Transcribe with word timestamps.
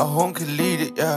og 0.00 0.08
hun 0.22 0.34
kan 0.34 0.46
lide 0.46 0.78
det, 0.84 0.98
ja. 0.98 1.12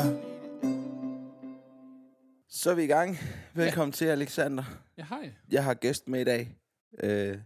Så 2.49 2.71
er 2.71 2.75
vi 2.75 2.83
i 2.83 2.87
gang. 2.87 3.17
Velkommen 3.53 3.91
ja. 3.91 3.95
til, 3.95 4.05
Alexander. 4.05 4.63
Ja, 4.97 5.05
hej. 5.09 5.33
Jeg 5.51 5.63
har 5.63 5.73
gæst 5.73 6.07
med 6.07 6.21
i 6.21 6.23
dag. 6.23 6.57
Øh, 6.99 7.37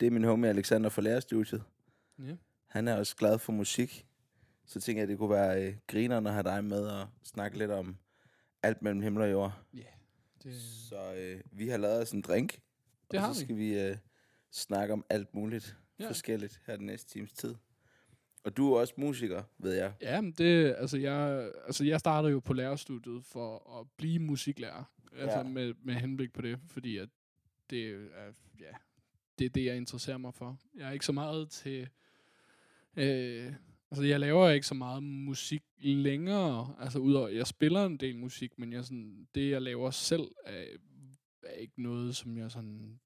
det 0.00 0.06
er 0.06 0.10
min 0.10 0.24
homie 0.24 0.50
Alexander 0.50 0.90
fra 0.90 1.02
Lærerstudiet. 1.02 1.62
Ja. 2.18 2.36
Han 2.66 2.88
er 2.88 2.96
også 2.96 3.16
glad 3.16 3.38
for 3.38 3.52
musik. 3.52 4.06
Så 4.66 4.80
tænker 4.80 5.00
jeg, 5.00 5.02
at 5.02 5.08
det 5.08 5.18
kunne 5.18 5.30
være 5.30 5.66
øh, 5.66 5.74
grineren 5.86 6.26
at 6.26 6.32
have 6.32 6.42
dig 6.42 6.64
med 6.64 6.86
og 6.86 7.08
snakke 7.24 7.58
lidt 7.58 7.70
om 7.70 7.96
alt 8.62 8.82
mellem 8.82 9.00
himmel 9.00 9.22
og 9.22 9.30
jord. 9.30 9.52
Ja, 9.74 9.82
det, 10.42 10.54
Så 10.60 11.14
øh, 11.14 11.40
vi 11.52 11.68
har 11.68 11.76
lavet 11.76 12.02
os 12.02 12.10
en 12.10 12.22
drink. 12.22 12.60
det 13.10 13.18
og 13.18 13.26
har 13.26 13.32
så 13.32 13.40
vi. 13.40 13.44
skal 13.44 13.56
vi 13.56 13.80
øh, 13.80 13.96
snakke 14.50 14.92
om 14.92 15.04
alt 15.10 15.34
muligt 15.34 15.76
ja. 15.98 16.08
forskelligt 16.08 16.60
her 16.66 16.76
den 16.76 16.86
næste 16.86 17.10
times 17.10 17.32
tid. 17.32 17.54
Og 18.44 18.56
du 18.56 18.72
er 18.72 18.80
også 18.80 18.94
musiker, 18.96 19.42
ved 19.58 19.72
jeg. 19.72 19.92
Ja, 20.00 20.20
men 20.20 20.32
det, 20.32 20.74
altså 20.78 20.98
jeg, 20.98 21.50
altså 21.66 21.84
jeg 21.84 22.00
startede 22.00 22.32
jo 22.32 22.40
på 22.40 22.52
lærerstudiet 22.52 23.24
for 23.24 23.80
at 23.80 23.86
blive 23.96 24.18
musiklærer. 24.18 24.84
Altså 25.16 25.38
Ja. 25.38 25.44
med, 25.44 25.74
med 25.82 25.94
henblik 25.94 26.32
på 26.32 26.42
det, 26.42 26.58
fordi 26.66 26.96
at 26.96 27.08
det 27.70 27.90
er, 28.14 28.32
ja, 28.60 28.72
det 29.38 29.44
er 29.44 29.48
det, 29.48 29.64
jeg 29.64 29.76
interesserer 29.76 30.18
mig 30.18 30.34
for. 30.34 30.58
Jeg 30.76 30.88
er 30.88 30.92
ikke 30.92 31.06
så 31.06 31.12
meget 31.12 31.50
til, 31.50 31.88
øh, 32.96 33.52
altså 33.90 34.04
jeg 34.04 34.20
laver 34.20 34.48
ikke 34.50 34.66
så 34.66 34.74
meget 34.74 35.02
musik 35.02 35.62
længere, 35.78 36.76
altså 36.78 36.98
udover, 36.98 37.28
jeg 37.28 37.46
spiller 37.46 37.86
en 37.86 37.96
del 37.96 38.16
musik, 38.18 38.58
men 38.58 38.72
jeg 38.72 38.84
sådan, 38.84 39.28
det 39.34 39.50
jeg 39.50 39.62
laver 39.62 39.90
selv 39.90 40.28
er, 40.44 40.64
er 41.42 41.52
ikke 41.54 41.82
noget, 41.82 42.16
som 42.16 42.38
jeg 42.38 42.50
sådan, 42.50 43.00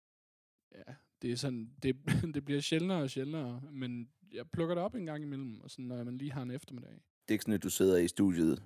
ja, 0.74 0.92
det 1.22 1.32
er 1.32 1.36
sådan, 1.36 1.70
det, 1.82 1.96
det 2.34 2.44
bliver 2.44 2.60
sjældnere 2.60 3.02
og 3.02 3.10
sjældnere, 3.10 3.62
men 3.70 4.08
jeg 4.32 4.44
plukker 4.52 4.74
det 4.74 4.84
op 4.84 4.94
en 4.94 5.06
gang 5.06 5.22
imellem, 5.22 5.60
og 5.60 5.70
sådan, 5.70 5.84
når 5.84 6.04
man 6.04 6.18
lige 6.18 6.32
har 6.32 6.42
en 6.42 6.50
eftermiddag. 6.50 6.90
Det 6.92 6.98
er 7.28 7.32
ikke 7.32 7.42
sådan, 7.42 7.54
at 7.54 7.62
du 7.62 7.70
sidder 7.70 7.96
i 7.96 8.08
studiet 8.08 8.62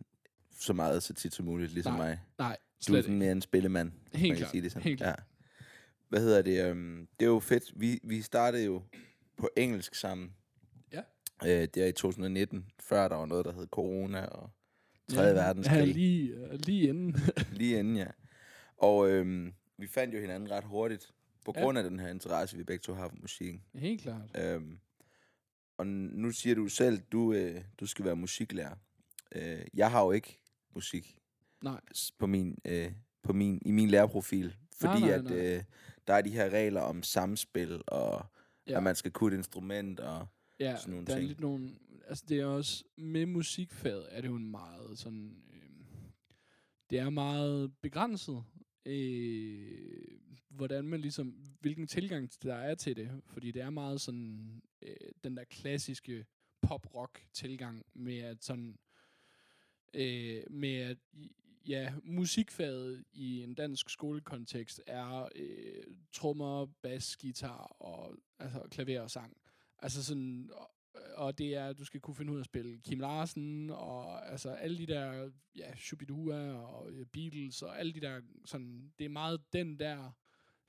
så 0.50 0.72
meget 0.72 1.02
så 1.02 1.14
tit 1.14 1.34
som 1.34 1.44
muligt, 1.47 1.72
ligesom 1.72 1.92
Nej, 1.94 2.06
mig. 2.08 2.20
Nej, 2.39 2.56
Du 2.89 2.94
er 2.94 3.00
sådan 3.02 3.19
mere 3.19 3.33
en 3.33 3.42
spillemand. 3.42 3.92
Helt 4.12 4.22
man 4.22 4.28
kan 4.28 4.36
klart, 4.36 4.50
sige 4.50 4.62
det 4.62 4.72
sådan. 4.72 4.83
helt 4.84 5.00
ja. 5.00 5.14
Hvad 6.08 6.20
hedder 6.20 6.42
det? 6.42 6.70
Um, 6.72 7.08
det 7.20 7.27
er 7.27 7.30
jo 7.30 7.41
fedt. 7.41 7.72
Vi, 7.80 8.00
vi 8.05 8.22
startede 8.22 8.64
jo 8.64 8.83
på 9.36 9.48
engelsk 9.56 9.94
sammen. 9.94 10.33
Ja. 10.92 11.02
Øh, 11.44 11.69
det 11.74 11.77
er 11.77 11.86
i 11.86 11.92
2019, 11.92 12.67
før 12.80 13.08
der 13.08 13.17
var 13.17 13.27
noget, 13.27 13.45
der 13.45 13.52
hed 13.52 13.67
corona 13.67 14.24
og 14.27 14.50
3. 15.08 15.22
Ja, 15.22 15.33
verdenskrig. 15.33 15.77
Ja, 15.78 15.84
lige, 15.84 16.30
øh, 16.34 16.58
lige 16.67 16.89
inden. 16.89 17.17
Lige 17.52 17.78
inden, 17.78 17.97
ja. 17.97 18.06
Og 18.77 19.11
øhm, 19.11 19.52
vi 19.78 19.86
fandt 19.86 20.14
jo 20.14 20.20
hinanden 20.20 20.50
ret 20.50 20.64
hurtigt, 20.64 21.12
på 21.45 21.52
Ja. 21.56 21.62
grund 21.62 21.78
af 21.78 21.84
den 21.84 22.00
her 22.00 22.08
interesse, 22.08 22.56
vi 22.56 22.64
begge 22.64 22.83
to 22.83 22.95
har 22.95 23.08
for 23.08 23.17
musikken. 23.20 23.62
Helt 23.74 24.00
klart. 24.02 24.30
Øhm, 24.39 24.78
og 25.81 25.86
nu 25.86 26.31
siger 26.31 26.55
du 26.55 26.69
selv, 26.69 27.00
du, 27.12 27.33
øh, 27.33 27.61
du 27.81 27.86
skal 27.86 28.05
være 28.05 28.17
musiklærer. 28.17 28.77
Øh, 29.34 29.64
jeg 29.75 29.91
har 29.91 30.05
jo 30.05 30.12
ikke 30.12 30.41
musik 30.75 31.19
Nej. 31.62 31.81
på 32.19 32.27
min, 32.27 32.59
øh, 32.64 32.92
på 33.23 33.33
min, 33.33 33.62
i 33.67 33.70
min 33.70 33.89
lærerprofil, 33.89 34.56
fordi 34.75 35.01
nej, 35.01 35.11
at 35.11 35.25
nej. 35.25 35.36
øh, 35.56 35.62
der 36.06 36.14
er 36.14 36.20
de 36.23 36.31
her 36.31 36.51
regler 36.51 36.81
om 36.81 37.03
samspil, 37.03 37.83
og 37.86 38.27
ja. 38.67 38.77
At 38.77 38.83
man 38.83 38.95
skal 38.95 39.11
kunne 39.11 39.34
et 39.34 39.39
instrument, 39.39 40.01
og 40.01 40.27
Ja, 40.61 40.77
sådan 40.77 40.91
nogle 40.91 41.06
der 41.06 41.12
er 41.12 41.17
ting. 41.17 41.28
lidt 41.28 41.41
nogle... 41.41 41.70
Altså, 42.08 42.25
det 42.28 42.41
er 42.41 42.45
også... 42.45 42.84
Med 42.97 43.27
musikfaget 43.27 44.06
er 44.11 44.20
det 44.20 44.28
jo 44.28 44.36
en 44.36 44.51
meget 44.51 44.98
sådan... 44.98 45.42
Øh, 45.53 45.61
det 46.91 46.98
er 46.98 47.11
meget 47.11 47.73
begrænset, 47.83 48.45
øh, 48.86 50.20
hvordan 50.48 50.84
man 50.84 51.00
ligesom... 51.00 51.28
Hvilken 51.61 51.86
tilgang 51.86 52.31
der 52.42 52.55
er 52.55 52.75
til 52.75 52.97
det. 52.97 53.23
Fordi 53.27 53.50
det 53.50 53.62
er 53.62 53.70
meget 53.70 54.00
sådan... 54.00 54.62
Øh, 54.83 54.97
den 55.25 55.36
der 55.36 55.45
klassiske 55.45 56.27
pop-rock-tilgang 56.62 57.83
med 57.95 58.19
at 58.19 58.45
sådan... 58.45 58.78
Øh, 59.95 60.42
med 60.51 60.75
at... 60.77 60.98
Ja, 61.69 61.95
musikfaget 62.03 63.05
i 63.13 63.42
en 63.42 63.55
dansk 63.55 63.90
skolekontekst 63.90 64.83
er 64.86 65.29
øh, 65.36 65.96
trommer, 66.13 66.67
bas, 66.83 67.17
guitar 67.17 67.77
og 67.80 68.17
altså 68.39 68.67
klaver 68.70 69.01
og 69.01 69.11
sang. 69.11 69.36
Altså 69.79 70.05
sådan, 70.05 70.51
og, 70.52 70.70
Øh, 70.96 71.02
og 71.17 71.39
det 71.39 71.55
er, 71.55 71.73
du 71.73 71.84
skal 71.84 72.01
kunne 72.01 72.14
finde 72.14 72.33
ud 72.33 72.36
af 72.36 72.40
at 72.40 72.46
spille 72.46 72.78
Kim 72.78 73.01
Larsen, 73.01 73.70
og 73.70 74.30
altså 74.30 74.51
alle 74.51 74.78
de 74.78 74.86
der, 74.86 75.30
ja, 75.56 75.77
Shubidua 75.77 76.52
og 76.52 76.92
øh, 76.92 77.06
Beatles, 77.06 77.62
og 77.62 77.78
alle 77.78 77.92
de 77.92 78.01
der, 78.01 78.20
sådan, 78.45 78.92
det 78.98 79.05
er 79.05 79.08
meget 79.08 79.52
den 79.52 79.78
der 79.78 80.11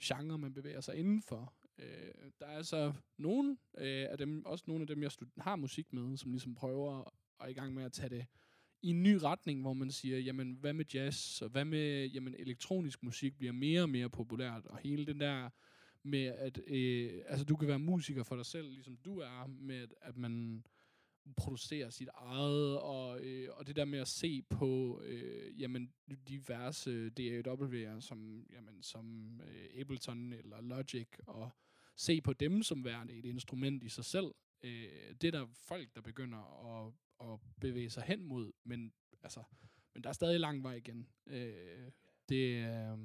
genre, 0.03 0.37
man 0.37 0.53
bevæger 0.53 0.81
sig 0.81 0.95
indenfor. 0.95 1.53
Øh, 1.77 2.31
der 2.39 2.45
er 2.45 2.61
så 2.61 2.93
nogle 3.17 3.57
øh, 3.77 4.07
af 4.09 4.17
dem, 4.17 4.45
også 4.45 4.63
nogle 4.67 4.81
af 4.81 4.87
dem, 4.87 5.03
jeg 5.03 5.11
stud- 5.11 5.41
har 5.41 5.55
musik 5.55 5.93
med, 5.93 6.17
som 6.17 6.31
ligesom 6.31 6.55
prøver 6.55 7.13
at 7.43 7.49
i 7.49 7.53
gang 7.53 7.73
med 7.73 7.83
at 7.83 7.93
tage 7.93 8.09
det 8.09 8.25
i 8.81 8.89
en 8.89 9.03
ny 9.03 9.17
retning, 9.23 9.61
hvor 9.61 9.73
man 9.73 9.91
siger, 9.91 10.19
jamen, 10.19 10.53
hvad 10.53 10.73
med 10.73 10.85
jazz, 10.93 11.41
og 11.41 11.49
hvad 11.49 11.65
med, 11.65 12.05
jamen, 12.05 12.35
elektronisk 12.39 13.03
musik 13.03 13.37
bliver 13.37 13.53
mere 13.53 13.81
og 13.81 13.89
mere 13.89 14.09
populært, 14.09 14.65
og 14.65 14.77
hele 14.77 15.05
den 15.05 15.19
der 15.19 15.49
med, 16.03 16.25
at 16.25 16.61
øh, 16.67 17.21
altså, 17.27 17.45
du 17.45 17.55
kan 17.55 17.67
være 17.67 17.79
musiker 17.79 18.23
for 18.23 18.35
dig 18.35 18.45
selv, 18.45 18.69
ligesom 18.69 18.97
du 18.97 19.19
er, 19.19 19.47
med 19.47 19.77
at, 19.77 19.93
at 20.01 20.17
man 20.17 20.65
producerer 21.37 21.89
sit 21.89 22.09
eget, 22.13 22.79
og, 22.79 23.19
øh, 23.25 23.49
og 23.53 23.67
det 23.67 23.75
der 23.75 23.85
med 23.85 23.99
at 23.99 24.07
se 24.07 24.41
på 24.41 25.01
øh, 25.03 25.61
jamen, 25.61 25.93
diverse 26.27 27.11
DAW'er, 27.19 27.99
som, 27.99 28.45
jamen, 28.53 28.83
som 28.83 29.35
øh, 29.41 29.81
Ableton 29.81 30.33
eller 30.33 30.61
Logic, 30.61 31.07
og 31.27 31.49
se 31.95 32.21
på 32.21 32.33
dem 32.33 32.63
som 32.63 32.85
værende 32.85 33.13
et 33.13 33.25
instrument 33.25 33.83
i 33.83 33.89
sig 33.89 34.05
selv. 34.05 34.31
Øh, 34.63 35.15
det 35.21 35.23
er 35.23 35.31
der 35.31 35.47
folk, 35.67 35.95
der 35.95 36.01
begynder 36.01 36.67
at, 36.77 36.93
at 37.31 37.39
bevæge 37.61 37.89
sig 37.89 38.03
hen 38.03 38.23
mod, 38.23 38.51
men, 38.63 38.93
altså, 39.23 39.43
men 39.93 40.03
der 40.03 40.09
er 40.09 40.13
stadig 40.13 40.39
lang 40.39 40.63
vej 40.63 40.73
igen. 40.73 41.07
Øh, 41.27 41.91
det, 42.29 42.65
øh, 42.65 42.97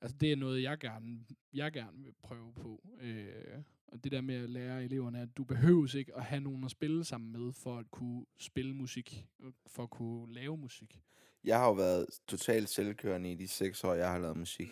altså, 0.00 0.16
det 0.20 0.32
er 0.32 0.36
noget, 0.36 0.62
jeg 0.62 0.78
gerne, 0.78 1.24
jeg 1.52 1.72
gerne 1.72 2.02
vil 2.04 2.12
prøve 2.22 2.52
på. 2.54 2.88
Øh, 3.00 3.62
og 3.86 4.04
det 4.04 4.12
der 4.12 4.20
med 4.20 4.34
at 4.34 4.50
lære 4.50 4.84
eleverne, 4.84 5.20
at 5.20 5.36
du 5.36 5.44
behøves 5.44 5.94
ikke 5.94 6.16
at 6.16 6.24
have 6.24 6.40
nogen 6.40 6.64
at 6.64 6.70
spille 6.70 7.04
sammen 7.04 7.32
med, 7.32 7.52
for 7.52 7.78
at 7.78 7.90
kunne 7.90 8.26
spille 8.38 8.74
musik, 8.74 9.26
for 9.66 9.82
at 9.82 9.90
kunne 9.90 10.32
lave 10.34 10.56
musik. 10.56 11.00
jeg 11.44 11.58
har 11.58 11.66
jo 11.66 11.72
været 11.72 12.06
totalt 12.26 12.68
selvkørende 12.68 13.32
i 13.32 13.34
de 13.34 13.48
seks 13.48 13.84
år, 13.84 13.94
jeg 13.94 14.10
har 14.10 14.18
lavet 14.18 14.36
musik. 14.36 14.68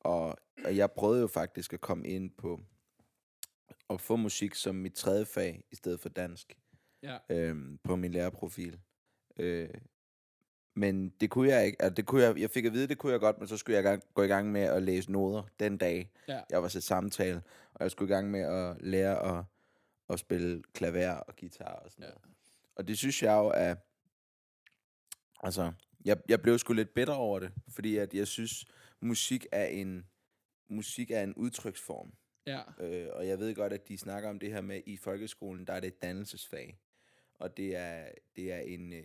Og, 0.00 0.36
og 0.64 0.76
jeg 0.76 0.90
prøvede 0.90 1.20
jo 1.20 1.26
faktisk 1.26 1.72
at 1.72 1.80
komme 1.80 2.08
ind 2.08 2.30
på 2.30 2.60
at 3.90 4.00
få 4.00 4.16
musik 4.16 4.54
som 4.54 4.74
mit 4.74 4.94
tredje 4.94 5.24
fag, 5.24 5.64
i 5.70 5.76
stedet 5.76 6.00
for 6.00 6.08
dansk. 6.08 6.58
Ja. 7.02 7.18
øhm, 7.30 7.78
på 7.84 7.96
min 7.96 8.12
lærerprofil. 8.12 8.80
Øh, 9.36 9.68
men 10.76 11.08
det 11.20 11.30
kunne 11.30 11.48
jeg 11.48 11.66
ikke. 11.66 11.82
Altså, 11.82 11.94
det 11.94 12.06
kunne 12.06 12.22
jeg, 12.22 12.38
jeg 12.38 12.50
fik 12.50 12.64
at 12.64 12.72
vide, 12.72 12.88
det 12.88 12.98
kunne 12.98 13.12
jeg 13.12 13.20
godt, 13.20 13.38
men 13.38 13.48
så 13.48 13.56
skulle 13.56 13.74
jeg 13.76 13.82
gang, 13.82 14.02
gå 14.14 14.22
i 14.22 14.26
gang 14.26 14.52
med 14.52 14.60
at 14.60 14.82
læse 14.82 15.12
noder 15.12 15.42
den 15.60 15.76
dag. 15.78 16.10
Ja. 16.28 16.40
Jeg 16.50 16.62
var 16.62 16.68
til 16.68 16.82
samtale, 16.82 17.42
og 17.74 17.82
jeg 17.82 17.90
skulle 17.90 18.12
i 18.12 18.14
gang 18.14 18.30
med 18.30 18.40
at 18.40 18.76
lære 18.80 19.38
at, 19.38 19.44
at 20.10 20.18
spille 20.18 20.62
klaver 20.74 21.10
og 21.14 21.36
guitar 21.36 21.64
og 21.84 21.90
sådan 21.90 22.04
Ja. 22.04 22.08
noget. 22.08 22.22
Og 22.76 22.88
det 22.88 22.98
synes 22.98 23.22
jeg 23.22 23.32
jo 23.32 23.46
er... 23.54 23.74
Altså, 25.42 25.72
jeg, 26.04 26.16
jeg 26.28 26.42
blev 26.42 26.58
sgu 26.58 26.72
lidt 26.72 26.94
bitter 26.94 27.14
over 27.14 27.38
det, 27.38 27.52
fordi 27.68 27.96
at 27.96 28.14
jeg 28.14 28.26
synes, 28.26 28.64
musik 29.00 29.46
er 29.52 29.66
en, 29.66 30.06
musik 30.68 31.10
er 31.10 31.22
en 31.22 31.34
udtryksform. 31.34 32.12
Ja. 32.46 32.60
Øh, 32.80 33.08
og 33.12 33.26
jeg 33.26 33.38
ved 33.38 33.54
godt, 33.54 33.72
at 33.72 33.88
de 33.88 33.98
snakker 33.98 34.30
om 34.30 34.38
det 34.38 34.52
her 34.52 34.60
med, 34.60 34.80
i 34.86 34.96
folkeskolen, 34.96 35.66
der 35.66 35.72
er 35.72 35.80
det 35.80 35.88
et 35.88 36.02
dannelsesfag. 36.02 36.78
Og 37.34 37.56
det 37.56 37.76
er, 37.76 38.04
det 38.36 38.52
er 38.52 38.58
en, 38.58 38.92
øh, 38.92 39.02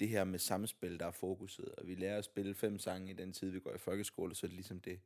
det 0.00 0.08
her 0.08 0.24
med 0.24 0.38
samspil, 0.38 0.98
der 1.00 1.06
er 1.06 1.10
fokuset. 1.10 1.68
Og 1.68 1.86
vi 1.86 1.94
lærer 1.94 2.18
at 2.18 2.24
spille 2.24 2.54
fem 2.54 2.78
sange 2.78 3.10
i 3.10 3.14
den 3.14 3.32
tid, 3.32 3.50
vi 3.50 3.60
går 3.60 3.74
i 3.74 3.78
folkeskole, 3.78 4.34
så 4.34 4.46
er 4.46 4.48
det 4.48 4.54
ligesom 4.56 4.80
det. 4.80 5.00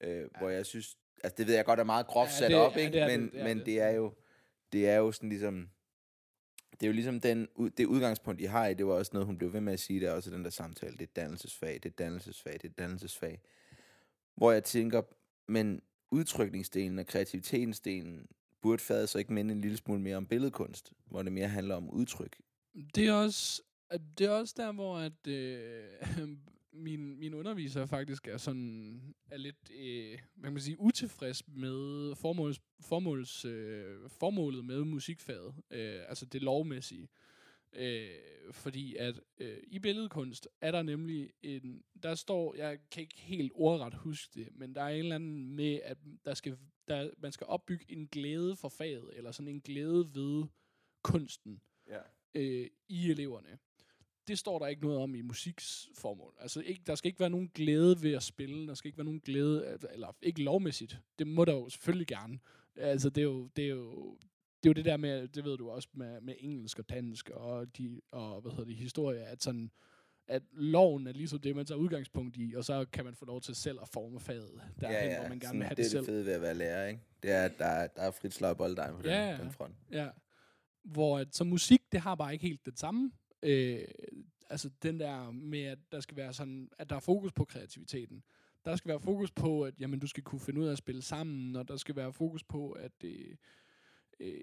Øh, 0.00 0.10
ja. 0.20 0.26
Hvor 0.38 0.48
jeg 0.50 0.66
synes, 0.66 0.98
altså 1.24 1.34
det 1.38 1.46
ved 1.46 1.54
jeg 1.54 1.64
godt 1.64 1.80
er 1.80 1.84
meget 1.84 2.06
groft 2.06 2.30
Ja, 2.30 2.36
sat 2.38 2.50
det- 2.50 2.56
op, 2.58 2.76
ja, 2.76 2.80
ikke? 2.86 2.98
det 3.00 3.06
men 3.10 3.22
det, 3.24 3.32
det 3.32 3.44
men 3.44 3.58
det. 3.58 3.66
det 3.66 3.80
er 3.80 3.90
jo, 3.90 4.14
det 4.72 4.88
er 4.88 4.96
jo 4.96 5.12
sådan 5.12 5.28
ligesom, 5.28 5.68
det 6.72 6.82
er 6.82 6.86
jo 6.86 6.92
ligesom 6.92 7.20
den, 7.20 7.48
det 7.76 7.86
udgangspunkt, 7.86 8.40
de 8.40 8.46
har 8.46 8.66
i, 8.66 8.74
det 8.74 8.86
var 8.86 8.92
også 8.94 9.10
noget, 9.14 9.26
hun 9.26 9.38
blev 9.38 9.52
ved 9.52 9.60
med 9.60 9.72
at 9.72 9.80
sige, 9.80 10.00
det 10.00 10.08
er 10.08 10.12
også 10.12 10.30
i 10.30 10.32
den 10.32 10.44
der 10.44 10.50
samtale, 10.50 10.92
det 10.92 11.02
er 11.02 11.12
dannelsesfag, 11.16 11.74
det 11.74 11.84
er 11.86 11.94
dannelsesfag, 12.04 12.52
det 12.52 12.64
er 12.64 12.74
dannelsesfag. 12.78 13.40
Hvor 14.34 14.52
jeg 14.52 14.64
tænker, 14.64 15.02
men 15.48 15.82
udtrykningsdelen 16.10 16.98
og 16.98 17.06
kreativitetsdelen 17.06 18.26
burde 18.62 18.82
fadet 18.82 19.08
så 19.08 19.18
ikke 19.18 19.32
minde 19.32 19.52
en 19.52 19.60
lille 19.60 19.76
smule 19.76 20.00
mere 20.00 20.16
om 20.16 20.26
billedkunst, 20.26 20.92
hvor 21.06 21.22
det 21.22 21.32
mere 21.32 21.48
handler 21.48 21.74
om 21.74 21.90
udtryk. 21.90 22.36
Det 22.94 23.06
er 23.08 23.12
også, 23.12 23.62
det 24.18 24.26
er 24.26 24.30
også 24.30 24.54
der, 24.56 24.72
hvor 24.72 24.98
at, 24.98 25.26
øh, 25.26 26.28
min, 26.72 27.18
min 27.18 27.34
underviser 27.34 27.86
faktisk 27.86 28.28
er 28.28 28.36
sådan 28.36 29.14
er 29.30 29.36
lidt, 29.36 29.70
øh, 29.70 30.18
hvad 30.34 30.44
kan 30.44 30.52
man 30.52 30.62
sige, 30.62 30.80
utilfreds 30.80 31.48
med 31.48 32.14
formåls, 32.14 32.60
formåls, 32.80 33.44
øh, 33.44 34.10
formålet 34.10 34.64
med 34.64 34.84
musikfaget, 34.84 35.54
øh, 35.70 36.00
altså 36.08 36.26
det 36.26 36.42
lovmæssige. 36.42 37.08
Øh, 37.72 38.10
fordi 38.52 38.96
at 38.96 39.20
øh, 39.38 39.58
i 39.66 39.78
billedkunst 39.78 40.48
er 40.60 40.70
der 40.70 40.82
nemlig 40.82 41.30
en, 41.42 41.82
der 42.02 42.14
står, 42.14 42.54
jeg 42.54 42.78
kan 42.90 43.00
ikke 43.00 43.20
helt 43.20 43.52
ordret 43.54 43.94
huske 43.94 44.30
det, 44.34 44.48
men 44.52 44.74
der 44.74 44.82
er 44.82 44.88
en 44.88 44.98
eller 44.98 45.14
anden 45.14 45.52
med, 45.52 45.80
at 45.84 45.98
der 46.24 46.34
skal, 46.34 46.56
der, 46.88 47.10
man 47.18 47.32
skal 47.32 47.46
opbygge 47.46 47.84
en 47.88 48.06
glæde 48.06 48.56
for 48.56 48.68
faget, 48.68 49.10
eller 49.12 49.32
sådan 49.32 49.48
en 49.48 49.60
glæde 49.60 50.14
ved 50.14 50.44
kunsten. 51.02 51.60
Ja. 51.88 52.00
øh, 52.34 52.70
i 52.88 53.10
eleverne. 53.10 53.58
Det 54.28 54.38
står 54.38 54.58
der 54.58 54.66
ikke 54.66 54.82
noget 54.82 54.98
om 54.98 55.14
i 55.14 55.20
musiksformål. 55.22 56.34
Altså, 56.40 56.60
ikke, 56.60 56.82
der 56.86 56.94
skal 56.94 57.08
ikke 57.08 57.20
være 57.20 57.30
nogen 57.30 57.50
glæde 57.54 58.02
ved 58.02 58.12
at 58.12 58.22
spille. 58.22 58.68
Der 58.68 58.74
skal 58.74 58.88
ikke 58.88 58.98
være 58.98 59.04
nogen 59.04 59.20
glæde, 59.20 59.78
eller 59.92 60.16
ikke 60.22 60.42
lovmæssigt. 60.42 60.98
Det 61.18 61.26
må 61.26 61.44
der 61.44 61.52
jo 61.52 61.68
selvfølgelig 61.68 62.06
gerne. 62.06 62.38
Altså, 62.76 63.10
det 63.10 63.20
er 63.20 63.24
jo, 63.24 63.46
det 63.56 63.64
er 63.64 63.68
jo, 63.68 64.16
det 64.62 64.68
er 64.68 64.70
jo 64.70 64.72
det 64.72 64.84
der 64.84 64.96
med, 64.96 65.28
det 65.28 65.44
ved 65.44 65.56
du 65.56 65.70
også, 65.70 65.88
med, 65.92 66.20
med 66.20 66.34
engelsk 66.38 66.78
og 66.78 66.88
dansk 66.90 67.30
og, 67.30 67.76
de, 67.78 68.00
og 68.12 68.40
hvad 68.40 68.52
hedder 68.52 68.64
det, 68.64 68.76
historie, 68.76 69.20
at 69.24 69.42
sådan, 69.42 69.70
at 70.28 70.42
loven 70.52 71.06
er 71.06 71.12
ligesom 71.12 71.38
det, 71.38 71.56
man 71.56 71.66
tager 71.66 71.78
udgangspunkt 71.78 72.36
i, 72.36 72.54
og 72.56 72.64
så 72.64 72.84
kan 72.92 73.04
man 73.04 73.14
få 73.14 73.24
lov 73.24 73.40
til 73.40 73.54
selv 73.54 73.78
at 73.82 73.88
forme 73.88 74.20
faget 74.20 74.60
derhen, 74.80 74.96
ja, 74.96 75.06
ja, 75.06 75.20
hvor 75.20 75.28
man 75.28 75.38
gerne 75.40 75.58
vil 75.58 75.66
have 75.66 75.70
det 75.70 75.76
det, 75.76 75.84
er 75.84 75.88
selv. 75.90 76.00
det 76.00 76.06
fede 76.06 76.26
ved 76.26 76.32
at 76.32 76.42
være 76.42 76.54
lærer, 76.54 76.86
ikke? 76.88 77.00
Det 77.22 77.30
er, 77.30 77.44
at 77.44 77.58
der, 77.58 77.64
er- 77.66 77.86
der 77.86 78.02
er 78.02 78.10
frit 78.10 78.34
slag 78.34 78.54
på 78.56 78.58
bolledejen 78.58 78.94
på 78.96 79.02
Ja, 79.08 79.32
den, 79.32 79.40
den 79.40 79.52
front. 79.52 79.74
Ja. 79.92 80.08
Hvor 80.84 81.18
at, 81.18 81.34
så 81.36 81.44
musik, 81.44 81.80
det 81.92 82.00
har 82.00 82.14
bare 82.14 82.32
ikke 82.32 82.46
helt 82.46 82.66
det 82.66 82.78
samme. 82.78 83.12
Øh, 83.42 83.84
altså 84.50 84.70
den 84.82 85.00
der 85.00 85.30
med, 85.30 85.62
at 85.62 85.78
der 85.92 86.00
skal 86.00 86.16
være 86.16 86.32
sådan, 86.32 86.70
at 86.78 86.90
der 86.90 86.96
er 86.96 87.00
fokus 87.00 87.32
på 87.32 87.44
kreativiteten. 87.44 88.22
Der 88.64 88.76
skal 88.76 88.88
være 88.88 89.00
fokus 89.00 89.30
på, 89.30 89.62
at 89.62 89.74
jamen, 89.80 90.00
du 90.00 90.06
skal 90.06 90.22
kunne 90.22 90.40
finde 90.40 90.60
ud 90.60 90.66
af 90.66 90.72
at 90.72 90.78
spille 90.78 91.02
sammen, 91.02 91.56
og 91.56 91.68
der 91.68 91.76
skal 91.76 91.96
være 91.96 92.12
fokus 92.12 92.44
på, 92.44 92.70
at 92.70 93.04
øh, 93.04 93.34
øh, 94.20 94.40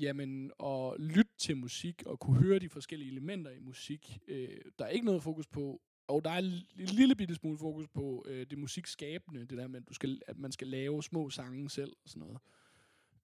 jamen, 0.00 0.50
at 0.64 1.00
lytte 1.00 1.32
til 1.38 1.56
musik 1.56 2.02
og 2.06 2.20
kunne 2.20 2.36
høre 2.36 2.58
de 2.58 2.68
forskellige 2.68 3.10
elementer 3.10 3.50
i 3.50 3.58
musik. 3.58 4.18
Øh, 4.28 4.60
der 4.78 4.84
er 4.84 4.88
ikke 4.88 5.06
noget 5.06 5.22
fokus 5.22 5.46
på, 5.46 5.82
og 6.08 6.24
der 6.24 6.30
er 6.30 6.38
en 6.38 6.62
lille 6.76 7.14
bitte 7.14 7.34
smule 7.34 7.58
fokus 7.58 7.88
på 7.88 8.24
øh, 8.28 8.46
det 8.50 8.58
musikskabende, 8.58 9.40
det 9.40 9.58
der 9.58 9.68
med, 9.68 9.80
at, 9.80 9.88
du 9.88 9.94
skal, 9.94 10.20
at 10.26 10.38
man 10.38 10.52
skal 10.52 10.68
lave 10.68 11.02
små 11.02 11.30
sange 11.30 11.70
selv 11.70 11.92
og 12.04 12.08
sådan 12.08 12.20
noget. 12.20 12.38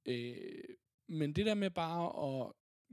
Øh, 0.07 0.77
men 1.09 1.33
det 1.33 1.47
der 1.47 1.55
med 1.55 1.71
bare 1.71 2.07
at 2.27 2.53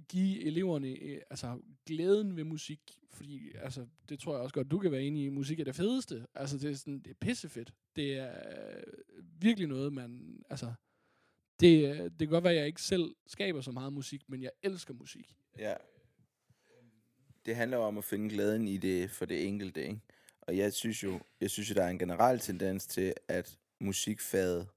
give 0.10 0.44
eleverne 0.44 0.88
øh, 0.88 1.22
altså, 1.30 1.60
glæden 1.86 2.36
ved 2.36 2.44
musik, 2.44 2.80
fordi 3.10 3.52
altså, 3.56 3.88
det 4.10 4.20
tror 4.20 4.34
jeg 4.34 4.42
også 4.42 4.54
godt, 4.54 4.72
du 4.72 4.80
kan 4.80 4.92
være 4.92 5.04
enig 5.04 5.24
i, 5.24 5.30
musik 5.30 5.60
er 5.60 5.64
det 5.64 5.76
fedeste. 5.76 6.26
Altså, 6.36 6.58
det 6.58 6.72
er, 6.72 6.76
sådan, 6.76 7.00
det 7.00 7.12
er 7.12 7.16
pissefedt. 7.22 7.74
Det 7.96 8.18
er 8.18 8.32
øh, 8.32 8.84
virkelig 9.42 9.68
noget, 9.68 9.94
man... 9.94 10.42
Altså, 10.50 10.74
det, 11.60 11.90
øh, 11.90 11.98
det 11.98 12.20
kan 12.20 12.28
godt 12.28 12.44
være, 12.44 12.54
at 12.54 12.60
jeg 12.60 12.68
ikke 12.68 12.82
selv 12.82 13.16
skaber 13.28 13.62
så 13.62 13.72
meget 13.72 13.94
musik, 13.94 14.30
men 14.30 14.44
jeg 14.44 14.52
elsker 14.64 14.94
musik. 14.94 15.36
Ja. 15.60 15.74
Det 17.46 17.56
handler 17.56 17.78
om 17.78 17.98
at 17.98 18.04
finde 18.04 18.30
glæden 18.30 18.68
i 18.68 18.78
det 18.78 19.12
for 19.12 19.26
det 19.26 19.48
enkelte, 19.48 19.88
ikke? 19.88 20.00
Og 20.42 20.58
jeg 20.58 20.74
synes 20.74 21.04
jo, 21.04 21.20
jeg 21.42 21.50
synes 21.50 21.70
jo, 21.70 21.76
der 21.76 21.84
er 21.84 21.90
en 21.90 22.00
generel 22.00 22.40
tendens 22.40 22.88
til, 22.88 23.14
at 23.28 23.60
musikfaget, 23.80 24.68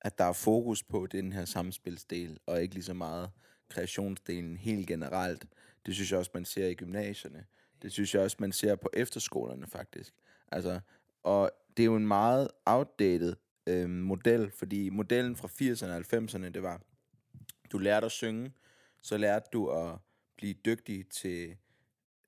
at 0.00 0.18
der 0.18 0.24
er 0.24 0.32
fokus 0.32 0.82
på 0.82 1.06
den 1.06 1.32
her 1.32 1.44
samspilsdel, 1.44 2.38
og 2.46 2.62
ikke 2.62 2.74
lige 2.74 2.84
så 2.84 2.94
meget 2.94 3.30
kreationsdelen 3.72 4.56
helt 4.56 4.86
generelt. 4.86 5.46
Det 5.86 5.94
synes 5.94 6.10
jeg 6.10 6.18
også, 6.18 6.30
man 6.34 6.44
ser 6.44 6.66
i 6.66 6.74
gymnasierne. 6.74 7.44
Det 7.82 7.92
synes 7.92 8.14
jeg 8.14 8.22
også, 8.22 8.36
man 8.40 8.52
ser 8.52 8.76
på 8.76 8.90
efterskolerne, 8.92 9.66
faktisk. 9.66 10.14
Altså, 10.52 10.80
og 11.22 11.50
det 11.76 11.82
er 11.82 11.86
jo 11.86 11.96
en 11.96 12.06
meget 12.06 12.48
outdated 12.66 13.36
øh, 13.66 13.90
model, 13.90 14.50
fordi 14.50 14.88
modellen 14.88 15.36
fra 15.36 15.48
80'erne 15.48 15.90
og 15.90 16.22
90'erne, 16.22 16.48
det 16.48 16.62
var, 16.62 16.80
du 17.72 17.78
lærte 17.78 18.04
at 18.06 18.12
synge, 18.12 18.52
så 19.02 19.16
lærte 19.16 19.48
du 19.52 19.70
at 19.70 19.98
blive 20.36 20.54
dygtig 20.54 21.08
til, 21.08 21.56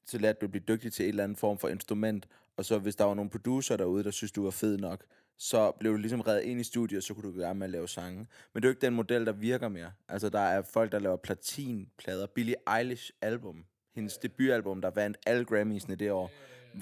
så 0.06 0.19
lærte 0.19 0.38
du 0.40 0.47
at 0.47 0.50
blive 0.50 0.64
dygtig 0.69 0.93
til 0.93 1.05
en 1.05 1.08
eller 1.08 1.25
andet 1.25 1.38
form 1.38 1.58
for 1.58 1.69
instrument, 1.69 2.29
og 2.56 2.64
så 2.64 2.79
hvis 2.79 2.97
der 2.97 3.05
var 3.05 3.14
nogle 3.14 3.31
producer 3.31 3.76
derude, 3.76 4.05
der 4.05 4.11
synes 4.11 4.32
du 4.32 4.43
var 4.43 4.50
fed 4.50 4.79
nok, 4.79 5.05
så 5.38 5.70
blev 5.70 5.92
du 5.92 5.96
ligesom 5.96 6.20
reddet 6.20 6.42
ind 6.42 6.60
i 6.60 6.64
studiet, 6.64 6.96
og 6.96 7.02
så 7.02 7.14
kunne 7.14 7.32
du 7.32 7.40
gang 7.40 7.58
med 7.58 7.66
at 7.66 7.70
lave 7.70 7.88
sange. 7.88 8.19
Men 8.52 8.62
det 8.62 8.64
er 8.64 8.69
jo 8.69 8.72
ikke 8.72 8.86
den 8.86 8.94
model, 8.94 9.26
der 9.26 9.32
virker 9.32 9.69
mere. 9.69 9.92
Altså, 10.08 10.28
der 10.28 10.40
er 10.40 10.62
folk, 10.62 10.92
der 10.92 10.98
laver 10.98 11.16
platinplader. 11.16 12.26
Billie 12.26 12.56
Eilish 12.76 13.10
album, 13.22 13.64
hendes 13.94 14.19
debutalbum, 14.19 14.81
der 14.81 14.90
vandt 14.90 15.16
alle 15.26 15.46
Grammys'ene 15.50 15.94
det 15.94 16.12
år, 16.12 16.31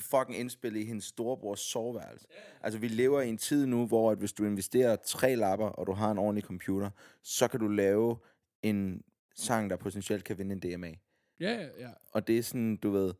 fucking 0.01 0.39
indspillet 0.39 0.81
i 0.81 0.85
hendes 0.85 1.05
storebrors 1.05 1.61
soveværelse. 1.61 2.27
Altså, 2.61 2.79
vi 2.79 2.89
lever 2.89 3.21
i 3.21 3.29
en 3.29 3.39
tid 3.39 3.67
nu, 3.67 3.87
hvor 3.87 4.11
at 4.11 4.19
hvis 4.19 4.33
du 4.33 4.45
investerer 4.45 4.97
tre 4.97 5.37
lapper, 5.37 5.67
og 5.67 5.87
du 5.87 5.93
har 5.93 6.11
en 6.11 6.19
ordentlig 6.19 6.45
computer, 6.45 6.91
så 7.23 7.49
kan 7.49 7.61
du 7.61 7.69
lave 7.69 8.17
en 8.63 9.03
sang, 9.35 9.71
der 9.71 9.77
potentielt 9.77 10.25
kan 10.25 10.39
vinde 10.39 10.53
en 10.53 10.61
DMA. 10.61 10.95
Ja, 11.41 11.53
ja, 11.53 11.69
ja. 11.79 11.91
Og 12.13 12.27
det 12.27 12.39
er 12.39 12.43
sådan, 12.43 12.77
du 12.77 12.91
ved, 12.91 13.15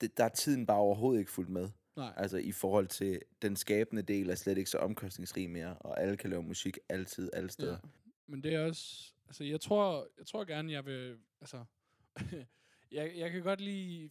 det, 0.00 0.16
der 0.16 0.24
er 0.24 0.28
tiden 0.28 0.66
bare 0.66 0.78
overhovedet 0.78 1.20
ikke 1.20 1.32
fuldt 1.32 1.50
med. 1.50 1.68
Nej. 1.96 2.12
Altså 2.16 2.36
i 2.36 2.52
forhold 2.52 2.86
til 2.86 3.20
den 3.42 3.56
skabende 3.56 4.02
del 4.02 4.30
er 4.30 4.34
slet 4.34 4.58
ikke 4.58 4.70
så 4.70 4.78
omkostningsrig 4.78 5.50
mere, 5.50 5.78
og 5.78 6.02
alle 6.02 6.16
kan 6.16 6.30
lave 6.30 6.42
musik 6.42 6.78
altid, 6.88 7.30
alle 7.32 7.50
steder. 7.50 7.78
Ja. 7.84 7.88
Men 8.26 8.42
det 8.42 8.54
er 8.54 8.60
også... 8.60 9.12
Altså, 9.26 9.44
jeg 9.44 9.60
tror, 9.60 10.08
jeg 10.18 10.26
tror 10.26 10.44
gerne, 10.44 10.72
jeg 10.72 10.86
vil... 10.86 11.18
Altså, 11.40 11.64
jeg, 12.92 13.12
jeg 13.16 13.30
kan 13.30 13.42
godt 13.42 13.60
lide 13.60 14.10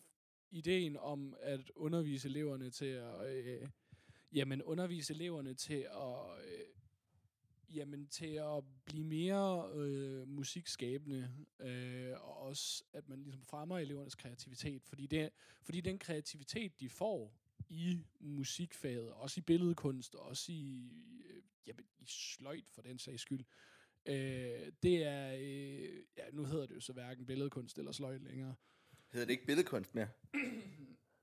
ideen 0.52 0.98
om 0.98 1.36
at 1.42 1.72
undervise 1.76 2.30
eleverne 2.30 2.70
til 2.70 2.86
at... 2.86 3.36
Øh, 3.36 3.70
jamen, 4.34 4.64
undervise 4.64 5.14
eleverne 5.14 5.54
til 5.54 5.88
at... 5.92 6.46
Øh, 6.46 6.66
jamen, 7.76 8.08
til 8.08 8.34
at 8.34 8.64
blive 8.86 9.04
mere 9.04 9.70
øh, 9.74 10.28
musikskabende, 10.28 11.32
øh, 11.60 12.14
og 12.22 12.38
også, 12.38 12.84
at 12.94 13.10
man 13.10 13.24
ligesom 13.24 13.44
fremmer 13.44 13.78
elevernes 13.78 14.16
kreativitet, 14.16 14.84
fordi, 14.84 15.08
det, 15.08 15.30
fordi 15.62 15.82
den 15.82 16.00
kreativitet, 16.00 16.80
de 16.80 16.90
får 16.90 17.34
i 17.70 18.06
musikfaget, 18.20 19.12
også 19.12 19.40
i 19.40 19.42
billedkunst, 19.42 20.16
og 20.16 20.22
også 20.26 20.52
i, 20.52 20.92
øh, 21.30 21.42
jamen, 21.68 21.86
i 22.00 22.06
sløjt 22.08 22.70
for 22.70 22.82
den 22.82 23.00
sags 23.00 23.22
skyld, 23.22 23.46
øh, 24.06 24.72
det 24.84 25.04
er, 25.04 25.36
øh, 25.40 26.04
ja, 26.18 26.24
nu 26.34 26.46
hedder 26.46 26.66
det 26.66 26.76
jo 26.76 26.80
så 26.80 26.94
hverken 26.94 27.26
billedkunst 27.26 27.78
eller 27.78 27.92
sløjt 27.92 28.22
længere. 28.22 28.56
Hedder 29.12 29.26
det 29.26 29.34
ikke 29.34 29.46
billedkunst 29.46 29.96
mere? 29.96 30.08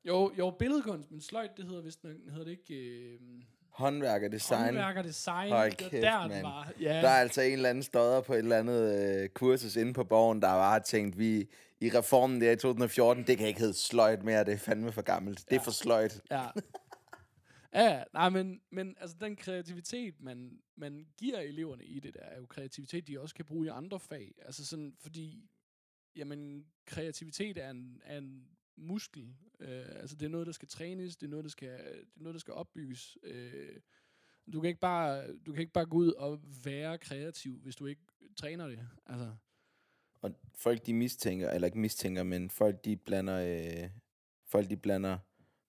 Jo, 0.05 0.35
jo, 0.39 0.51
billedkunst, 0.51 1.11
men 1.11 1.21
sløjt, 1.21 1.57
det 1.57 1.65
hedder 1.65 1.83
vist 1.83 2.03
hedder 2.03 2.45
det 2.45 2.51
ikke... 2.51 2.75
Øh, 2.75 3.21
Håndværk 3.73 4.23
og 4.23 4.33
design. 4.33 4.65
Håndværker 4.65 5.03
design, 5.03 5.53
Hold 5.53 5.73
kæft, 5.73 5.93
der, 5.93 6.29
mand. 6.29 6.43
var. 6.43 6.73
Ja. 6.81 6.89
Der 7.03 7.09
er 7.09 7.21
altså 7.21 7.41
en 7.43 7.53
eller 7.53 7.69
anden 7.69 7.83
stodder 7.83 8.21
på 8.21 8.33
et 8.35 8.39
eller 8.39 8.59
andet 8.59 9.23
øh, 9.23 9.29
kursus 9.29 9.77
inde 9.77 9.93
på 9.93 10.05
borgen, 10.05 10.43
der 10.43 10.49
bare 10.49 10.73
har 10.73 10.79
tænkt, 10.79 11.19
vi 11.19 11.49
i 11.81 11.91
reformen 11.95 12.41
der 12.41 12.51
i 12.51 12.57
2014, 12.57 13.27
det 13.27 13.39
kan 13.39 13.47
ikke 13.47 13.61
hedde 13.61 13.75
sløjt 13.75 14.23
mere, 14.25 14.45
det 14.45 14.55
er 14.55 14.59
fandme 14.59 14.93
for 14.93 15.03
gammelt. 15.03 15.39
Det 15.39 15.57
er 15.57 15.61
Ja. 15.61 15.63
for 15.67 15.71
sløjt. 15.71 16.21
Ja. 16.31 16.47
Ja, 17.75 18.03
nej, 18.13 18.29
men, 18.29 18.61
men 18.71 18.97
altså 19.01 19.17
den 19.21 19.37
kreativitet, 19.37 20.15
man, 20.21 20.59
man 20.77 21.07
giver 21.19 21.39
eleverne 21.39 21.85
i 21.85 22.01
det 22.01 22.15
der, 22.15 22.21
er 22.21 22.37
jo 22.39 22.47
kreativitet, 22.47 23.09
de 23.09 23.21
også 23.21 23.35
kan 23.35 23.45
bruge 23.45 23.67
i 23.67 23.69
andre 23.69 24.01
fag. 24.01 24.35
Altså 24.47 24.67
sådan, 24.67 24.95
fordi, 25.01 25.51
jamen, 26.17 26.65
kreativitet 26.87 27.59
er 27.59 27.71
en, 27.71 28.01
er 28.05 28.19
en 28.19 28.43
muskel. 28.77 29.35
Øh, 29.61 29.87
altså 29.89 30.17
det 30.17 30.27
er 30.27 30.31
noget, 30.31 30.47
der 30.47 30.53
skal 30.53 30.69
trænes, 30.69 31.17
det 31.17 31.27
er 31.27 31.31
noget, 31.31 31.45
der 31.45 31.51
skal, 31.51 31.69
det 31.79 32.17
er 32.17 32.23
noget, 32.23 32.35
der 32.35 32.41
skal 32.41 32.55
opbygges. 32.55 33.19
Øh, 33.23 33.81
du 34.53 34.61
kan 34.61 34.69
ikke 34.69 34.81
bare, 34.81 35.33
du 35.47 35.53
kan 35.53 35.61
ikke 35.61 35.73
bare 35.73 35.87
gå 35.87 35.97
ud 35.97 36.13
og 36.13 36.41
være 36.65 36.99
kreativ, 36.99 37.59
hvis 37.59 37.77
du 37.77 37.87
ikke 37.87 38.03
træner 38.37 38.67
det. 38.69 38.89
Altså, 39.07 39.35
Og 40.21 40.31
folk 40.55 40.87
de 40.87 40.95
mistænker, 40.95 41.51
eller 41.51 41.67
ikke 41.67 41.79
mistænker, 41.79 42.23
men 42.23 42.51
folk 42.51 42.85
de 42.85 42.97
blander, 42.97 43.39
øh, 43.83 43.91
folk 44.47 44.71
de 44.71 44.77
blander 44.77 45.19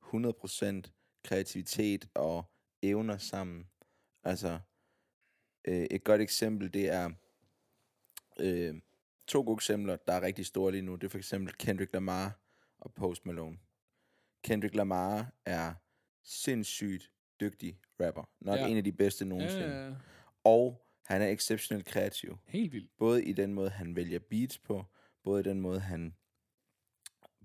100% 0.01 0.91
kreativitet 1.23 2.09
og 2.13 2.43
evner 2.81 3.17
sammen. 3.17 3.67
Altså, 4.23 4.59
øh, 5.65 5.87
et 5.91 6.03
godt 6.03 6.21
eksempel, 6.21 6.73
det 6.73 6.89
er 6.89 7.11
øh, 8.39 8.81
to 9.27 9.41
gode 9.41 9.57
eksempler, 9.57 9.95
der 9.95 10.13
er 10.13 10.21
rigtig 10.21 10.45
store 10.45 10.71
lige 10.71 10.81
nu. 10.81 10.95
Det 10.95 11.03
er 11.03 11.09
for 11.09 11.17
eksempel 11.17 11.53
Kendrick 11.53 11.93
Lamar 11.93 12.42
og 12.83 12.93
Post 12.93 13.25
Malone. 13.25 13.57
Kendrick 14.43 14.75
Lamar 14.75 15.33
er 15.45 15.73
sindssygt 16.23 17.11
dygtig 17.39 17.79
rapper. 17.99 18.29
Nok 18.41 18.59
Ja. 18.59 18.67
en 18.67 18.77
af 18.77 18.83
de 18.83 18.91
bedste 18.91 19.25
ja, 19.25 19.29
nogensinde. 19.29 19.65
ja, 19.67 19.87
ja. 19.87 19.95
Og 20.43 20.85
han 21.05 21.21
er 21.21 21.27
exceptionelt 21.27 21.85
kreativ. 21.85 22.37
helt 22.45 22.71
vildt. 22.73 22.97
Både 22.97 23.23
i 23.25 23.33
den 23.33 23.53
måde, 23.53 23.69
han 23.69 23.95
vælger 23.95 24.19
beats 24.19 24.57
på, 24.59 24.85
både 25.23 25.39
i 25.39 25.43
den 25.43 25.61
måde, 25.61 25.79
han, 25.79 26.15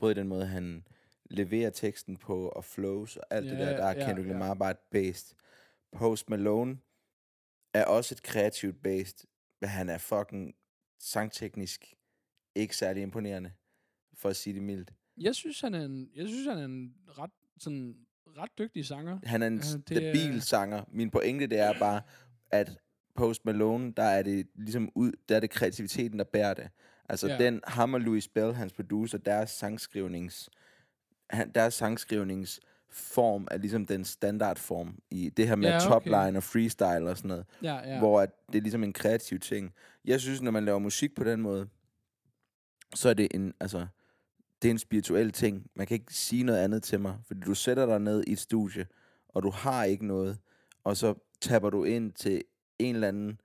både 0.00 0.12
i 0.12 0.14
den 0.14 0.28
måde, 0.28 0.46
han 0.46 0.86
leverer 1.24 1.70
teksten 1.70 2.16
på, 2.16 2.48
og 2.48 2.64
flows, 2.64 3.16
og 3.16 3.24
alt 3.30 3.46
det 3.46 3.58
Ja, 3.58 3.64
der, 3.64 3.76
der 3.76 3.84
er 3.84 3.98
ja, 4.00 4.06
Kendrick 4.06 4.28
ja. 4.28 4.32
Lamar 4.32 4.54
bare 4.54 4.70
et 4.70 4.78
based. 4.90 5.36
Post 5.92 6.30
Malone 6.30 6.78
er 7.74 7.84
også 7.84 8.14
et 8.14 8.22
kreativt 8.22 8.82
based, 8.82 9.28
men 9.60 9.70
han 9.70 9.88
er 9.88 9.98
fucking 9.98 10.54
sangteknisk 10.98 11.94
ikke 12.54 12.76
særlig 12.76 13.02
imponerende, 13.02 13.52
for 14.14 14.28
at 14.28 14.36
sige 14.36 14.54
det 14.54 14.62
mildt. 14.62 14.92
Jeg 15.20 15.34
synes, 15.34 15.60
han 15.60 15.74
er 15.74 15.84
en, 15.84 16.08
jeg 16.16 16.28
synes, 16.28 16.46
han 16.46 16.58
er 16.58 16.64
en 16.64 16.94
ret, 17.08 17.30
sådan, 17.58 17.96
ret 18.38 18.50
dygtig 18.58 18.86
sanger. 18.86 19.18
Han 19.24 19.42
er 19.42 19.46
en 19.46 19.54
Ja, 19.54 19.58
det 19.60 19.82
stabil 20.14 20.36
er- 20.36 20.40
sanger. 20.40 20.84
Min 20.92 21.10
pointe, 21.10 21.46
det 21.46 21.58
er 21.58 21.78
bare, 21.78 22.00
at 22.50 22.78
Post 23.14 23.44
Malone, 23.44 23.92
der 23.96 24.02
er 24.02 24.22
det 24.22 24.46
ligesom 24.54 24.90
ud, 24.94 25.12
der 25.28 25.36
er 25.36 25.40
det 25.40 25.50
kreativiteten, 25.50 26.18
der 26.18 26.24
bærer 26.24 26.54
det. 26.54 26.68
Altså 27.08 27.28
Ja. 27.28 27.38
den, 27.38 27.60
ham 27.66 27.94
og 27.94 28.00
Louis 28.00 28.28
Bell, 28.28 28.54
hans 28.54 28.72
producer, 28.72 29.18
deres 29.18 29.50
sangskrivnings, 29.50 30.50
han, 31.30 31.50
deres 31.54 31.74
sangskrivningsform 31.74 33.48
er 33.50 33.56
ligesom 33.58 33.86
den 33.86 34.04
standardform 34.04 34.98
i 35.10 35.28
det 35.28 35.48
her 35.48 35.56
med 35.56 35.68
Ja, 35.68 35.76
okay. 35.76 35.86
topline 35.86 36.38
og 36.38 36.42
freestyle 36.42 37.10
og 37.10 37.16
sådan 37.16 37.28
noget. 37.28 37.46
Ja. 37.62 37.74
Ja. 37.92 37.98
Hvor 37.98 38.20
at 38.20 38.30
det 38.52 38.58
er 38.58 38.62
ligesom 38.62 38.84
en 38.84 38.92
kreativ 38.92 39.38
ting. 39.40 39.72
Jeg 40.04 40.20
synes, 40.20 40.42
når 40.42 40.50
man 40.50 40.64
laver 40.64 40.78
musik 40.78 41.14
på 41.14 41.24
den 41.24 41.40
måde, 41.40 41.68
så 42.94 43.08
er 43.08 43.14
det 43.14 43.28
en, 43.34 43.54
altså, 43.60 43.86
det 44.62 44.68
er 44.68 44.70
en 44.72 44.78
spirituel 44.78 45.32
ting. 45.32 45.70
Man 45.74 45.86
kan 45.86 45.94
ikke 45.94 46.14
sige 46.14 46.42
noget 46.44 46.58
andet 46.58 46.82
til 46.82 47.00
mig, 47.00 47.18
fordi 47.26 47.40
du 47.40 47.54
sætter 47.54 47.86
dig 47.86 47.98
ned 48.00 48.24
i 48.26 48.32
et 48.32 48.38
studie, 48.38 48.86
og 49.28 49.42
du 49.42 49.50
har 49.50 49.84
ikke 49.84 50.06
noget, 50.06 50.38
og 50.84 50.96
så 50.96 51.14
tapper 51.40 51.70
du 51.70 51.84
ind 51.84 52.12
til 52.12 52.42
en 52.78 52.94
eller 52.94 53.08
anden 53.08 53.40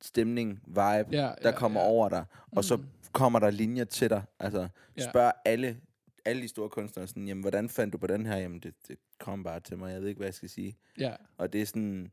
stemning, 0.00 0.60
vibe, 0.66 0.78
Ja, 0.80 1.06
der 1.12 1.34
ja, 1.44 1.52
kommer 1.56 1.80
ja. 1.80 1.86
over 1.86 2.08
dig, 2.08 2.24
og 2.52 2.64
så 2.64 2.76
Mm. 2.76 2.84
kommer 3.12 3.38
der 3.38 3.50
linjer 3.50 3.84
til 3.84 4.10
dig. 4.10 4.22
Altså, 4.38 4.68
Ja. 4.98 5.10
spørg 5.10 5.32
alle, 5.44 5.80
alle 6.24 6.42
de 6.42 6.48
store 6.48 6.68
kunstnere 6.68 7.06
sådan, 7.06 7.28
jamen, 7.28 7.42
hvordan 7.42 7.68
fandt 7.68 7.92
du 7.92 7.98
på 7.98 8.06
den 8.06 8.26
her? 8.26 8.36
Jamen, 8.36 8.60
det, 8.60 8.74
det 8.88 8.98
kom 9.18 9.42
bare 9.42 9.60
til 9.60 9.78
mig, 9.78 9.92
jeg 9.92 10.00
ved 10.00 10.08
ikke, 10.08 10.18
hvad 10.18 10.26
jeg 10.26 10.34
skal 10.34 10.48
sige. 10.48 10.76
Ja, 10.98 11.14
Og 11.38 11.52
det 11.52 11.62
er 11.62 11.66
sådan, 11.66 12.12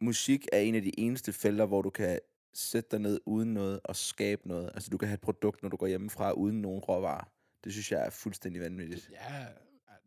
musik 0.00 0.46
er 0.52 0.58
en 0.58 0.74
af 0.74 0.82
de 0.82 1.00
eneste 1.00 1.32
felter, 1.32 1.66
hvor 1.66 1.82
du 1.82 1.90
kan 1.90 2.18
sætte 2.54 2.88
dig 2.90 3.00
ned 3.00 3.20
uden 3.26 3.54
noget 3.54 3.80
og 3.84 3.96
skabe 3.96 4.48
noget. 4.48 4.70
Altså, 4.74 4.90
du 4.90 4.98
kan 4.98 5.08
have 5.08 5.14
et 5.14 5.20
produkt, 5.20 5.62
når 5.62 5.68
du 5.68 5.76
går 5.76 5.86
hjemmefra, 5.86 6.32
uden 6.32 6.62
nogen 6.62 6.80
råvarer. 6.80 7.28
Det 7.64 7.72
synes 7.72 7.92
jeg 7.92 8.06
er 8.06 8.10
fuldstændig 8.10 8.62
vanvittigt. 8.62 9.10
ja, 9.12 9.46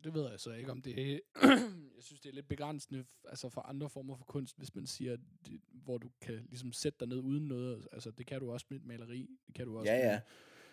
det 0.04 0.14
ved 0.14 0.30
jeg 0.30 0.40
så 0.40 0.52
ikke, 0.52 0.70
om 0.70 0.82
det 0.82 1.12
er... 1.12 1.18
jeg 1.96 2.02
synes, 2.04 2.20
det 2.20 2.28
er 2.28 2.34
lidt 2.34 2.48
begrænsende 2.48 3.04
altså 3.24 3.48
for 3.48 3.60
andre 3.60 3.90
former 3.90 4.16
for 4.16 4.24
kunst, 4.24 4.56
hvis 4.58 4.74
man 4.74 4.86
siger, 4.86 5.16
det, 5.46 5.60
hvor 5.72 5.98
du 5.98 6.10
kan 6.20 6.46
ligesom 6.48 6.72
sætte 6.72 6.96
dig 7.00 7.08
ned 7.08 7.16
uden 7.16 7.48
noget. 7.48 7.88
Altså, 7.92 8.10
det 8.10 8.26
kan 8.26 8.40
du 8.40 8.52
også 8.52 8.66
med 8.70 8.78
et 8.78 8.84
maleri. 8.84 9.28
Det 9.46 9.54
kan 9.54 9.66
du 9.66 9.78
også 9.78 9.92
Ja, 9.92 9.98
ja. 10.12 10.20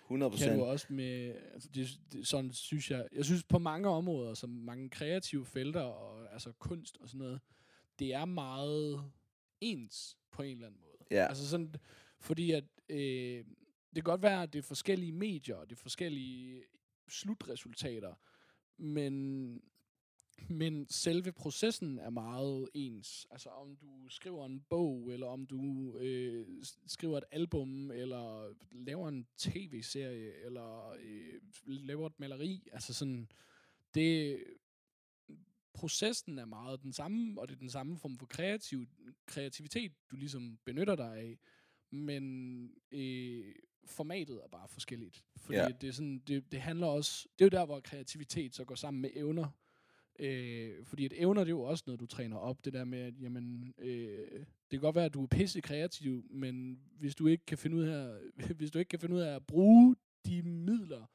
100 0.05 0.29
kan 0.29 0.37
du 0.37 0.45
procent. 0.47 0.61
også 0.61 0.93
med, 0.93 1.35
altså 1.53 1.69
det, 1.69 1.99
det, 2.11 2.27
sådan 2.27 2.51
synes 2.53 2.91
jeg, 2.91 3.07
jeg 3.11 3.25
synes 3.25 3.43
på 3.43 3.59
mange 3.59 3.89
områder, 3.89 4.33
som 4.33 4.49
mange 4.49 4.89
kreative 4.89 5.45
felter, 5.45 5.81
og 5.81 6.33
altså 6.33 6.51
kunst 6.59 6.97
og 7.01 7.09
sådan 7.09 7.19
noget, 7.19 7.39
det 7.99 8.13
er 8.13 8.25
meget 8.25 9.11
ens 9.61 10.17
på 10.31 10.41
en 10.41 10.51
eller 10.51 10.67
anden 10.67 10.81
måde. 10.81 10.97
Ja. 11.11 11.27
Altså 11.27 11.49
sådan, 11.49 11.75
fordi 12.19 12.51
at, 12.51 12.63
øh, 12.89 12.97
det 13.95 13.95
kan 13.95 14.03
godt 14.03 14.21
være, 14.21 14.43
at 14.43 14.53
det 14.53 14.59
er 14.59 14.63
forskellige 14.63 15.11
medier, 15.11 15.55
og 15.55 15.69
det 15.69 15.75
er 15.75 15.81
forskellige 15.81 16.63
slutresultater, 17.07 18.13
men, 18.77 19.61
men 20.49 20.87
selve 20.89 21.31
processen 21.31 21.99
er 21.99 22.09
meget 22.09 22.69
ens. 22.73 23.27
Altså 23.31 23.49
om 23.49 23.75
du 23.75 24.09
skriver 24.09 24.45
en 24.45 24.61
bog, 24.69 25.13
eller 25.13 25.27
om 25.27 25.45
du 25.45 25.93
øh, 25.97 26.47
skriver 26.87 27.17
et 27.17 27.23
album, 27.31 27.91
eller 27.91 28.53
laver 28.71 29.09
en 29.09 29.27
tv-serie, 29.37 30.33
eller 30.45 30.89
øh, 30.89 31.41
laver 31.65 32.07
et 32.07 32.19
maleri. 32.19 32.67
Altså 32.71 32.93
sådan, 32.93 33.31
det, 33.93 34.43
processen 35.73 36.39
er 36.39 36.45
meget 36.45 36.81
den 36.81 36.93
samme, 36.93 37.41
og 37.41 37.47
det 37.47 37.55
er 37.55 37.59
den 37.59 37.69
samme 37.69 37.97
form 37.97 38.17
for 38.17 38.25
kreativ, 38.25 38.85
kreativitet, 39.25 39.91
du 40.11 40.15
ligesom 40.15 40.57
benytter 40.65 40.95
dig 40.95 41.17
af. 41.17 41.39
Men 41.91 42.65
øh, 42.91 43.55
formatet 43.85 44.39
er 44.43 44.47
bare 44.47 44.67
forskelligt. 44.67 45.23
Fordi 45.37 45.57
Ja. 45.57 45.67
det, 45.81 45.87
er 45.89 45.91
sådan, 45.93 46.19
det, 46.27 46.51
det 46.51 46.61
handler 46.61 46.87
også... 46.87 47.27
Det 47.39 47.45
er 47.45 47.45
jo 47.45 47.59
der, 47.59 47.65
hvor 47.65 47.79
kreativitet 47.79 48.55
så 48.55 48.65
går 48.65 48.75
sammen 48.75 49.01
med 49.01 49.09
evner. 49.15 49.47
Øh, 50.19 50.85
fordi 50.85 51.05
at 51.05 51.13
evner, 51.15 51.41
det 51.43 51.47
er 51.49 51.55
jo 51.55 51.61
også 51.61 51.83
noget, 51.87 51.99
du 51.99 52.05
træner 52.05 52.37
op. 52.37 52.65
Det 52.65 52.73
der 52.73 52.83
med, 52.85 52.99
at 52.99 53.21
jamen, 53.21 53.73
øh, 53.77 54.29
det 54.39 54.69
kan 54.71 54.79
godt 54.79 54.95
være, 54.95 55.05
at 55.05 55.13
du 55.13 55.23
er 55.23 55.27
pisse 55.27 55.61
kreativ, 55.61 56.25
men 56.29 56.79
hvis 56.99 57.15
du 57.15 57.27
ikke 57.27 57.45
kan 57.45 57.57
finde 57.57 57.77
ud 57.77 57.83
af, 57.83 58.19
hvis 58.57 58.71
du 58.71 58.79
ikke 58.79 58.89
kan 58.89 58.99
finde 58.99 59.15
ud 59.15 59.21
af 59.21 59.35
at 59.35 59.45
bruge 59.45 59.95
de 60.25 60.41
midler, 60.41 61.05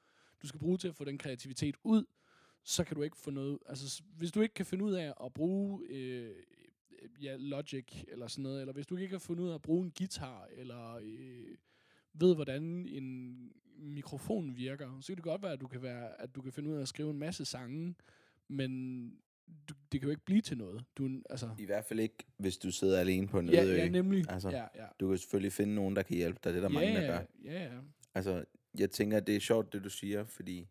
du 0.42 0.46
skal 0.46 0.60
bruge 0.60 0.78
til 0.78 0.88
at 0.88 0.94
få 0.94 1.04
den 1.04 1.18
kreativitet 1.18 1.76
ud, 1.84 2.04
så 2.64 2.84
kan 2.84 2.96
du 2.96 3.02
ikke 3.02 3.16
få 3.16 3.30
noget... 3.30 3.58
Altså, 3.66 4.02
hvis 4.16 4.32
du 4.32 4.40
ikke 4.40 4.54
kan 4.54 4.66
finde 4.66 4.84
ud 4.84 4.92
af 4.92 5.14
at 5.24 5.34
bruge 5.34 5.86
øh, 5.88 6.36
ja, 7.22 7.36
Logic 7.38 8.04
eller 8.08 8.26
sådan 8.26 8.42
noget, 8.42 8.60
eller 8.60 8.72
hvis 8.72 8.86
du 8.86 8.96
ikke 8.96 9.10
kan 9.10 9.20
finde 9.20 9.42
ud 9.42 9.48
af 9.48 9.54
at 9.54 9.62
bruge 9.62 9.84
en 9.84 9.92
guitar, 9.98 10.48
eller 10.52 10.98
øh, 11.02 11.56
ved, 12.14 12.34
hvordan 12.34 12.62
en 12.88 13.36
mikrofon 13.78 14.56
virker, 14.56 15.00
så 15.00 15.06
kan 15.06 15.16
det 15.16 15.24
godt 15.24 15.42
være, 15.42 15.52
at 15.52 15.60
du 15.60 15.66
kan, 15.66 15.82
være, 15.82 16.20
at 16.20 16.34
du 16.34 16.42
kan 16.42 16.52
finde 16.52 16.70
ud 16.70 16.76
af 16.76 16.82
at 16.82 16.88
skrive 16.88 17.10
en 17.10 17.18
masse 17.18 17.44
sange, 17.44 17.94
men 18.48 19.12
du, 19.68 19.74
det 19.92 20.00
kan 20.00 20.06
jo 20.06 20.10
ikke 20.10 20.24
blive 20.24 20.40
til 20.40 20.58
noget. 20.58 20.84
Du, 20.98 21.10
altså, 21.30 21.50
I 21.58 21.64
hvert 21.64 21.84
fald 21.84 22.00
ikke, 22.00 22.24
hvis 22.36 22.58
du 22.58 22.70
sidder 22.70 23.00
alene 23.00 23.28
på 23.28 23.38
en 23.38 23.48
ja, 23.48 23.64
øde 23.64 23.72
ø. 23.72 23.76
ja, 23.76 23.88
nemlig. 23.88 24.30
Altså, 24.30 24.50
ja, 24.50 24.66
ja. 24.74 24.86
Du 25.00 25.08
kan 25.08 25.18
selvfølgelig 25.18 25.52
finde 25.52 25.74
nogen, 25.74 25.96
der 25.96 26.02
kan 26.02 26.16
hjælpe 26.16 26.40
dig. 26.44 26.52
Det 26.52 26.58
er 26.58 26.62
der 26.62 26.68
mange, 26.68 26.94
der 26.94 27.06
gør. 27.06 27.24
ja, 27.44 27.52
ja, 27.52 27.74
ja. 27.74 27.80
Altså, 28.14 28.44
jeg 28.78 28.90
tænker, 28.90 29.20
det 29.20 29.36
er 29.36 29.40
sjovt, 29.40 29.72
det 29.72 29.84
du 29.84 29.90
siger, 29.90 30.24
fordi 30.24 30.68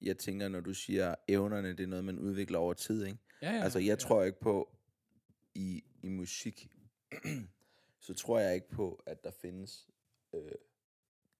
jeg 0.00 0.18
tænker, 0.18 0.48
når 0.48 0.60
du 0.60 0.74
siger 0.74 1.14
evnerne, 1.28 1.68
det 1.68 1.80
er 1.80 1.86
noget, 1.86 2.04
man 2.04 2.18
udvikler 2.18 2.58
over 2.58 2.72
tid, 2.72 3.04
ikke? 3.04 3.18
ja, 3.42 3.54
ja 3.54 3.62
Altså, 3.62 3.78
jeg 3.78 3.86
ja. 3.88 3.94
tror 3.94 4.24
ikke 4.24 4.40
på, 4.40 4.76
i, 5.54 5.84
i 6.02 6.08
musik, 6.08 6.68
så 8.06 8.14
tror 8.14 8.38
jeg 8.38 8.54
ikke 8.54 8.70
på, 8.70 9.02
at 9.06 9.24
der 9.24 9.30
findes 9.42 9.88
øh, 10.44 10.50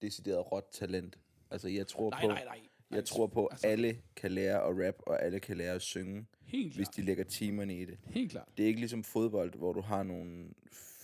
decideret 0.03 0.53
råt 0.53 0.65
talent. 0.73 1.19
Altså, 1.51 1.69
jeg 1.69 1.87
tror 1.87 2.11
Nej, 2.11 2.21
på, 2.21 2.27
nej, 2.27 2.45
nej. 2.45 2.61
jeg 2.91 3.05
tror 3.05 3.27
på, 3.27 3.47
at 3.47 3.55
altså- 3.55 3.67
alle 3.67 4.03
kan 4.17 4.33
lære 4.33 4.63
at 4.63 4.87
rap, 4.87 4.95
og 5.07 5.23
alle 5.25 5.41
kan 5.41 5.57
lære 5.57 5.75
at 5.75 5.83
synge, 5.83 6.27
Helt 6.41 6.77
hvis 6.77 6.89
de 6.89 7.03
lægger 7.03 7.25
timerne 7.25 7.81
i 7.81 7.85
det. 7.85 7.99
Helt 8.05 8.31
klart. 8.31 8.49
Det 8.57 8.63
er 8.63 8.67
ikke 8.67 8.81
ligesom 8.81 9.05
fodbold, 9.05 9.55
hvor 9.55 9.73
du 9.73 9.81
har 9.81 10.03
nogle 10.03 10.51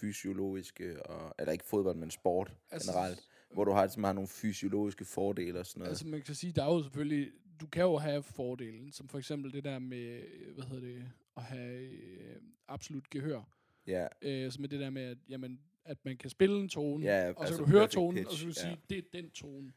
fysiologiske, 0.00 1.06
og, 1.06 1.34
eller 1.38 1.52
ikke 1.52 1.64
fodbold, 1.64 1.96
men 1.96 2.10
sport 2.10 2.54
Altså, 2.70 2.92
generelt, 2.92 3.28
hvor 3.52 3.64
du 3.64 3.70
har, 3.72 3.88
som 3.88 4.04
har 4.04 4.12
nogle 4.12 4.28
fysiologiske 4.28 5.04
fordele 5.04 5.58
og 5.58 5.66
sådan 5.66 5.80
noget. 5.80 5.88
Altså 5.90 6.06
man 6.06 6.22
kan 6.22 6.34
sige, 6.34 6.52
der 6.52 6.62
er 6.64 6.74
jo 6.74 6.82
selvfølgelig, 6.82 7.32
du 7.60 7.66
kan 7.66 7.82
jo 7.82 7.96
have 7.96 8.22
fordelen, 8.22 8.92
som 8.92 9.08
for 9.08 9.18
eksempel 9.18 9.52
det 9.52 9.64
der 9.64 9.78
med, 9.78 9.98
øh, 10.22 10.54
hvad 10.54 10.64
hedder 10.64 10.82
det, 10.86 11.04
at 11.36 11.42
have 11.42 11.82
øh, 11.82 12.36
absolut 12.68 13.10
gehør. 13.10 13.42
ja, 13.86 14.06
Øh, 14.22 14.52
som 14.52 14.64
er 14.64 14.68
det 14.68 14.80
der 14.80 14.90
med, 14.90 15.02
at, 15.02 15.18
jamen, 15.28 15.60
at 15.84 16.04
man 16.04 16.16
kan 16.16 16.30
spille 16.30 16.60
en 16.60 16.68
tone, 16.68 17.04
Ja, 17.04 17.28
og 17.28 17.34
så 17.36 17.40
altså 17.42 17.56
kan 17.64 17.72
du 17.72 17.78
høre 17.78 17.88
tonen, 17.88 18.16
pitch, 18.24 18.30
og 18.32 18.36
så 18.38 18.44
vil 18.46 18.54
du 18.54 18.60
ja. 18.60 18.66
sige, 18.66 18.80
det 18.90 18.98
er 18.98 19.02
den 19.22 19.30
tone. 19.30 19.72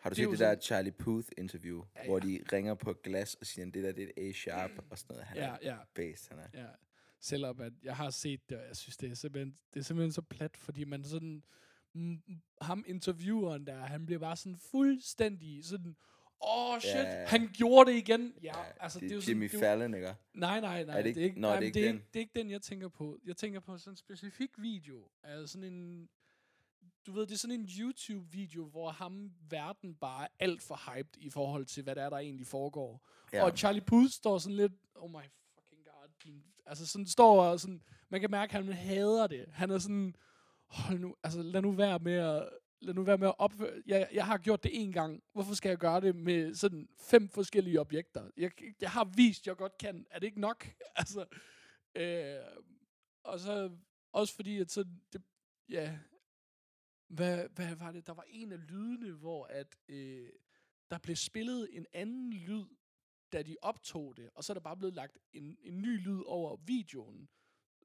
har 0.00 0.10
du 0.10 0.14
det 0.14 0.18
er 0.20 0.22
set 0.22 0.24
jo 0.24 0.30
det 0.30 0.38
der 0.38 0.50
sådan- 0.50 0.62
Charlie 0.62 0.92
Puth 0.92 1.28
interview, 1.38 1.84
Ja, 1.96 2.04
hvor 2.06 2.18
ja. 2.18 2.26
de 2.26 2.40
ringer 2.52 2.74
på 2.74 2.92
glas 2.92 3.34
og 3.34 3.46
siger, 3.46 3.64
det 3.70 3.84
der 3.84 3.92
det 3.92 4.04
er 4.16 4.28
A-sharp 4.28 4.70
og 4.90 4.98
sådan 4.98 5.14
noget. 5.14 5.26
Han 5.26 5.36
Ja, 5.36 5.48
er 5.48 5.58
ja, 5.62 5.76
based, 5.94 6.28
han 6.36 6.38
er. 6.38 6.60
ja. 6.62 6.68
Selvom 7.20 7.60
at 7.60 7.72
jeg 7.82 7.96
har 7.96 8.10
set 8.10 8.50
det, 8.50 8.58
og 8.58 8.66
jeg 8.68 8.76
synes, 8.76 8.96
det 8.96 9.10
er 9.10 9.14
simpelthen, 9.14 9.56
det 9.74 9.80
er 9.80 9.84
simpelthen 9.84 10.12
så 10.12 10.22
plat, 10.22 10.56
fordi 10.56 10.84
man 10.84 11.04
sådan, 11.04 11.42
mm, 11.92 12.20
ham 12.62 12.84
intervieweren 12.86 13.66
der, 13.66 13.76
han 13.78 14.06
bliver 14.06 14.18
bare 14.18 14.36
sådan 14.36 14.58
fuldstændig 14.58 15.64
sådan, 15.64 15.96
åh 16.40 16.74
oh, 16.74 16.80
shit, 16.80 16.94
Ja, 16.94 17.20
ja. 17.20 17.26
han 17.26 17.48
gjorde 17.52 17.90
det 17.90 17.96
igen. 17.98 18.34
Ja, 18.42 18.58
Ja, 18.58 18.64
altså, 18.80 18.98
det, 19.00 19.04
det 19.04 19.10
er 19.10 19.14
jo 19.16 19.20
sådan, 19.20 19.34
Jimmy 19.34 19.52
jo- 19.54 19.58
Fallon, 19.58 19.94
ikke? 19.94 20.14
Nej, 20.34 20.60
nej, 20.60 20.84
nej. 20.84 20.98
Er 20.98 21.02
det 21.02 21.08
ikke- 21.08 21.20
det 21.20 21.24
er 21.24 21.28
ikke, 21.28 21.40
nej, 21.40 21.54
det 21.56 21.62
er 21.62 21.66
ikke 21.66 21.74
det, 21.80 21.84
er 21.88 21.92
ikke, 21.92 22.04
det 22.12 22.16
er 22.16 22.20
ikke 22.20 22.38
den, 22.38 22.50
jeg 22.50 22.62
tænker 22.62 22.88
på. 22.88 23.18
Jeg 23.24 23.36
tænker 23.36 23.60
på 23.60 23.78
sådan 23.78 23.92
en 23.92 23.96
specifik 23.96 24.50
video. 24.58 25.08
Altså 25.22 25.46
sådan 25.52 25.72
en... 25.72 26.08
Du 27.06 27.12
ved, 27.12 27.26
det 27.26 27.32
er 27.34 27.38
sådan 27.38 27.60
en 27.60 27.68
YouTube-video, 27.78 28.64
hvor 28.64 28.90
ham 28.90 29.30
verden 29.50 29.94
bare 29.94 30.24
er 30.24 30.28
alt 30.38 30.62
for 30.62 30.94
hyped 30.94 31.16
i 31.18 31.30
forhold 31.30 31.66
til, 31.66 31.82
hvad 31.82 31.94
der 31.94 32.02
er, 32.02 32.10
der 32.10 32.18
egentlig 32.18 32.46
foregår. 32.46 33.08
Ja. 33.32 33.44
Og 33.44 33.58
Charlie 33.58 33.80
Puth 33.80 34.10
står 34.12 34.38
sådan 34.38 34.56
lidt, 34.56 34.72
oh 34.94 35.10
my 35.10 35.14
fucking 35.58 35.84
god. 35.84 36.08
din- 36.24 36.44
Altså 36.66 36.86
sådan 36.86 37.06
står 37.06 37.42
og 37.42 37.60
sådan, 37.60 37.82
man 38.08 38.20
kan 38.20 38.30
mærke, 38.30 38.56
at 38.58 38.64
han 38.64 38.72
hader 38.74 39.26
det. 39.26 39.44
Han 39.52 39.70
er 39.70 39.78
sådan, 39.78 40.14
hold 40.66 40.98
nu, 40.98 41.14
altså 41.24 41.42
lad 41.42 41.62
nu 41.62 41.70
være 41.72 41.98
med 41.98 42.12
at, 42.14 42.48
lad 42.80 42.94
nu 42.94 43.02
være 43.02 43.18
med 43.18 43.28
at 43.28 43.34
opføre, 43.38 43.82
jeg, 43.86 44.08
jeg 44.12 44.26
har 44.26 44.38
gjort 44.38 44.62
det 44.62 44.82
en 44.82 44.92
gang, 44.92 45.22
hvorfor 45.32 45.54
skal 45.54 45.68
jeg 45.68 45.78
gøre 45.78 46.00
det 46.00 46.16
med 46.16 46.54
sådan 46.54 46.88
fem 46.96 47.28
forskellige 47.28 47.80
objekter? 47.80 48.30
Jeg, 48.36 48.50
jeg 48.80 48.90
har 48.90 49.04
vist, 49.04 49.46
jeg 49.46 49.56
godt 49.56 49.78
kan, 49.78 50.06
er 50.10 50.18
det 50.18 50.26
ikke 50.26 50.40
nok? 50.40 50.68
altså, 50.96 51.26
øh, 51.94 52.62
og 53.24 53.40
så 53.40 53.70
også 54.12 54.34
fordi, 54.34 54.58
at 54.58 54.70
så, 54.70 54.84
det, 55.12 55.22
ja, 55.68 55.98
hvad, 57.08 57.48
hvad 57.48 57.74
var 57.74 57.92
det? 57.92 58.06
Der 58.06 58.14
var 58.14 58.24
en 58.28 58.52
af 58.52 58.70
lydene, 58.70 59.12
hvor 59.12 59.46
at, 59.46 59.76
øh, 59.88 60.28
der 60.90 60.98
blev 60.98 61.16
spillet 61.16 61.68
en 61.72 61.86
anden 61.92 62.32
lyd, 62.32 62.66
da 63.32 63.42
de 63.42 63.56
optog 63.62 64.16
det, 64.16 64.30
og 64.34 64.44
så 64.44 64.52
er 64.52 64.54
der 64.54 64.60
bare 64.60 64.76
blevet 64.76 64.94
lagt 64.94 65.18
en, 65.32 65.58
en 65.60 65.82
ny 65.82 66.00
lyd 66.00 66.22
over 66.26 66.56
videoen, 66.56 67.28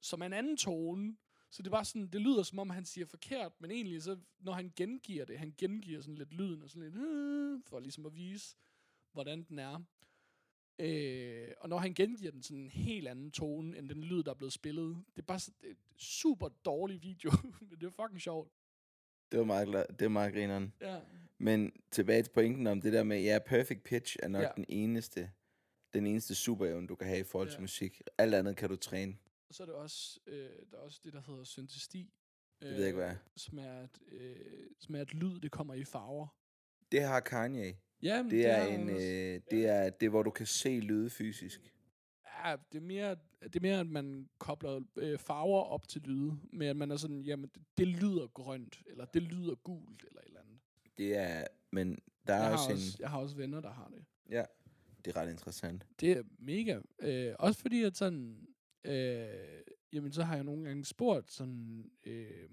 som 0.02 0.22
er 0.22 0.26
en 0.26 0.34
anden 0.34 0.58
tone. 0.58 1.18
Så 1.54 1.64
det 1.64 1.72
var 1.72 1.84
sådan, 1.84 2.08
det 2.08 2.22
lyder 2.22 2.44
som 2.44 2.60
om 2.60 2.70
han 2.70 2.86
siger 2.86 3.06
forkert, 3.06 3.52
men 3.60 3.72
egentlig 3.72 4.04
så, 4.04 4.18
når 4.40 4.54
han 4.54 4.74
gengiver 4.76 5.26
det, 5.26 5.40
han 5.40 5.54
gengiver 5.58 6.02
sådan 6.02 6.16
lidt 6.16 6.34
lyden 6.34 6.64
og 6.64 6.70
sådan 6.70 6.84
lidt, 6.84 6.96
øh, 6.96 7.62
for 7.66 7.80
ligesom 7.80 8.06
at 8.06 8.16
vise, 8.16 8.56
hvordan 9.12 9.44
den 9.44 9.60
er. 9.60 9.80
Øh, 10.80 11.48
og 11.60 11.70
når 11.70 11.78
han 11.78 11.94
gengiver 11.94 12.32
den 12.32 12.44
sådan 12.44 12.58
en 12.64 12.70
helt 12.70 13.08
anden 13.08 13.32
tone, 13.32 13.78
end 13.78 13.90
den 13.90 14.04
lyd, 14.04 14.24
der 14.24 14.32
er 14.32 14.36
blevet 14.36 14.54
spillet, 14.54 15.04
det 15.16 15.22
er 15.22 15.26
bare 15.26 15.40
det 15.62 15.70
er 15.72 15.76
super 15.98 16.50
dårlig 16.50 17.04
video, 17.04 17.32
men 17.70 17.80
det 17.82 17.84
er 17.88 17.92
fucking 18.04 18.22
sjovt. 18.22 18.52
Det 19.32 19.40
var 19.40 19.46
meget, 19.46 19.86
det 19.90 20.02
var 20.06 20.10
meget 20.10 20.34
grineren. 20.34 20.74
Ja. 20.82 21.00
Men 21.38 21.72
tilbage 21.92 22.24
til 22.24 22.32
pointen 22.32 22.68
om 22.68 22.82
det 22.82 22.94
der 22.94 23.04
med, 23.04 23.22
ja, 23.22 23.40
perfect 23.46 23.84
pitch 23.84 24.16
er 24.24 24.28
nok 24.28 24.42
Ja. 24.44 24.50
den 24.56 24.66
eneste, 24.70 25.32
den 25.94 26.08
eneste 26.08 26.36
superevne, 26.36 26.88
du 26.88 26.96
kan 26.96 27.08
have 27.08 27.20
i 27.20 27.24
forhold 27.24 27.50
til 27.50 27.56
Ja. 27.58 27.62
musik. 27.62 28.02
Alt 28.18 28.34
andet 28.36 28.56
kan 28.58 28.70
du 28.70 28.76
træne. 28.76 29.18
Og 29.54 29.58
så 29.58 29.64
er 29.64 29.68
det 29.68 29.76
også, 29.76 30.20
øh, 30.28 30.50
der 30.72 30.78
er 30.78 30.82
også 30.82 31.00
det, 31.04 31.14
der 31.14 31.22
hedder 31.28 31.44
syntesti. 31.44 32.14
Det 32.62 32.70
ved 32.70 32.78
jeg 32.78 32.88
ikke, 32.88 32.98
hvad 32.98 33.10
er. 33.10 33.16
Som 33.36 33.58
er, 33.60 33.74
at, 33.74 34.00
øh, 34.12 34.36
som 34.80 34.96
er, 34.96 35.02
at 35.02 35.14
lyd, 35.14 35.40
det 35.40 35.52
kommer 35.52 35.74
i 35.74 35.84
farver. 35.84 36.28
Det 36.92 37.02
har 37.02 37.20
Kanye. 37.20 37.78
Ja, 38.02 38.24
men 38.24 38.32
Det 38.32 38.50
er 38.50 38.66
en, 38.66 38.90
øh, 38.90 39.42
det 39.52 39.66
er 39.68 39.90
det, 39.90 40.10
hvor 40.10 40.24
du 40.24 40.32
kan 40.32 40.46
se 40.46 40.80
lyde 40.80 41.10
fysisk. 41.10 41.74
Ja, 42.26 42.56
det 42.72 42.78
er 42.78 42.82
mere, 42.82 43.16
det 43.44 43.56
er 43.56 43.60
mere 43.60 43.80
at 43.80 43.88
man 43.88 44.30
kobler 44.38 44.82
øh, 44.96 45.20
farver 45.20 45.62
op 45.62 45.88
til 45.88 46.02
lyde. 46.02 46.40
Med 46.54 46.68
at 46.68 46.76
man 46.76 46.92
er 46.92 46.98
sådan, 46.98 47.22
jamen, 47.22 47.50
det, 47.56 47.64
det 47.78 47.88
lyder 47.88 48.28
grønt, 48.28 48.84
eller 48.86 49.06
det 49.06 49.22
lyder 49.22 49.56
gult, 49.56 50.04
eller 50.08 50.20
et 50.20 50.28
eller 50.28 50.42
andet. 50.42 50.60
Det 50.98 51.18
er 51.18 51.48
men 51.72 52.00
der 52.28 52.34
er 52.34 52.38
Jeg 52.38 52.46
har, 52.46 52.52
også, 52.52 52.72
også, 52.72 52.98
en... 52.98 53.02
jeg 53.02 53.10
har 53.10 53.20
også 53.20 53.36
venner, 53.36 53.62
der 53.62 53.72
har 53.72 53.88
det. 53.88 54.06
Ja, 54.30 54.46
det 55.06 55.16
er 55.16 55.22
ret 55.22 55.30
interessant. 55.30 55.88
Det 56.00 56.12
er 56.12 56.24
mega. 56.40 56.80
Øh, 57.00 57.36
også 57.40 57.62
fordi, 57.62 57.84
at 57.84 57.98
sådan... 57.98 58.48
Øh, 58.86 59.64
jamen, 59.94 60.12
så 60.12 60.24
har 60.24 60.36
jeg 60.36 60.44
nogle 60.44 60.66
gange 60.66 60.86
spurgt 60.86 61.32
sådan... 61.32 61.92
Øh, 62.06 62.50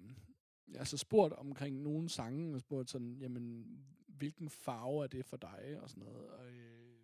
altså 0.75 0.97
spurgt 0.97 1.35
omkring 1.35 1.83
nogle 1.83 2.09
sange, 2.09 2.55
og 2.55 2.61
spurgt 2.61 2.91
sådan, 2.91 3.17
jamen, 3.21 3.67
hvilken 4.07 4.51
farve 4.51 5.05
er 5.05 5.09
det 5.09 5.27
for 5.27 5.37
dig, 5.37 5.79
og 5.83 5.91
sådan 5.91 6.05
noget. 6.05 6.31
Og, 6.31 6.51
øh, 6.51 7.01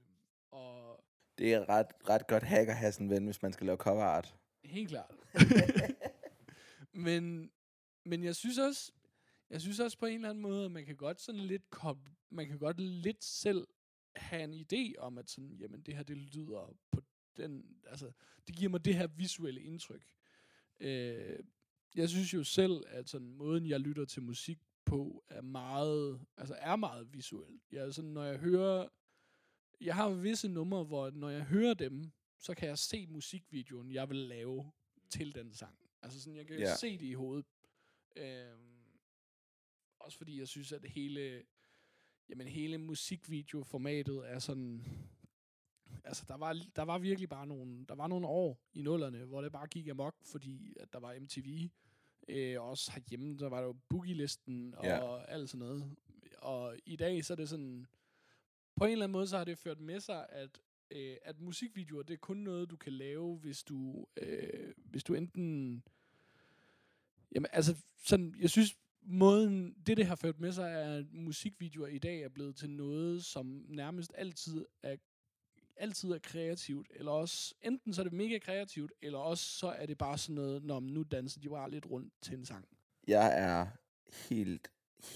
og 0.50 1.04
Det 1.38 1.54
er 1.54 1.68
ret, 1.68 1.86
ret 2.08 2.26
godt 2.26 2.42
hack 2.42 2.68
at 2.68 2.76
have 2.76 2.92
sådan 2.92 3.06
en 3.06 3.10
ven, 3.10 3.24
hvis 3.24 3.42
man 3.42 3.52
skal 3.52 3.66
lave 3.66 3.76
cover 3.76 4.04
art. 4.04 4.36
helt 4.64 4.88
klart. 4.88 5.14
men, 7.06 7.50
men 8.04 8.24
jeg 8.24 8.36
synes 8.36 8.58
også, 8.58 8.92
jeg 9.50 9.60
synes 9.60 9.80
også 9.80 9.98
på 9.98 10.06
en 10.06 10.14
eller 10.14 10.30
anden 10.30 10.42
måde, 10.42 10.64
at 10.64 10.70
man 10.70 10.86
kan 10.86 10.96
godt 10.96 11.20
sådan 11.20 11.40
lidt 11.40 11.70
kop, 11.70 11.98
man 12.30 12.46
kan 12.46 12.58
godt 12.58 12.80
lidt 12.80 13.24
selv 13.24 13.66
have 14.16 14.44
en 14.44 14.54
idé 14.54 14.98
om, 14.98 15.18
at 15.18 15.30
sådan, 15.30 15.56
jamen 15.60 15.80
det 15.80 15.96
her, 15.96 16.02
det 16.02 16.16
lyder 16.16 16.76
på 16.90 17.00
den, 17.36 17.76
altså, 17.86 18.12
det 18.46 18.56
giver 18.56 18.70
mig 18.70 18.84
det 18.84 18.94
her 18.94 19.06
visuelle 19.06 19.62
indtryk. 19.62 20.06
Øh, 20.80 21.38
jeg 21.94 22.08
synes 22.08 22.34
jo 22.34 22.44
selv, 22.44 22.82
at 22.86 23.08
sådan 23.08 23.32
måden, 23.32 23.66
jeg 23.66 23.80
lytter 23.80 24.04
til 24.04 24.22
musik 24.22 24.58
på, 24.84 25.24
er 25.28 25.40
meget, 25.40 26.20
altså 26.36 26.54
er 26.54 26.76
meget 26.76 27.12
visuel. 27.12 27.60
Jeg 27.72 27.94
sådan, 27.94 28.10
når 28.10 28.24
jeg 28.24 28.38
hører, 28.38 28.88
jeg 29.80 29.94
har 29.94 30.10
visse 30.10 30.48
numre, 30.48 30.84
hvor 30.84 31.10
når 31.10 31.28
jeg 31.28 31.44
hører 31.44 31.74
dem, 31.74 32.12
så 32.38 32.54
kan 32.54 32.68
jeg 32.68 32.78
se 32.78 33.06
musikvideoen, 33.06 33.92
jeg 33.92 34.08
vil 34.08 34.16
lave 34.16 34.72
til 35.10 35.34
den 35.34 35.52
sang. 35.54 35.78
Altså 36.02 36.20
sådan, 36.20 36.36
jeg 36.36 36.46
kan 36.46 36.60
yeah. 36.60 36.78
se 36.78 36.98
det 36.98 37.06
i 37.06 37.12
hovedet. 37.12 37.46
Øhm, 38.16 38.76
også 39.98 40.18
fordi 40.18 40.38
jeg 40.38 40.48
synes, 40.48 40.72
at 40.72 40.84
hele, 40.84 41.42
jamen 42.28 42.48
hele 42.48 42.78
musikvideoformatet 42.78 44.30
er 44.30 44.38
sådan, 44.38 44.84
altså 46.04 46.24
der 46.28 46.34
var, 46.36 46.52
der 46.76 46.82
var 46.82 46.98
virkelig 46.98 47.28
bare 47.28 47.46
nogle, 47.46 47.84
der 47.88 47.94
var 47.94 48.06
nogle 48.06 48.26
år 48.26 48.60
i 48.74 48.82
nullerne, 48.82 49.24
hvor 49.24 49.40
det 49.42 49.52
bare 49.52 49.66
gik 49.66 49.88
amok, 49.88 50.14
fordi 50.24 50.74
at 50.80 50.92
der 50.92 50.98
var 50.98 51.18
MTV. 51.20 51.68
Øh, 52.28 52.62
også 52.62 52.92
herhjemme, 52.92 53.38
der 53.38 53.48
var 53.48 53.60
der 53.60 53.66
jo 53.66 53.76
Boogie-listen 53.88 54.74
og 54.76 54.84
Ja. 54.84 55.22
alt 55.24 55.50
sådan 55.50 55.66
noget. 55.66 55.96
Og 56.38 56.76
i 56.86 56.96
dag, 56.96 57.24
så 57.24 57.32
er 57.32 57.36
det 57.36 57.48
sådan, 57.48 57.86
på 58.76 58.84
en 58.84 58.92
eller 58.92 59.04
anden 59.04 59.12
måde, 59.12 59.26
så 59.26 59.36
har 59.36 59.44
det 59.44 59.58
ført 59.58 59.80
med 59.80 60.00
sig, 60.00 60.26
at, 60.28 60.60
øh, 60.90 61.16
at 61.22 61.40
musikvideoer, 61.40 62.02
det 62.02 62.14
er 62.14 62.18
kun 62.18 62.36
noget, 62.36 62.70
du 62.70 62.76
kan 62.76 62.92
lave, 62.92 63.36
hvis 63.36 63.62
du, 63.62 64.06
øh, 64.16 64.72
hvis 64.76 65.04
du 65.04 65.14
enten... 65.14 65.82
Jamen, 67.34 67.46
altså, 67.52 67.76
sådan, 68.04 68.34
jeg 68.40 68.50
synes, 68.50 68.76
måden, 69.02 69.74
det 69.86 69.96
det 69.96 70.06
har 70.06 70.14
ført 70.16 70.40
med 70.40 70.52
sig, 70.52 70.70
er, 70.72 70.98
at 70.98 71.12
musikvideoer 71.12 71.86
i 71.86 71.98
dag 71.98 72.22
er 72.22 72.28
blevet 72.28 72.56
til 72.56 72.70
noget, 72.70 73.24
som 73.24 73.46
nærmest 73.68 74.12
altid 74.14 74.66
er 74.82 74.96
altid 75.76 76.10
er 76.10 76.18
kreativt, 76.18 76.86
eller 76.94 77.12
også, 77.12 77.54
enten 77.62 77.94
så 77.94 78.00
er 78.00 78.04
det 78.04 78.12
mega 78.12 78.38
kreativt, 78.38 78.92
eller 79.02 79.18
også 79.18 79.44
så 79.44 79.66
er 79.68 79.86
det 79.86 79.98
bare 79.98 80.18
sådan 80.18 80.34
noget, 80.34 80.64
når 80.64 80.80
nu 80.80 81.02
danser 81.02 81.40
de 81.40 81.48
bare 81.48 81.70
lidt 81.70 81.86
rundt 81.90 82.12
til 82.22 82.34
en 82.34 82.44
sang. 82.44 82.64
Jeg 83.08 83.38
er 83.40 83.66
helt, 84.28 84.68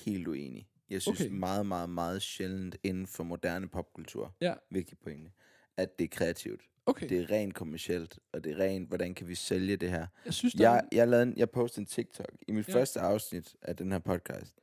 helt 0.05 0.29
uenig. 0.29 0.69
Jeg 0.91 1.03
synes 1.03 1.21
Okay. 1.21 1.31
meget, 1.31 1.67
meget, 1.67 1.91
meget 1.91 2.23
sjældent 2.23 2.77
inden 2.83 3.07
for 3.07 3.25
moderne 3.25 3.69
popkultur, 3.69 4.35
Ja. 4.41 4.55
vigtig 4.71 4.99
pointe, 4.99 5.31
at 5.77 5.99
det 5.99 6.05
er 6.05 6.09
kreativt. 6.09 6.61
Okay, 6.87 7.09
Det 7.09 7.21
er 7.21 7.31
rent 7.31 7.55
kommercielt, 7.55 8.19
og 8.33 8.45
det 8.45 8.53
er 8.53 8.59
rent, 8.65 8.89
hvordan 8.89 9.15
kan 9.15 9.29
vi 9.29 9.35
sælge 9.35 9.77
det 9.77 9.91
her. 9.91 10.07
jeg 10.25 10.35
synes, 10.35 10.55
der 10.55 10.69
er 10.69 10.75
Jeg, 10.75 10.89
jeg, 10.93 11.09
lavede 11.09 11.23
en, 11.29 11.37
jeg 11.37 11.51
postede 11.51 11.81
en 11.83 11.87
TikTok. 11.87 12.33
I 12.49 12.53
mit 12.53 12.69
ja. 12.69 12.75
første 12.75 13.01
afsnit 13.01 13.57
af 13.63 13.77
den 13.77 13.93
her 13.93 13.99
podcast, 13.99 14.55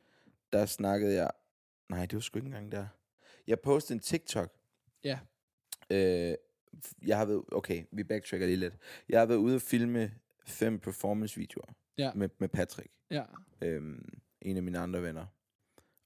der 0.53 0.65
snakkede 0.65 1.13
jeg... 1.15 1.31
Nej, 1.89 2.05
det 2.05 2.13
var 2.13 2.19
sgu 2.19 2.37
ikke 2.39 2.45
engang 2.45 2.71
der. 2.71 2.87
Jeg 3.47 3.59
postede 3.59 3.93
en 3.97 3.99
TikTok. 3.99 4.53
Ja. 5.03 5.19
Øh, 5.89 6.33
jeg 7.07 7.17
har 7.17 7.25
været... 7.25 7.43
Okay, 7.51 7.83
vi 7.91 8.03
backtracker 8.03 8.45
lige 8.47 8.57
lidt. 8.57 8.73
Jeg 9.09 9.19
har 9.19 9.25
været 9.25 9.37
ude 9.37 9.55
og 9.55 9.61
filme 9.61 10.11
fem 10.45 10.79
performance-videoer 10.79 11.73
Ja. 11.97 12.11
med, 12.15 12.29
med 12.39 12.49
Patrick, 12.49 12.91
ja, 13.11 13.23
øhm, 13.61 14.19
en 14.41 14.57
af 14.57 14.63
mine 14.63 14.79
andre 14.79 15.01
venner. 15.03 15.25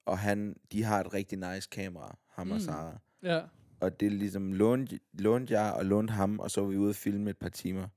Og 0.05 0.19
han, 0.19 0.55
de 0.71 0.83
har 0.83 0.99
et 0.99 1.13
rigtig 1.13 1.37
nice 1.53 1.69
kamera, 1.71 2.17
ham 2.27 2.47
mm. 2.47 2.53
og. 2.53 2.61
Sara. 2.61 2.97
ja, 3.23 3.41
Og 3.79 3.99
det 3.99 4.05
er 4.05 4.09
ligesom 4.09 4.53
lånte, 4.53 4.99
lånte 5.13 5.53
jeg 5.59 5.73
og 5.73 5.85
lånte 5.85 6.11
ham, 6.13 6.39
og 6.39 6.51
så 6.51 6.61
var 6.61 6.67
vi 6.67 6.77
ude 6.77 6.89
og 6.89 6.95
filme 6.95 7.29
et 7.29 7.37
par 7.37 7.49
timer. 7.49 7.87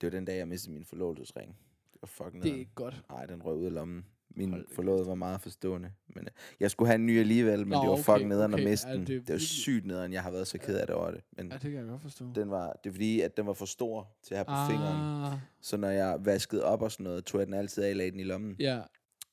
Det 0.00 0.06
var 0.06 0.10
den 0.10 0.24
dag, 0.24 0.38
jeg 0.38 0.48
mistede 0.48 0.72
min 0.74 0.84
forlovelsesring. 0.84 1.56
Det 1.92 1.98
var 2.02 2.06
fucking 2.06 2.42
det 2.42 2.52
er 2.52 2.56
ikke 2.56 2.74
godt. 2.74 3.04
Nej, 3.10 3.26
den 3.26 3.42
røg 3.42 3.56
ud 3.56 3.66
af 3.66 3.72
lommen. 3.74 4.06
Min 4.36 4.50
Hold 4.50 4.66
forlovede 4.74 5.06
var 5.06 5.14
meget 5.14 5.40
forstående. 5.40 5.92
Men 6.08 6.24
øh, 6.24 6.30
jeg 6.60 6.70
skulle 6.70 6.88
have 6.88 6.94
en 6.94 7.06
ny 7.06 7.18
alligevel, 7.20 7.58
men 7.58 7.68
Nå, 7.68 7.80
det 7.80 7.86
var 7.88 7.92
okay, 7.92 8.02
fucking 8.02 8.28
nederen 8.28 8.54
okay. 8.54 8.64
at 8.64 8.70
miste 8.70 8.88
Ja, 8.88 8.94
den. 8.94 9.06
det 9.06 9.26
Det, 9.26 9.32
var 9.32 9.38
sygt 9.38 9.86
nederen. 9.86 10.12
Jeg 10.12 10.22
har 10.22 10.30
været 10.30 10.46
så 10.46 10.58
ked 10.58 10.76
af 10.78 10.86
det 10.86 10.96
over 10.96 11.10
det. 11.10 11.20
Men 11.32 11.48
Ja, 11.48 11.52
det 11.54 11.60
kan 11.62 11.72
jeg 11.74 11.84
godt 11.86 12.02
forstå. 12.02 12.24
den 12.34 12.50
var, 12.50 12.72
det 12.84 12.90
er 12.90 12.94
fordi, 12.94 13.20
at 13.20 13.36
den 13.36 13.46
var 13.46 13.52
for 13.52 13.66
stor 13.66 14.08
til 14.22 14.34
at 14.34 14.38
have 14.38 14.44
på 14.44 14.52
ah. 14.52 14.70
fingeren. 14.70 15.38
Så 15.60 15.76
når 15.76 15.88
jeg 15.88 16.18
vaskede 16.24 16.64
op 16.64 16.82
og 16.82 16.92
sådan 16.92 17.04
noget, 17.04 17.24
tog 17.24 17.38
jeg 17.40 17.46
den 17.46 17.54
altid 17.54 17.82
af 17.82 17.90
og 17.90 17.96
lagde 17.96 18.10
den 18.10 18.20
i 18.20 18.24
lommen. 18.24 18.56
ja, 18.58 18.80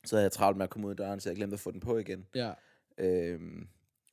Så 0.06 0.16
havde 0.16 0.24
jeg 0.24 0.32
travlt 0.32 0.58
med 0.58 0.64
at 0.64 0.70
komme 0.70 0.88
ud 0.88 0.92
af 0.92 0.98
døren, 0.98 1.20
så 1.20 1.30
jeg 1.30 1.36
glemte 1.36 1.54
at 1.54 1.60
få 1.60 1.72
den 1.72 1.80
på 1.80 1.98
igen. 1.98 2.26
ja. 2.36 2.52
Øhm, 2.98 3.68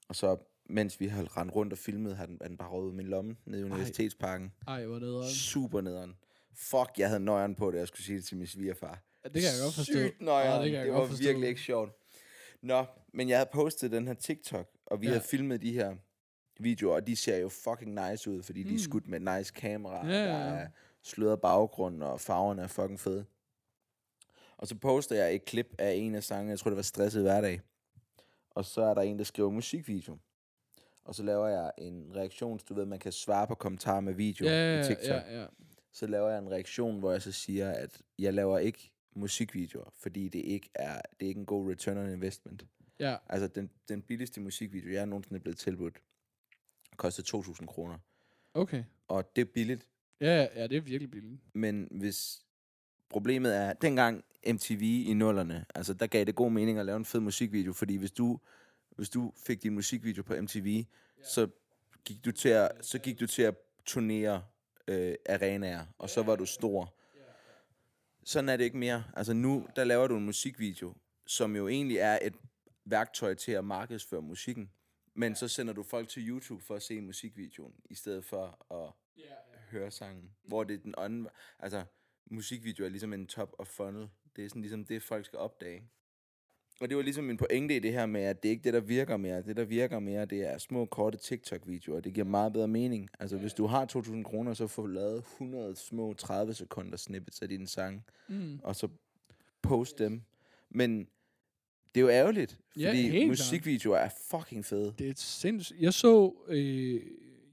og 0.08 0.16
så, 0.16 0.36
mens 0.68 1.00
vi 1.00 1.06
havde 1.06 1.26
rendt 1.26 1.54
rundt 1.54 1.72
og 1.72 1.78
filmet, 1.78 2.16
havde 2.16 2.28
den, 2.30 2.38
den 2.48 2.56
bare 2.56 2.68
røget 2.68 2.94
min 2.94 3.06
lomme 3.06 3.36
nede 3.46 3.60
i 3.62 3.64
Universitetsparken. 3.64 4.52
Ej, 4.68 4.86
hvor 4.86 4.98
nederen. 4.98 5.28
Super 5.30 5.80
nederen. 5.80 6.14
Fuck, 6.54 6.90
jeg 6.98 7.08
havde 7.08 7.20
nøjeren 7.24 7.54
på 7.54 7.70
det, 7.70 7.78
jeg 7.78 7.88
skulle 7.88 8.02
sige 8.04 8.16
det 8.16 8.24
til 8.24 8.36
min 8.36 8.46
svigerfar. 8.46 9.02
Det 9.34 9.42
kan 9.42 9.50
jeg 9.50 9.60
godt 9.64 9.74
forstå. 9.74 9.92
Sygt 9.92 10.20
nøjeren. 10.20 10.58
Ja, 10.58 10.62
det 10.62 10.70
kan 10.70 10.78
jeg 10.78 10.84
det 10.86 10.92
godt 10.92 11.02
var 11.02 11.08
forstå. 11.08 11.24
virkelig 11.24 11.48
ikke 11.48 11.60
sjovt. 11.60 11.92
Nå, 12.62 12.84
men 13.12 13.28
jeg 13.28 13.38
havde 13.38 13.50
postet 13.52 13.90
den 13.90 14.06
her 14.06 14.14
TikTok, 14.14 14.66
og 14.86 15.00
vi 15.00 15.06
Ja. 15.06 15.12
havde 15.12 15.24
filmet 15.24 15.62
de 15.62 15.72
her 15.72 15.96
videoer, 16.60 16.94
og 16.94 17.06
de 17.06 17.16
ser 17.16 17.36
jo 17.36 17.48
fucking 17.48 18.10
nice 18.10 18.30
ud, 18.30 18.42
fordi 18.42 18.60
mm. 18.62 18.68
de 18.68 18.72
Mm. 18.72 18.76
er 18.76 18.80
skudt 18.82 19.06
med 19.08 19.20
nice 19.20 19.52
kamera, 19.52 20.06
Ja, 20.06 20.12
ja, 20.12 20.22
ja, 20.24 20.28
der 20.28 20.52
er 20.54 20.68
sløret 21.02 21.40
baggrund, 21.40 22.02
og 22.02 22.20
farverne 22.20 22.62
er 22.62 22.66
fucking 22.66 23.00
fede. 23.00 23.24
Og 24.56 24.66
så 24.68 24.74
poster 24.74 25.16
jeg 25.16 25.34
et 25.34 25.44
klip 25.44 25.74
af 25.78 25.92
en 25.92 26.14
af 26.14 26.24
sangene, 26.24 26.50
jeg 26.50 26.58
tror 26.58 26.70
det 26.70 26.76
var 26.76 26.82
Stresset 26.82 27.22
Hverdag. 27.22 27.60
Og 28.50 28.64
så 28.64 28.82
er 28.82 28.94
der 28.94 29.02
en, 29.02 29.18
der 29.18 29.24
skriver 29.24 29.50
musikvideo. 29.50 30.18
Og 31.04 31.14
så 31.14 31.22
laver 31.22 31.46
jeg 31.48 31.72
en 31.78 32.12
reaktion, 32.16 32.60
du 32.68 32.74
ved, 32.74 32.86
man 32.86 32.98
kan 32.98 33.12
svare 33.12 33.46
på 33.46 33.54
kommentarer 33.54 34.00
med 34.00 34.14
video 34.14 34.46
Ja, 34.46 34.50
på 34.50 34.56
ja, 34.76 34.82
TikTok 34.82 35.22
ja, 35.28 35.40
ja. 35.40 35.46
så 35.92 36.06
laver 36.06 36.28
jeg 36.28 36.38
en 36.38 36.50
reaktion, 36.50 36.98
hvor 36.98 37.12
jeg 37.12 37.22
så 37.22 37.32
siger, 37.32 37.70
at 37.70 38.00
jeg 38.18 38.34
laver 38.34 38.58
ikke 38.58 38.90
musikvideoer, 39.18 39.90
fordi 39.98 40.28
det 40.28 40.38
ikke 40.38 40.70
er, 40.74 41.00
det 41.20 41.26
er 41.26 41.28
ikke 41.28 41.40
en 41.40 41.46
god 41.46 41.70
return 41.70 41.98
on 41.98 42.12
investment. 42.12 42.66
Ja, 42.98 43.16
Altså, 43.28 43.48
den, 43.48 43.70
den 43.88 44.02
billigste 44.02 44.40
musikvideo, 44.40 44.92
jeg 44.92 45.06
nogensinde 45.06 45.36
er 45.36 45.40
blevet 45.42 45.58
tilbudt, 45.58 46.02
koster 46.96 47.38
2.000 47.60 47.66
kroner. 47.66 47.98
okay. 48.54 48.84
Og 49.08 49.36
det 49.36 49.42
er 49.42 49.46
billigt, 49.54 49.86
Ja, 50.20 50.48
ja, 50.54 50.66
det 50.66 50.76
er 50.76 50.80
virkelig 50.80 51.10
billigt. 51.10 51.40
men 51.52 51.88
hvis 51.90 52.42
problemet 53.10 53.56
er, 53.56 53.72
dengang 53.72 54.24
MTV 54.46 54.82
i 54.82 55.14
nullerne, 55.14 55.64
altså 55.74 55.94
der 55.94 56.06
gav 56.06 56.24
det 56.24 56.34
god 56.34 56.50
mening 56.50 56.78
at 56.78 56.86
lave 56.86 56.96
en 56.96 57.04
fed 57.04 57.20
musikvideo, 57.20 57.72
fordi 57.72 57.96
hvis 57.96 58.10
du, 58.10 58.40
hvis 58.96 59.10
du 59.10 59.32
fik 59.46 59.62
din 59.62 59.74
musikvideo 59.74 60.22
på 60.22 60.34
MTV, 60.40 60.84
så 61.22 61.48
gik 62.04 62.24
du 62.24 62.32
til 62.32 62.48
at, 62.48 62.70
så 62.80 62.98
gik 62.98 63.20
du 63.20 63.26
til 63.26 63.42
at 63.42 63.54
turnere 63.86 64.44
øh, 64.88 65.14
arenaer, 65.28 65.86
og 65.98 66.10
så 66.10 66.22
var 66.22 66.36
du 66.36 66.46
stor. 66.46 66.94
Sådan 68.28 68.48
er 68.48 68.56
det 68.56 68.64
ikke 68.64 68.76
mere. 68.76 69.04
Altså 69.16 69.32
nu, 69.32 69.68
der 69.76 69.84
laver 69.84 70.06
du 70.06 70.16
en 70.16 70.24
musikvideo, 70.24 70.94
som 71.26 71.56
jo 71.56 71.68
egentlig 71.68 71.96
er 71.96 72.18
et 72.22 72.34
værktøj 72.84 73.34
til 73.34 73.52
at 73.52 73.64
markedsføre 73.64 74.22
musikken. 74.22 74.70
Men 75.14 75.34
så 75.34 75.48
sender 75.48 75.72
du 75.72 75.82
folk 75.82 76.08
til 76.08 76.28
YouTube 76.28 76.64
for 76.64 76.74
at 76.74 76.82
se 76.82 77.00
musikvideoen, 77.00 77.74
i 77.90 77.94
stedet 77.94 78.24
for 78.24 78.74
at 78.74 78.92
høre 79.70 79.90
sangen. 79.90 80.30
Hvor 80.42 80.64
det 80.64 80.74
er 80.74 80.78
den 80.78 80.94
anden... 80.98 81.28
Altså, 81.58 81.84
musikvideo 82.30 82.84
er 82.84 82.88
ligesom 82.88 83.12
en 83.12 83.26
top 83.26 83.54
of 83.58 83.66
funnel. 83.66 84.08
Det 84.36 84.44
er 84.44 84.48
sådan 84.48 84.62
ligesom 84.62 84.84
det, 84.84 85.02
folk 85.02 85.26
skal 85.26 85.38
opdage. 85.38 85.90
Og 86.80 86.88
det 86.88 86.96
var 86.96 87.02
ligesom 87.02 87.24
min 87.24 87.36
pointe 87.36 87.76
i 87.76 87.78
det 87.78 87.92
her 87.92 88.06
med, 88.06 88.20
at 88.20 88.42
det 88.42 88.48
er 88.48 88.50
ikke 88.50 88.64
det, 88.64 88.72
der 88.72 88.80
virker 88.80 89.16
mere. 89.16 89.42
Det, 89.42 89.56
der 89.56 89.64
virker 89.64 89.98
mere, 89.98 90.24
det 90.24 90.40
er 90.46 90.58
små, 90.58 90.84
korte 90.84 91.18
TikTok-videoer. 91.18 92.00
Det 92.00 92.14
giver 92.14 92.26
meget 92.26 92.52
bedre 92.52 92.68
mening. 92.68 93.08
Altså, 93.20 93.36
hvis 93.36 93.54
du 93.54 93.66
har 93.66 93.86
2.000 93.96 94.22
kroner, 94.22 94.54
så 94.54 94.66
får 94.66 94.82
du 94.82 94.88
lavet 94.88 95.18
100 95.18 95.76
små 95.76 96.12
30 96.14 96.54
sekunder 96.54 96.96
snippets 96.96 97.42
af 97.42 97.48
din 97.48 97.66
sang, 97.66 98.04
Mm. 98.28 98.60
og 98.62 98.76
så 98.76 98.88
post 99.62 99.98
dem. 99.98 100.22
Men 100.70 100.98
det 101.94 102.00
er 102.00 102.02
jo 102.02 102.08
ærgerligt, 102.08 102.58
Ja, 102.76 102.88
fordi 102.90 103.10
klart. 103.10 103.26
musikvideoer 103.28 103.98
er 103.98 104.08
fucking 104.30 104.64
fede. 104.64 104.94
Det 104.98 105.08
er 105.08 105.14
sindssygt. 105.16 105.80
Jeg 105.80 105.94
så, 105.94 106.34
øh, 106.48 107.00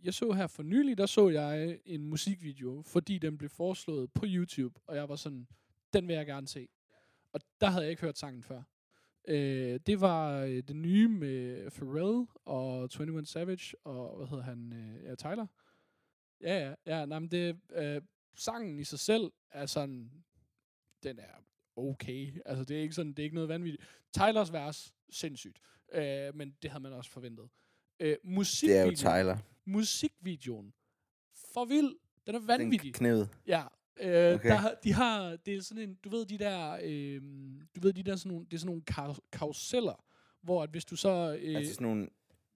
jeg 0.03 0.13
så 0.13 0.31
her 0.31 0.47
for 0.47 0.63
nylig, 0.63 0.97
der 0.97 1.05
så 1.05 1.29
jeg 1.29 1.79
en 1.85 2.05
musikvideo, 2.09 2.81
fordi 2.85 3.17
den 3.17 3.37
blev 3.37 3.49
foreslået 3.49 4.11
på 4.13 4.25
YouTube, 4.27 4.79
og 4.87 4.95
jeg 4.95 5.09
var 5.09 5.15
sådan, 5.15 5.47
den 5.93 6.07
vil 6.07 6.15
jeg 6.15 6.25
gerne 6.25 6.47
se. 6.47 6.67
Og 7.33 7.41
der 7.61 7.67
havde 7.67 7.83
jeg 7.83 7.89
ikke 7.91 8.01
hørt 8.01 8.17
sangen 8.17 8.43
før. 8.43 8.61
Øh, 9.27 9.79
det 9.85 10.01
var 10.01 10.39
øh, 10.41 10.49
det 10.67 10.75
nye 10.75 11.07
med 11.07 11.71
Pharrell 11.71 12.27
og 12.45 12.83
21 12.83 13.25
Savage 13.25 13.75
og, 13.85 14.17
hvad 14.17 14.27
hedder 14.27 14.43
han, 14.43 14.73
øh, 14.73 15.03
ja, 15.03 15.15
Tyler. 15.15 15.47
Ja, 16.41 16.57
ja, 16.67 16.73
ja, 16.99 17.05
nej, 17.05 17.19
men 17.19 17.31
det, 17.31 17.59
øh, 17.75 18.01
sangen 18.35 18.79
i 18.79 18.83
sig 18.83 18.99
selv 18.99 19.31
er 19.51 19.65
sådan, 19.65 20.11
den 21.03 21.19
er 21.19 21.43
okay. 21.75 22.41
Altså, 22.45 22.63
det 22.63 22.77
er 22.77 22.81
ikke 22.81 22.95
sådan, 22.95 23.11
det 23.13 23.19
er 23.19 23.23
ikke 23.23 23.35
noget 23.35 23.49
vanvittigt. 23.49 23.83
Tylers 24.13 24.53
vers, 24.53 24.93
sindssygt. 25.09 25.59
Øh, 25.93 26.35
men 26.35 26.55
det 26.61 26.71
havde 26.71 26.83
man 26.83 26.93
også 26.93 27.11
forventet. 27.11 27.49
Øh, 27.99 28.07
Det 28.07 28.11
er 28.13 28.17
jo 28.23 28.29
musikvideoen, 28.35 28.95
Tyler. 28.95 29.37
musikvideoen, 29.65 30.73
for 31.53 31.65
vild. 31.65 31.95
Den 32.27 32.35
er 32.35 32.39
Den 32.39 32.47
vanvittig. 32.47 32.93
knævet. 32.93 33.29
Ja. 33.47 33.63
Øh, 34.01 34.35
Okay. 34.35 34.49
der, 34.49 34.73
de 34.83 34.93
har, 34.93 35.35
det 35.45 35.55
er 35.55 35.61
sådan 35.61 35.83
en, 35.89 35.95
du 36.03 36.09
ved 36.09 36.25
de 36.25 36.37
der, 36.37 36.77
øh, 36.83 37.21
du 37.75 37.81
ved 37.81 37.93
de 37.93 38.03
der 38.03 38.15
sådan 38.15 38.31
nogle, 38.31 38.45
det 38.45 38.53
er 38.53 38.57
sådan 38.59 38.67
nogle 38.67 38.81
kar- 38.91 39.19
karuseller, 39.31 40.03
hvor 40.41 40.63
at 40.63 40.69
hvis 40.69 40.85
du 40.85 40.95
så, 40.95 41.37
øh, 41.41 41.55
Altså 41.55 41.73
sådan 41.73 41.87
nogle, 41.87 42.07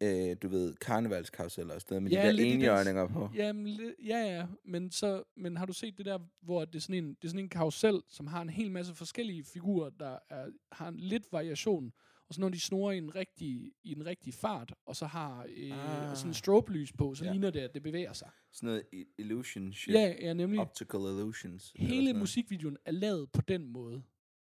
øh, 0.01 0.35
du 0.41 0.47
ved, 0.47 0.73
karnevalskaruseller 0.75 1.73
og 1.75 1.81
sådan 1.81 2.03
med 2.03 2.11
Ja, 2.11 2.31
de 2.31 2.37
der 2.37 2.43
enhjørninger 2.53 3.07
på. 3.07 3.29
Jamen, 3.35 3.67
ja, 4.05 4.17
ja, 4.17 4.45
men, 4.65 4.91
så, 4.91 5.23
men 5.37 5.57
har 5.57 5.65
du 5.65 5.73
set 5.73 5.97
det 5.97 6.05
der, 6.05 6.19
hvor 6.41 6.65
det 6.65 6.75
er 6.75 6.79
sådan 6.79 7.03
en, 7.03 7.09
det 7.09 7.23
er 7.23 7.27
sådan 7.27 7.39
en 7.39 7.49
karusel, 7.49 8.01
som 8.09 8.27
har 8.27 8.41
en 8.41 8.49
hel 8.49 8.71
masse 8.71 8.95
forskellige 8.95 9.43
figurer, 9.43 9.89
der 9.89 10.17
er, 10.29 10.45
har 10.71 10.87
en 10.87 10.97
lidt 10.99 11.23
variation, 11.31 11.91
og 12.29 12.35
så 12.35 12.41
når 12.41 12.49
de 12.49 12.59
snurrer 12.59 12.91
i 12.93 12.97
en 12.97 13.15
rigtig, 13.15 13.71
i 13.83 13.91
en 13.91 14.05
rigtig 14.05 14.33
fart, 14.33 14.73
og 14.85 14.95
så 14.95 15.05
har 15.05 15.45
øh, 15.49 16.09
Ah. 16.09 16.15
sådan 16.17 16.29
en 16.29 16.33
strobe-lys 16.33 16.91
på, 16.93 17.15
så 17.15 17.25
Ja. 17.25 17.31
ligner 17.31 17.49
det, 17.49 17.59
at 17.59 17.73
det 17.73 17.83
bevæger 17.83 18.13
sig. 18.13 18.29
Sådan 18.51 18.67
noget 18.67 18.83
illusion 19.17 19.73
shit. 19.73 19.93
Ja, 19.95 20.15
ja, 20.21 20.33
nemlig. 20.33 20.59
Optical 20.59 20.99
illusions. 20.99 21.73
Hele 21.75 22.13
musikvideoen 22.13 22.77
er 22.85 22.91
lavet 22.91 23.31
på 23.31 23.41
den 23.41 23.67
måde. 23.67 24.03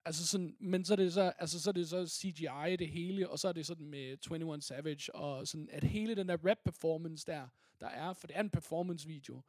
Altså 0.05 0.27
sådan, 0.27 0.55
men 0.59 0.85
så 0.85 0.93
er 0.93 0.95
det 0.95 1.13
så, 1.13 1.21
altså 1.39 1.61
så 1.61 1.69
er 1.69 1.71
det 1.71 1.89
så 1.89 2.07
CGI 2.07 2.75
det 2.79 2.87
hele, 2.89 3.29
og 3.29 3.39
så 3.39 3.47
er 3.47 3.51
det 3.53 3.65
sådan 3.65 3.87
med 3.87 4.17
21 4.31 4.61
Savage, 4.61 5.15
og 5.15 5.47
sådan, 5.47 5.69
at 5.71 5.83
hele 5.83 6.15
den 6.15 6.29
der 6.29 6.37
rap 6.49 6.57
performance 6.65 7.25
der, 7.25 7.47
der 7.79 7.87
er, 7.87 8.13
for 8.13 8.27
det 8.27 8.35
er 8.37 8.41
en 8.41 8.49
performance 8.49 9.07
video, 9.07 9.41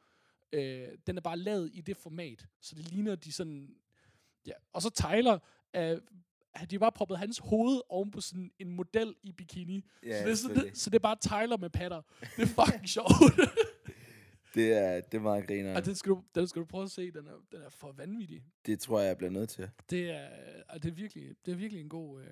øh, 0.53 0.89
den 1.07 1.17
er 1.17 1.21
bare 1.21 1.39
lavet 1.39 1.71
i 1.75 1.81
det 1.81 1.97
format, 1.97 2.47
så 2.61 2.75
det 2.75 2.89
ligner 2.93 3.15
de 3.15 3.33
sådan, 3.33 3.75
ja, 4.47 4.53
og 4.73 4.83
så 4.83 4.91
Tyler, 4.91 5.39
øh, 6.63 6.71
de 6.71 6.79
bare 6.79 6.93
proppet 6.93 7.19
hans 7.19 7.39
hoved 7.39 7.81
oven 7.89 8.11
på 8.11 8.21
sådan 8.21 8.51
en 8.59 8.71
model 8.71 9.15
i 9.23 9.33
bikini. 9.33 9.85
Ja, 10.03 10.19
så, 10.21 10.25
det 10.27 10.33
er 10.33 10.37
sådan, 10.37 10.57
det, 10.57 10.79
så 10.79 10.91
det 10.91 10.97
er 10.97 11.01
bare 11.03 11.17
Tyler 11.21 11.57
med 11.57 11.71
patter. 11.71 12.03
Det 12.37 12.43
er 12.43 12.47
fucking 12.65 12.89
sjovt. 12.89 13.11
Det 14.55 14.73
er, 14.73 15.01
det 15.01 15.15
er 15.19 15.23
meget 15.23 15.47
griner. 15.47 15.77
og 15.77 15.85
den 15.85 15.95
skal, 15.95 16.11
du, 16.11 16.23
den 16.35 16.47
skal 16.49 16.61
du 16.63 16.67
prøve 16.67 16.85
at 16.85 16.91
se, 16.91 17.11
den 17.11 17.27
er, 17.27 17.33
den 17.53 17.63
er 17.63 17.69
for 17.71 17.93
vanvittig. 17.93 18.45
Det 18.67 18.81
tror 18.81 19.01
jeg, 19.01 19.09
jeg 19.09 19.17
bliver 19.17 19.31
nødt 19.31 19.49
til. 19.51 19.71
Det 19.91 20.11
er, 20.11 20.27
og 20.69 20.83
det 20.83 20.91
er 20.91 20.95
virkelig, 20.95 21.35
det 21.47 21.53
er 21.53 21.57
virkelig 21.57 21.81
en 21.81 21.89
god... 21.89 22.21
Øh, 22.21 22.27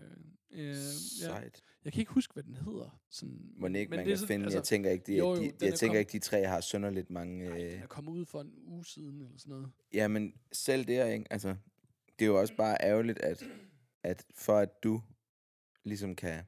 øh, 0.51 0.69
ja. 0.69 0.75
Sejt. 1.21 1.63
Jeg 1.85 1.93
kan 1.93 2.01
ikke 2.01 2.13
huske, 2.13 2.33
hvad 2.35 2.43
den 2.43 2.55
hedder. 2.55 3.01
Sådan, 3.11 3.41
Må 3.57 3.67
ikke, 3.67 3.91
man 3.91 3.99
det 3.99 4.05
er 4.05 4.09
kan 4.09 4.17
sådan- 4.17 4.29
finde. 4.29 4.45
altså, 4.45 4.59
jeg 4.59 4.65
tænker 4.65 4.91
ikke, 4.91 5.05
de, 5.07 5.17
jo, 5.19 5.29
jo, 5.29 5.35
de, 5.37 5.41
den 5.41 5.53
jeg 5.61 5.69
er 5.69 5.77
tænker 5.77 5.95
kom- 5.95 5.99
ikke, 5.99 6.13
de 6.13 6.19
tre 6.19 6.45
har 6.47 6.61
sønderligt 6.61 7.11
mange... 7.11 7.49
Nej, 7.49 7.59
den 7.59 7.67
Øh, 7.67 7.83
er 7.83 7.87
kommet 7.87 8.13
ud 8.13 8.25
for 8.27 8.41
en 8.41 8.53
uge 8.67 8.85
siden, 8.85 9.21
eller 9.21 9.39
sådan 9.39 9.51
noget. 9.51 9.71
ja, 9.95 10.09
men 10.09 10.35
selv 10.53 10.85
der, 10.85 11.05
ikke? 11.07 11.27
Altså, 11.31 11.49
det 12.19 12.25
er 12.25 12.27
jo 12.27 12.41
også 12.41 12.55
bare 12.57 12.77
ærgerligt, 12.81 13.19
at, 13.19 13.45
at 14.05 14.27
for 14.35 14.59
at 14.59 14.83
du 14.83 15.03
ligesom 15.85 16.17
kan... 16.17 16.45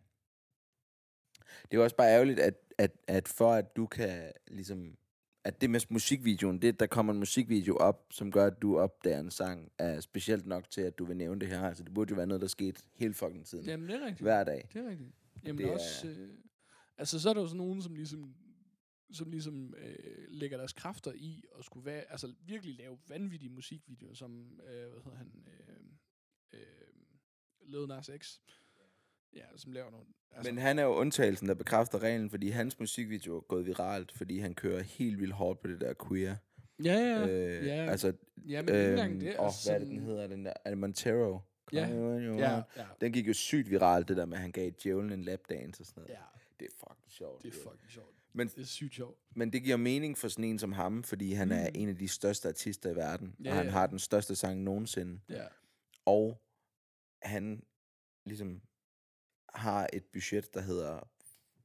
Det 1.71 1.79
er 1.79 1.83
også 1.83 1.97
bare 1.97 2.09
ærgerligt, 2.09 2.39
at, 2.41 2.55
at, 2.79 2.93
at 3.07 3.29
for 3.29 3.53
at 3.53 3.77
du 3.77 3.87
kan 3.87 4.33
ligesom... 4.49 4.97
At 5.45 5.61
det 5.61 5.71
med 5.71 5.81
musikvideoen, 5.91 6.63
det 6.63 6.81
der 6.81 6.87
kommer 6.87 7.13
en 7.13 7.19
musikvideo 7.19 7.77
op, 7.77 8.07
som 8.11 8.33
gør, 8.33 8.47
at 8.47 8.63
du 8.63 8.79
opdager 8.79 9.21
en 9.21 9.31
sang, 9.31 9.73
er 9.79 10.01
specielt 10.01 10.47
nok 10.47 10.71
til, 10.71 10.81
at 10.81 10.99
du 10.99 11.05
vil 11.05 11.17
nævne 11.17 11.41
det 11.41 11.49
her. 11.49 11.63
Altså, 11.63 11.85
det 11.85 11.95
burde 11.95 12.11
jo 12.11 12.17
være 12.17 12.27
noget, 12.27 12.41
der 12.41 12.47
skete 12.47 12.83
hele 12.95 13.15
fucking 13.15 13.47
tiden. 13.47 13.65
Jamen, 13.65 13.89
det 13.89 13.95
er 13.97 14.01
rigtigt. 14.01 14.21
Hver 14.21 14.45
dag. 14.45 14.69
Det 14.73 14.85
er 14.85 14.91
rigtigt. 14.91 15.11
Jamen 15.45 15.59
det 15.59 15.67
er- 15.67 15.73
også... 15.73 16.09
Øh, 16.09 16.31
altså, 16.99 17.21
så 17.21 17.29
er 17.29 17.35
der 17.35 17.41
jo 17.41 17.47
sådan 17.47 17.59
nogen, 17.59 17.83
som 17.83 17.95
ligesom 17.95 18.35
som 19.13 19.31
ligesom 19.31 19.75
øh, 19.79 19.95
lægger 20.29 20.57
deres 20.57 20.73
kræfter 20.73 21.13
i 21.13 21.45
at 21.59 21.65
skulle 21.65 21.87
være, 21.87 22.05
altså 22.13 22.33
virkelig 22.41 22.75
lave 22.75 22.99
vanvittige 23.09 23.51
musikvideoer, 23.51 24.15
som, 24.15 24.61
øh, 24.67 24.91
hvad 24.91 25.03
hedder 25.05 25.17
han, 25.19 25.33
øh, 25.47 25.77
øh, 26.53 26.61
Lil 27.67 27.87
Nas 27.89 28.11
X, 28.19 28.39
ja, 29.37 29.43
som 29.57 29.73
laver 29.73 29.91
nogle, 29.91 30.07
altså, 30.31 30.53
Men 30.53 30.63
han 30.63 30.79
er 30.79 30.83
jo 30.83 30.95
undtagelsen, 30.95 31.49
der 31.49 31.55
bekræfter 31.55 31.99
reglen, 32.03 32.31
fordi 32.31 32.49
hans 32.49 32.79
musikvideo 32.79 33.37
er 33.37 33.41
gået 33.41 33.67
viralt, 33.67 34.13
fordi 34.13 34.39
han 34.39 34.55
kører 34.55 34.83
helt 34.83 35.21
vildt 35.21 35.35
hårdt 35.35 35.61
på 35.61 35.69
det 35.69 35.81
der 35.81 35.95
queer. 36.09 36.37
ja, 36.85 36.93
ja, 36.95 37.27
øh, 37.29 37.67
ja, 37.67 37.91
Altså, 37.91 38.13
ja, 38.49 38.63
men 38.63 38.75
ikke 38.75 38.91
engang 38.91 39.11
øhm, 39.13 39.21
det, 39.21 39.39
åh, 39.39 39.45
altså 39.45 39.69
hvad 39.71 39.75
er 39.81 39.85
det, 39.85 39.89
den 39.89 39.99
hedder? 40.01 40.27
Den 40.27 40.45
der, 40.45 40.53
er 40.65 40.75
Montero? 40.75 41.39
Ja, 41.73 41.89
ja, 41.89 42.63
ja, 42.77 42.85
Den 43.01 43.13
gik 43.13 43.29
jo 43.29 43.33
sygt 43.33 43.71
viralt, 43.71 44.09
det 44.09 44.17
der 44.17 44.27
med, 44.27 44.37
at 44.37 44.41
han 44.43 44.53
gav 44.53 44.71
djævlen 44.83 45.13
en 45.13 45.23
lapdance 45.23 45.83
og 45.83 45.87
sådan 45.87 46.01
noget. 46.03 46.15
ja, 46.15 46.21
Det 46.61 46.67
er 46.67 46.71
fucking 46.79 47.11
sjovt. 47.13 47.43
det 47.43 47.49
er 47.49 47.53
fucking 47.63 47.91
sjovt. 47.91 48.15
Men, 48.33 48.49
Det 48.49 48.59
er 48.63 48.65
sygt 48.67 48.95
sjovt. 48.95 49.19
men 49.35 49.53
det 49.53 49.63
giver 49.63 49.77
mening 49.77 50.19
for 50.19 50.29
sådan 50.29 50.45
en 50.45 50.59
som 50.59 50.73
ham, 50.73 51.03
fordi 51.05 51.33
han 51.33 51.53
er 51.53 51.63
Mm. 51.71 51.71
en 51.75 51.89
af 51.89 51.97
de 51.97 52.09
største 52.09 52.49
artister 52.49 52.91
i 52.91 52.97
verden, 52.97 53.35
Ja, 53.45 53.51
og 53.51 53.57
han 53.57 53.67
ja. 53.67 53.73
har 53.73 53.87
den 53.87 53.99
største 53.99 54.37
sang 54.37 54.63
nogensinde. 54.63 55.21
Ja, 55.29 55.45
Og 56.05 56.41
han 57.25 57.63
ligesom 58.27 58.63
har 59.55 59.89
et 59.93 60.05
budget, 60.13 60.55
der 60.55 60.61
hedder 60.63 61.09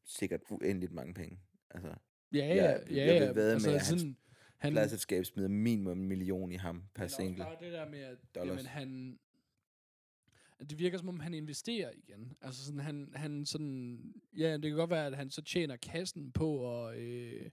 sikkert 0.05 0.41
uendeligt 0.49 0.91
mange 0.93 1.13
penge. 1.13 1.39
Altså, 1.69 1.93
ja, 2.33 2.37
ja, 2.47 2.55
Jeg- 2.55 2.83
ja, 2.91 3.05
jeg 3.15 3.35
vil 3.35 3.41
ja, 3.43 3.49
altså 3.51 3.67
med, 3.69 3.75
at 3.75 3.81
hans 3.81 4.01
sådan, 4.01 4.17
han, 4.57 4.73
pladselskab 4.73 5.25
smider 5.25 5.49
minimum 5.49 5.99
en 6.01 6.07
million 6.07 6.51
i 6.51 6.55
ham 6.55 6.83
per 6.95 7.03
også 7.03 7.15
single. 7.15 7.43
bare 7.43 7.55
det 7.59 7.71
der 7.73 7.89
med, 7.89 7.99
at 7.99 8.17
dollars. 8.35 8.47
jamen, 8.57 8.65
han, 8.65 9.19
det 10.69 10.79
virker 10.79 10.97
som 10.97 11.09
om, 11.09 11.19
han 11.19 11.33
investerer 11.33 11.91
igen. 11.95 12.33
Altså 12.41 12.65
sådan, 12.65 12.79
han, 12.79 13.11
han 13.15 13.45
sådan, 13.45 14.13
ja, 14.37 14.53
det 14.53 14.63
kan 14.63 14.71
godt 14.73 14.89
være, 14.89 15.05
at 15.05 15.15
han 15.17 15.29
så 15.29 15.41
tjener 15.41 15.75
kassen 15.75 16.31
på 16.31 16.77
at, 16.87 16.97
øh, 16.97 17.49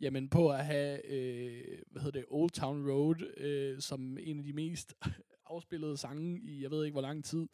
jamen 0.00 0.28
på 0.28 0.50
at 0.50 0.64
have, 0.64 1.06
øh, 1.06 1.78
hvad 1.90 2.02
hedder 2.02 2.20
det, 2.20 2.26
Old 2.28 2.50
Town 2.50 2.90
Road, 2.90 3.36
øh, 3.36 3.80
som 3.80 4.18
en 4.20 4.38
af 4.38 4.44
de 4.44 4.52
mest 4.52 4.94
afspillede 5.46 5.96
sange 5.96 6.40
i, 6.40 6.62
jeg 6.62 6.70
ved 6.70 6.84
ikke 6.84 6.94
hvor 6.94 7.02
lang 7.02 7.24
tid. 7.24 7.48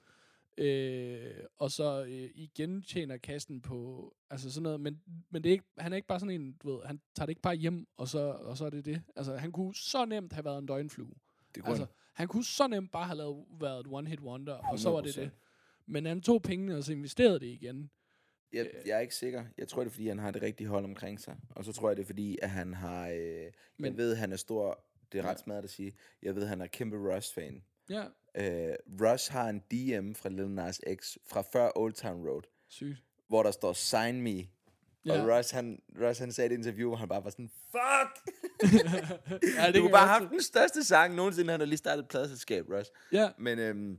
Øh, 0.58 1.34
og 1.58 1.70
så 1.70 2.04
øh, 2.04 2.30
igen 2.34 2.82
tjener 2.82 3.16
kassen 3.16 3.60
på, 3.60 4.12
altså 4.30 4.52
sådan 4.52 4.62
noget, 4.62 4.80
men, 4.80 5.00
men 5.30 5.44
det 5.44 5.50
er 5.50 5.52
ikke, 5.52 5.64
han 5.78 5.92
er 5.92 5.96
ikke 5.96 6.08
bare 6.08 6.20
sådan 6.20 6.40
en, 6.40 6.52
du 6.52 6.70
ved, 6.72 6.84
han 6.84 7.00
tager 7.14 7.26
det 7.26 7.30
ikke 7.30 7.42
bare 7.42 7.54
hjem, 7.54 7.86
og 7.96 8.08
så, 8.08 8.18
og 8.18 8.56
så 8.56 8.64
er 8.66 8.70
det 8.70 8.84
det. 8.84 9.02
Altså, 9.16 9.36
han 9.36 9.52
kunne 9.52 9.74
så 9.74 10.04
nemt 10.04 10.32
have 10.32 10.44
været 10.44 10.58
en 10.58 10.66
døgnflue. 10.66 11.10
Det 11.54 11.62
kunne 11.62 11.70
Altså, 11.70 11.82
altså, 11.82 11.94
han 12.12 12.28
kunne 12.28 12.44
så 12.44 12.66
nemt 12.68 12.90
bare 12.92 13.04
have 13.06 13.16
lavet, 13.16 13.44
været 13.60 13.80
et 13.80 13.86
one-hit 13.86 14.20
wonder, 14.22 14.54
og 14.54 14.78
så 14.78 14.90
var 14.90 15.00
det 15.00 15.10
100%. 15.18 15.20
det. 15.20 15.30
Men 15.86 16.06
han 16.06 16.20
tog 16.20 16.42
pengene, 16.42 16.76
og 16.76 16.84
så 16.84 16.92
investerede 16.92 17.40
det 17.40 17.46
igen. 17.46 17.90
jeg, 18.52 18.70
jeg 18.86 18.96
er 18.96 19.00
ikke 19.00 19.14
sikker. 19.14 19.44
Jeg 19.58 19.68
tror, 19.68 19.82
det 19.82 19.90
er, 19.90 19.94
fordi 19.94 20.08
han 20.08 20.18
har 20.18 20.30
det 20.30 20.42
rigtige 20.42 20.68
hold 20.68 20.84
omkring 20.84 21.20
sig. 21.20 21.36
Og 21.50 21.64
så 21.64 21.72
tror 21.72 21.88
jeg, 21.90 21.96
det 21.96 22.02
er, 22.02 22.06
fordi 22.06 22.38
at 22.42 22.50
han 22.50 22.74
har... 22.74 23.08
Øh, 23.08 23.46
Men, 23.78 23.84
jeg 23.86 23.96
ved, 23.96 24.14
han 24.16 24.32
er 24.32 24.36
stor... 24.36 24.84
Det 25.12 25.18
er 25.18 25.24
Ja. 25.24 25.30
ret 25.30 25.40
smadret 25.40 25.64
at 25.64 25.70
sige. 25.70 25.92
Jeg 26.22 26.34
ved, 26.36 26.46
han 26.46 26.60
er 26.60 26.66
kæmpe 26.66 26.96
Russ-fan. 26.96 27.62
Ja, 27.90 28.04
Øh, 28.34 28.74
Russ 29.02 29.28
har 29.28 29.48
en 29.48 29.58
DM 29.58 30.12
fra 30.14 30.28
Lil 30.28 30.50
Nas 30.50 30.80
X 31.00 31.16
fra 31.28 31.42
før 31.52 31.70
Old 31.76 31.92
Town 31.92 32.28
Road, 32.28 32.42
sygt. 32.68 33.04
hvor 33.28 33.42
der 33.42 33.50
står 33.50 33.72
Sign 33.72 34.20
Me. 34.22 34.30
Ja. 34.30 34.42
Og 35.22 35.28
Ja. 35.28 35.38
Russ, 35.38 35.50
han, 35.50 35.82
Russ, 36.00 36.18
han 36.18 36.32
sagde 36.32 36.50
i 36.50 36.54
et 36.54 36.58
interview, 36.58 36.88
hvor 36.88 36.96
han 36.96 37.08
bare 37.08 37.24
var 37.24 37.30
sådan, 37.30 37.50
fuck! 37.70 38.34
ja, 39.56 39.66
du 39.66 39.72
kan 39.72 39.80
kunne 39.80 39.90
bare 39.90 40.06
have 40.08 40.20
haft 40.20 40.30
den 40.30 40.42
største 40.42 40.84
sang 40.84 41.14
nogensinde. 41.14 41.50
Han 41.50 41.60
har 41.60 41.66
lige 41.66 41.76
startet 41.78 42.02
et 42.02 42.08
pladeselskab, 42.08 42.64
Russ. 42.68 42.90
Ja, 43.12 43.30
Men 43.38 43.58
øhm, 43.58 43.98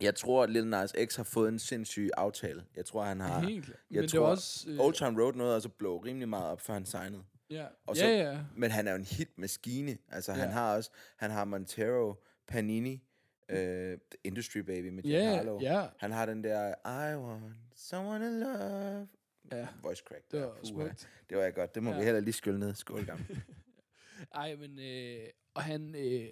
jeg 0.00 0.14
tror, 0.14 0.42
at 0.42 0.50
Lil 0.50 0.66
Nas 0.66 0.92
X 1.06 1.16
har 1.16 1.24
fået 1.24 1.48
en 1.48 1.58
sindssyg 1.58 2.10
aftale. 2.16 2.64
Jeg 2.76 2.84
tror, 2.86 3.02
han 3.04 3.20
har... 3.20 3.40
helt 3.40 3.64
klart. 3.64 3.78
jeg 3.90 3.96
Men 3.96 4.02
det 4.02 4.10
tror, 4.10 4.20
var 4.20 4.26
også... 4.30 4.70
Øh, 4.70 4.80
Old 4.80 4.94
Town 4.94 5.20
Road 5.20 5.34
nåede 5.34 5.56
at 5.56 5.72
blow 5.78 5.98
rimelig 5.98 6.28
meget 6.28 6.46
op, 6.46 6.60
før 6.60 6.74
han 6.74 6.86
signede. 6.86 7.22
ja, 7.50 7.66
og 7.86 7.96
ja, 7.96 8.00
så- 8.00 8.06
ja. 8.08 8.38
Men 8.56 8.70
han 8.70 8.86
er 8.86 8.92
jo 8.92 8.98
en 8.98 9.04
hitmaskine. 9.04 9.98
Altså, 10.10 10.32
han 10.32 10.48
Ja. 10.48 10.52
har 10.52 10.76
også... 10.76 10.90
Han 11.16 11.30
har 11.30 11.44
Montero, 11.44 12.14
Panini, 12.48 13.02
The 13.48 13.98
Industry 14.24 14.58
Baby 14.58 14.88
med 14.88 15.02
Jack 15.04 15.24
Ja, 15.24 15.36
Harlow. 15.36 15.60
ja. 15.60 15.88
Han 15.98 16.12
har 16.12 16.26
den 16.26 16.44
der, 16.44 16.68
I 17.12 17.16
want 17.16 17.54
someone 17.74 18.24
to 18.24 18.30
love. 18.48 19.08
Ja, 19.52 19.68
Voice 19.82 20.02
crack. 20.06 20.30
det 20.32 20.40
var 20.42 20.58
smukt. 20.64 21.08
Det 21.30 21.36
var 21.36 21.42
jeg 21.44 21.54
godt. 21.54 21.74
Det 21.74 21.82
må 21.82 21.90
Ja. 21.90 21.98
vi 21.98 22.04
heller 22.04 22.20
lige 22.20 22.32
skylde 22.34 22.58
ned. 22.58 22.74
Skål, 22.74 23.06
gammel. 23.06 23.42
Ej, 24.34 24.56
men... 24.56 24.78
Øh, 24.78 25.26
og 25.54 25.62
han... 25.62 25.94
Øh, 25.94 26.30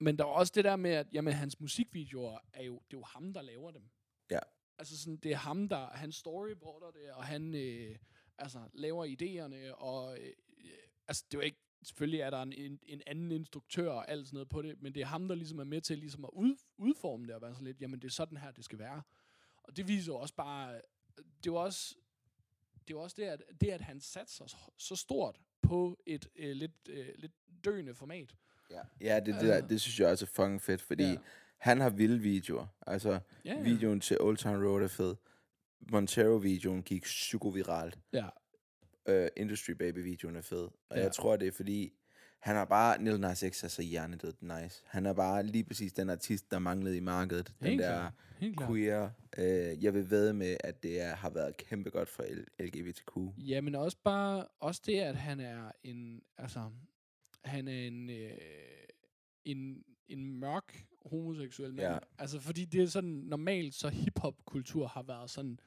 men 0.00 0.18
der 0.18 0.24
er 0.24 0.28
også 0.28 0.52
det 0.56 0.64
der 0.64 0.76
med, 0.76 0.90
at 0.90 1.06
jamen, 1.12 1.32
hans 1.32 1.60
musikvideoer 1.60 2.38
er 2.52 2.62
jo, 2.62 2.72
det 2.74 2.96
er 2.96 2.98
jo 2.98 3.02
ham, 3.04 3.32
der 3.32 3.42
laver 3.42 3.70
dem. 3.70 3.82
Ja. 4.30 4.38
Altså 4.78 4.98
sådan, 4.98 5.16
det 5.16 5.32
er 5.32 5.36
ham, 5.36 5.68
der, 5.68 5.86
han 5.86 6.12
storyboarder 6.12 6.90
det, 6.90 7.10
og 7.12 7.24
han 7.24 7.54
øh, 7.54 7.96
altså, 8.38 8.58
laver 8.74 9.06
idéerne, 9.06 9.74
og 9.74 10.18
øh, 10.18 10.32
altså, 11.08 11.24
det 11.30 11.34
er 11.36 11.38
jo 11.38 11.44
ikke, 11.44 11.58
selvfølgelig 11.82 12.20
er 12.20 12.30
der 12.30 12.42
en, 12.42 12.52
en, 12.52 12.78
en 12.82 13.02
anden 13.06 13.30
instruktør 13.32 13.90
og 13.90 14.10
alt 14.10 14.26
sådan 14.26 14.36
noget 14.36 14.48
på 14.48 14.62
det, 14.62 14.82
men 14.82 14.94
det 14.94 15.02
er 15.02 15.06
ham, 15.06 15.28
der 15.28 15.34
ligesom 15.34 15.58
er 15.58 15.64
med 15.64 15.80
til 15.80 15.98
ligesom 15.98 16.24
at 16.24 16.30
ud, 16.32 16.56
udforme 16.78 17.26
det, 17.26 17.34
og 17.34 17.42
være 17.42 17.54
sådan 17.54 17.66
lidt, 17.66 17.80
jamen 17.80 17.98
det 18.02 18.08
er 18.08 18.12
sådan 18.12 18.38
her, 18.38 18.50
det 18.50 18.64
skal 18.64 18.78
være. 18.78 19.02
Og 19.62 19.76
det 19.76 19.88
viser 19.88 20.12
jo 20.12 20.18
også 20.18 20.34
bare, 20.34 20.74
det 21.16 21.22
er 21.24 21.30
jo 21.46 21.54
også, 21.54 21.94
det 22.88 22.94
er 22.94 22.98
jo 22.98 23.00
også 23.00 23.16
det, 23.18 23.24
at, 23.24 23.42
det, 23.60 23.68
at 23.68 23.80
han 23.80 24.00
satser 24.00 24.46
så, 24.46 24.56
så 24.76 24.96
stort 24.96 25.40
på 25.62 25.98
et 26.06 26.28
øh, 26.36 26.56
lidt, 26.56 26.72
øh, 26.88 27.08
lidt 27.16 27.32
døende 27.64 27.94
format. 27.94 28.34
ja, 28.70 28.80
ja 29.00 29.16
det, 29.16 29.26
det, 29.26 29.34
der, 29.42 29.54
Altså. 29.54 29.68
det 29.68 29.80
synes 29.80 30.00
jeg 30.00 30.08
også 30.08 30.24
er 30.24 30.28
fucking 30.34 30.62
fedt, 30.62 30.82
fordi 30.82 31.04
Ja. 31.04 31.16
han 31.58 31.80
har 31.80 31.90
vilde 31.90 32.18
videoer. 32.18 32.66
Altså, 32.86 33.10
Ja, 33.10 33.20
ja. 33.54 33.62
videoen 33.62 34.00
til 34.00 34.20
Old 34.20 34.36
Town 34.36 34.64
Road 34.66 34.82
er 34.82 34.88
fed. 34.88 35.16
Montero-videoen 35.80 36.82
gik 36.82 37.02
psykoviralt. 37.02 37.98
Ja, 38.12 38.28
uh, 39.08 39.26
Industry 39.36 39.70
Baby-videoen 39.72 40.36
er 40.36 40.40
fed. 40.42 40.68
Og 40.88 40.96
Ja. 40.96 41.02
jeg 41.02 41.12
tror, 41.12 41.36
det 41.36 41.48
er 41.48 41.52
fordi, 41.52 41.92
Han 42.40 42.56
har 42.56 42.64
bare, 42.64 43.02
Lil 43.04 43.20
Nas 43.20 43.44
X 43.50 43.64
er 43.64 43.68
så 43.68 43.82
hjernedød 43.82 44.34
nice. 44.40 44.82
Han 44.86 45.06
er 45.06 45.12
bare 45.12 45.42
lige 45.46 45.64
præcis 45.64 45.92
den 45.92 46.10
artist, 46.10 46.50
der 46.50 46.58
manglede 46.58 46.96
i 46.96 47.00
markedet. 47.00 47.52
Den 47.60 47.66
Helt 47.68 47.82
der 47.82 48.10
klart. 48.40 48.68
queer. 48.68 49.10
Øh, 49.38 49.84
jeg 49.84 49.94
vil 49.94 50.10
ved 50.10 50.32
med, 50.32 50.56
at 50.64 50.82
det 50.82 51.00
er, 51.00 51.14
har 51.16 51.30
været 51.30 51.56
kæmpe 51.56 51.90
godt 51.90 52.08
for 52.08 52.24
LGBTQ. 52.60 53.16
Ja, 53.38 53.60
men 53.60 53.74
også 53.74 53.96
bare, 54.04 54.46
også 54.60 54.82
det, 54.86 55.00
at 55.00 55.16
han 55.16 55.40
er 55.40 55.72
en, 55.82 56.22
altså, 56.36 56.70
han 57.44 57.68
er 57.68 57.86
en, 57.86 58.10
øh, 58.10 58.30
en, 59.44 59.84
en 60.08 60.40
mørk 60.40 60.84
homoseksuel 61.06 61.74
mand. 61.74 61.88
Ja. 61.88 61.98
Altså, 62.18 62.40
fordi 62.40 62.64
det 62.64 62.82
er 62.82 62.86
sådan, 62.86 63.10
normalt 63.10 63.74
så 63.74 63.88
hiphop-kultur 63.88 64.86
har 64.86 65.02
været 65.02 65.30
sådan, 65.30 65.58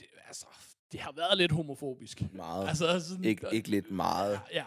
det, 0.00 0.06
altså, 0.26 0.46
det 0.92 1.00
har 1.00 1.12
været 1.12 1.38
lidt 1.38 1.52
homofobisk. 1.52 2.22
Meget. 2.32 2.68
Altså, 2.68 3.00
sådan, 3.00 3.24
ikke, 3.24 3.46
ikke 3.52 3.70
lidt 3.70 3.90
meget. 3.90 4.40
Ja. 4.52 4.64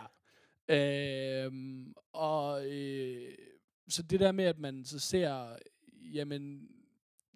Øhm, 0.67 1.93
og 2.13 2.65
øh, 2.67 3.33
så 3.89 4.03
det 4.03 4.19
der 4.19 4.31
med, 4.31 4.45
at 4.45 4.59
man 4.59 4.85
så 4.85 4.99
ser, 4.99 5.55
jamen, 6.13 6.67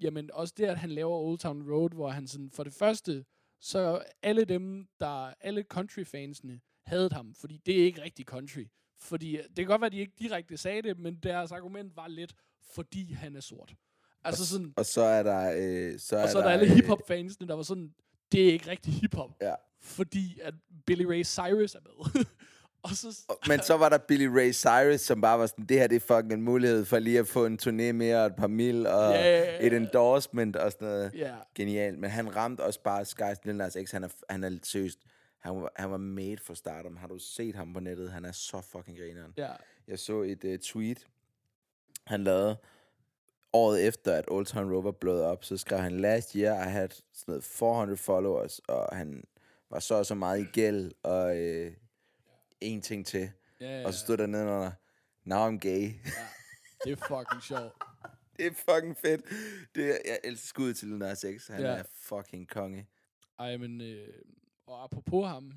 jamen 0.01 0.29
også 0.33 0.53
det, 0.57 0.65
at 0.65 0.77
han 0.77 0.89
laver 0.89 1.17
Old 1.17 1.37
Town 1.39 1.71
Road, 1.71 1.89
hvor 1.95 2.09
han 2.09 2.27
sådan, 2.27 2.51
for 2.51 2.63
det 2.63 2.73
første, 2.73 3.25
så 3.61 4.03
alle 4.23 4.45
dem, 4.45 4.87
der, 4.99 5.33
alle 5.41 5.63
country-fansene, 5.63 6.59
havde 6.85 7.09
ham, 7.11 7.33
fordi 7.35 7.57
det 7.65 7.81
er 7.81 7.85
ikke 7.85 8.01
rigtig 8.01 8.25
country. 8.25 8.65
Fordi 8.99 9.37
øh, 9.37 9.43
det 9.43 9.55
kan 9.55 9.65
godt 9.65 9.81
være, 9.81 9.85
at 9.85 9.91
de 9.91 9.97
ikke 9.99 10.13
direkte 10.19 10.57
sagde 10.57 10.81
det, 10.81 10.99
men 10.99 11.15
deres 11.15 11.51
argument 11.51 11.95
var 11.95 12.07
lidt, 12.07 12.35
fordi 12.73 13.13
han 13.13 13.35
er 13.35 13.39
sort. 13.39 13.75
Altså 14.23 14.45
sådan, 14.45 14.73
Og 14.77 14.85
så 14.85 15.01
er 15.01 15.23
der... 15.23 15.53
Øh, 15.57 15.99
så 15.99 16.21
og 16.21 16.29
så 16.29 16.37
er 16.37 16.43
der 16.43 16.49
alle 16.49 16.65
øh, 16.65 16.71
hip-hop-fansene, 16.71 17.47
der 17.47 17.53
var 17.53 17.63
sådan, 17.63 17.93
det 18.31 18.47
er 18.49 18.51
ikke 18.53 18.69
rigtig 18.71 18.93
hip-hop. 18.93 19.29
Ja. 19.41 19.53
Fordi 19.81 20.39
at 20.43 20.53
Billy 20.85 21.03
Ray 21.05 21.23
Cyrus 21.25 21.75
er 21.75 21.79
med. 21.83 22.25
og 22.83 22.89
så, 22.89 23.21
Men 23.47 23.59
så 23.61 23.77
var 23.77 23.89
der 23.89 23.97
Billy 23.97 24.25
Ray 24.25 24.53
Cyrus, 24.53 25.01
som 25.01 25.21
bare 25.21 25.39
var 25.39 25.45
sådan, 25.45 25.65
det 25.65 25.79
her 25.79 25.87
det 25.87 25.95
er 25.95 25.99
fucking 25.99 26.33
en 26.33 26.41
mulighed 26.41 26.85
for 26.85 26.99
lige 26.99 27.19
at 27.19 27.27
få 27.27 27.45
en 27.45 27.59
turné 27.61 27.91
mere, 27.91 28.19
og 28.19 28.25
et 28.25 28.35
par 28.35 28.47
mil, 28.47 28.87
og 28.87 29.11
Ja. 29.13 29.65
et 29.67 29.73
endorsement 29.73 30.55
og 30.55 30.71
sådan 30.71 30.87
noget. 30.87 31.11
ja, 31.15 31.35
Genialt. 31.55 31.99
Men 31.99 32.09
han 32.09 32.35
ramte 32.35 32.61
også 32.61 32.81
bare 32.83 33.05
Skies 33.05 33.45
Lil 33.45 33.55
Nas 33.55 33.77
X. 33.85 33.91
Han 33.91 34.03
er, 34.03 34.09
han 34.29 34.43
er 34.43 34.57
seriøst. 34.63 34.99
Han 35.39 35.61
var, 35.61 35.71
han 35.75 35.91
var 35.91 35.97
made 35.97 36.37
for 36.43 36.53
stardom. 36.53 36.97
Har 36.97 37.07
du 37.07 37.17
set 37.19 37.55
ham 37.55 37.73
på 37.73 37.79
nettet? 37.79 38.11
Han 38.11 38.25
er 38.25 38.31
så 38.31 38.61
fucking 38.61 38.97
grineren. 38.97 39.33
ja, 39.37 39.49
Jeg 39.87 39.99
så 39.99 40.21
et 40.21 40.43
uh, 40.43 40.55
tweet, 40.63 41.07
han 42.07 42.23
lavede 42.23 42.57
året 43.53 43.87
efter, 43.87 44.13
at 44.13 44.25
Old 44.27 44.45
Town 44.45 44.71
Road 44.73 44.83
var 44.83 44.91
blået 44.91 45.23
op. 45.23 45.43
Så 45.43 45.57
skrev 45.57 45.79
han, 45.79 45.99
last 45.99 46.31
year 46.33 46.67
I 46.67 46.71
had 46.71 46.89
sådan 46.89 47.31
noget 47.31 47.43
400 47.43 47.97
followers, 47.97 48.59
og 48.59 48.95
han 48.97 49.23
var 49.69 49.79
så 49.79 49.95
og 49.95 50.05
så 50.05 50.15
meget 50.15 50.39
i 50.41 50.45
gæld, 50.53 50.91
og 51.03 51.37
øh, 51.37 51.73
en 52.61 52.81
ting 52.81 53.05
til. 53.05 53.31
ja, 53.61 53.79
ja. 53.81 53.85
Og 53.87 53.93
så 53.93 53.99
stod 53.99 54.17
der 54.17 54.27
nedenunder, 54.27 54.71
now 55.23 55.49
I'm 55.49 55.57
gay. 55.59 55.91
det 56.83 56.91
er 56.91 56.95
fucking 57.07 57.43
sjovt. 57.43 57.73
det 58.37 58.45
er 58.45 58.51
fucking 58.53 58.97
fedt. 58.97 59.21
Det 59.75 59.89
er, 59.89 59.97
jeg 60.05 60.19
elsker 60.23 60.47
skuddet 60.47 60.77
til 60.77 60.87
Lil 60.87 60.97
Nas 60.97 61.25
X. 61.37 61.47
Han 61.47 61.61
Ja. 61.61 61.67
er 61.67 61.83
fucking 62.01 62.49
konge. 62.49 62.87
Ej, 63.39 63.57
men, 63.57 63.81
øh, 63.81 64.07
og 64.65 64.83
apropos 64.83 65.27
ham, 65.27 65.51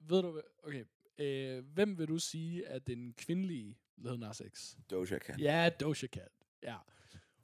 ved 0.00 0.22
du 0.22 0.40
okay, 0.64 0.84
øh, 1.18 1.64
hvem 1.74 1.98
vil 1.98 2.08
du 2.08 2.18
sige 2.18 2.64
er 2.64 2.78
den 2.78 3.14
kvindelige 3.18 3.78
Lil 3.96 4.18
Nas 4.18 4.42
X? 4.54 4.74
Doja 4.90 5.18
Cat. 5.18 5.40
Ja, 5.40 5.70
Doja 5.80 6.06
Cat. 6.08 6.28
Ja. 6.62 6.76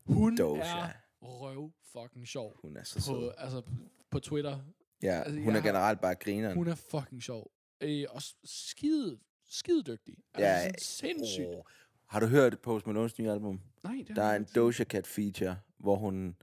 Hun 0.06 0.36
Doja. 0.36 0.62
er 0.62 0.88
røv 1.22 1.72
fucking 1.92 2.28
sjov. 2.28 2.56
Hun 2.62 2.76
er 2.76 2.82
så 2.84 2.94
På, 2.94 3.00
sød. 3.00 3.32
altså, 3.38 3.62
på 4.10 4.18
Twitter. 4.20 4.58
Ja, 5.02 5.22
altså, 5.22 5.40
hun 5.40 5.48
er 5.48 5.52
har- 5.52 5.60
generelt 5.68 6.00
bare 6.00 6.14
grineren. 6.14 6.56
Hun 6.56 6.68
er 6.68 6.74
fucking 6.74 7.22
sjov. 7.22 7.50
Øh, 7.80 8.04
og 8.10 8.22
skide, 8.44 9.18
skide 9.48 9.82
dygtig. 9.82 10.16
Altså, 10.34 10.46
Ja, 10.48 10.62
sådan 10.62 10.78
sindssygt. 10.78 11.46
Åh. 11.46 11.62
Har 12.06 12.20
du 12.20 12.26
hørt 12.26 12.58
Post 12.60 12.86
Malones 12.86 13.18
nye 13.18 13.30
album? 13.30 13.60
Nej, 13.84 14.04
det 14.08 14.16
Der 14.16 14.22
er 14.22 14.36
en. 14.36 14.46
Doja 14.54 14.84
Cat 14.84 15.06
feature, 15.06 15.56
hvor 15.78 15.96
hun, 15.96 16.36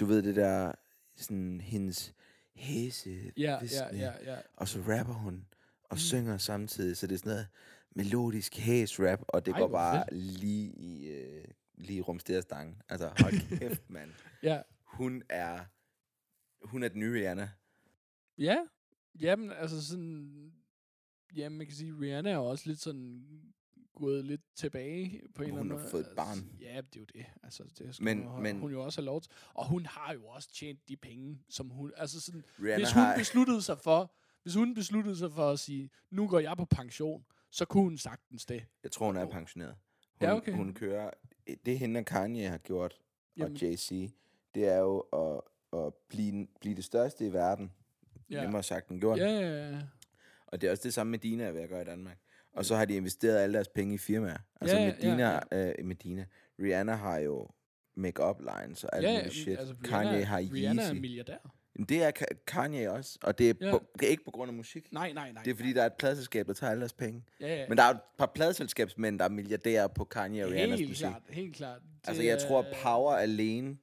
du 0.00 0.06
ved 0.06 0.22
det 0.22 0.36
der, 0.36 0.72
sådan 1.16 1.60
hendes 1.60 2.14
hæse, 2.54 3.10
Ja, 3.10 3.30
ja, 3.42 3.60
viskende, 3.60 3.98
ja, 3.98 4.32
ja. 4.32 4.38
og 4.56 4.68
så 4.68 4.78
rapper 4.78 5.14
hun 5.14 5.46
og 5.84 5.94
Mm. 5.94 5.98
synger 5.98 6.38
samtidig, 6.38 6.96
så 6.96 7.06
det 7.06 7.14
er 7.14 7.18
sådan 7.18 7.30
noget 7.30 7.48
melodisk 7.96 8.56
hæs 8.56 9.00
rap, 9.00 9.20
og 9.28 9.46
det 9.46 9.52
Ej, 9.52 9.58
går 9.60 9.68
bare 9.68 10.04
fedt. 10.12 10.22
lige 10.22 10.70
i 10.72 11.06
øh, 11.08 11.44
lige 11.80 11.96
i 11.98 12.00
rumsterstangen. 12.00 12.82
Altså, 12.88 13.06
hold 13.18 13.34
kæft, 13.58 13.90
mand. 13.90 14.10
Ja, 14.42 14.62
Hun 14.84 15.22
er, 15.28 15.64
hun 16.66 16.82
er 16.82 16.88
den 16.88 17.00
nye 17.00 17.14
Rihanna. 17.14 17.50
Ja, 18.38 18.56
jamen 19.20 19.52
altså 19.52 19.86
sådan, 19.86 20.52
jamen 21.36 21.58
man 21.58 21.66
kan 21.66 21.76
sige, 21.76 21.92
Rihanna 22.00 22.30
er 22.30 22.36
også 22.36 22.68
lidt 22.68 22.80
sådan 22.80 23.24
gået 23.94 24.24
lidt 24.24 24.40
tilbage 24.54 25.22
på 25.34 25.42
en 25.42 25.50
Hun 25.50 25.58
eller 25.58 25.60
anden 25.60 25.70
har 25.70 25.78
måde. 25.82 25.90
fået 25.90 26.00
et 26.00 26.04
Altså, 26.06 26.16
barn. 26.16 26.38
Ja, 26.60 26.76
det 26.80 26.96
er 26.96 27.00
jo 27.00 27.06
det. 27.14 27.26
Altså, 27.42 27.64
det 27.78 27.94
skal 27.94 28.04
Men- 28.04 28.18
men, 28.18 28.28
hun, 28.28 28.42
men- 28.42 28.58
hun 28.60 28.70
jo 28.70 28.82
også 28.84 29.00
have 29.00 29.06
lov 29.06 29.20
til. 29.20 29.32
Og 29.54 29.68
hun 29.68 29.86
har 29.86 30.12
jo 30.12 30.26
også 30.26 30.52
tjent 30.54 30.88
de 30.88 30.96
penge, 30.96 31.42
som 31.48 31.68
hun, 31.68 31.92
altså 31.96 32.20
sådan, 32.20 32.44
Rihanna 32.62 32.76
hvis 32.84 32.92
hun 32.92 33.02
har, 33.02 33.16
besluttede 33.16 33.62
sig 33.62 33.78
for, 33.78 34.14
hvis 34.42 34.54
hun 34.54 34.74
besluttede 34.74 35.16
sig 35.16 35.32
for 35.32 35.50
at 35.50 35.58
sige, 35.58 35.90
nu 36.10 36.28
går 36.28 36.38
jeg 36.38 36.56
på 36.56 36.64
pension, 36.64 37.24
så 37.50 37.64
kunne 37.64 37.82
hun 37.82 37.98
sagtens 37.98 38.46
det. 38.46 38.64
jeg 38.82 38.92
tror, 38.92 39.06
hun 39.06 39.16
er 39.16 39.26
pensioneret. 39.30 39.76
Hun, 40.20 40.28
Ja, 40.28 40.34
okay. 40.36 40.52
hun 40.52 40.74
kører, 40.74 41.10
det 41.66 41.78
hende 41.78 42.00
og 42.00 42.04
Kanye 42.06 42.48
har 42.48 42.58
gjort, 42.58 43.00
Jamen, 43.36 43.52
og 43.52 43.62
JC, 43.62 44.12
det 44.54 44.68
er 44.68 44.78
jo 44.78 44.98
at, 45.00 45.40
at 45.78 45.94
blive, 46.08 46.46
blive 46.60 46.74
det 46.74 46.84
største 46.84 47.26
i 47.26 47.32
verden. 47.32 47.72
Ja. 48.30 48.42
Nemmere 48.42 48.62
sagt 48.62 48.88
end 48.88 49.00
gjort. 49.00 49.18
ja, 49.18 49.28
ja, 49.40 49.70
ja. 49.70 49.80
Og 50.46 50.60
det 50.60 50.66
er 50.66 50.70
også 50.70 50.82
det 50.82 50.94
samme 50.94 51.10
med 51.10 51.18
Dina 51.18 51.50
ved 51.50 51.60
at 51.60 51.68
gøre 51.68 51.82
i 51.82 51.84
Danmark. 51.84 52.18
Og 52.52 52.64
så 52.64 52.76
har 52.76 52.84
de 52.84 52.94
investeret 52.96 53.38
alle 53.38 53.54
deres 53.54 53.68
penge 53.68 53.94
i 53.94 53.98
firmaer. 53.98 54.38
Altså 54.60 54.76
Ja, 54.76 54.82
ja, 54.82 54.88
ja, 54.88 54.94
Medina, 54.94 55.40
ja. 55.52 55.68
Øh, 55.78 55.84
Medina. 55.84 56.24
Rihanna 56.62 56.94
har 56.94 57.18
jo 57.18 57.48
make-up 57.94 58.40
lines 58.40 58.84
og 58.84 58.96
alt 58.96 59.06
ja, 59.06 59.12
muligt 59.18 59.34
shit. 59.34 59.58
altså, 59.58 59.74
Kanye 59.84 60.10
Rihanna, 60.10 60.24
har 60.24 60.38
Rihanna 60.38 60.82
er 60.82 60.88
Yeezy. 60.88 61.00
milliardær. 61.00 61.54
Det 61.88 62.02
er 62.02 62.10
Ka- 62.18 62.44
Kanye 62.46 62.90
også, 62.90 63.18
og 63.22 63.38
det 63.38 63.50
er, 63.50 63.54
Ja. 63.60 63.70
på, 63.70 63.84
det 63.98 64.06
er 64.06 64.10
ikke 64.10 64.24
på 64.24 64.30
grund 64.30 64.48
af 64.50 64.54
musik. 64.54 64.92
Nej, 64.92 65.12
nej, 65.12 65.32
nej. 65.32 65.42
Det 65.42 65.50
er 65.50 65.54
fordi, 65.54 65.72
der 65.72 65.82
er 65.82 65.86
et 65.86 65.94
pladselskab, 65.98 66.46
der 66.46 66.52
tager 66.52 66.70
alle 66.70 66.80
deres 66.80 66.92
penge. 66.92 67.24
ja, 67.40 67.56
ja. 67.56 67.68
Men 67.68 67.78
der 67.78 67.84
er 67.84 67.90
et 67.90 68.00
par 68.18 68.26
pladselskabsmænd, 68.34 69.18
der 69.18 69.24
er 69.24 69.28
milliardærer 69.28 69.86
på 69.86 70.04
Kanye 70.04 70.44
og 70.44 70.50
Rihannas 70.50 70.78
helt 70.78 70.90
musik. 70.90 71.06
klart, 71.06 71.22
helt 71.30 71.56
klart. 71.56 71.80
Altså, 72.06 72.22
jeg 72.22 72.38
tror, 72.38 72.62
er- 72.62 72.74
Power 72.82 73.12
alene 73.12 73.76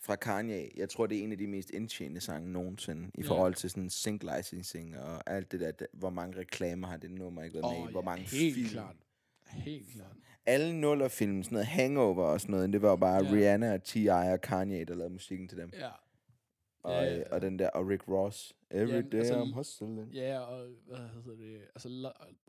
fra 0.00 0.16
Kanye, 0.16 0.68
jeg 0.76 0.88
tror, 0.88 1.06
det 1.06 1.18
er 1.18 1.22
en 1.22 1.32
af 1.32 1.38
de 1.38 1.46
mest 1.46 1.70
indtjenende 1.70 2.20
sange 2.20 2.52
nogensinde, 2.52 3.10
i 3.14 3.22
Ja. 3.22 3.28
forhold 3.28 3.54
til 3.54 3.70
sådan 3.70 3.90
sync 3.90 4.22
licensing 4.36 4.98
og 4.98 5.22
alt 5.30 5.52
det 5.52 5.60
der, 5.60 5.86
hvor 5.92 6.10
mange 6.10 6.38
reklamer 6.38 6.88
har 6.88 6.96
det 6.96 7.10
nummer 7.10 7.42
ikke 7.42 7.54
været 7.54 7.64
Åh, 7.64 7.80
med 7.80 7.88
i, 7.88 7.92
hvor 7.92 8.00
ja, 8.00 8.04
mange 8.04 8.24
helt 8.24 8.54
film. 8.54 8.68
klart. 8.68 8.96
Helt 9.46 9.86
klart. 9.94 10.16
Alle 10.46 10.72
nullerfilm, 10.80 11.42
sådan 11.42 11.54
noget 11.54 11.66
hangover 11.66 12.24
og 12.24 12.40
sådan 12.40 12.52
noget, 12.52 12.72
det 12.72 12.82
var 12.82 12.96
bare 12.96 13.24
ja. 13.24 13.32
Rihanna 13.32 13.74
og 13.74 13.82
T.I. 13.84 14.06
og 14.08 14.40
Kanye, 14.40 14.84
der 14.84 14.94
lavede 14.94 15.12
musikken 15.12 15.48
til 15.48 15.58
dem. 15.58 15.70
Ja. 15.78 15.88
Og, 16.82 16.92
Ja, 16.92 17.12
øh, 17.12 17.18
ja. 17.18 17.34
og 17.34 17.40
den 17.40 17.58
der, 17.58 17.70
og 17.70 17.88
Rick 17.88 18.08
Ross. 18.08 18.54
Every 18.70 18.88
Jamen, 18.88 19.10
day 19.10 19.18
altså, 19.18 19.42
I'm 19.44 19.54
hustling. 19.54 20.12
Ja, 20.14 20.40
og 20.40 20.68
hvad 20.86 21.08
hedder 21.08 21.36
det? 21.36 21.60
Altså, 21.60 21.88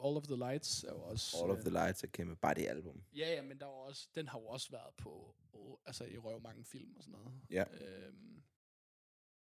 All 0.05 0.17
of 0.17 0.23
the 0.23 0.35
Lights 0.35 0.83
er 0.83 0.93
jo 0.93 1.01
også... 1.01 1.37
All 1.41 1.51
of 1.51 1.57
øh, 1.57 1.63
the 1.63 1.71
Lights 1.71 2.03
er 2.03 2.07
kæmpe. 2.07 2.35
Bare 2.35 2.53
det 2.53 2.67
album. 2.67 3.03
Ja, 3.15 3.33
ja, 3.33 3.41
men 3.41 3.59
der 3.59 3.65
var 3.65 3.73
også, 3.73 4.09
den 4.15 4.27
har 4.27 4.39
jo 4.39 4.45
også 4.45 4.71
været 4.71 4.95
på, 4.97 5.35
oh, 5.53 5.77
altså 5.85 6.05
i 6.05 6.17
røv 6.17 6.41
mange 6.41 6.63
film 6.65 6.95
og 6.97 7.03
sådan 7.03 7.19
noget. 7.19 7.41
Ja. 7.49 7.63
Øhm, 7.85 8.43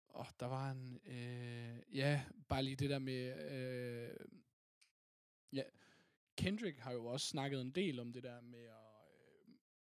og 0.10 0.26
der 0.40 0.46
var 0.46 0.72
en, 0.72 1.00
øh, 1.06 1.98
ja, 1.98 2.22
bare 2.50 2.64
lige 2.64 2.76
det 2.76 2.90
der 2.90 3.00
med, 3.00 3.52
øh, 3.52 4.16
ja, 5.54 5.64
Kendrick 6.38 6.80
har 6.80 6.92
jo 6.92 7.06
også 7.06 7.28
snakket 7.28 7.62
en 7.62 7.72
del 7.72 8.00
om 8.00 8.14
det 8.14 8.24
der 8.24 8.42
med 8.42 8.60
at, 8.60 8.68
øh, 8.68 8.85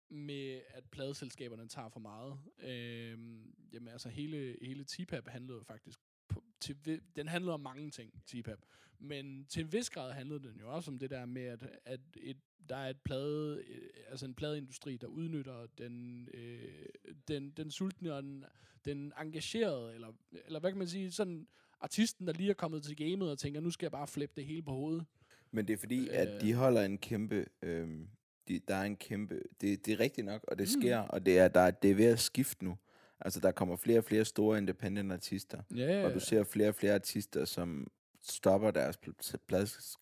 med 0.09 0.61
at 0.69 0.83
pladeselskaberne 0.91 1.67
tager 1.67 1.89
for 1.89 1.99
meget. 1.99 2.39
Øhm, 2.59 3.53
jamen 3.73 3.87
altså 3.87 4.09
hele, 4.09 4.57
hele 4.61 4.83
TPAP 4.83 5.27
handlede 5.27 5.57
jo 5.57 5.63
faktisk 5.63 5.99
på, 6.27 6.43
til, 6.59 7.01
den 7.15 7.27
handlede 7.27 7.53
om 7.53 7.59
mange 7.59 7.91
ting, 7.91 8.13
TPAP. 8.27 8.59
Men 8.99 9.45
til 9.45 9.63
en 9.63 9.73
vis 9.73 9.89
grad 9.89 10.11
handlede 10.11 10.43
den 10.43 10.59
jo 10.59 10.75
også 10.75 10.91
om 10.91 10.99
det 10.99 11.09
der 11.09 11.25
med, 11.25 11.41
at, 11.41 11.69
at 11.85 11.99
et, 12.17 12.37
der 12.69 12.75
er 12.75 12.89
et 12.89 13.01
plade, 13.01 13.63
øh, 13.67 13.89
altså 14.09 14.25
en 14.25 14.33
pladeindustri, 14.33 14.97
der 14.97 15.07
udnytter 15.07 15.65
den, 15.77 16.27
øh, 16.33 16.85
den, 17.27 17.51
den 17.51 17.71
sultne 17.71 18.13
og 18.13 18.23
den, 18.23 18.45
den 18.85 19.13
engagerede, 19.21 19.95
eller, 19.95 20.11
eller 20.45 20.59
hvad 20.59 20.71
kan 20.71 20.77
man 20.77 20.87
sige, 20.87 21.11
sådan 21.11 21.47
artisten, 21.81 22.27
der 22.27 22.33
lige 22.33 22.49
er 22.49 22.53
kommet 22.53 22.83
til 22.83 22.95
gamet 22.95 23.31
og 23.31 23.39
tænker, 23.39 23.61
nu 23.61 23.71
skal 23.71 23.85
jeg 23.85 23.91
bare 23.91 24.07
flippe 24.07 24.33
det 24.35 24.45
hele 24.45 24.61
på 24.63 24.71
hovedet. 24.71 25.05
Men 25.51 25.67
det 25.67 25.73
er 25.73 25.77
fordi, 25.77 26.07
at 26.09 26.41
de 26.41 26.49
Øh. 26.49 26.55
holder 26.57 26.81
en 26.81 26.97
kæmpe... 26.97 27.45
Øhm, 27.61 28.09
de, 28.49 28.59
der 28.67 28.75
er 28.75 28.83
en 28.83 28.95
kæmpe... 28.95 29.41
Det, 29.61 29.85
det 29.85 29.93
er 29.93 29.99
rigtigt 29.99 30.25
nok, 30.27 30.43
og 30.47 30.59
det 30.59 30.69
Mm. 30.75 30.81
sker, 30.81 30.97
og 30.99 31.25
det 31.25 31.39
er, 31.39 31.47
der, 31.47 31.59
er- 31.61 31.71
det 31.71 31.91
er 31.91 31.95
ved 31.95 32.05
at 32.05 32.19
skifte 32.19 32.65
nu. 32.65 32.77
Altså, 33.21 33.39
der 33.39 33.51
kommer 33.51 33.75
flere 33.75 33.97
og 33.97 34.03
flere 34.03 34.25
store 34.25 34.57
independent 34.57 35.11
artister, 35.11 35.61
Ja, 35.75 36.05
og 36.05 36.13
du 36.13 36.19
ser 36.19 36.43
flere 36.43 36.67
og 36.69 36.75
flere 36.75 36.93
artister, 36.93 37.45
som 37.45 37.91
stopper 38.21 38.71
deres, 38.71 38.97
pl- 39.07 39.35
plads, 39.47 39.97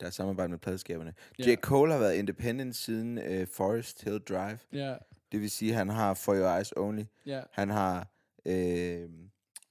deres 0.00 0.14
samarbejde 0.14 0.50
med 0.50 0.58
pladskaberne. 0.58 1.14
Ja. 1.38 1.50
J. 1.50 1.54
Cole 1.56 1.92
har 1.92 1.98
været 1.98 2.14
independent 2.14 2.76
siden 2.76 3.18
øh, 3.18 3.46
Forest 3.46 4.04
Hill 4.04 4.18
Drive. 4.18 4.58
ja, 4.72 4.96
Det 5.32 5.40
vil 5.40 5.50
sige, 5.50 5.70
at 5.72 5.76
han 5.78 5.88
har 5.88 6.14
For 6.14 6.34
Your 6.34 6.56
Eyes 6.56 6.72
Only. 6.76 7.02
ja, 7.26 7.42
Han 7.50 7.70
har 7.70 8.08
øh, 8.46 9.08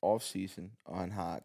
Off 0.02 0.24
Season, 0.24 0.72
og 0.86 1.00
han 1.00 1.12
har 1.12 1.42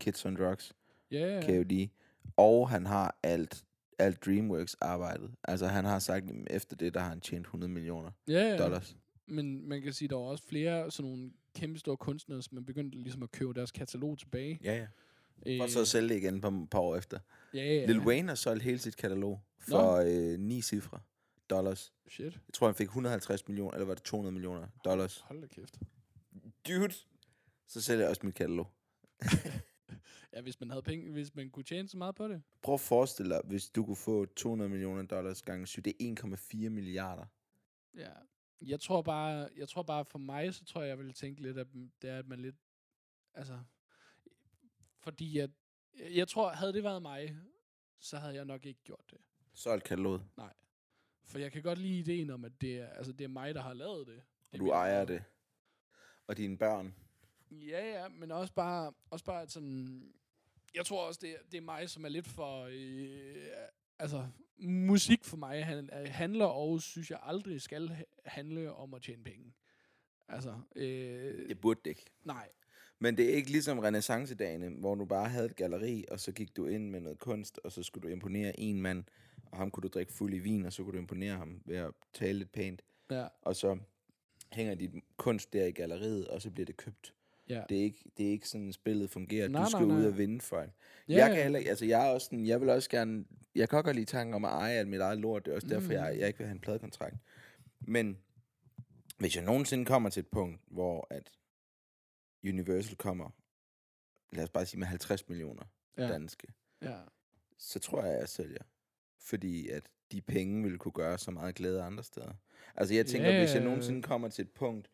Kids 0.00 0.26
on 0.26 0.36
Drugs, 0.36 0.72
ja, 1.10 1.34
ja. 1.34 1.40
KOD. 1.40 1.88
og 2.36 2.68
han 2.70 2.86
har 2.86 3.18
alt, 3.22 3.64
alt 3.98 4.24
DreamWorks 4.24 4.74
arbejdet. 4.80 5.30
Altså 5.44 5.66
han 5.66 5.84
har 5.84 5.98
sagt, 5.98 6.30
at 6.30 6.36
efter 6.50 6.76
det, 6.76 6.94
der 6.94 7.00
har 7.00 7.08
han 7.08 7.20
tjent 7.20 7.46
100 7.46 7.72
millioner 7.72 8.10
Ja, 8.28 8.32
ja. 8.50 8.56
dollars. 8.58 8.96
Men 9.26 9.68
man 9.68 9.82
kan 9.82 9.92
sige, 9.92 10.08
der 10.08 10.16
var 10.16 10.22
også 10.22 10.44
flere 10.48 10.90
sådan 10.90 11.10
nogle 11.10 11.30
kæmpe 11.54 11.78
store 11.78 11.96
kunstnere, 11.96 12.42
som 12.42 12.58
er 12.58 12.62
begyndt 12.62 12.94
ligesom 12.94 13.22
at 13.22 13.30
købe 13.32 13.54
deres 13.54 13.70
katalog 13.72 14.18
tilbage. 14.18 14.58
Ja, 14.64 14.76
ja. 14.76 14.86
Øh, 15.46 15.60
Og 15.62 15.70
så 15.70 15.84
sælge 15.84 16.08
det 16.08 16.16
igen 16.16 16.40
på 16.40 16.48
et 16.48 16.70
par 16.70 16.78
år 16.78 16.96
efter. 16.96 17.18
ja, 17.54 17.64
ja. 17.74 17.86
Lil 17.86 17.98
Wayne 18.00 18.28
har 18.28 18.34
solgt 18.34 18.62
hele 18.62 18.78
sit 18.78 18.96
katalog 18.96 19.40
for 19.58 19.92
øh, 20.06 20.38
9 20.38 20.62
cifre 20.62 21.00
dollars. 21.50 21.92
Shit. 22.08 22.24
Jeg 22.24 22.54
tror, 22.54 22.66
han 22.66 22.74
fik 22.74 22.86
150 22.86 23.48
millioner, 23.48 23.70
eller 23.72 23.86
var 23.86 23.94
det 23.94 24.02
200 24.02 24.32
millioner 24.32 24.66
dollars. 24.84 25.20
Hold 25.20 25.40
da 25.40 25.46
kæft. 25.46 25.78
Dude! 26.68 26.94
Så 27.68 27.80
sælger 27.82 28.00
jeg 28.02 28.10
også 28.10 28.26
mit 28.26 28.34
katalog. 28.34 28.66
Ja, 30.36 30.40
hvis 30.40 30.60
man 30.60 30.70
havde 30.70 30.82
penge, 30.82 31.12
hvis 31.12 31.34
man 31.34 31.50
kunne 31.50 31.64
tjene 31.64 31.88
så 31.88 31.96
meget 31.96 32.14
på 32.14 32.28
det. 32.28 32.42
Prøv 32.62 32.74
at 32.74 32.80
forestille 32.80 33.34
dig, 33.34 33.42
hvis 33.44 33.68
du 33.68 33.84
kunne 33.84 33.96
få 33.96 34.24
200 34.24 34.70
millioner 34.70 35.02
dollars 35.02 35.42
gange 35.42 35.66
7, 35.66 35.82
det 35.82 35.94
er 36.00 36.14
1,4 36.64 36.68
milliarder. 36.68 37.26
Ja. 37.94 38.12
Jeg 38.62 38.80
tror 38.80 39.02
bare, 39.02 39.48
jeg 39.56 39.68
tror 39.68 39.82
bare 39.82 40.04
for 40.04 40.18
mig, 40.18 40.54
så 40.54 40.64
tror 40.64 40.80
jeg, 40.80 40.88
jeg 40.88 40.98
ville 40.98 41.12
tænke 41.12 41.42
lidt, 41.42 41.58
at 41.58 41.66
det 42.02 42.10
er, 42.10 42.18
at 42.18 42.26
man 42.26 42.40
lidt, 42.40 42.56
altså, 43.34 43.58
fordi 44.98 45.38
at, 45.38 45.50
jeg 46.14 46.28
tror, 46.28 46.50
havde 46.50 46.72
det 46.72 46.84
været 46.84 47.02
mig, 47.02 47.36
så 47.98 48.18
havde 48.18 48.34
jeg 48.34 48.44
nok 48.44 48.66
ikke 48.66 48.80
gjort 48.84 49.04
det. 49.10 49.18
Solgt 49.54 49.84
kataloget, 49.84 50.24
For 51.24 51.38
jeg 51.38 51.52
kan 51.52 51.62
godt 51.62 51.78
lide 51.78 51.98
ideen 51.98 52.30
om, 52.30 52.44
at 52.44 52.60
det 52.60 52.78
er, 52.78 52.88
altså, 52.88 53.12
det 53.12 53.24
er 53.24 53.28
mig, 53.28 53.54
der 53.54 53.60
har 53.62 53.74
lavet 53.74 54.06
det. 54.06 54.16
og 54.16 54.52
det 54.52 54.60
du 54.60 54.64
vil 54.64 54.70
jeg 54.70 54.78
ejer 54.78 55.04
det. 55.04 55.24
Og 56.26 56.36
dine 56.36 56.58
børn. 56.58 56.94
Ja, 57.50 58.00
ja, 58.00 58.08
men 58.08 58.30
også 58.30 58.52
bare, 58.52 58.92
også 59.10 59.24
bare 59.24 59.42
at 59.42 59.52
sådan, 59.52 60.12
jeg 60.76 60.86
tror 60.86 61.06
også, 61.06 61.20
det, 61.22 61.30
er- 61.30 61.42
det 61.50 61.58
er 61.58 61.62
mig, 61.62 61.90
som 61.90 62.04
er 62.04 62.08
lidt 62.08 62.28
for, 62.28 62.68
øh, 62.70 63.46
altså, 63.98 64.26
musik 64.68 65.24
for 65.24 65.36
mig 65.36 65.64
han, 65.64 65.90
øh, 66.00 66.06
handler 66.10 66.44
og 66.46 66.82
synes 66.82 67.10
jeg 67.10 67.18
aldrig 67.22 67.60
skal 67.62 67.88
ha- 67.88 68.04
handle 68.24 68.72
om 68.72 68.94
at 68.94 69.02
tjene 69.02 69.24
penge. 69.24 69.54
Altså, 70.28 70.54
øh, 70.76 71.48
Det 71.48 71.60
burde 71.60 71.80
det 71.84 71.90
ikke. 71.90 72.04
nej. 72.24 72.48
Men 72.98 73.16
det 73.16 73.30
er 73.30 73.34
ikke 73.34 73.50
ligesom 73.50 73.78
renaissancedagene, 73.78 74.68
hvor 74.68 74.94
du 74.94 75.04
bare 75.04 75.28
havde 75.28 75.46
et 75.46 75.56
galleri, 75.56 76.04
og 76.10 76.20
så 76.20 76.32
gik 76.32 76.56
du 76.56 76.66
ind 76.66 76.90
med 76.90 77.00
noget 77.00 77.18
kunst, 77.18 77.60
og 77.64 77.72
så 77.72 77.82
skulle 77.82 78.08
du 78.08 78.12
imponere 78.12 78.60
en 78.60 78.80
mand, 78.82 79.04
og 79.44 79.58
ham 79.58 79.70
kunne 79.70 79.82
du 79.82 79.88
drikke 79.88 80.12
fuld 80.12 80.34
i 80.34 80.38
vin, 80.38 80.64
og 80.66 80.72
så 80.72 80.82
kunne 80.84 80.92
du 80.92 80.98
imponere 80.98 81.36
ham 81.36 81.62
ved 81.64 81.76
at 81.76 81.90
tale 82.14 82.38
lidt 82.38 82.52
pænt. 82.52 82.82
Ja, 83.10 83.26
Og 83.42 83.56
så 83.56 83.78
hænger 84.52 84.74
dit 84.74 84.90
kunst 85.16 85.52
der 85.52 85.66
i 85.66 85.70
galleriet, 85.70 86.28
og 86.28 86.42
så 86.42 86.50
bliver 86.50 86.66
det 86.66 86.76
købt. 86.76 87.14
Ja. 87.48 87.62
Det 87.68 87.78
er 87.78 87.82
ikke, 87.82 88.04
det 88.16 88.26
er 88.26 88.30
ikke 88.30 88.48
sådan, 88.48 88.72
spillet 88.72 89.10
fungerer. 89.10 89.48
Nej, 89.48 89.64
du 89.64 89.70
skal 89.70 89.86
nej, 89.86 89.96
ud 89.96 90.00
nej. 90.02 90.10
og 90.10 90.18
vinde 90.18 90.40
for 90.40 90.60
det. 90.60 90.70
ja, 91.08 91.14
jeg 91.14 91.34
kan 91.34 91.42
heller 91.42 91.58
altså 91.68 91.84
jeg 91.84 92.06
er 92.08 92.12
også 92.12 92.24
sådan, 92.24 92.46
jeg 92.46 92.60
vil 92.60 92.68
også 92.68 92.90
gerne, 92.90 93.24
jeg 93.54 93.68
kan 93.68 93.82
godt 93.82 93.96
lide 93.96 94.06
tanken 94.06 94.34
om 94.34 94.44
at 94.44 94.50
eje 94.50 94.74
alt 94.78 94.88
mit 94.88 95.00
eget 95.00 95.18
lort, 95.18 95.44
det 95.44 95.50
er 95.50 95.54
også 95.54 95.68
derfor, 95.68 95.86
Mm. 95.88 95.92
jeg, 95.92 96.16
jeg 96.18 96.26
ikke 96.26 96.38
vil 96.38 96.46
have 96.46 96.54
en 96.54 96.60
pladekontrakt. 96.60 97.16
Men 97.80 98.18
hvis 99.18 99.36
jeg 99.36 99.44
nogensinde 99.44 99.84
kommer 99.84 100.10
til 100.10 100.20
et 100.20 100.26
punkt, 100.28 100.60
hvor 100.66 101.06
at 101.10 101.30
Universal 102.44 102.96
kommer, 102.96 103.30
lad 104.32 104.44
os 104.44 104.50
bare 104.50 104.66
sige 104.66 104.78
med 104.78 104.86
50 104.86 105.28
millioner 105.28 105.62
ja, 105.98 106.08
danske, 106.08 106.46
ja. 106.82 106.96
så 107.58 107.78
tror 107.78 108.02
jeg, 108.04 108.12
at 108.14 108.20
jeg 108.20 108.28
sælger. 108.28 108.62
Fordi 109.18 109.68
at 109.68 109.82
de 110.12 110.20
penge 110.22 110.62
ville 110.62 110.78
kunne 110.78 110.92
gøre 110.92 111.18
så 111.18 111.30
meget 111.30 111.54
glæde 111.54 111.82
andre 111.82 112.02
steder. 112.04 112.32
Altså 112.74 112.94
jeg 112.94 113.06
tænker, 113.06 113.30
Ja. 113.30 113.38
hvis 113.38 113.54
jeg 113.54 113.64
nogensinde 113.64 114.02
kommer 114.02 114.28
til 114.28 114.42
et 114.42 114.50
punkt, 114.50 114.90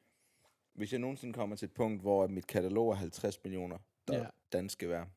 hvis 0.74 0.92
jeg 0.92 1.00
nogensinde 1.00 1.32
kommer 1.34 1.56
til 1.56 1.66
et 1.66 1.72
punkt, 1.72 2.00
hvor 2.02 2.26
mit 2.26 2.46
katalog 2.46 2.90
er 2.90 2.94
50 2.94 3.44
millioner 3.44 3.78
der 4.08 4.18
Ja. 4.18 4.26
danske 4.52 4.88
værd, 4.88 5.08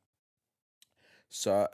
så, 1.29 1.67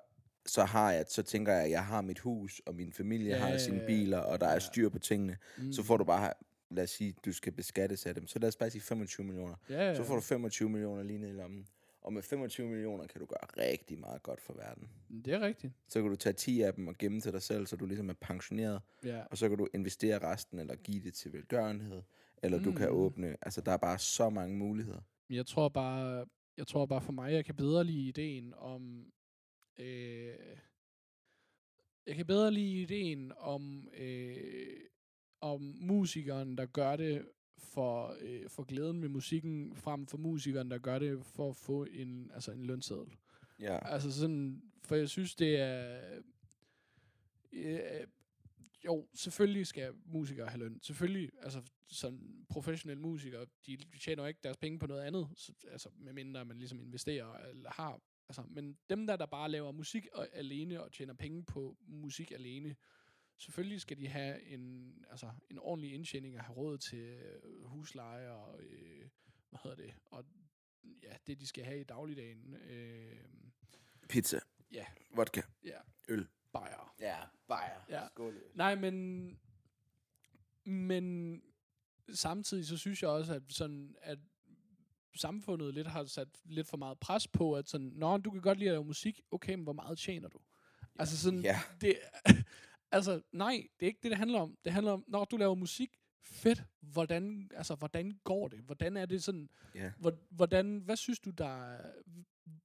så 0.46 0.64
har 0.64 0.92
jeg, 0.92 1.06
så 1.10 1.24
tænker 1.24 1.54
jeg, 1.54 1.64
at 1.64 1.72
jeg 1.72 1.86
har 1.86 2.02
mit 2.02 2.20
hus, 2.20 2.62
og 2.66 2.76
min 2.76 2.94
familie 2.94 3.30
Ja, 3.36 3.38
har 3.38 3.58
sine 3.58 3.84
biler, 3.88 4.18
og 4.20 4.40
der 4.42 4.48
er 4.48 4.60
styr 4.60 4.90
på 4.90 5.00
tingene. 5.00 5.38
Mm. 5.58 5.74
Så 5.74 5.84
får 5.84 5.98
du 5.98 6.04
bare, 6.04 6.34
lad 6.70 6.84
os 6.84 6.90
sige, 6.90 7.16
du 7.26 7.34
skal 7.34 7.52
beskattes 7.54 8.06
af 8.06 8.16
dem. 8.16 8.28
Så 8.28 8.40
lad 8.40 8.48
os 8.48 8.56
bare 8.56 8.70
sige 8.70 8.82
25 8.82 9.26
millioner. 9.26 9.56
ja, 9.70 9.88
ja. 9.88 9.96
Så 9.96 10.04
får 10.04 10.16
du 10.16 10.22
25 10.22 10.70
millioner 10.70 11.04
lige 11.04 11.20
ned 11.20 11.30
i 11.30 11.34
lommen. 11.34 11.68
Og 12.02 12.14
med 12.14 12.22
25 12.22 12.68
millioner 12.68 13.08
kan 13.08 13.22
du 13.22 13.26
gøre 13.28 13.68
rigtig 13.68 14.00
meget 14.00 14.24
godt 14.24 14.42
for 14.42 14.54
verden. 14.54 14.90
Det 15.26 15.34
er 15.34 15.40
rigtigt. 15.40 15.74
Så 15.88 16.02
kan 16.02 16.10
du 16.10 16.16
tage 16.16 16.34
10 16.34 16.62
af 16.62 16.74
dem 16.74 16.88
og 16.88 16.98
gemme 16.98 17.22
til 17.22 17.32
dig 17.34 17.42
selv, 17.42 17.68
så 17.68 17.76
du 17.76 17.86
ligesom 17.86 18.10
er 18.10 18.14
pensioneret. 18.22 18.82
Ja. 19.04 19.24
Og 19.32 19.38
så 19.38 19.50
kan 19.50 19.58
du 19.58 19.68
investere 19.74 20.20
resten, 20.20 20.60
eller 20.60 20.76
give 20.76 21.04
det 21.04 21.14
til 21.14 21.34
velgørenhed. 21.34 22.02
Eller 22.44 22.58
mm. 22.58 22.64
du 22.64 22.72
kan 22.72 22.90
Mm. 22.90 22.96
åbne. 22.96 23.38
Altså, 23.42 23.62
der 23.62 23.72
er 23.72 23.78
bare 23.78 24.00
så 24.00 24.30
mange 24.30 24.58
muligheder. 24.58 25.02
Jeg 25.30 25.46
tror 25.46 25.70
bare, 25.70 26.26
jeg 26.58 26.68
tror 26.68 26.86
bare 26.86 27.02
for 27.02 27.12
mig, 27.12 27.34
jeg 27.34 27.46
kan 27.46 27.56
bedre 27.56 27.84
lide 27.84 28.08
ideen 28.08 28.54
om, 28.58 29.12
øh, 29.80 30.36
jeg 32.08 32.16
kan 32.16 32.26
bedre 32.26 32.52
lide 32.52 32.82
ideen 32.82 33.32
om, 33.38 33.88
øh, 33.98 34.80
om 35.42 35.62
musikeren, 35.80 36.58
der 36.58 36.66
gør 36.66 36.96
det 36.96 37.26
for, 37.58 38.16
øh, 38.22 38.50
for 38.50 38.64
glæden 38.64 39.02
ved 39.02 39.10
musikken, 39.10 39.76
frem 39.76 40.08
for 40.08 40.18
musikeren, 40.18 40.72
der 40.72 40.78
gør 40.78 41.00
det 41.00 41.26
for 41.26 41.50
at 41.50 41.56
få 41.56 41.86
en, 41.92 42.32
altså 42.34 42.52
en 42.52 42.66
lønseddel. 42.66 43.16
Ja. 43.60 43.94
Altså 43.94 44.12
sådan, 44.12 44.62
for 44.84 44.96
jeg 44.96 45.10
synes, 45.10 45.36
det 45.36 45.60
er... 45.60 46.00
Øh, 47.54 48.08
jo, 48.86 49.08
selvfølgelig 49.14 49.68
skal 49.68 49.94
musikere 50.06 50.48
have 50.48 50.60
løn. 50.60 50.80
Selvfølgelig, 50.82 51.32
altså 51.42 51.62
sådan 51.88 52.46
professionelle 52.50 53.02
musikere, 53.02 53.46
de 53.66 53.78
tjener 54.02 54.24
jo 54.24 54.28
ikke 54.28 54.40
deres 54.44 54.58
penge 54.58 54.80
på 54.80 54.88
noget 54.88 55.02
andet, 55.02 55.30
så, 55.36 55.54
altså 55.72 55.90
medmindre 55.96 56.46
man 56.46 56.58
ligesom 56.58 56.80
investerer 56.80 57.38
eller 57.38 57.72
har. 57.72 58.02
Altså, 58.30 58.44
men 58.50 58.78
dem 58.90 59.08
der, 59.08 59.16
der 59.16 59.26
bare 59.26 59.52
laver 59.52 59.72
musik 59.72 60.08
og, 60.14 60.28
alene 60.34 60.84
og 60.84 60.92
tjener 60.92 61.14
penge 61.14 61.44
på 61.44 61.78
musik 61.88 62.32
alene, 62.32 62.76
selvfølgelig 63.38 63.82
skal 63.82 63.98
de 63.98 64.08
have 64.08 64.44
en, 64.44 64.94
altså, 65.10 65.32
en 65.50 65.60
ordentlig 65.60 65.94
indtjening 65.94 66.38
og 66.38 66.44
have 66.44 66.56
råd 66.56 66.78
til 66.78 67.00
øh, 67.00 67.64
husleje 67.64 68.30
og, 68.30 68.64
øh, 68.64 69.10
hvad 69.50 69.60
hedder 69.64 69.78
det, 69.78 69.94
og 70.06 70.26
ja, 71.04 71.16
det 71.28 71.40
de 71.40 71.48
skal 71.48 71.64
have 71.64 71.80
i 71.80 71.84
dagligdagen. 71.84 72.56
Øh, 72.56 73.26
Pizza. 74.10 74.40
Ja. 74.72 74.86
Vodka. 75.16 75.42
Ja. 75.64 75.78
Øl. 76.10 76.28
Bajer. 76.54 76.96
Ja, 77.00 77.18
bajer. 77.48 77.80
Ja. 77.90 78.08
Skål. 78.08 78.44
Nej, 78.56 78.76
men... 78.76 79.40
Men 80.66 81.42
samtidig 82.14 82.66
så 82.68 82.78
synes 82.78 83.02
jeg 83.02 83.10
også, 83.10 83.34
at, 83.34 83.44
sådan, 83.50 83.96
at 84.02 84.20
samfundet 85.16 85.74
lidt 85.74 85.88
har 85.88 86.06
sat 86.06 86.28
lidt 86.44 86.68
for 86.68 86.78
meget 86.78 87.00
pres 87.00 87.28
på, 87.28 87.54
at 87.54 87.70
sådan, 87.70 87.88
Nå, 87.88 88.18
du 88.18 88.32
kan 88.32 88.42
godt 88.42 88.58
lide 88.58 88.70
at 88.70 88.74
lave 88.74 88.86
musik, 88.86 89.22
okay, 89.32 89.54
men 89.54 89.64
hvor 89.64 89.74
meget 89.74 89.98
tjener 89.98 90.30
du? 90.30 90.40
Altså 91.00 91.18
sådan, 91.18 91.40
Ja. 91.40 91.60
det, 91.82 91.96
altså 92.92 93.22
nej, 93.32 93.68
det 93.80 93.86
er 93.86 93.88
ikke 93.88 94.00
det, 94.04 94.10
det 94.12 94.18
handler 94.18 94.40
om. 94.40 94.58
Det 94.66 94.74
handler 94.74 94.92
om, 94.92 95.04
når 95.08 95.26
du 95.26 95.38
laver 95.38 95.56
musik, 95.56 95.98
fedt, 96.24 96.64
hvordan, 96.80 97.52
altså, 97.56 97.76
hvordan 97.76 98.12
går 98.24 98.48
det? 98.48 98.60
Hvordan 98.60 98.98
er 98.98 99.06
det 99.06 99.24
sådan, 99.24 99.50
Ja. 99.76 99.92
hvor- 100.00 100.18
hvordan, 100.30 100.78
hvad 100.78 100.96
synes 100.96 101.20
du, 101.20 101.30
der 101.30 101.66
er, 101.74 101.92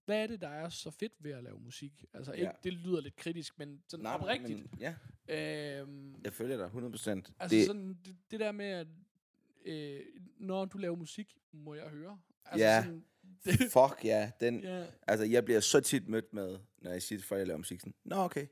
hvad 0.05 0.23
er 0.23 0.27
det, 0.27 0.41
der 0.41 0.49
er 0.49 0.69
så 0.69 0.91
fedt 0.91 1.12
ved 1.21 1.31
at 1.33 1.45
lave 1.45 1.61
musik? 1.61 2.05
Altså 2.15 2.33
ikke, 2.33 2.45
Ja. 2.47 2.53
det 2.65 2.73
lyder 2.73 3.01
lidt 3.01 3.17
kritisk, 3.17 3.59
men 3.59 3.83
sådan 3.89 4.03
Nej, 4.03 4.15
oprigtigt. 4.15 4.59
Men, 4.73 4.81
ja, 4.81 4.95
Øhm, 5.29 6.21
jeg 6.25 6.33
følger 6.33 6.57
dig 6.57 6.65
100 6.65 6.91
procent. 6.93 7.33
altså 7.41 7.57
det, 7.57 7.67
sådan, 7.67 7.99
det, 8.05 8.17
det 8.31 8.41
der 8.41 8.53
med, 8.53 8.67
at 8.67 8.87
øh, 9.65 10.01
når 10.39 10.65
du 10.65 10.79
laver 10.79 10.97
musik, 10.97 11.37
må 11.53 11.75
jeg 11.75 11.89
høre. 11.89 12.19
Altså 12.45 12.65
Ja. 12.67 12.83
Sådan, 12.85 13.05
det, 13.45 13.53
Fuck 13.73 14.05
ja, 14.05 14.31
den, 14.41 14.62
ja, 14.62 14.87
altså 15.07 15.25
jeg 15.25 15.45
bliver 15.45 15.61
så 15.61 15.81
tit 15.81 16.09
mødt 16.09 16.33
med, 16.33 16.59
når 16.79 16.91
jeg 16.91 17.03
siger 17.03 17.19
til 17.19 17.27
folk, 17.27 17.39
jeg 17.39 17.47
laver 17.47 17.59
musik, 17.59 17.81
sådan, 17.81 17.95
nå 18.05 18.17
okay. 18.17 18.47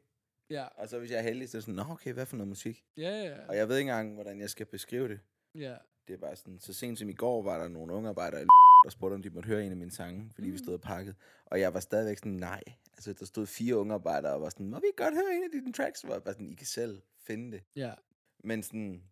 ja, 0.51 0.65
Og 0.77 0.89
så 0.89 0.99
hvis 0.99 1.11
jeg 1.11 1.19
er 1.19 1.23
heldig, 1.23 1.49
så 1.49 1.57
er 1.57 1.61
sådan, 1.61 1.75
nå 1.75 1.83
okay, 1.89 2.13
hvad 2.13 2.27
for 2.27 2.37
noget 2.37 2.49
musik? 2.49 2.85
ja, 2.97 3.23
ja, 3.23 3.47
Og 3.49 3.57
jeg 3.57 3.69
ved 3.69 3.77
ikke 3.79 3.91
engang, 3.91 4.15
hvordan 4.15 4.41
jeg 4.41 4.51
skal 4.51 4.67
beskrive 4.67 5.09
det. 5.09 5.21
ja, 5.55 5.77
Det 6.09 6.15
er 6.15 6.19
bare 6.19 6.37
sådan, 6.37 6.59
så 6.59 6.73
sent 6.73 6.99
som 6.99 7.09
i 7.09 7.13
går 7.13 7.43
var 7.43 7.59
der 7.63 7.69
nogle 7.69 7.93
unge 7.93 8.09
arbejdere, 8.09 8.41
der 8.85 8.91
spurgte, 8.91 9.15
om 9.15 9.23
de 9.23 9.31
måtte 9.31 9.47
høre 9.47 9.65
en 9.65 9.71
af 9.71 9.77
mine 9.77 9.91
sange, 9.91 10.31
fordi 10.35 10.47
mm. 10.47 10.53
vi 10.53 10.59
stod 10.59 10.75
og 10.75 10.81
pakket. 10.81 11.17
Og 11.47 11.61
jeg 11.61 11.75
var 11.75 11.81
stadigvæk 11.81 12.19
sådan, 12.19 12.33
nej. 12.33 12.63
Altså, 12.93 13.13
der 13.13 13.27
stod 13.27 13.47
fire 13.47 13.77
unge 13.77 13.95
arbejdere 13.95 14.33
og 14.33 14.41
var 14.41 14.49
sådan, 14.49 14.69
må 14.69 14.79
vi 14.81 14.87
godt 14.97 15.15
høre 15.15 15.37
en 15.37 15.43
af 15.43 15.51
dine 15.53 15.73
tracks? 15.73 16.01
Så 16.01 16.07
var 16.07 16.15
jeg 16.15 16.35
sådan, 16.35 16.51
I 16.51 16.55
kan 16.55 16.67
selv 16.67 17.03
finde 17.27 17.53
det. 17.53 17.63
ja, 17.77 17.93
Men 18.39 18.63
sådan, 18.63 19.03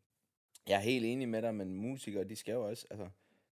jeg 0.68 0.76
er 0.76 0.80
helt 0.80 1.04
enig 1.04 1.28
med 1.28 1.42
dig, 1.42 1.54
men 1.54 1.74
musikere, 1.74 2.24
de 2.24 2.36
skal 2.36 2.52
jo 2.52 2.68
også, 2.68 2.86
altså, 2.90 3.08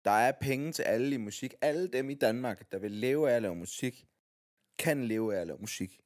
der 0.06 0.12
er 0.12 0.32
penge 0.32 0.72
til 0.72 0.84
alle 0.84 1.16
i 1.16 1.18
musik. 1.18 1.54
Alle 1.62 1.88
dem 1.88 2.10
i 2.10 2.14
Danmark, 2.14 2.72
der 2.72 2.80
vil 2.80 2.92
leve 2.92 3.32
af 3.32 3.36
at 3.36 3.42
lave 3.42 3.56
musik, 3.56 4.08
kan 4.78 5.04
leve 5.04 5.36
af 5.36 5.42
at 5.42 5.48
lave 5.48 5.60
musik. 5.60 6.00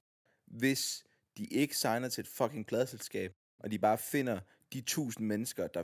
Hvis 0.45 1.03
de 1.37 1.45
ikke 1.45 1.77
signer 1.77 2.09
til 2.09 2.21
et 2.21 2.27
fucking 2.27 2.65
pladselskab, 2.65 3.33
og 3.59 3.71
de 3.71 3.79
bare 3.79 3.97
finder 3.97 4.39
de 4.73 4.81
tusind 4.81 5.27
mennesker, 5.27 5.67
der 5.67 5.83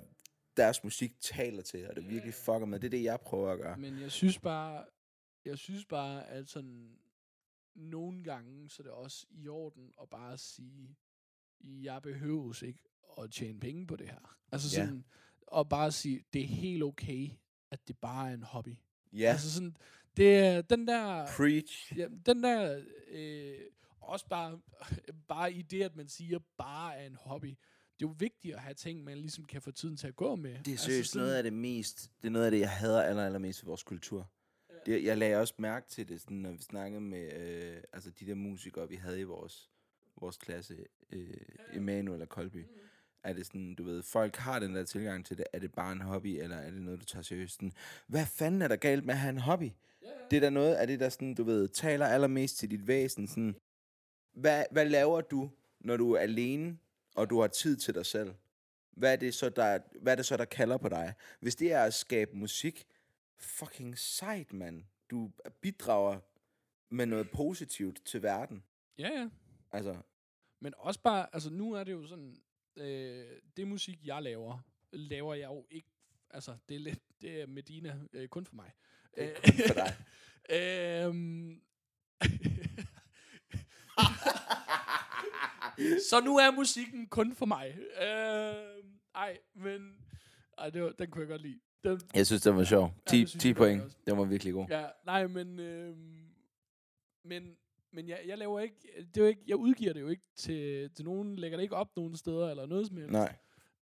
deres 0.58 0.84
musik 0.84 1.20
taler 1.20 1.62
til, 1.62 1.90
og 1.90 1.96
det 1.96 2.10
virkelig 2.10 2.34
fucker 2.34 2.66
med. 2.66 2.80
Det 2.80 2.88
er 2.88 2.90
det, 2.90 3.04
jeg 3.04 3.20
prøver 3.22 3.52
at 3.52 3.60
gøre. 3.60 3.78
Men 3.78 4.02
jeg 4.02 4.12
synes 4.12 4.40
bare, 4.40 4.86
jeg 5.46 5.58
synes 5.58 5.86
bare, 5.86 6.28
at 6.28 6.50
sådan, 6.50 6.98
nogle 7.76 8.24
gange, 8.24 8.70
så 8.70 8.82
er 8.82 8.84
det 8.84 8.92
også 8.94 9.26
i 9.30 9.48
orden 9.48 9.92
at 10.02 10.10
bare 10.10 10.38
sige, 10.38 10.96
jeg 11.62 12.02
behøves 12.02 12.62
ikke 12.62 12.80
at 13.22 13.32
tjene 13.32 13.60
penge 13.60 13.88
på 13.88 13.96
det 13.96 14.08
her. 14.08 14.38
Altså 14.52 14.70
sådan, 14.70 15.06
og 15.48 15.70
bare 15.70 15.92
sige, 15.92 16.24
det 16.34 16.42
er 16.42 16.48
helt 16.48 16.84
okay, 16.84 17.30
at 17.72 17.88
det 17.88 17.98
bare 17.98 18.30
er 18.30 18.34
en 18.34 18.44
hobby. 18.44 18.76
Ja, 19.14 19.32
Altså 19.32 19.54
sådan, 19.54 19.78
det 20.18 20.38
er 20.38 20.62
den 20.62 20.88
der... 20.88 21.28
preach. 21.38 21.98
Ja, 21.98 22.08
den 22.26 22.44
der... 22.44 22.84
Øh, 23.08 23.60
også 24.02 24.28
bare, 24.28 24.62
bare 25.28 25.54
i 25.54 25.62
det, 25.62 25.84
at 25.84 25.96
man 25.96 26.08
siger, 26.08 26.40
bare 26.58 26.96
er 26.96 27.06
en 27.06 27.16
hobby. 27.16 27.58
Det 28.00 28.06
er 28.06 28.10
jo 28.10 28.16
vigtigt 28.20 28.56
at 28.56 28.62
have 28.62 28.74
ting, 28.74 29.04
man 29.04 29.18
ligesom 29.18 29.46
kan 29.46 29.62
få 29.62 29.72
tiden 29.72 29.98
til 29.98 30.08
at 30.08 30.16
gå 30.16 30.36
med. 30.36 30.56
Det 30.66 30.74
er 30.74 30.78
seriøst 30.78 31.00
altså 31.00 31.20
noget 31.20 31.36
af 31.36 31.44
det 31.44 31.54
mest, 31.54 32.12
det 32.22 32.28
er 32.28 32.32
noget 32.32 32.46
af 32.46 32.52
det, 32.52 32.60
jeg 32.60 32.70
hader 32.70 33.02
aller, 33.02 33.26
allermest 33.26 33.64
ved 33.64 33.68
vores 33.68 33.84
kultur. 33.84 34.30
Ja. 34.70 34.92
Det, 34.92 35.04
jeg 35.04 35.18
lagde 35.18 35.38
også 35.38 35.54
mærke 35.58 35.88
til 35.88 36.10
det, 36.10 36.22
sådan, 36.22 36.38
når 36.38 36.52
vi 36.52 36.62
snakkede 36.62 37.02
med 37.02 37.34
øh, 37.34 37.78
altså 37.94 38.10
de 38.12 38.26
der 38.26 38.36
musikere, 38.36 38.90
vi 38.90 38.96
havde 38.96 39.20
i 39.20 39.24
vores, 39.24 39.72
vores 40.18 40.38
klasse, 40.38 40.86
øh, 41.12 41.38
Emanuel 41.74 42.22
og 42.22 42.30
Kolby. 42.30 42.58
Mm. 42.58 42.68
Er 43.24 43.34
det 43.34 43.46
sådan, 43.46 43.76
du 43.76 43.84
ved, 43.84 44.04
folk 44.04 44.36
har 44.36 44.60
den 44.60 44.76
der 44.76 44.84
tilgang 44.84 45.26
til 45.26 45.38
det, 45.38 45.46
er 45.54 45.60
det 45.60 45.72
bare 45.72 45.92
en 45.92 46.02
hobby, 46.02 46.28
eller 46.28 46.58
er 46.58 46.72
det 46.72 46.82
noget, 46.82 47.00
du 47.00 47.06
tager 47.06 47.24
seriøst? 47.24 47.54
Sådan, 47.54 47.74
hvad 48.08 48.26
fanden 48.26 48.62
er 48.62 48.68
der 48.68 48.76
galt 48.76 49.06
med 49.06 49.14
at 49.14 49.20
have 49.20 49.30
en 49.30 49.38
hobby? 49.38 49.64
Ja, 50.02 50.08
ja. 50.08 50.14
Det 50.32 50.38
er 50.38 50.42
der 50.42 50.50
noget 50.50 50.76
af 50.76 50.88
det, 50.88 51.00
der 51.00 51.10
sådan, 51.10 51.36
du 51.36 51.44
ved, 51.44 51.68
taler 51.68 52.08
allermest 52.08 52.58
til 52.58 52.72
dit 52.72 52.88
væsen. 52.88 53.28
Sådan, 53.28 53.56
hvad, 54.34 54.64
hvad 54.72 54.86
laver 54.86 55.22
du, 55.22 55.52
når 55.80 55.98
du 55.98 56.12
er 56.12 56.20
alene, 56.20 56.78
og 57.16 57.30
du 57.30 57.42
har 57.42 57.48
tid 57.48 57.78
til 57.78 57.96
dig 57.96 58.06
selv? 58.06 58.34
Hvad 58.92 59.12
er, 59.12 59.16
det 59.16 59.34
så, 59.34 59.50
der, 59.50 59.80
hvad 60.02 60.14
er 60.14 60.16
det 60.16 60.26
så, 60.26 60.38
der 60.38 60.46
kalder 60.46 60.78
på 60.78 60.90
dig? 60.90 61.14
Hvis 61.40 61.56
det 61.56 61.72
er 61.72 61.84
at 61.84 61.94
skabe 61.94 62.38
musik, 62.38 62.88
fucking 63.38 63.98
sejt, 63.98 64.54
mand. 64.54 64.84
Du 65.10 65.32
bidrager 65.62 66.20
med 66.90 67.06
noget 67.06 67.30
positivt 67.32 68.06
til 68.06 68.24
verden. 68.24 68.64
Ja, 68.98 69.10
ja. 69.10 69.30
Altså, 69.72 69.98
Men 70.60 70.74
også 70.78 71.00
bare, 71.02 71.28
altså 71.34 71.50
nu 71.50 71.74
er 71.74 71.84
det 71.84 71.92
jo 71.92 72.08
sådan, 72.08 72.38
øh, 72.76 73.28
det 73.58 73.68
musik, 73.68 74.00
jeg 74.06 74.24
laver, 74.24 74.60
laver 74.92 75.34
jeg 75.34 75.48
jo 75.48 75.66
ikke, 75.70 75.90
altså 76.30 76.58
det 76.70 76.76
er 76.76 76.80
lidt, 76.80 77.00
det 77.22 77.42
er 77.42 77.48
Medina, 77.48 78.00
øh, 78.14 78.28
kun 78.28 78.46
for 78.46 78.56
mig. 78.56 78.72
det 79.16 79.30
er 79.30 79.34
kun 79.52 79.68
for 79.68 79.74
dig. 79.74 79.96
Øhm, 80.50 81.62
så 86.10 86.22
nu 86.26 86.38
er 86.38 86.52
musikken 86.52 87.08
kun 87.08 87.36
for 87.36 87.46
mig. 87.46 87.78
Øhm, 88.02 89.00
ej, 89.16 89.38
men 89.56 89.96
ej, 90.58 90.70
det 90.70 90.84
var, 90.84 90.90
den 90.90 91.12
kunne 91.12 91.22
jeg 91.22 91.30
godt 91.30 91.42
lide. 91.42 91.60
Den, 91.84 92.02
Jeg 92.14 92.26
synes, 92.26 92.42
det 92.42 92.56
var 92.56 92.64
sjov. 92.64 92.94
10, 93.08 93.20
det 93.20 93.30
synes 93.30 93.42
10 93.42 93.48
jeg 93.48 93.56
godt 93.56 93.68
point. 93.68 93.98
Den 94.06 94.18
var 94.18 94.24
virkelig 94.24 94.54
god. 94.54 94.66
Ja, 94.70 94.86
nej, 95.06 95.28
men... 95.28 95.60
Øhm, 95.60 96.22
men 97.24 97.58
men 97.96 98.08
jeg, 98.08 98.22
jeg 98.26 98.38
laver 98.38 98.60
ikke, 98.60 98.76
det 98.98 99.18
er 99.18 99.22
jo 99.22 99.28
ikke, 99.28 99.42
jeg 99.48 99.56
udgiver 99.56 99.94
det 99.94 100.02
jo 100.02 100.08
ikke 100.08 100.28
til, 100.36 100.90
til 100.92 101.06
nogen, 101.06 101.36
lægger 101.36 101.58
det 101.58 101.64
ikke 101.64 101.76
op 101.76 101.96
nogen 101.96 102.16
steder, 102.18 102.50
eller 102.50 102.66
noget 102.66 102.88
som 102.88 102.98
helst. 102.98 103.12
Nej. 103.12 103.36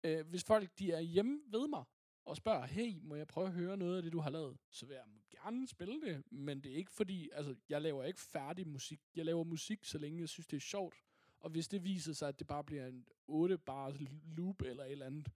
Øh, 0.04 0.28
hvis 0.28 0.44
folk, 0.44 0.70
de 0.80 0.92
er 0.92 1.00
hjemme 1.00 1.40
ved 1.48 1.68
mig, 1.68 1.84
og 2.26 2.38
spørger, 2.38 2.66
hey, 2.66 2.94
må 3.02 3.16
jeg 3.16 3.28
prøve 3.28 3.48
at 3.48 3.54
høre 3.54 3.78
noget 3.78 3.98
af 3.98 4.04
det, 4.04 4.14
du 4.14 4.20
har 4.20 4.30
lavet? 4.30 4.58
Så 4.72 4.86
vil 4.86 4.94
jeg 4.94 5.04
gerne 5.42 5.68
spille 5.68 6.02
det, 6.02 6.24
men 6.32 6.62
det 6.64 6.72
er 6.72 6.76
ikke 6.76 6.92
fordi, 6.92 7.30
altså, 7.34 7.56
jeg 7.70 7.82
laver 7.82 8.04
ikke 8.04 8.22
færdig 8.22 8.68
musik. 8.68 9.00
Jeg 9.16 9.26
laver 9.26 9.44
musik, 9.44 9.86
så 9.86 9.98
længe 9.98 10.20
jeg 10.20 10.30
synes, 10.30 10.48
det 10.48 10.58
er 10.58 10.62
sjovt. 10.62 10.96
Og 11.42 11.50
hvis 11.50 11.68
det 11.68 11.84
viser 11.84 12.14
sig, 12.14 12.28
at 12.28 12.40
det 12.40 12.48
bare 12.48 12.64
bliver 12.64 12.88
en 12.88 13.06
8 13.28 13.58
bars 13.58 13.96
loop 14.26 14.62
eller 14.62 14.84
et 14.84 14.92
eller 14.92 15.06
andet, 15.06 15.32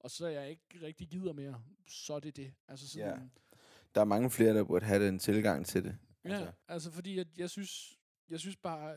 og 0.00 0.10
så 0.10 0.26
jeg 0.26 0.50
ikke 0.50 0.62
rigtig 0.82 1.08
gider 1.08 1.32
mere, 1.32 1.62
så 1.86 2.14
er 2.14 2.20
det 2.20 2.36
det. 2.36 2.54
Altså 2.68 2.88
sådan, 2.88 3.08
Ja. 3.08 3.28
Der 3.94 4.00
er 4.00 4.04
mange 4.04 4.30
flere, 4.30 4.54
der 4.54 4.64
burde 4.64 4.86
have 4.86 5.06
den 5.06 5.18
tilgang 5.18 5.66
til 5.66 5.84
det. 5.84 5.98
Ja, 6.24 6.30
altså. 6.30 6.52
altså 6.68 6.90
fordi 6.90 7.18
at 7.18 7.28
jeg 7.38 7.50
synes, 7.50 7.98
jeg 8.28 8.40
synes 8.40 8.56
bare, 8.56 8.96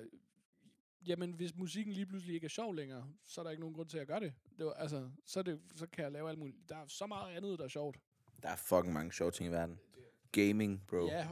jamen 1.08 1.34
hvis 1.34 1.56
musikken 1.56 1.94
lige 1.94 2.06
pludselig 2.06 2.36
ikke 2.36 2.46
er 2.46 2.50
sjov 2.50 2.76
længere, 2.76 3.14
så 3.26 3.42
er 3.42 3.44
der 3.44 3.52
ikke 3.52 3.62
nogen 3.62 3.76
grund 3.76 3.90
til 3.90 3.98
at 3.98 4.08
gøre 4.08 4.20
det. 4.20 4.34
det 4.58 4.66
var, 4.66 4.74
altså, 4.74 5.10
så, 5.26 5.40
er 5.40 5.44
det, 5.44 5.62
så 5.76 5.88
kan 5.88 6.04
jeg 6.04 6.12
lave 6.12 6.30
alt 6.30 6.40
muligt. 6.40 6.70
Der 6.70 6.76
er 6.76 6.88
så 6.88 7.08
meget 7.08 7.36
andet, 7.36 7.60
der 7.60 7.66
er 7.66 7.70
sjovt. 7.70 8.00
Der 8.44 8.50
er 8.50 8.56
fucking 8.56 8.94
mange 8.94 9.12
sjove 9.14 9.32
ting 9.32 9.50
i 9.50 9.52
verden. 9.52 9.80
Gaming, 10.32 10.88
bro. 10.88 11.06
Ja, 11.06 11.28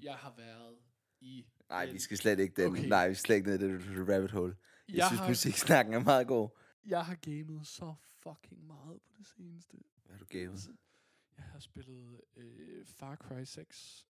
jeg 0.00 0.14
har 0.14 0.34
været 0.36 0.78
i... 1.20 1.46
Nej, 1.68 1.92
vi 1.92 1.98
skal 1.98 2.16
slet 2.16 2.38
ikke 2.38 2.62
den. 2.62 2.70
Okay. 2.72 2.88
Nej, 2.88 3.08
vi 3.08 3.14
skal 3.14 3.26
slet 3.26 3.36
ikke 3.36 3.48
ned 3.50 3.60
i 3.60 3.72
det 3.98 4.08
rabbit 4.14 4.30
hole. 4.30 4.56
Jeg, 4.88 4.96
Jeg 4.96 5.06
synes, 5.06 5.20
har, 5.20 5.28
musiksnakken 5.28 5.94
er 5.94 5.98
meget 5.98 6.26
god. 6.26 6.48
jeg 6.86 7.04
har 7.04 7.14
gamet 7.14 7.66
så 7.66 7.94
fucking 8.22 8.66
meget 8.66 9.00
på 9.02 9.12
det 9.18 9.26
seneste. 9.36 9.76
Hvad 10.04 10.12
har 10.16 10.18
du 10.18 10.26
gamet? 10.30 10.50
Altså, 10.50 10.70
Jeg 11.36 11.44
har 11.44 11.58
spillet 11.58 12.20
øh, 12.36 12.86
Far 12.86 13.16
Cry 13.16 13.44
6. 13.44 14.06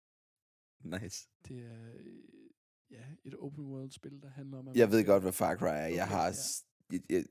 Nice. 0.81 1.29
Det 1.49 1.59
er 1.65 1.85
øh, 1.95 2.15
ja, 2.91 3.05
et 3.25 3.35
open 3.35 3.65
world 3.67 3.91
spil, 3.91 4.23
der 4.23 4.29
handler 4.31 4.59
om... 4.59 4.69
at 4.69 4.77
Jeg 4.77 4.91
ved 4.91 5.07
godt, 5.07 5.23
hvad 5.23 5.33
Far 5.33 5.57
Cry 5.57 5.65
er. 5.67 5.71
Jeg 5.71 5.91
Okay, 5.91 6.15
har... 6.15 6.27
ja. 6.27 6.33
Jeg, 6.93 7.01
jeg, 7.11 7.25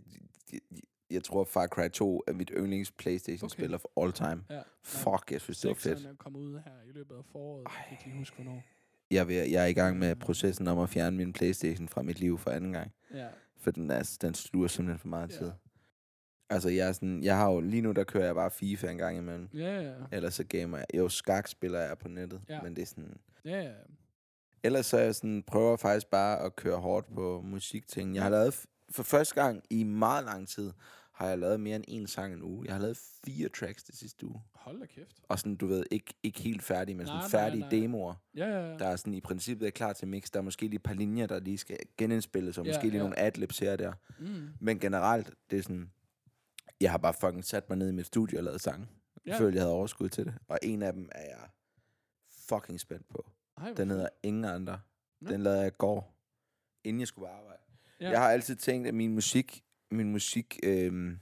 jeg, 0.54 0.60
jeg, 0.72 0.82
jeg 1.10 1.24
tror, 1.24 1.44
Far 1.44 1.68
Cry 1.68 1.90
2 1.90 2.24
er 2.28 2.34
mit 2.34 2.52
yndlings 2.58 2.92
Playstation-spil 2.92 3.74
of 3.74 3.84
all 3.98 4.12
time. 4.14 4.46
Ja, 4.50 4.62
Fuck, 4.84 5.32
jeg 5.32 5.42
synes, 5.42 5.60
det 5.60 5.68
var 5.68 5.74
fedt. 5.76 5.84
Sekseren 5.84 6.14
er 6.14 6.18
kommet 6.18 6.40
ud 6.40 6.60
her 6.66 6.82
i 6.82 6.92
løbet 6.92 7.16
af 7.16 7.26
foråret. 7.26 7.64
Jeg 7.66 7.74
kan 7.88 7.92
ikke 7.92 8.04
lige 8.06 8.18
huske, 8.18 8.36
hvornår. 8.36 8.64
Jeg 9.12 9.20
er, 9.20 9.24
ved, 9.24 9.36
jeg 9.36 9.64
er 9.64 9.68
i 9.68 9.74
gang 9.74 10.00
med 10.00 10.16
processen 10.16 10.68
om 10.68 10.80
at 10.80 10.90
fjerne 10.90 11.18
min 11.18 11.34
Playstation 11.34 11.88
fra 11.88 12.02
mit 12.02 12.20
liv 12.20 12.38
for 12.38 12.52
anden 12.52 12.74
gang. 12.74 12.92
Ja, 13.14 13.28
For 13.60 13.72
den, 13.72 13.92
er, 13.92 14.18
den 14.22 14.34
sluger 14.34 14.68
simpelthen 14.68 15.00
for 15.00 15.08
meget 15.08 15.30
Ja. 15.32 15.38
tid. 15.38 15.52
Altså, 16.50 16.70
jeg 16.70 16.88
er 16.88 16.92
sådan... 16.92 17.24
Jeg 17.24 17.38
har 17.38 17.52
jo... 17.52 17.60
Lige 17.60 17.82
nu, 17.82 17.92
der 17.92 18.04
kører 18.04 18.26
jeg 18.26 18.36
bare 18.36 18.52
FIFA 18.52 18.88
en 18.92 18.98
gang 18.98 19.18
imellem. 19.18 19.50
ja, 19.54 19.82
ja. 19.82 19.94
Ellers 20.12 20.34
så 20.34 20.44
gamer 20.44 20.78
jeg. 20.78 20.86
Jo, 20.98 21.10
skak 21.10 21.48
spiller 21.48 21.80
jeg 21.80 21.98
på 21.98 22.08
nettet. 22.08 22.42
Ja. 22.50 22.62
Men 22.62 22.76
det 22.76 22.82
er 22.82 22.86
sådan... 22.86 23.18
ja, 23.46 23.62
ja. 23.62 23.72
Ellers 24.64 24.86
så 24.86 24.98
jeg 24.98 25.16
sådan, 25.16 25.44
prøver 25.48 25.78
faktisk 25.78 26.08
bare 26.08 26.40
at 26.40 26.56
køre 26.56 26.78
hårdt 26.78 27.14
på 27.16 27.42
musikting. 27.46 28.16
Jeg 28.16 28.24
har 28.24 28.30
lavet, 28.30 28.66
for 28.92 29.04
første 29.04 29.36
gang 29.36 29.64
i 29.70 29.84
meget 29.84 30.26
lang 30.26 30.48
tid, 30.48 30.72
har 31.22 31.30
jeg 31.30 31.40
lavet 31.40 31.60
mere 31.60 31.76
end 31.76 31.84
en 31.88 32.08
sang 32.08 32.34
en 32.34 32.42
uge. 32.44 32.66
Jeg 32.66 32.74
har 32.76 32.82
lavet 32.82 32.98
fire 33.26 33.50
tracks 33.50 33.84
det 33.84 33.96
sidste 33.98 34.26
uge. 34.28 34.42
Hold 34.54 34.80
da 34.80 34.86
kæft. 34.86 35.22
Og 35.28 35.40
sådan, 35.40 35.56
du 35.56 35.68
ved, 35.68 35.86
ikke, 35.92 36.14
ikke 36.24 36.42
helt 36.42 36.64
færdige, 36.64 36.96
men 36.96 37.06
Nej, 37.06 37.14
sådan 37.16 37.20
nej, 37.22 37.30
færdige 37.30 37.60
nej. 37.62 37.70
demoer, 37.70 38.14
Ja, 38.36 38.46
ja, 38.46 38.70
ja. 38.72 38.78
der 38.78 38.88
er 38.88 38.96
sådan 38.96 39.14
i 39.14 39.22
princippet 39.22 39.68
er 39.68 39.72
klar 39.72 39.94
til 39.94 40.08
mix. 40.08 40.30
Der 40.32 40.40
er 40.40 40.44
måske 40.44 40.62
lige 40.62 40.76
et 40.76 40.84
par 40.84 40.94
linjer, 40.94 41.28
der 41.28 41.40
lige 41.40 41.58
skal 41.58 41.78
genindspilles, 41.98 42.58
og 42.58 42.66
Ja, 42.66 42.70
måske 42.72 42.84
lige 42.84 42.94
ja. 42.96 43.00
nogle 43.00 43.20
adlibs 43.20 43.60
her 43.60 43.72
og 43.72 43.80
der. 43.80 43.94
Mm. 44.20 44.50
Men 44.60 44.80
generelt, 44.80 45.30
det 45.52 45.60
er 45.60 45.64
sådan, 45.64 45.92
jeg 46.82 46.92
har 46.92 46.98
bare 46.98 47.14
fucking 47.14 47.46
sat 47.46 47.70
mig 47.70 47.78
ned 47.78 47.90
i 47.90 47.94
mit 47.94 48.06
studie 48.06 48.40
og 48.40 48.44
lavet 48.44 48.62
sange. 48.62 48.88
Jeg 49.26 49.34
Ja. 49.34 49.40
følte, 49.40 49.56
jeg 49.56 49.64
havde 49.64 49.74
overskud 49.76 50.10
til 50.10 50.26
det. 50.26 50.34
Og 50.48 50.60
en 50.64 50.82
af 50.82 50.94
dem 50.94 51.10
er 51.12 51.22
jeg 51.24 51.50
fucking 52.50 52.80
spændt 52.80 53.10
på. 53.10 53.30
Ej, 53.58 53.74
Den 53.74 53.90
hedder 53.90 54.10
Ingen 54.24 54.46
Andre. 54.46 54.80
Nå. 55.22 55.32
Den 55.32 55.42
lavede 55.42 55.60
jeg 55.60 55.68
i 55.68 55.76
går, 55.78 56.16
inden 56.84 57.00
jeg 57.00 57.08
skulle 57.08 57.30
arbejde. 57.30 57.62
Ja. 58.00 58.06
Ja. 58.06 58.12
Jeg 58.12 58.20
har 58.20 58.30
altid 58.30 58.56
tænkt, 58.56 58.88
at 58.88 58.94
min 58.94 59.14
musik, 59.14 59.64
min 59.92 60.12
musik, 60.12 60.60
øhm, 60.64 61.20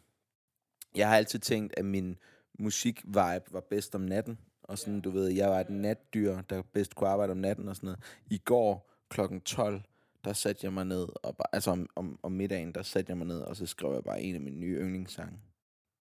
jeg 0.95 1.09
har 1.09 1.17
altid 1.17 1.39
tænkt, 1.39 1.74
at 1.78 1.86
min 1.86 2.17
musik-vibe 2.59 3.53
var 3.53 3.63
bedst 3.70 3.95
om 3.95 4.01
natten. 4.01 4.39
Og 4.63 4.78
sådan, 4.78 5.01
du 5.01 5.09
ved, 5.09 5.28
jeg 5.28 5.49
var 5.49 5.59
et 5.59 5.70
natdyr, 5.70 6.41
der 6.41 6.61
bedst 6.61 6.95
kunne 6.95 7.09
arbejde 7.09 7.32
om 7.32 7.38
natten 7.38 7.67
og 7.67 7.76
sådan 7.76 7.88
noget. 7.88 7.99
I 8.30 8.38
går 8.38 8.91
klokken 9.09 9.41
12, 9.41 9.82
der 10.24 10.34
satte 10.34 10.65
jeg 10.65 10.74
mig 10.74 10.86
ned, 10.86 11.07
og 11.24 11.38
bare, 11.38 11.55
altså 11.55 11.72
om, 11.72 11.89
om, 11.95 12.20
om 12.24 12.32
middagen, 12.32 12.74
der 12.74 12.82
satte 12.82 13.09
jeg 13.09 13.17
mig 13.17 13.28
ned, 13.28 13.41
og 13.41 13.55
så 13.55 13.65
skrev 13.65 13.93
jeg 13.93 14.03
bare 14.03 14.22
en 14.22 14.36
af 14.36 14.41
mine 14.41 14.59
nye 14.59 14.78
yndlingssange. 14.80 15.39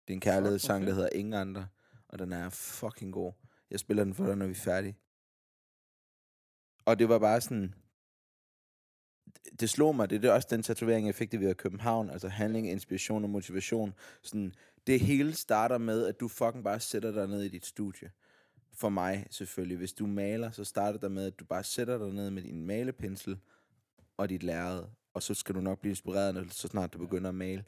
Det 0.08 0.12
er 0.12 0.16
en 0.16 0.20
kærlighedssang, 0.20 0.86
der 0.86 0.94
hedder 0.94 1.08
Ingen 1.12 1.34
Andre, 1.34 1.66
og 2.08 2.18
den 2.18 2.32
er 2.32 2.50
fucking 2.50 3.12
god. 3.12 3.32
Jeg 3.70 3.80
spiller 3.80 4.04
den 4.04 4.14
for 4.14 4.26
dig, 4.26 4.36
når 4.36 4.46
vi 4.46 4.50
er 4.50 4.54
færdige. 4.54 4.96
Og 6.84 6.98
det 6.98 7.08
var 7.08 7.18
bare 7.18 7.40
sådan 7.40 7.74
det- 9.60 9.70
slog 9.70 9.96
mig, 9.96 10.10
det 10.10 10.24
er 10.24 10.32
også 10.32 10.48
den 10.50 10.62
tatovering, 10.62 11.06
jeg 11.06 11.14
fik 11.14 11.32
det 11.32 11.40
ved 11.40 11.54
København, 11.54 12.10
altså 12.10 12.28
handling, 12.28 12.70
inspiration 12.70 13.24
og 13.24 13.30
motivation. 13.30 13.94
Sådan, 14.22 14.52
det 14.86 15.00
hele 15.00 15.34
starter 15.34 15.78
med, 15.78 16.06
at 16.06 16.20
du 16.20 16.28
fucking 16.28 16.64
bare 16.64 16.80
sætter 16.80 17.12
dig 17.12 17.26
ned 17.26 17.42
i 17.42 17.48
dit 17.48 17.66
studie. 17.66 18.10
For 18.74 18.88
mig 18.88 19.26
selvfølgelig. 19.30 19.76
Hvis 19.78 19.92
du 19.92 20.06
maler, 20.06 20.50
så 20.50 20.64
starter 20.64 20.98
det 20.98 21.10
med, 21.12 21.26
at 21.26 21.38
du 21.40 21.44
bare 21.44 21.64
sætter 21.64 21.98
dig 21.98 22.12
ned 22.14 22.30
med 22.30 22.42
din 22.42 22.66
malepensel 22.66 23.38
og 24.16 24.28
dit 24.28 24.42
lærred. 24.42 24.84
Og 25.14 25.22
så 25.22 25.34
skal 25.34 25.54
du 25.54 25.60
nok 25.60 25.80
blive 25.80 25.90
inspireret, 25.90 26.52
så 26.52 26.68
snart 26.68 26.92
du 26.92 26.98
begynder 26.98 27.28
at 27.28 27.34
male. 27.34 27.64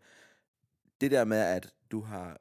Det 1.00 1.10
der 1.10 1.24
med, 1.24 1.38
at 1.38 1.74
du 1.90 2.00
har, 2.00 2.40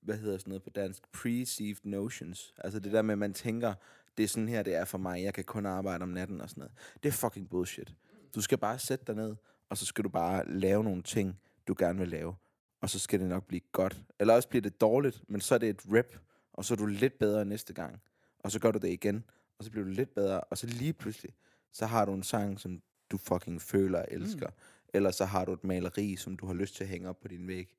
hvad 0.00 0.18
hedder 0.18 0.38
sådan 0.38 0.50
noget 0.50 0.62
på 0.62 0.70
dansk, 0.70 1.02
preceived 1.12 1.80
notions. 1.84 2.54
Altså 2.58 2.80
det 2.80 2.92
der 2.92 3.02
med, 3.02 3.12
at 3.12 3.18
man 3.18 3.34
tænker, 3.34 3.74
det 4.16 4.22
er 4.22 4.28
sådan 4.28 4.48
her, 4.48 4.62
det 4.62 4.74
er 4.74 4.84
for 4.84 4.98
mig. 4.98 5.22
Jeg 5.22 5.34
kan 5.34 5.44
kun 5.44 5.66
arbejde 5.66 6.02
om 6.02 6.08
natten 6.08 6.40
og 6.40 6.48
sådan 6.48 6.60
noget. 6.60 6.72
Det 7.02 7.08
er 7.08 7.12
fucking 7.12 7.50
bullshit. 7.50 7.94
Du 8.34 8.40
skal 8.40 8.58
bare 8.58 8.78
sætte 8.78 9.04
dig 9.04 9.14
ned, 9.14 9.36
og 9.68 9.78
så 9.78 9.86
skal 9.86 10.04
du 10.04 10.08
bare 10.08 10.48
lave 10.48 10.84
nogle 10.84 11.02
ting, 11.02 11.40
du 11.68 11.74
gerne 11.78 11.98
vil 11.98 12.08
lave. 12.08 12.34
Og 12.80 12.90
så 12.90 12.98
skal 12.98 13.20
det 13.20 13.28
nok 13.28 13.46
blive 13.46 13.60
godt. 13.72 14.02
Eller 14.20 14.34
også 14.34 14.48
bliver 14.48 14.62
det 14.62 14.80
dårligt, 14.80 15.24
men 15.28 15.40
så 15.40 15.54
er 15.54 15.58
det 15.58 15.68
et 15.68 15.82
rip, 15.92 16.18
og 16.52 16.64
så 16.64 16.74
er 16.74 16.76
du 16.76 16.86
lidt 16.86 17.18
bedre 17.18 17.44
næste 17.44 17.72
gang. 17.72 18.02
Og 18.38 18.52
så 18.52 18.58
gør 18.60 18.70
du 18.70 18.78
det 18.78 18.88
igen, 18.88 19.24
og 19.58 19.64
så 19.64 19.70
bliver 19.70 19.84
du 19.84 19.90
lidt 19.90 20.14
bedre, 20.14 20.40
og 20.40 20.58
så 20.58 20.66
lige 20.66 20.92
pludselig, 20.92 21.34
så 21.72 21.86
har 21.86 22.04
du 22.04 22.14
en 22.14 22.22
sang, 22.22 22.60
som 22.60 22.82
du 23.10 23.18
fucking 23.18 23.62
føler 23.62 23.98
og 23.98 24.08
elsker. 24.10 24.46
Mm. 24.46 24.54
Eller 24.94 25.10
så 25.10 25.24
har 25.24 25.44
du 25.44 25.52
et 25.52 25.64
maleri, 25.64 26.16
som 26.16 26.36
du 26.36 26.46
har 26.46 26.54
lyst 26.54 26.74
til 26.74 26.84
at 26.84 26.90
hænge 26.90 27.08
op 27.08 27.20
på 27.20 27.28
din 27.28 27.48
væg. 27.48 27.76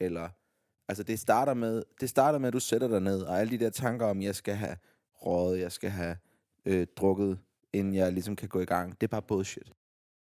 Eller, 0.00 0.28
altså 0.88 1.02
det 1.02 1.20
starter 1.20 1.54
med, 1.54 1.82
det 2.00 2.10
starter 2.10 2.38
med, 2.38 2.48
at 2.48 2.52
du 2.52 2.60
sætter 2.60 2.88
dig 2.88 3.00
ned, 3.00 3.22
og 3.22 3.40
alle 3.40 3.50
de 3.50 3.64
der 3.64 3.70
tanker 3.70 4.06
om, 4.06 4.22
jeg 4.22 4.34
skal 4.34 4.54
have 4.54 4.76
røget, 5.26 5.60
jeg 5.60 5.72
skal 5.72 5.90
have 5.90 6.16
øh, 6.66 6.86
drukket, 6.96 7.38
inden 7.72 7.94
jeg 7.94 8.12
ligesom 8.12 8.36
kan 8.36 8.48
gå 8.48 8.60
i 8.60 8.64
gang, 8.64 9.00
det 9.00 9.06
er 9.06 9.08
bare 9.08 9.22
bullshit. 9.22 9.72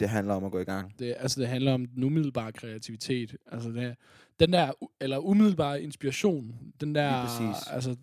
Det 0.00 0.08
handler 0.08 0.34
om 0.34 0.44
at 0.44 0.52
gå 0.52 0.58
i 0.58 0.64
gang. 0.64 0.98
Det, 0.98 1.14
altså, 1.18 1.40
det 1.40 1.48
handler 1.48 1.72
om 1.72 1.86
den 1.86 2.04
umiddelbare 2.04 2.52
kreativitet. 2.52 3.36
Altså, 3.46 3.68
det, 3.68 3.96
den 4.40 4.52
der, 4.52 4.72
eller 5.00 5.18
umiddelbare 5.18 5.82
inspiration. 5.82 6.54
Den 6.80 6.94
der, 6.94 7.10
altså, 7.72 7.96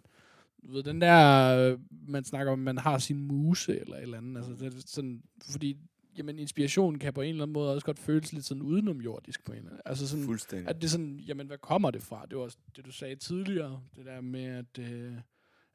ved, 0.64 0.84
den 0.84 1.02
der, 1.02 1.78
man 2.08 2.24
snakker 2.24 2.52
om, 2.52 2.60
man 2.60 2.78
har 2.78 2.98
sin 2.98 3.28
muse, 3.28 3.80
eller 3.80 3.96
et 3.96 4.02
eller 4.02 4.18
andet. 4.18 4.38
Altså, 4.38 4.66
det 4.66 4.74
er 4.74 4.82
sådan, 4.86 5.24
fordi 5.52 5.78
jamen 6.18 6.40
inspiration 6.40 7.00
kan 7.00 7.14
på 7.14 7.22
en 7.22 7.30
eller 7.30 7.44
anden 7.44 7.54
måde 7.54 7.74
også 7.74 7.86
godt 7.86 8.00
føles 8.00 8.34
lidt 8.34 8.46
sådan 8.46 8.64
udenomjordisk 8.64 9.46
på 9.46 9.52
en 9.52 9.58
eller 9.58 9.70
anden 9.70 9.82
Altså 9.86 10.08
sådan, 10.08 10.26
Fuldstændig. 10.26 10.70
at 10.70 10.76
det 10.76 10.84
er 10.84 10.90
sådan, 10.90 11.20
jamen 11.20 11.48
hvad 11.48 11.58
kommer 11.58 11.92
det 11.92 12.04
fra? 12.04 12.26
Det 12.30 12.38
var 12.38 12.44
også 12.44 12.58
det, 12.76 12.86
du 12.86 12.92
sagde 12.92 13.16
tidligere, 13.16 13.82
det 13.96 14.06
der 14.06 14.22
med, 14.22 14.46
at, 14.46 14.80
øh, 14.80 15.14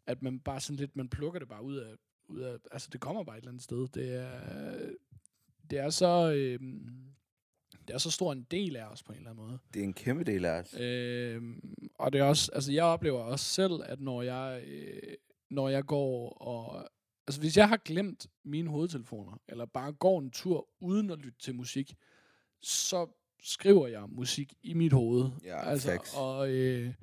at 0.09 0.23
man 0.23 0.41
bare 0.41 0.61
sådan 0.61 0.77
lidt, 0.77 0.97
man 0.97 1.09
plukker 1.09 1.39
det 1.39 1.49
bare 1.49 1.63
ud 1.63 1.77
af, 1.77 1.95
ud 2.29 2.41
af, 2.41 2.57
altså 2.71 2.89
det 2.93 3.01
kommer 3.01 3.25
bare 3.25 3.37
et 3.37 3.41
eller 3.41 3.51
andet 3.51 3.65
sted. 3.65 3.89
Det 3.89 4.15
er, 4.15 4.31
det 5.71 5.79
er 5.79 5.91
så, 5.91 6.33
øh, 6.33 6.61
det 7.89 7.95
er 7.95 7.99
så 7.99 8.11
stor 8.11 8.33
en 8.33 8.47
del 8.51 8.77
af 8.77 8.85
os 8.85 9.03
på 9.03 9.13
en 9.13 9.19
eller 9.19 9.31
anden 9.31 9.45
måde. 9.45 9.59
Det 9.75 9.81
er 9.81 9.85
en 9.85 9.95
kæmpe 9.95 10.25
del 10.25 10.45
af 10.45 10.61
os. 10.61 10.75
Øh, 10.81 11.43
og 11.95 12.13
det 12.13 12.19
er 12.19 12.25
også, 12.25 12.53
altså 12.55 12.73
jeg 12.73 12.85
oplever 12.85 13.21
også 13.21 13.45
selv, 13.45 13.81
at 13.85 14.01
når 14.01 14.23
jeg, 14.23 14.63
øh, 14.67 15.15
når 15.51 15.69
jeg 15.69 15.85
går 15.85 16.29
og, 16.29 16.89
altså 17.27 17.41
hvis 17.41 17.57
jeg 17.57 17.69
har 17.69 17.77
glemt 17.77 18.27
mine 18.45 18.71
hovedtelefoner, 18.71 19.41
eller 19.49 19.67
bare 19.67 19.93
går 19.93 20.19
en 20.19 20.31
tur 20.31 20.69
uden 20.81 21.11
at 21.11 21.19
lytte 21.19 21.39
til 21.39 21.55
musik, 21.55 21.95
så 22.63 23.07
skriver 23.43 23.87
jeg 23.87 24.05
musik 24.09 24.55
i 24.63 24.75
mit 24.75 24.93
hoved. 24.93 25.31
Ja, 25.45 25.69
altså, 25.69 25.89
facts. 25.89 26.15
og, 26.17 26.51
øh, 26.51 26.95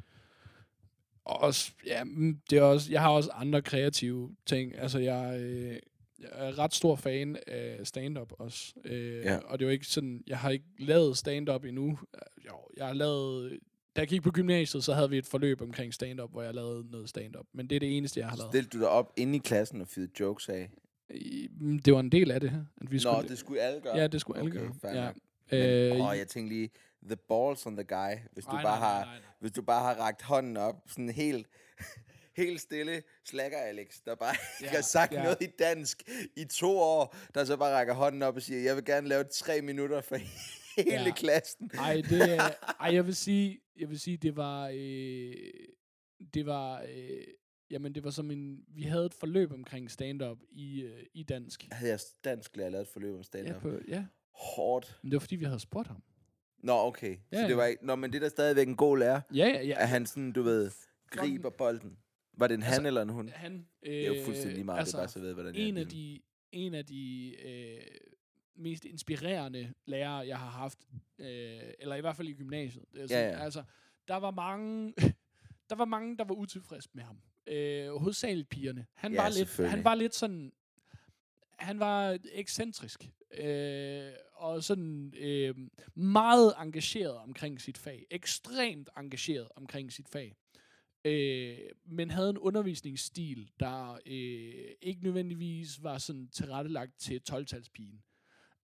også, 1.25 1.71
ja, 1.85 2.03
mm, 2.03 2.39
det 2.49 2.57
er 2.57 2.61
også, 2.61 2.91
jeg 2.91 3.01
har 3.01 3.09
også 3.09 3.29
andre 3.33 3.61
kreative 3.61 4.35
ting. 4.45 4.77
Altså 4.77 4.99
jeg, 4.99 5.39
øh, 5.39 5.75
jeg 6.19 6.29
er 6.31 6.59
ret 6.59 6.73
stor 6.73 6.95
fan 6.95 7.37
af 7.47 7.87
stand-up 7.87 8.31
også. 8.39 8.73
Øh, 8.85 9.15
Ja. 9.25 9.37
Og 9.37 9.59
det 9.59 9.65
er 9.65 9.69
jo 9.69 9.73
ikke 9.73 9.85
sådan, 9.87 10.23
jeg 10.27 10.37
har 10.37 10.49
ikke 10.49 10.65
lavet 10.79 11.17
stand-up 11.17 11.65
endnu. 11.65 11.99
Jo, 12.45 12.53
jeg 12.77 12.85
har 12.87 12.93
lavet, 12.93 13.59
da 13.95 14.01
jeg 14.01 14.07
gik 14.07 14.21
på 14.21 14.31
gymnasiet, 14.31 14.83
så 14.83 14.93
havde 14.93 15.09
vi 15.09 15.17
et 15.17 15.25
forløb 15.25 15.61
omkring 15.61 15.93
stand-up, 15.93 16.31
hvor 16.31 16.41
jeg 16.41 16.53
lavede 16.53 16.91
noget 16.91 17.09
stand-up. 17.09 17.45
Men 17.53 17.67
det 17.69 17.75
er 17.75 17.79
det 17.79 17.97
eneste, 17.97 18.19
jeg 18.19 18.29
har 18.29 18.37
lavet. 18.37 18.51
Stillede 18.51 18.69
du 18.69 18.79
dig 18.79 18.89
op 18.89 19.13
inde 19.17 19.35
i 19.35 19.39
klassen 19.39 19.81
og 19.81 19.87
fyrede 19.87 20.11
jokes 20.19 20.49
af? 20.49 20.69
Mm, 21.59 21.79
Det 21.79 21.93
var 21.93 21.99
en 21.99 22.11
del 22.11 22.31
af 22.31 22.39
det, 22.41 22.65
at 22.81 22.91
vi 22.91 22.95
Nå, 22.95 22.99
skulle... 22.99 23.29
det 23.29 23.37
skulle 23.37 23.61
alle 23.61 23.81
gøre. 23.81 23.97
Ja, 23.97 24.07
det 24.07 24.21
skulle 24.21 24.39
alle 24.39 24.51
Okay, 24.51 24.59
gøre. 24.59 24.73
fair 24.81 24.91
Ja. 24.91 25.05
nok. 25.05 25.15
Men, 25.51 25.61
Øh, 25.61 25.91
åh, 26.09 26.17
jeg 26.17 26.27
tænkte 26.27 26.55
lige, 26.55 26.69
the 27.05 27.15
balls 27.15 27.65
on 27.65 27.75
the 27.75 27.83
guy, 27.83 28.15
hvis 28.33 28.45
du 28.45 28.51
nej, 28.51 28.63
bare 28.63 28.79
nej, 28.79 28.89
har, 28.89 29.05
nej, 29.05 29.15
nej. 29.19 29.25
hvis 29.39 29.51
du 29.51 29.61
bare 29.61 29.81
har 29.83 30.01
rakt 30.03 30.21
hånden 30.21 30.57
op, 30.57 30.75
sådan 30.87 31.09
helt, 31.09 31.47
helt 32.37 32.61
stille, 32.61 33.03
slacker 33.25 33.57
Alex, 33.57 34.01
der 34.05 34.15
bare 34.15 34.35
ikke 34.61 34.71
Ja, 34.71 34.75
har 34.75 34.81
sagt 34.81 35.13
ja. 35.13 35.23
noget 35.23 35.37
i 35.41 35.47
dansk 35.59 36.03
i 36.37 36.45
to 36.45 36.77
år, 36.79 37.15
der 37.35 37.45
så 37.45 37.57
bare 37.57 37.73
rækker 37.75 37.93
hånden 37.93 38.21
op 38.23 38.35
og 38.35 38.41
siger, 38.41 38.61
jeg 38.61 38.75
vil 38.75 38.85
gerne 38.85 39.07
lave 39.07 39.23
tre 39.23 39.61
minutter 39.61 40.01
for 40.01 40.15
hele 40.81 40.91
Ja. 41.05 41.11
klassen. 41.15 41.71
Ej, 41.73 42.01
det, 42.09 42.37
ej, 42.79 42.93
jeg 42.93 43.05
vil 43.05 43.15
sige, 43.15 43.59
jeg 43.79 43.89
vil 43.89 43.99
sige, 43.99 44.17
det 44.17 44.35
var, 44.35 44.67
øh, 44.73 45.33
det 46.33 46.45
var, 46.45 46.81
øh, 46.95 47.23
jamen 47.71 47.95
det 47.95 48.03
var 48.03 48.09
som 48.09 48.31
en, 48.31 48.57
vi 48.67 48.83
havde 48.83 49.05
et 49.05 49.13
forløb 49.13 49.51
omkring 49.51 49.91
stand-up 49.91 50.37
i, 50.51 50.81
øh, 50.81 51.03
i 51.13 51.23
dansk. 51.23 51.67
Havde 51.71 51.91
jeg 51.91 51.99
dansk 52.23 52.55
lærer 52.57 52.69
lavet 52.69 52.81
et 52.87 52.91
forløb 52.93 53.15
om 53.15 53.23
stand 53.23 53.47
Ja, 53.47 53.59
på, 53.59 53.79
ja, 53.87 54.05
Hårdt. 54.33 54.99
men 55.03 55.11
det 55.11 55.15
var 55.15 55.19
fordi, 55.19 55.35
vi 55.35 55.45
havde 55.45 55.59
spurgt 55.59 55.87
ham. 55.87 56.03
Nå, 56.65 56.73
okay. 56.73 57.17
Ja, 57.31 57.37
så 57.37 57.43
det 57.43 57.49
ja. 57.49 57.55
var 57.55 57.65
ikke... 57.65 57.85
Nå, 57.85 57.95
men 57.95 58.11
det 58.11 58.17
er 58.17 58.21
da 58.21 58.29
stadigvæk 58.29 58.67
en 58.67 58.75
god 58.75 58.97
lærer, 58.97 59.21
Ja, 59.33 59.47
ja, 59.47 59.63
ja. 59.63 59.75
at 59.81 59.89
han 59.89 60.05
sådan, 60.05 60.31
du 60.31 60.41
ved, 60.41 60.71
griber 61.09 61.49
bolden. 61.49 61.97
Var 62.37 62.47
det 62.47 62.55
en 62.55 62.63
Altså, 62.63 62.81
han 62.81 62.85
eller 62.85 63.01
en 63.01 63.09
hun? 63.09 63.29
Han, 63.29 63.67
øh, 63.83 63.91
Det 63.93 64.07
er 64.07 64.15
jo 64.19 64.25
fuldstændig 64.25 64.53
lige 64.55 64.63
meget, 64.63 64.79
altså, 64.79 64.97
det 64.97 65.01
er 65.01 65.03
bare 65.03 65.11
så 65.11 65.19
ved, 65.19 65.33
hvordan 65.33 65.55
jeg 65.55 65.61
en 65.63 65.77
er 65.77 65.81
af 65.81 65.87
de, 65.87 66.21
en 66.51 66.73
af 66.73 66.85
de 66.85 67.35
øh, 67.45 67.81
mest 68.55 68.85
inspirerende 68.85 69.73
lærere, 69.85 70.27
jeg 70.27 70.37
har 70.39 70.49
haft, 70.49 70.79
øh, 71.19 71.27
eller 71.79 71.95
i 71.95 72.01
hvert 72.01 72.15
fald 72.15 72.27
i 72.27 72.33
gymnasiet. 72.33 72.83
Er 72.97 73.07
sådan, 73.07 73.33
ja. 73.33 73.43
Altså, 73.43 73.63
der 74.07 74.15
var 74.15 74.31
mange, 74.31 74.93
der 75.69 75.75
var 75.75 75.85
mange, 75.85 76.17
der 76.17 76.23
var 76.23 76.35
utilfredse 76.35 76.89
med 76.93 77.03
ham. 77.03 77.17
Øh, 77.47 77.95
hovedsageligt 77.95 78.49
pigerne. 78.49 78.85
Han 78.93 79.13
Ja, 79.13 79.21
var 79.21 79.29
lidt, 79.29 79.69
han 79.69 79.83
var 79.83 79.95
lidt 79.95 80.15
sådan, 80.15 80.51
han 81.59 81.79
var 81.79 82.17
ekscentrisk. 82.31 83.09
Øh, 83.37 84.13
og 84.33 84.63
sådan 84.63 85.13
øh, 85.17 85.55
meget 85.95 86.53
engageret 86.61 87.17
omkring 87.17 87.61
sit 87.61 87.77
fag. 87.77 88.05
Ekstremt 88.11 88.89
engageret 88.97 89.47
omkring 89.55 89.93
sit 89.93 90.09
fag. 90.09 90.35
Øh, 91.05 91.57
men 91.85 92.11
havde 92.11 92.29
en 92.29 92.37
undervisningsstil, 92.37 93.51
der 93.59 93.93
øh, 94.05 94.71
ikke 94.81 95.03
nødvendigvis 95.03 95.83
var 95.83 95.97
sådan 95.97 96.27
tilrettelagt 96.27 96.99
til 96.99 97.21
12-talspigen. 97.31 98.01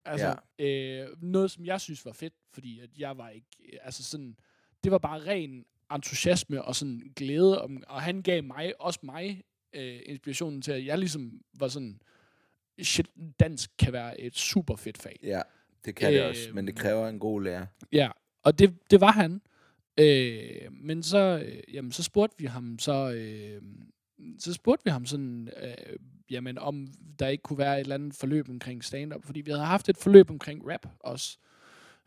Altså, 0.06 0.36
ja. 0.60 0.66
øh, 0.66 1.24
noget 1.24 1.52
som 1.52 1.66
jeg 1.66 1.82
synes 1.82 2.06
var 2.06 2.12
fedt, 2.12 2.34
fordi 2.54 2.80
at 2.80 2.90
jeg 2.98 3.18
var 3.18 3.30
ikke, 3.30 3.48
øh, 3.74 3.80
altså 3.82 4.04
sådan, 4.04 4.38
det 4.84 4.92
var 4.92 4.98
bare 4.98 5.20
ren 5.20 5.66
entusiasme 5.94 6.66
og 6.66 6.76
sådan 6.76 7.14
glæde, 7.16 7.62
om, 7.62 7.84
og 7.88 8.02
han 8.02 8.22
gav 8.22 8.44
mig, 8.44 8.82
også 8.82 9.00
mig, 9.04 9.44
øh, 9.74 10.00
inspirationen 10.06 10.62
til, 10.62 10.72
at 10.72 10.86
jeg 10.86 10.98
ligesom 10.98 11.42
var 11.54 11.68
sådan, 11.68 12.02
shit, 12.84 13.08
dansk 13.40 13.70
kan 13.80 13.94
være 13.94 14.22
et 14.22 14.36
super 14.36 14.76
fedt 14.76 14.98
fag. 14.98 15.20
Ja, 15.24 15.42
det 15.86 15.96
kan 15.96 16.14
det 16.14 16.24
også, 16.24 16.50
men 16.54 16.68
det 16.68 16.72
Øhm, 16.74 16.78
kræver 16.78 17.08
en 17.10 17.20
god 17.20 17.42
lærer. 17.44 17.66
Ja, 17.92 18.10
og 18.44 18.60
det, 18.60 18.74
det 18.92 19.02
var 19.02 19.12
han. 19.12 19.42
Øh, 20.00 20.72
men 20.72 21.04
så, 21.04 21.44
øh, 21.46 21.76
jamen, 21.76 21.92
så 21.92 22.04
spurgte 22.04 22.36
vi 22.40 22.46
ham 22.46 22.80
så, 22.80 23.12
øh, 23.12 23.62
så 24.40 24.54
spurgte 24.54 24.84
vi 24.86 24.90
ham 24.92 25.06
sådan, 25.06 25.50
øh, 25.64 25.96
jamen, 26.30 26.58
om 26.58 26.88
der 27.20 27.28
ikke 27.28 27.42
kunne 27.42 27.60
være 27.60 27.76
et 27.76 27.80
eller 27.80 27.96
andet 27.96 28.14
forløb 28.14 28.50
omkring 28.50 28.84
stand-up, 28.84 29.26
fordi 29.26 29.42
vi 29.42 29.52
havde 29.52 29.66
haft 29.66 29.90
et 29.90 29.98
forløb 29.98 30.30
omkring 30.30 30.72
rap 30.72 30.88
også, 31.00 31.38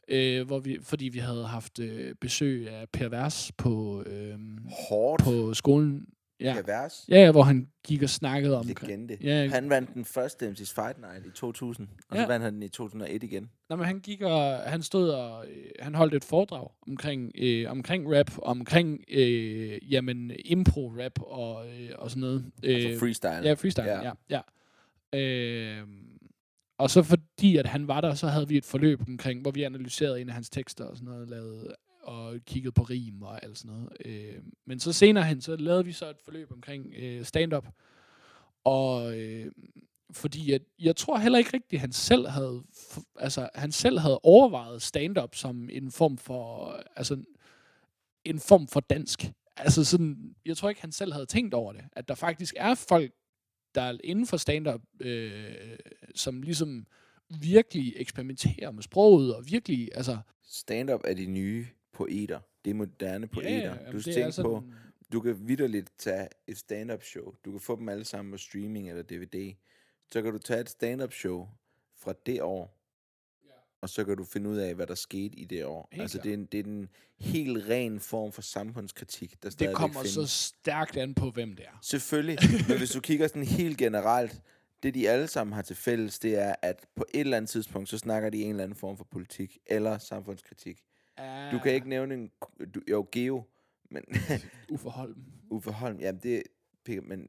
øh, 0.09 0.47
hvor 0.47 0.59
vi, 0.59 0.79
fordi 0.83 1.09
vi 1.09 1.19
havde 1.19 1.47
haft 1.47 1.79
øh, 1.79 2.15
besøg 2.21 2.69
af 2.69 2.89
Per 2.89 3.09
Vers 3.09 3.53
på, 3.59 4.03
øh, 4.07 4.39
Hårdt. 4.89 5.23
på 5.23 5.55
skolen. 5.55 6.07
Ja. 6.41 6.47
Ja. 6.47 6.55
Pervers. 6.63 7.05
ja, 7.09 7.17
ja, 7.25 7.31
hvor 7.31 7.43
han 7.43 7.69
gik 7.87 8.03
og 8.03 8.09
snakkede 8.11 8.59
om... 8.59 8.67
Legende. 8.67 9.17
Ja, 9.21 9.49
Han 9.49 9.71
vandt 9.71 9.95
den 9.95 10.05
første 10.05 10.49
MC's 10.49 10.75
Fight 10.75 10.99
Night 10.99 11.27
i 11.27 11.31
2000, 11.35 11.89
og 12.11 12.17
så 12.17 12.21
Ja. 12.23 12.27
vandt 12.29 12.45
han 12.45 12.55
den 12.55 12.63
i 12.63 12.69
2001 12.69 13.23
igen. 13.23 13.51
Nå, 13.69 13.77
men 13.77 13.87
han 13.87 14.01
gik 14.01 14.23
og 14.23 14.57
han 14.57 14.83
stod 14.83 15.09
og 15.09 15.47
øh, 15.47 15.65
han 15.81 15.95
holdt 15.95 16.15
et 16.15 16.25
foredrag 16.25 16.69
omkring 16.89 17.33
øh, 17.39 17.71
omkring 17.71 18.17
rap, 18.19 18.31
omkring 18.43 19.01
øh, 19.09 19.93
jamen 19.93 20.33
impro 20.45 20.89
rap 20.89 21.13
og 21.23 21.67
øh, 21.67 21.91
og 21.99 22.11
sådan 22.11 22.21
noget. 22.21 22.45
Altså 22.65 22.99
freestyle. 23.01 23.49
ja, 23.49 23.53
freestyle. 23.53 23.87
ja. 23.91 24.03
Ja, 24.03 24.13
ja. 24.31 24.41
ja. 25.15 25.19
Øh, 25.21 25.87
og 26.79 26.91
så 26.91 27.03
fordi 27.03 27.57
at 27.57 27.67
han 27.67 27.89
var 27.89 28.01
der, 28.01 28.15
så 28.15 28.27
havde 28.27 28.49
vi 28.49 28.57
et 28.57 28.65
forløb 28.65 29.01
omkring, 29.09 29.43
hvor 29.43 29.51
vi 29.51 29.63
analyserede 29.63 30.21
en 30.21 30.29
af 30.29 30.35
hans 30.35 30.51
tekster 30.51 30.85
og 30.85 30.97
sådan 30.97 31.09
noget, 31.13 31.29
lavede, 31.29 31.75
og 32.11 32.41
kiggede 32.47 32.73
på 32.73 32.83
rim 32.83 33.23
og 33.23 33.45
alt 33.45 33.59
sådan 33.59 33.77
noget. 33.77 33.93
Øh, 34.05 34.43
men 34.67 34.81
så 34.81 34.93
senere 34.93 35.25
hen, 35.25 35.41
så 35.41 35.57
lavede 35.57 35.85
vi 35.85 35.93
så 35.93 36.11
et 36.11 36.17
forløb 36.25 36.53
omkring 36.53 36.95
øh, 36.97 37.25
stand-up. 37.25 37.69
Og 38.65 39.19
øh, 39.19 39.53
fordi 40.13 40.53
at, 40.53 40.63
jeg 40.79 40.97
tror 40.97 41.19
heller 41.19 41.39
ikke 41.39 41.51
rigtigt, 41.55 41.81
han 41.81 41.93
selv 41.93 42.29
havde, 42.29 42.63
f- 42.77 43.13
altså, 43.19 43.49
han 43.55 43.73
selv 43.73 43.99
havde 43.99 44.19
overvejet 44.23 44.83
stand-up 44.83 45.35
som 45.35 45.69
en 45.73 45.91
form 45.91 46.19
for, 46.19 46.73
altså, 46.97 47.23
en 48.25 48.39
form 48.39 48.69
for 48.69 48.81
dansk. 48.81 49.33
Altså 49.57 49.85
sådan, 49.85 50.35
jeg 50.47 50.57
tror 50.57 50.69
ikke, 50.69 50.81
han 50.81 50.93
selv 50.93 51.13
havde 51.13 51.27
tænkt 51.27 51.55
over 51.55 51.73
det. 51.73 51.85
At 51.93 52.09
der 52.09 52.15
faktisk 52.15 52.55
er 52.57 52.75
folk, 52.75 53.13
der 53.75 53.83
er 53.83 53.99
inden 54.05 54.27
for 54.27 54.37
stand-up, 54.37 54.81
øh, 55.01 55.79
som 56.15 56.43
ligesom 56.43 56.87
virkelig 57.41 57.93
eksperimenterer 57.97 58.71
med 58.71 58.83
sproget, 58.83 59.35
og 59.35 59.45
virkelig, 59.47 59.89
altså... 59.95 60.19
Stand-up 60.45 61.01
er 61.05 61.15
de 61.15 61.27
nye 61.27 61.67
poeter. 62.05 62.41
Det 62.65 62.71
er 62.71 62.75
moderne 62.75 63.27
poeter. 63.27 63.51
jamen, 63.75 63.85
du 63.87 63.93
det 63.93 64.03
skal 64.03 64.15
tænke 64.15 64.33
sådan- 64.33 64.51
på, 64.51 64.65
du 65.13 65.21
kan 65.21 65.49
vidderligt 65.49 65.91
tage 65.99 66.29
et 66.47 66.59
stand-up 66.59 67.03
show. 67.03 67.35
Du 67.45 67.51
kan 67.51 67.61
få 67.61 67.77
dem 67.77 67.89
alle 67.89 68.05
sammen 68.05 68.33
på 68.33 68.39
streaming 68.39 68.89
eller 68.91 69.03
DVD. 69.03 69.55
Så 70.13 70.23
kan 70.23 70.33
du 70.33 70.39
tage 70.39 70.61
et 70.61 70.71
stand-up 70.71 71.13
show 71.13 71.49
fra 71.97 72.15
det 72.27 72.43
år, 72.43 72.77
og 73.81 73.89
så 73.89 74.05
kan 74.05 74.17
du 74.17 74.25
finde 74.25 74.51
ud 74.51 74.57
af, 74.57 74.75
hvad 74.75 74.87
der 74.87 74.95
skete 74.95 75.37
i 75.37 75.45
det 75.45 75.65
år. 75.65 75.89
Helt 75.93 76.03
altså, 76.03 76.19
det 76.19 76.31
er, 76.31 76.35
en, 76.35 76.47
det 76.47 76.61
er 76.61 76.65
en 76.65 76.89
helt 77.19 77.69
ren 77.69 78.01
form 78.01 78.33
for 78.33 78.43
samfundskritik, 78.43 79.43
der 79.43 79.51
Det 79.51 79.75
kommer 79.75 80.01
findes. 80.01 80.13
så 80.13 80.27
stærkt 80.27 80.97
an 80.97 81.15
på, 81.15 81.31
hvem 81.31 81.57
det 81.57 81.65
er. 81.67 81.79
Selvfølgelig, 81.83 82.39
men 82.69 82.79
hvis 82.79 82.91
du 82.91 83.01
kigger 83.01 83.27
sådan 83.29 83.45
helt 83.45 83.79
generelt, 83.79 84.43
det 84.83 84.95
de 84.95 85.09
alle 85.11 85.27
sammen 85.29 85.53
har 85.55 85.63
til 85.63 85.77
fælles, 85.77 86.19
det 86.19 86.39
er, 86.39 86.55
at 86.63 86.87
på 86.95 87.05
et 87.15 87.21
eller 87.21 87.37
andet 87.37 87.49
tidspunkt, 87.51 87.89
så 87.89 87.99
snakker 87.99 88.31
de 88.31 88.43
en 88.43 88.51
eller 88.51 88.65
anden 88.65 88.77
form 88.77 88.97
for 88.97 89.05
politik 89.05 89.59
eller 89.67 89.99
samfundskritik. 89.99 90.83
Du 91.53 91.59
kan 91.59 91.73
ikke 91.73 91.89
nævne 91.89 92.15
en... 92.15 92.31
Du, 92.75 92.81
jo, 92.91 93.07
Geo, 93.13 93.43
men 93.91 94.05
Uffe 94.73 94.89
Holm. 94.89 95.17
Uffe 95.51 95.71
Holm, 95.71 96.01
jamen 96.01 96.21
det... 96.23 96.43
Men, 97.03 97.29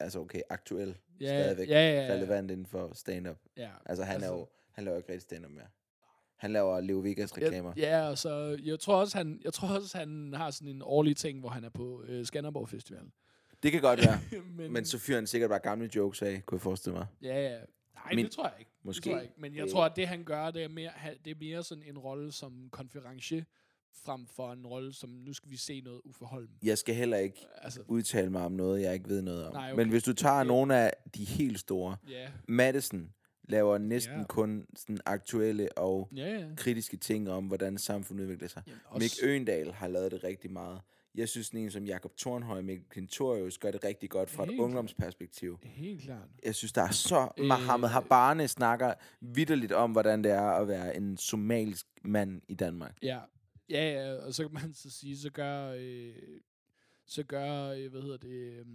altså 0.00 0.20
okay, 0.20 0.40
aktuel, 0.50 0.96
Ja, 1.20 1.26
stadigvæk 1.26 1.68
ja, 1.68 1.74
ja, 1.94 2.06
ja. 2.06 2.12
relevant 2.14 2.50
inden 2.50 2.66
for 2.66 2.90
stand-up. 2.94 3.36
Ja, 3.56 3.70
Altså 3.86 4.04
han 4.04 4.14
Altså- 4.14 4.32
er 4.32 4.36
jo... 4.38 4.48
Han 4.72 4.84
laver 4.84 4.96
ikke 4.96 5.08
rigtig 5.08 5.22
stand-up 5.22 5.52
mere. 5.52 5.66
Han 6.36 6.52
laver 6.52 6.80
Leo 6.80 6.98
Vegas 6.98 7.36
reklamer. 7.36 7.72
Ja, 7.76 7.98
ja, 7.98 8.08
og 8.08 8.18
så 8.18 8.58
jeg 8.64 8.80
tror 8.80 8.96
også 8.96 9.18
han 9.18 9.40
jeg 9.44 9.52
tror 9.52 9.68
også 9.68 9.98
han 9.98 10.32
har 10.36 10.50
sådan 10.50 10.68
en 10.68 10.82
årlig 10.84 11.16
ting, 11.16 11.40
hvor 11.40 11.48
han 11.48 11.64
er 11.64 11.68
på 11.70 12.02
øh, 12.08 12.26
Skanderborg 12.26 12.68
Festival. 12.68 13.02
Det 13.62 13.72
kan 13.72 13.80
godt 13.80 14.00
være. 14.00 14.20
men, 14.56 14.72
men 14.72 14.84
så 14.84 14.98
fyrer 14.98 15.18
han 15.18 15.26
sikkert 15.26 15.50
bare 15.50 15.58
gamle 15.58 15.90
jokes 15.96 16.22
af, 16.22 16.42
kunne 16.46 16.56
jeg 16.56 16.62
forestille 16.62 16.96
mig. 16.98 17.06
ja, 17.22 17.50
ja. 17.50 17.58
Nej, 18.04 18.14
Min- 18.14 18.24
det 18.24 18.32
tror 18.32 18.44
jeg 18.48 18.54
ikke. 18.58 18.70
Måske. 18.82 19.02
Det 19.04 19.10
tror 19.10 19.16
jeg 19.16 19.22
ikke. 19.24 19.34
Men 19.40 19.54
jeg 19.56 19.64
Det- 19.64 19.72
tror, 19.72 19.84
at 19.84 19.92
det 19.96 20.08
han 20.08 20.24
gør, 20.24 20.50
det 20.50 20.64
er 20.64 20.68
mere, 20.68 20.90
det 21.24 21.30
er 21.30 21.34
mere 21.40 21.62
sådan 21.62 21.84
en 21.86 21.98
rolle 21.98 22.32
som 22.32 22.68
konferencier, 22.72 23.44
frem 24.04 24.26
for 24.26 24.52
en 24.52 24.66
rolle 24.66 24.92
som, 24.94 25.10
nu 25.10 25.32
skal 25.32 25.50
vi 25.50 25.56
se 25.56 25.80
noget 25.80 26.00
Uffe 26.04 26.24
Holm. 26.24 26.48
Jeg 26.62 26.78
skal 26.78 26.94
heller 26.94 27.16
ikke 27.16 27.46
Altså, 27.62 27.80
udtale 27.88 28.30
mig 28.30 28.42
om 28.44 28.52
noget, 28.52 28.82
jeg 28.82 28.94
ikke 28.94 29.08
ved 29.08 29.22
noget 29.22 29.46
om. 29.46 29.52
Nej, 29.52 29.70
Men 29.70 29.80
okay. 29.80 29.90
hvis 29.90 30.02
du 30.02 30.12
tager 30.12 30.34
Okay. 30.40 30.46
nogle 30.48 30.76
af 30.76 30.92
de 31.16 31.24
helt 31.24 31.60
store, 31.60 31.96
ja. 32.08 32.28
Madison, 32.48 33.12
laver 33.48 33.78
næsten 33.78 34.18
ja. 34.18 34.24
kun 34.24 34.66
sådan 34.76 35.00
aktuelle 35.06 35.78
og 35.78 36.08
Ja, 36.16 36.38
ja. 36.38 36.46
kritiske 36.56 36.96
ting 36.96 37.30
om, 37.30 37.46
hvordan 37.46 37.78
samfundet 37.78 38.24
udvikler 38.24 38.48
sig. 38.48 38.62
Jamen. 38.66 38.80
Mick 38.98 39.14
Øgendal 39.22 39.72
har 39.72 39.88
lavet 39.88 40.12
det 40.12 40.24
rigtig 40.24 40.50
meget. 40.52 40.80
Jeg 41.16 41.28
synes, 41.28 41.50
en 41.50 41.70
som 41.70 41.84
Jakob 41.84 42.16
Tornhøj 42.16 42.58
og 42.58 42.64
Mikkel 42.64 42.86
Klintorius 42.88 43.58
gør 43.58 43.70
det 43.70 43.84
rigtig 43.84 44.10
godt 44.10 44.30
fra 44.30 44.42
et 44.42 44.48
Helt 44.48 44.58
klart. 44.58 44.64
ungdomsperspektiv. 44.64 45.58
Helt 45.62 46.02
klart. 46.02 46.28
Jeg 46.44 46.54
synes, 46.54 46.72
der 46.72 46.82
er 46.82 46.90
så... 46.90 47.28
Øh. 47.38 47.46
Mohammed 47.46 47.88
Habane 47.88 48.48
snakker 48.48 48.94
vidderligt 49.20 49.72
om, 49.72 49.92
hvordan 49.92 50.24
det 50.24 50.32
er 50.32 50.42
at 50.42 50.68
være 50.68 50.96
en 50.96 51.16
somalisk 51.16 51.86
mand 52.04 52.42
i 52.48 52.54
Danmark. 52.54 52.96
Ja. 53.02 53.20
Ja, 53.70 53.92
ja, 53.92 54.14
og 54.14 54.34
så 54.34 54.42
kan 54.48 54.54
man 54.62 54.74
så 54.74 54.90
sige, 54.90 55.18
så 55.18 55.30
gør, 55.30 55.74
øh, 55.78 56.14
så 57.06 57.22
gør, 57.22 57.68
øh, 57.68 57.90
hvad 57.90 58.02
hedder 58.02 58.16
det, 58.16 58.58
øh, 58.58 58.66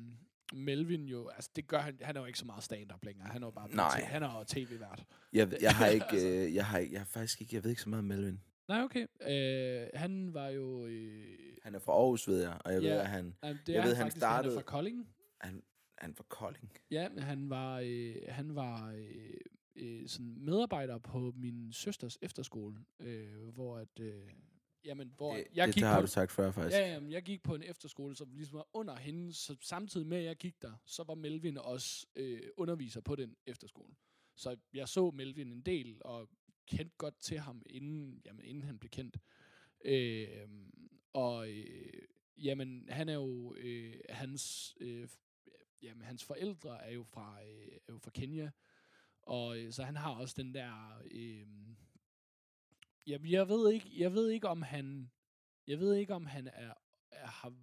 Melvin 0.54 1.06
jo, 1.06 1.28
altså 1.28 1.50
det 1.56 1.68
gør 1.68 1.80
han, 1.80 1.98
han 2.02 2.16
er 2.16 2.20
jo 2.22 2.26
ikke 2.26 2.40
så 2.40 2.46
meget 2.46 2.64
stand-up 2.64 3.06
længere, 3.06 3.28
han 3.28 3.44
er 3.44 3.48
jo 3.48 3.52
bare, 3.52 3.70
Nej. 3.76 4.02
han 4.04 4.24
er 4.24 4.38
jo 4.38 4.44
tv-vært. 4.44 5.04
Jeg, 5.34 5.54
jeg 5.62 5.76
har 5.76 5.88
ikke... 5.88 6.06
Altså. 6.12 6.28
øh, 6.28 6.56
jeg, 6.56 6.66
har, 6.66 6.80
jeg 6.80 7.00
har 7.00 7.06
faktisk 7.06 7.42
ikke... 7.42 7.56
Jeg 7.56 7.64
ved 7.64 7.72
ikke 7.72 7.82
så 7.82 7.90
meget 7.90 8.00
om 8.00 8.06
Melvin. 8.06 8.40
Nej, 8.68 8.82
okay. 8.84 9.08
Øh, 9.22 9.88
han 9.94 10.34
var 10.34 10.48
jo, 10.50 10.86
øh, 10.86 11.38
Han 11.64 11.76
er 11.76 11.80
fra 11.80 11.92
Aarhus, 11.94 12.28
ved 12.28 12.42
jeg. 12.42 12.58
Og 12.66 12.74
jeg 12.74 12.82
Ja. 12.82 12.90
ved, 12.94 12.98
at 13.00 13.08
han, 13.08 13.36
nej, 13.42 13.52
det 13.66 13.74
Jeg 13.74 13.84
ved, 13.84 13.84
han 13.84 13.84
faktisk, 13.84 13.98
han 13.98 14.08
er 14.08 14.10
startede- 14.12 14.56
fra 14.56 14.62
Kolding. 14.62 15.10
han, 15.42 15.64
han 15.98 16.16
fra 16.16 16.24
Kolding. 16.30 16.72
Ja, 16.92 17.10
men 17.10 17.20
han 17.24 17.50
var, 17.50 17.80
øh, 17.86 18.16
han 18.30 18.56
var 18.56 18.92
øh, 18.92 19.34
øh, 19.76 20.08
sådan 20.08 20.36
medarbejder 20.40 20.98
på 20.98 21.34
min 21.36 21.74
søsters 21.74 22.18
efterskole, 22.22 22.78
øh, 23.00 23.48
hvor 23.48 23.78
at, 23.78 24.00
øh, 24.00 24.24
jamen, 24.86 25.14
hvor 25.18 25.34
Det, 25.36 25.48
jeg 25.54 25.68
det, 25.68 25.76
gik 25.76 25.82
det 25.84 25.88
på, 25.90 25.94
har 25.94 26.02
du 26.02 26.08
sagt 26.08 26.32
før, 26.32 26.52
faktisk. 26.52 26.78
Ja, 26.78 26.94
jamen, 26.94 27.12
jeg 27.12 27.24
gik 27.24 27.44
på 27.44 27.56
en 27.56 27.64
efterskole, 27.64 28.16
som 28.16 28.32
ligesom 28.34 28.58
var 28.58 28.68
under 28.74 28.96
hende, 28.96 29.34
så 29.34 29.56
samtidig 29.62 30.08
med, 30.08 30.18
at 30.18 30.24
jeg 30.24 30.36
gik 30.36 30.62
der, 30.62 30.74
så 30.86 31.04
var 31.04 31.16
Melvin 31.16 31.58
også 31.58 32.08
øh, 32.16 32.42
underviser 32.58 33.02
på 33.02 33.16
den 33.16 33.36
efterskole. 33.48 33.94
Så 34.38 34.56
jeg 34.74 34.88
så 34.90 35.12
Melvin 35.12 35.52
en 35.52 35.62
del, 35.62 36.02
og 36.06 36.30
kendte 36.68 36.96
godt 36.98 37.20
til 37.20 37.40
ham, 37.40 37.64
inden, 37.66 38.22
jamen, 38.26 38.46
inden 38.46 38.64
han 38.64 38.80
blev 38.80 38.90
kendt. 38.90 39.18
Øh, 39.86 40.50
og 41.14 41.50
øh, 41.50 42.04
jamen, 42.38 42.90
han 42.90 43.10
er 43.10 43.14
jo, 43.14 43.56
øh, 43.56 43.96
hans, 44.10 44.74
øh, 44.80 45.08
jamen, 45.82 46.04
hans 46.04 46.24
forældre 46.24 46.86
er 46.86 46.92
jo 46.92 47.04
fra, 47.04 47.44
øh, 47.44 47.68
er 47.88 47.94
jo 47.94 47.98
fra 47.98 48.12
Kenya, 48.12 48.52
og 49.22 49.60
øh, 49.60 49.72
så 49.72 49.84
han 49.84 49.96
har 49.96 50.16
også 50.16 50.36
den 50.38 50.54
der, 50.54 51.02
øh, 51.12 51.48
jamen, 53.08 53.32
jeg 53.32 53.50
ved 53.50 53.74
ikke, 53.74 53.90
jeg 54.00 54.14
ved 54.14 54.30
ikke 54.30 54.48
om 54.48 54.62
han, 54.62 55.12
jeg 55.68 55.80
ved 55.80 55.96
ikke, 55.96 56.14
om 56.14 56.26
han 56.26 56.48
er, 56.48 56.74
er, 57.12 57.28
har 57.28 57.54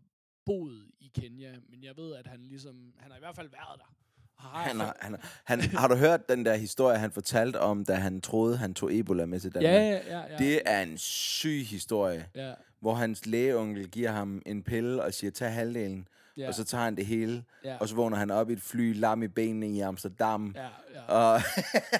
boet 0.44 0.90
i 1.00 1.08
Kenya, 1.14 1.60
men 1.68 1.84
jeg 1.84 1.96
ved, 1.96 2.14
at 2.14 2.26
han 2.26 2.46
ligesom, 2.46 2.94
han 2.98 3.10
har 3.10 3.16
i 3.16 3.20
hvert 3.20 3.36
fald 3.36 3.48
været 3.48 3.80
der. 3.80 3.94
Han 4.38 4.80
har, 4.80 4.96
han, 5.00 5.16
han, 5.44 5.60
har 5.60 5.88
du 5.88 5.94
hørt 5.94 6.28
den 6.28 6.44
der 6.44 6.54
historie, 6.54 6.98
han 6.98 7.12
fortalte 7.12 7.60
om, 7.60 7.84
da 7.84 7.94
han 7.94 8.20
troede, 8.20 8.56
han 8.56 8.74
tog 8.74 8.94
Ebola 8.94 9.26
med 9.26 9.40
til 9.40 9.54
Danmark? 9.54 9.72
ja, 9.72 9.82
ja, 9.82 10.18
ja, 10.18 10.32
ja. 10.32 10.36
Det 10.36 10.62
er 10.66 10.82
en 10.82 10.98
syg 10.98 11.64
historie, 11.66 12.28
ja, 12.34 12.54
hvor 12.80 12.94
hans 12.94 13.26
lægeonkel 13.26 13.88
giver 13.90 14.10
ham 14.10 14.42
en 14.46 14.62
pille 14.62 15.02
og 15.02 15.14
siger, 15.14 15.30
tag 15.30 15.52
halvdelen, 15.52 16.08
ja. 16.36 16.48
og 16.48 16.54
så 16.54 16.64
tager 16.64 16.84
han 16.84 16.96
det 16.96 17.06
hele, 17.06 17.44
ja, 17.64 17.76
og 17.80 17.88
så 17.88 17.94
vågner 17.94 18.16
han 18.16 18.30
op 18.30 18.50
i 18.50 18.52
et 18.52 18.62
fly, 18.62 18.94
lam 18.94 19.22
i 19.22 19.28
benene 19.28 19.68
i 19.68 19.80
Amsterdam, 19.80 20.52
ja. 20.56 20.62
ja, 20.62 20.68
ja, 20.94 21.02
og 21.02 21.40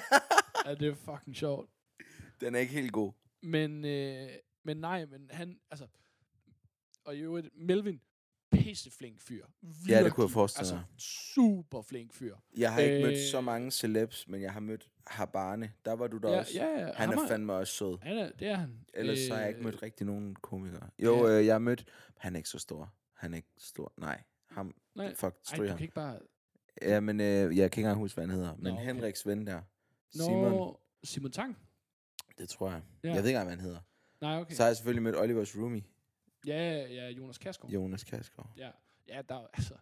ja, 0.65 0.75
det 0.75 0.87
er 0.87 0.95
fucking 0.95 1.35
sjovt. 1.35 1.69
den 2.41 2.55
er 2.55 2.59
ikke 2.59 2.73
helt 2.73 2.91
god. 2.91 3.11
Men, 3.41 3.85
øh, 3.85 4.29
men 4.63 4.77
nej, 4.77 5.05
men 5.05 5.29
han, 5.31 5.57
altså, 5.71 5.87
og 7.05 7.15
i 7.15 7.19
øvrigt, 7.19 7.49
Melvin, 7.55 8.01
pisseflink 8.51 9.21
fyr. 9.21 9.45
Ja, 9.45 9.67
det 9.67 9.73
kunne 9.83 9.93
jeg 9.95 10.03
Virkelig, 10.03 10.29
forestille 10.31 10.59
altså, 10.61 10.75
mig. 10.75 10.83
super 10.97 11.81
flink 11.81 12.13
fyr. 12.13 12.35
Jeg 12.57 12.73
har 12.73 12.79
ikke 12.81 12.95
øh... 12.95 13.01
mødt 13.03 13.19
så 13.31 13.37
Øh. 13.37 13.43
mange 13.43 13.71
celebs, 13.71 14.27
men 14.27 14.41
jeg 14.41 14.53
har 14.53 14.59
mødt 14.59 14.89
Habane. 15.07 15.71
Der 15.85 15.93
var 15.93 16.07
du 16.07 16.17
der 16.17 16.31
Ja, 16.31 16.39
også. 16.39 16.51
ja, 16.55 16.79
ja. 16.79 16.91
Han 16.93 17.09
ham 17.09 17.17
er 17.23 17.27
fandme 17.27 17.53
også 17.53 17.73
sød. 17.73 17.97
Han 18.01 18.17
er, 18.17 18.31
det 18.39 18.47
er 18.47 18.55
han. 18.55 18.85
Ellers 18.93 19.19
så 19.19 19.33
har 19.33 19.39
jeg 19.39 19.49
ikke 19.49 19.59
Øh, 19.59 19.65
mødt 19.65 19.83
rigtig 19.83 20.05
nogen 20.05 20.35
komikere. 20.35 20.89
Jo, 20.99 21.27
ja. 21.27 21.39
øh, 21.39 21.45
jeg 21.45 21.53
har 21.53 21.59
mødt... 21.59 21.85
Han 22.17 22.33
er 22.35 22.37
ikke 22.37 22.49
så 22.49 22.59
stor. 22.59 22.93
Han 23.13 23.31
er 23.33 23.35
ikke 23.35 23.49
stor. 23.57 23.93
Nej. 23.97 24.21
Ham. 24.49 24.75
Nej, 24.95 25.15
Fuck, 25.15 25.35
Ej, 25.51 25.57
du 25.57 25.67
ham. 25.67 25.77
kan 25.77 25.83
ikke 25.83 25.93
bare... 25.95 26.19
Ja, 26.81 26.99
men 26.99 27.19
øh, 27.21 27.25
jeg 27.25 27.47
kan 27.49 27.63
ikke 27.63 27.77
engang 27.79 27.97
huske, 27.97 28.15
hvad 28.15 28.27
han 28.27 28.35
hedder. 28.35 28.55
Men 28.55 28.63
Nå, 28.63 28.69
okay. 28.79 28.85
Henriks 28.85 29.27
ven 29.27 29.47
der. 29.47 29.61
Nå, 30.15 30.23
Simon. 30.23 30.75
Simon 31.03 31.31
Tang? 31.31 31.57
Det 32.37 32.49
tror 32.49 32.69
jeg. 32.71 32.81
Ja. 33.03 33.07
Jeg 33.09 33.17
ved 33.23 33.29
ikke 33.29 33.29
engang, 33.39 33.47
hvad 33.47 33.55
han 33.57 33.65
hedder. 33.65 33.79
Nej, 34.21 34.33
okay. 34.35 34.41
Okay. 34.41 34.55
Så 34.55 34.61
har 34.63 34.67
jeg 34.69 34.75
selvfølgelig 34.77 35.03
mødt 35.03 35.15
Olivers 35.15 35.57
roomie, 35.57 35.83
Ja, 36.47 36.87
ja, 36.87 37.09
Jonas 37.09 37.37
Kaskov. 37.37 37.69
Jonas 37.71 38.03
Kaskov. 38.03 38.45
Ja, 38.57 38.69
ja 39.09 39.21
der, 39.29 39.35
er- 39.35 39.47
altså, 39.53 39.73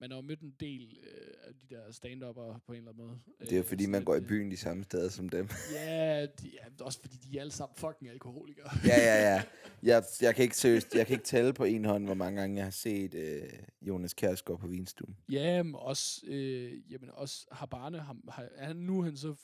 man 0.00 0.10
har 0.10 0.16
jo 0.18 0.22
mødt 0.22 0.40
en 0.40 0.54
del 0.60 0.98
øh, 1.02 1.34
af 1.48 1.52
de 1.54 1.74
der 1.74 1.92
stand-upper 1.92 2.58
på 2.66 2.72
en 2.72 2.78
eller 2.78 2.90
anden 2.90 3.06
måde. 3.06 3.18
Det 3.40 3.52
er 3.52 3.56
jo 3.56 3.62
Øh, 3.62 3.68
fordi, 3.68 3.86
man 3.86 4.04
går 4.04 4.16
i 4.16 4.20
byen 4.20 4.50
de 4.50 4.56
samme 4.56 4.84
steder 4.84 5.08
som 5.08 5.28
dem. 5.28 5.48
Ja, 5.74 6.22
de, 6.26 6.48
ja, 6.52 6.84
også 6.84 7.00
fordi 7.00 7.16
de 7.16 7.36
er 7.36 7.40
alle 7.40 7.50
sammen 7.52 7.76
fucking 7.76 8.10
alkoholikere. 8.10 8.70
ja, 8.84 8.96
ja, 8.98 9.34
ja. 9.34 9.42
Jeg, 9.82 10.04
jeg, 10.20 10.34
kan 10.34 10.42
ikke 10.42 10.56
seriøst, 10.56 10.94
jeg 10.94 11.06
kan 11.06 11.14
ikke 11.14 11.24
tælle 11.24 11.52
på 11.52 11.64
en 11.64 11.84
hånd, 11.84 12.04
hvor 12.04 12.14
mange 12.14 12.40
gange 12.40 12.56
jeg 12.56 12.64
har 12.64 12.70
set 12.70 13.14
øh, 13.14 13.42
Jonas 13.82 14.14
Kjærsgaard 14.14 14.58
på 14.60 14.66
vinstuen. 14.66 15.16
Ja, 15.28 15.62
men 15.62 15.74
også, 15.74 16.22
øh, 16.26 16.92
jamen 16.92 17.10
også 17.12 17.46
Habane, 17.52 17.98
ham, 18.00 18.28
har, 18.28 18.48
er 18.54 18.66
han 18.66 18.76
nu 18.76 19.02
han 19.02 19.16
så, 19.16 19.34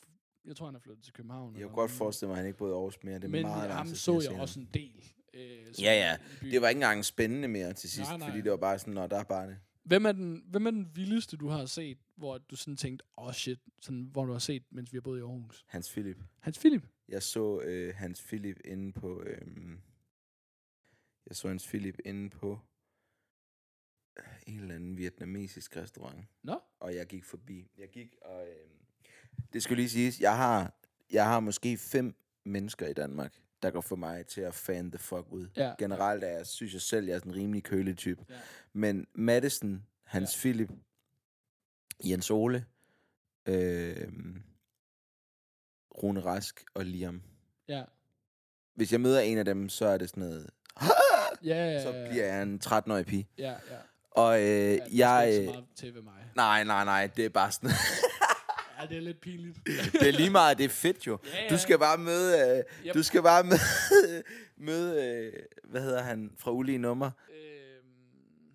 jeg 0.45 0.55
tror 0.55 0.65
han 0.65 0.75
er 0.75 0.79
flyttet 0.79 1.03
til 1.03 1.13
København. 1.13 1.55
Jeg 1.55 1.63
kunne 1.67 1.75
godt 1.75 1.91
forestille 1.91 2.27
mig, 2.27 2.33
at 2.35 2.37
han 2.37 2.47
ikke 2.47 2.57
boede 2.57 2.71
i 2.71 2.75
Aarhus 2.75 3.03
mere. 3.03 3.15
Det 3.15 3.23
er 3.23 3.27
Men 3.27 3.41
meget 3.41 3.71
ham 3.71 3.87
så 3.87 4.21
jeg 4.31 4.39
også 4.41 4.59
en 4.59 4.69
del. 4.73 5.03
Øh, 5.33 5.81
Ja, 5.81 5.93
ja. 5.93 6.17
Det 6.51 6.61
var 6.61 6.69
ikke 6.69 6.77
engang 6.77 7.05
spændende 7.05 7.47
mere 7.47 7.73
til 7.73 7.89
sidst, 7.89 8.09
Nej, 8.09 8.17
nej. 8.17 8.27
fordi 8.29 8.41
det 8.41 8.51
var 8.51 8.57
bare 8.57 8.79
sådan, 8.79 8.93
når 8.93 9.07
der 9.07 9.19
er 9.19 9.23
bare 9.23 9.47
det. 9.47 9.57
Hvem 9.83 10.05
er, 10.05 10.11
den, 10.11 10.43
hvem 10.47 10.65
er 10.67 10.71
den 10.71 10.87
vildeste, 10.95 11.37
du 11.37 11.47
har 11.47 11.65
set, 11.65 11.97
hvor 12.15 12.37
du 12.37 12.55
sådan 12.55 12.77
tænkte, 12.77 13.05
åh 13.17 13.27
oh 13.27 13.33
shit, 13.33 13.59
sådan, 13.81 14.03
hvor 14.11 14.25
du 14.25 14.31
har 14.31 14.39
set, 14.39 14.63
mens 14.71 14.93
vi 14.93 14.97
har 14.97 15.01
boet 15.01 15.19
i 15.19 15.21
Aarhus? 15.21 15.65
Hans 15.67 15.91
Philip. 15.91 16.17
Hans 16.39 16.59
Philip? 16.59 16.83
Jeg 17.09 17.23
så 17.23 17.61
øh, 17.61 17.95
Hans 17.95 18.21
Philip 18.21 18.59
inde 18.65 18.93
på... 18.93 19.23
Øh, 19.25 19.47
jeg 21.27 21.35
så 21.35 21.47
Hans 21.47 21.67
Philip 21.67 21.97
inde 22.05 22.29
på 22.29 22.59
øh, 24.19 24.23
en 24.47 24.59
eller 24.59 24.75
anden 24.75 24.97
vietnamesisk 24.97 25.77
restaurant. 25.77 26.25
Nå? 26.43 26.59
Og 26.79 26.95
jeg 26.95 27.05
gik 27.07 27.25
forbi. 27.25 27.71
Jeg 27.77 27.89
gik, 27.89 28.15
og... 28.21 28.47
Øh, 28.47 28.55
det 29.53 29.63
skulle 29.63 29.75
lige 29.81 29.89
siges, 29.89 30.19
jeg 30.21 30.37
har, 30.37 30.73
jeg 31.11 31.25
har 31.25 31.39
måske 31.39 31.77
fem 31.77 32.15
mennesker 32.43 32.87
i 32.87 32.93
Danmark, 32.93 33.42
der 33.63 33.71
går 33.71 33.81
for 33.81 33.95
mig 33.95 34.25
til 34.25 34.41
at 34.41 34.53
fan 34.53 34.91
the 34.91 34.99
fuck 34.99 35.27
ud. 35.29 35.47
Ja. 35.57 35.73
Generelt 35.79 36.23
er 36.23 36.27
jeg, 36.27 36.47
synes 36.47 36.73
jeg 36.73 36.81
selv, 36.81 37.05
jeg 37.05 37.15
er 37.15 37.19
sådan 37.19 37.31
en 37.31 37.37
rimelig 37.37 37.63
kølig 37.63 37.97
type. 37.97 38.25
Ja. 38.29 38.35
Men 38.73 39.07
Madison, 39.13 39.85
Hans 40.03 40.35
ja. 40.35 40.39
Philip, 40.39 40.69
Jens 42.05 42.31
Ole, 42.31 42.65
øh, 43.45 44.07
Rune 46.03 46.19
Rask 46.19 46.65
og 46.73 46.85
Liam. 46.85 47.21
Ja. 47.67 47.83
Hvis 48.75 48.91
jeg 48.91 49.01
møder 49.01 49.19
en 49.19 49.37
af 49.37 49.45
dem, 49.45 49.69
så 49.69 49.85
er 49.85 49.97
det 49.97 50.09
sådan 50.09 50.23
noget... 50.23 50.49
Ja, 51.43 51.71
ja, 51.71 51.83
Så 51.83 51.89
ja, 51.89 52.09
bliver 52.09 52.25
jeg 52.25 52.41
en 52.41 52.61
13-årig 52.65 53.05
pige. 53.05 53.27
Ja, 53.37 53.51
ja. 53.51 53.77
Og 54.11 54.41
øh, 54.41 54.97
ja 54.97 55.09
jeg... 55.11 55.39
øh, 55.41 55.53
så 55.53 55.63
til 55.75 55.95
ved 55.95 56.01
mig. 56.01 56.31
Nej, 56.35 56.63
nej, 56.63 56.85
nej, 56.85 57.07
det 57.07 57.25
er 57.25 57.29
bare 57.29 57.51
sådan... 57.51 57.69
Ja, 58.83 58.87
det 58.89 58.97
er 58.97 59.01
lidt 59.01 59.21
pinligt. 59.21 59.57
det 60.01 60.07
er 60.07 60.11
lige 60.11 60.29
meget, 60.29 60.57
det 60.57 60.63
er 60.65 60.69
fedt 60.69 61.07
jo. 61.07 61.17
Ja, 61.25 61.43
ja. 61.43 61.49
Du 61.49 61.57
skal 61.57 61.79
bare 61.79 61.97
møde... 61.97 62.57
Øh, 62.57 62.63
Yep. 62.87 62.93
Du 62.93 63.03
skal 63.03 63.21
bare 63.21 63.43
møde... 63.43 64.23
møde 64.67 65.05
øh, 65.05 65.33
hvad 65.63 65.81
hedder 65.81 66.01
han 66.03 66.31
fra 66.39 66.51
ulige 66.51 66.77
nummer? 66.77 67.11
Øhm, 67.29 68.53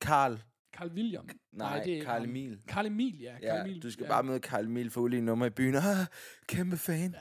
Karl. 0.00 0.38
Carl 0.76 0.88
William. 0.94 1.28
Nej, 1.52 1.82
det 1.84 1.98
er 1.98 2.04
Karl. 2.04 2.24
Emil. 2.24 2.58
Carl 2.68 2.86
Emil, 2.86 3.20
ja. 3.20 3.32
Carl 3.32 3.42
Ja, 3.42 3.60
Emil. 3.64 3.82
du 3.82 3.90
skal 3.90 4.04
ja. 4.04 4.08
bare 4.10 4.22
møde 4.22 4.40
Karl 4.40 4.64
Emil 4.64 4.90
fra 4.90 5.00
ulige 5.00 5.20
nummer 5.22 5.46
i 5.46 5.50
byen. 5.50 5.74
Ah, 5.74 6.06
kæmpe 6.48 6.76
fan. 6.76 7.10
Ja. 7.14 7.18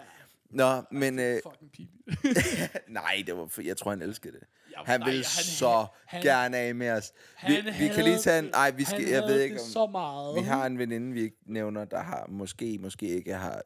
Nå, 0.54 0.82
men... 0.92 1.20
Øh, 1.20 1.38
nej, 2.88 3.24
det 3.28 3.38
var, 3.38 3.62
jeg 3.64 3.78
tror, 3.78 3.92
han 3.92 4.02
elskede 4.02 4.34
det. 4.34 4.44
Ja, 4.72 4.84
Han 4.86 5.00
nej, 5.00 5.10
ville 5.10 5.24
så 5.24 5.86
han- 6.08 6.22
gerne 6.22 6.58
af 6.58 6.76
med 6.76 6.92
os. 6.92 7.12
Vi, 7.48 7.54
han 7.56 7.66
vi 7.80 7.88
kan 7.88 8.04
lige 8.04 8.18
tage 8.18 8.40
en... 8.40 8.46
Nej, 8.46 8.72
vi 8.72 8.84
skal, 8.84 9.04
han 9.04 9.14
jeg 9.14 9.24
ved 9.24 9.40
ikke 9.42 9.56
om... 9.56 9.60
så 9.68 9.88
meget. 9.88 10.36
Vi 10.36 10.42
har 10.42 10.66
en 10.66 10.78
veninde, 10.80 11.14
vi 11.14 11.22
ikke 11.22 11.38
nævner, 11.46 11.86
der 11.86 12.00
har 12.00 12.26
måske, 12.30 12.78
måske 12.82 13.06
ikke 13.08 13.34
har, 13.34 13.62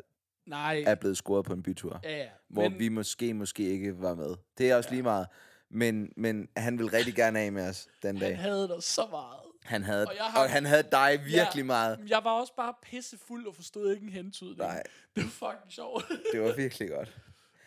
Nej. 0.47 0.83
er 0.88 0.95
blevet 0.95 1.17
scoret 1.17 1.45
på 1.45 1.53
en 1.53 1.63
bytur. 1.63 1.99
Ja, 2.03 2.17
ja. 2.17 2.25
Hvor 2.49 2.69
Men- 2.69 2.79
vi 2.79 2.89
måske, 2.89 3.33
måske 3.33 3.63
ikke 3.63 4.01
var 4.01 4.15
med. 4.15 4.35
Det 4.57 4.71
er 4.71 4.75
også 4.75 4.89
ja. 4.89 4.93
lige 4.95 5.03
meget. 5.03 5.27
Men, 5.71 6.09
men 6.17 6.47
han 6.57 6.77
vil 6.79 6.89
rigtig 6.89 7.15
gerne 7.15 7.39
af 7.39 7.51
med 7.51 7.69
os 7.69 7.88
den 8.03 8.15
dag. 8.19 8.27
Han 8.29 8.38
havde 8.38 8.67
det 8.67 8.83
så 8.83 9.01
meget. 9.11 9.39
Han 9.68 9.84
havde, 9.84 10.05
Og 10.05 10.13
har- 10.20 10.43
og 10.43 10.49
han 10.49 10.65
havde 10.65 10.84
dig 10.91 11.20
virkelig 11.26 11.61
Ja, 11.61 11.63
meget. 11.63 11.99
Jeg 12.07 12.22
var 12.24 12.32
også 12.32 12.55
bare 12.55 12.74
pissefuld 12.84 13.47
og 13.47 13.55
forstod 13.55 13.93
ikke 13.93 14.03
en 14.03 14.09
hentydning. 14.11 14.57
Nej. 14.57 14.84
Det 15.15 15.24
var 15.24 15.30
fucking 15.30 15.72
sjovt. 15.72 16.05
Det 16.34 16.41
var 16.41 16.55
virkelig 16.55 16.89
godt. 16.89 17.18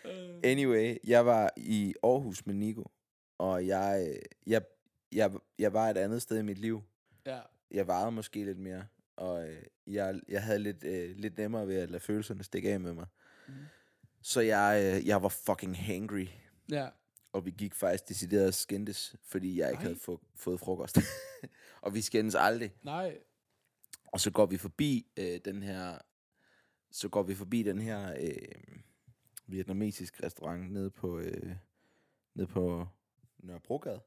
Øh, 0.05 0.41
Anyway, 0.45 0.97
jeg 1.05 1.27
var 1.27 1.51
i 1.57 1.95
Aarhus 2.03 2.47
med 2.47 2.55
Nico. 2.55 2.91
Og 3.39 3.67
jeg, 3.67 4.19
jeg, 4.47 4.63
jeg, 5.13 5.31
jeg 5.59 5.73
var 5.73 5.89
et 5.91 5.97
andet 5.97 6.23
sted 6.23 6.39
i 6.39 6.43
mit 6.43 6.59
liv. 6.59 6.83
ja. 7.27 7.41
Jeg 7.71 7.87
varede 7.87 8.13
måske 8.13 8.45
lidt 8.45 8.59
mere. 8.59 8.85
Og 9.17 9.49
øh, 9.49 9.63
jeg, 9.87 10.21
jeg 10.29 10.43
havde 10.43 10.59
lidt, 10.59 10.85
øh, 10.85 11.17
lidt 11.17 11.39
nemmere 11.39 11.67
ved 11.69 11.77
at 11.77 11.91
lade 11.91 12.01
følelserne 12.03 12.45
stikke 12.45 12.73
af 12.73 12.81
med 12.81 12.93
mig. 12.95 13.07
Mhm. 13.49 13.57
Så 14.23 14.41
jeg, 14.41 14.95
øh, 14.97 15.07
jeg 15.07 15.23
var 15.23 15.29
fucking 15.29 15.79
hangry. 15.79 16.27
Ja. 16.71 16.89
Og 17.33 17.47
vi 17.47 17.51
gik 17.51 17.75
faktisk 17.75 18.09
decideret 18.09 18.47
og 18.47 18.55
skændtes, 18.55 19.15
fordi 19.27 19.59
jeg 19.61 19.69
ikke 19.71 19.83
Nej. 19.83 19.89
havde 19.89 20.01
få, 20.05 20.21
fået 20.37 20.61
frokost. 20.61 20.99
og 21.83 21.95
vi 21.95 22.01
skændes 22.01 22.35
aldrig. 22.35 22.73
Nej. 22.83 23.19
Og 24.07 24.21
så 24.21 24.31
går 24.31 24.47
vi 24.47 24.57
forbi 24.57 25.07
øh, 25.17 25.41
den 25.45 25.63
her 25.63 25.99
så 26.91 27.09
går 27.09 27.23
vi 27.23 27.35
forbi 27.35 27.63
den 27.63 27.81
her 27.81 28.15
øh, 28.21 28.79
vietnamesisk 29.47 30.23
restaurant 30.23 30.73
nede 30.73 30.91
på, 30.91 31.19
øh, 31.19 31.57
nede 32.35 32.47
på 32.47 32.87
Nørrebrogade. 33.39 34.01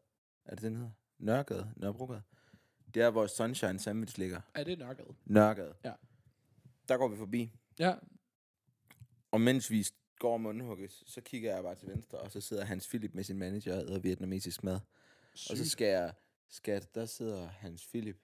Er 0.46 0.56
det 0.56 0.62
den 0.62 0.76
hedder? 0.76 0.92
Nørregade? 1.20 1.74
Nørrebrogade. 1.76 2.22
Det 2.94 3.02
er, 3.02 3.10
hvor 3.10 3.28
Sunshine 3.28 3.80
Sandwich 3.80 4.20
ligger. 4.20 4.42
Er 4.54 4.64
det 4.64 4.80
nørket? 4.80 5.06
Nørregade. 5.26 5.76
Ja. 5.84 5.94
Der 6.88 6.98
går 6.98 7.08
vi 7.08 7.18
forbi. 7.18 7.52
Ja. 7.80 7.96
Og 9.32 9.42
mens 9.42 9.72
vi 9.72 9.88
går 10.20 10.38
mundhugges, 10.38 11.04
så 11.08 11.22
kigger 11.22 11.54
jeg 11.54 11.64
bare 11.64 11.76
til 11.76 11.88
venstre, 11.88 12.18
og 12.18 12.32
så 12.32 12.42
sidder 12.42 12.66
Hans 12.66 12.88
Philip 12.88 13.14
med 13.14 13.24
sin 13.24 13.38
manager 13.38 13.76
og 13.76 13.82
æder 13.82 14.00
vietnamesisk 14.00 14.64
mad. 14.64 14.80
Og 15.50 15.58
så 15.58 15.70
skal 15.70 15.88
jeg, 15.88 16.14
jeg, 16.68 16.82
der 16.96 17.06
sidder 17.06 17.48
Hans 17.48 17.88
Philip. 17.88 18.18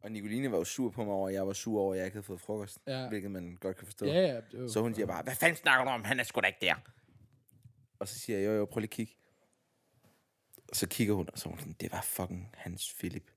Og 0.00 0.12
Nicoline 0.12 0.50
var 0.50 0.58
jo 0.58 0.64
sur 0.64 0.90
på 0.90 1.04
mig 1.04 1.14
over, 1.14 1.28
at 1.28 1.34
jeg 1.34 1.46
var 1.46 1.52
sur 1.52 1.80
over, 1.80 1.92
at 1.92 1.98
jeg 1.98 2.06
ikke 2.06 2.14
havde 2.14 2.26
fået 2.26 2.40
frokost. 2.40 2.78
Ja. 2.86 3.08
Hvilket 3.08 3.30
man 3.30 3.56
godt 3.60 3.76
kan 3.76 3.86
forstå. 3.86 4.06
Ja, 4.06 4.20
ja. 4.20 4.40
det 4.52 4.62
var 4.62 4.68
Så 4.68 4.80
hun 4.80 4.94
siger 4.94 5.06
bare, 5.06 5.22
hvad 5.22 5.34
fanden 5.34 5.56
snakker 5.56 5.84
du 5.84 5.90
om? 5.90 6.04
Han 6.04 6.20
er 6.20 6.24
sgu 6.24 6.40
da 6.40 6.46
ikke 6.46 6.58
der. 6.60 6.74
Og 7.98 8.08
så 8.08 8.18
siger 8.18 8.38
jeg, 8.38 8.46
jo 8.46 8.52
jo, 8.52 8.64
prøv 8.64 8.80
lige 8.80 8.86
at 8.86 8.90
kigge. 8.90 9.12
Og 10.68 10.76
så 10.76 10.88
kigger 10.88 11.14
hun, 11.14 11.28
og 11.32 11.38
så 11.38 11.48
er 11.48 11.50
hun 11.50 11.58
sådan, 11.58 11.76
det 11.80 11.92
var 11.92 12.00
fucking 12.02 12.50
Hans 12.54 12.94
Philip. 12.98 13.30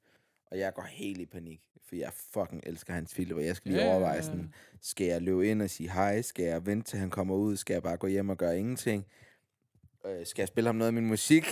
Og 0.45 0.59
jeg 0.59 0.73
går 0.73 0.83
helt 0.83 1.19
i 1.21 1.25
panik, 1.25 1.61
for 1.87 1.95
jeg 1.95 2.13
fucking 2.13 2.61
elsker 2.65 2.93
Hans 2.93 3.13
Philip, 3.13 3.35
og 3.37 3.45
jeg 3.45 3.55
skal 3.55 3.71
lige 3.71 3.81
Ja, 3.81 3.87
ja, 3.87 3.93
overveje 3.93 4.15
ja. 4.15 4.21
sådan, 4.21 4.53
skal 4.81 5.07
jeg 5.07 5.21
løbe 5.21 5.49
ind 5.49 5.61
og 5.61 5.69
sige 5.69 5.91
hej? 5.91 6.21
Skal 6.21 6.45
jeg 6.45 6.65
vente 6.65 6.89
til 6.89 6.99
han 6.99 7.09
kommer 7.09 7.35
ud? 7.35 7.57
Skal 7.57 7.73
jeg 7.73 7.83
bare 7.83 7.97
gå 7.97 8.07
hjem 8.07 8.29
og 8.29 8.37
gøre 8.37 8.59
ingenting? 8.59 9.05
Øh, 10.07 10.25
skal 10.25 10.41
jeg 10.41 10.47
spille 10.47 10.67
ham 10.67 10.75
noget 10.75 10.87
af 10.87 10.93
min 10.93 11.05
musik? 11.05 11.45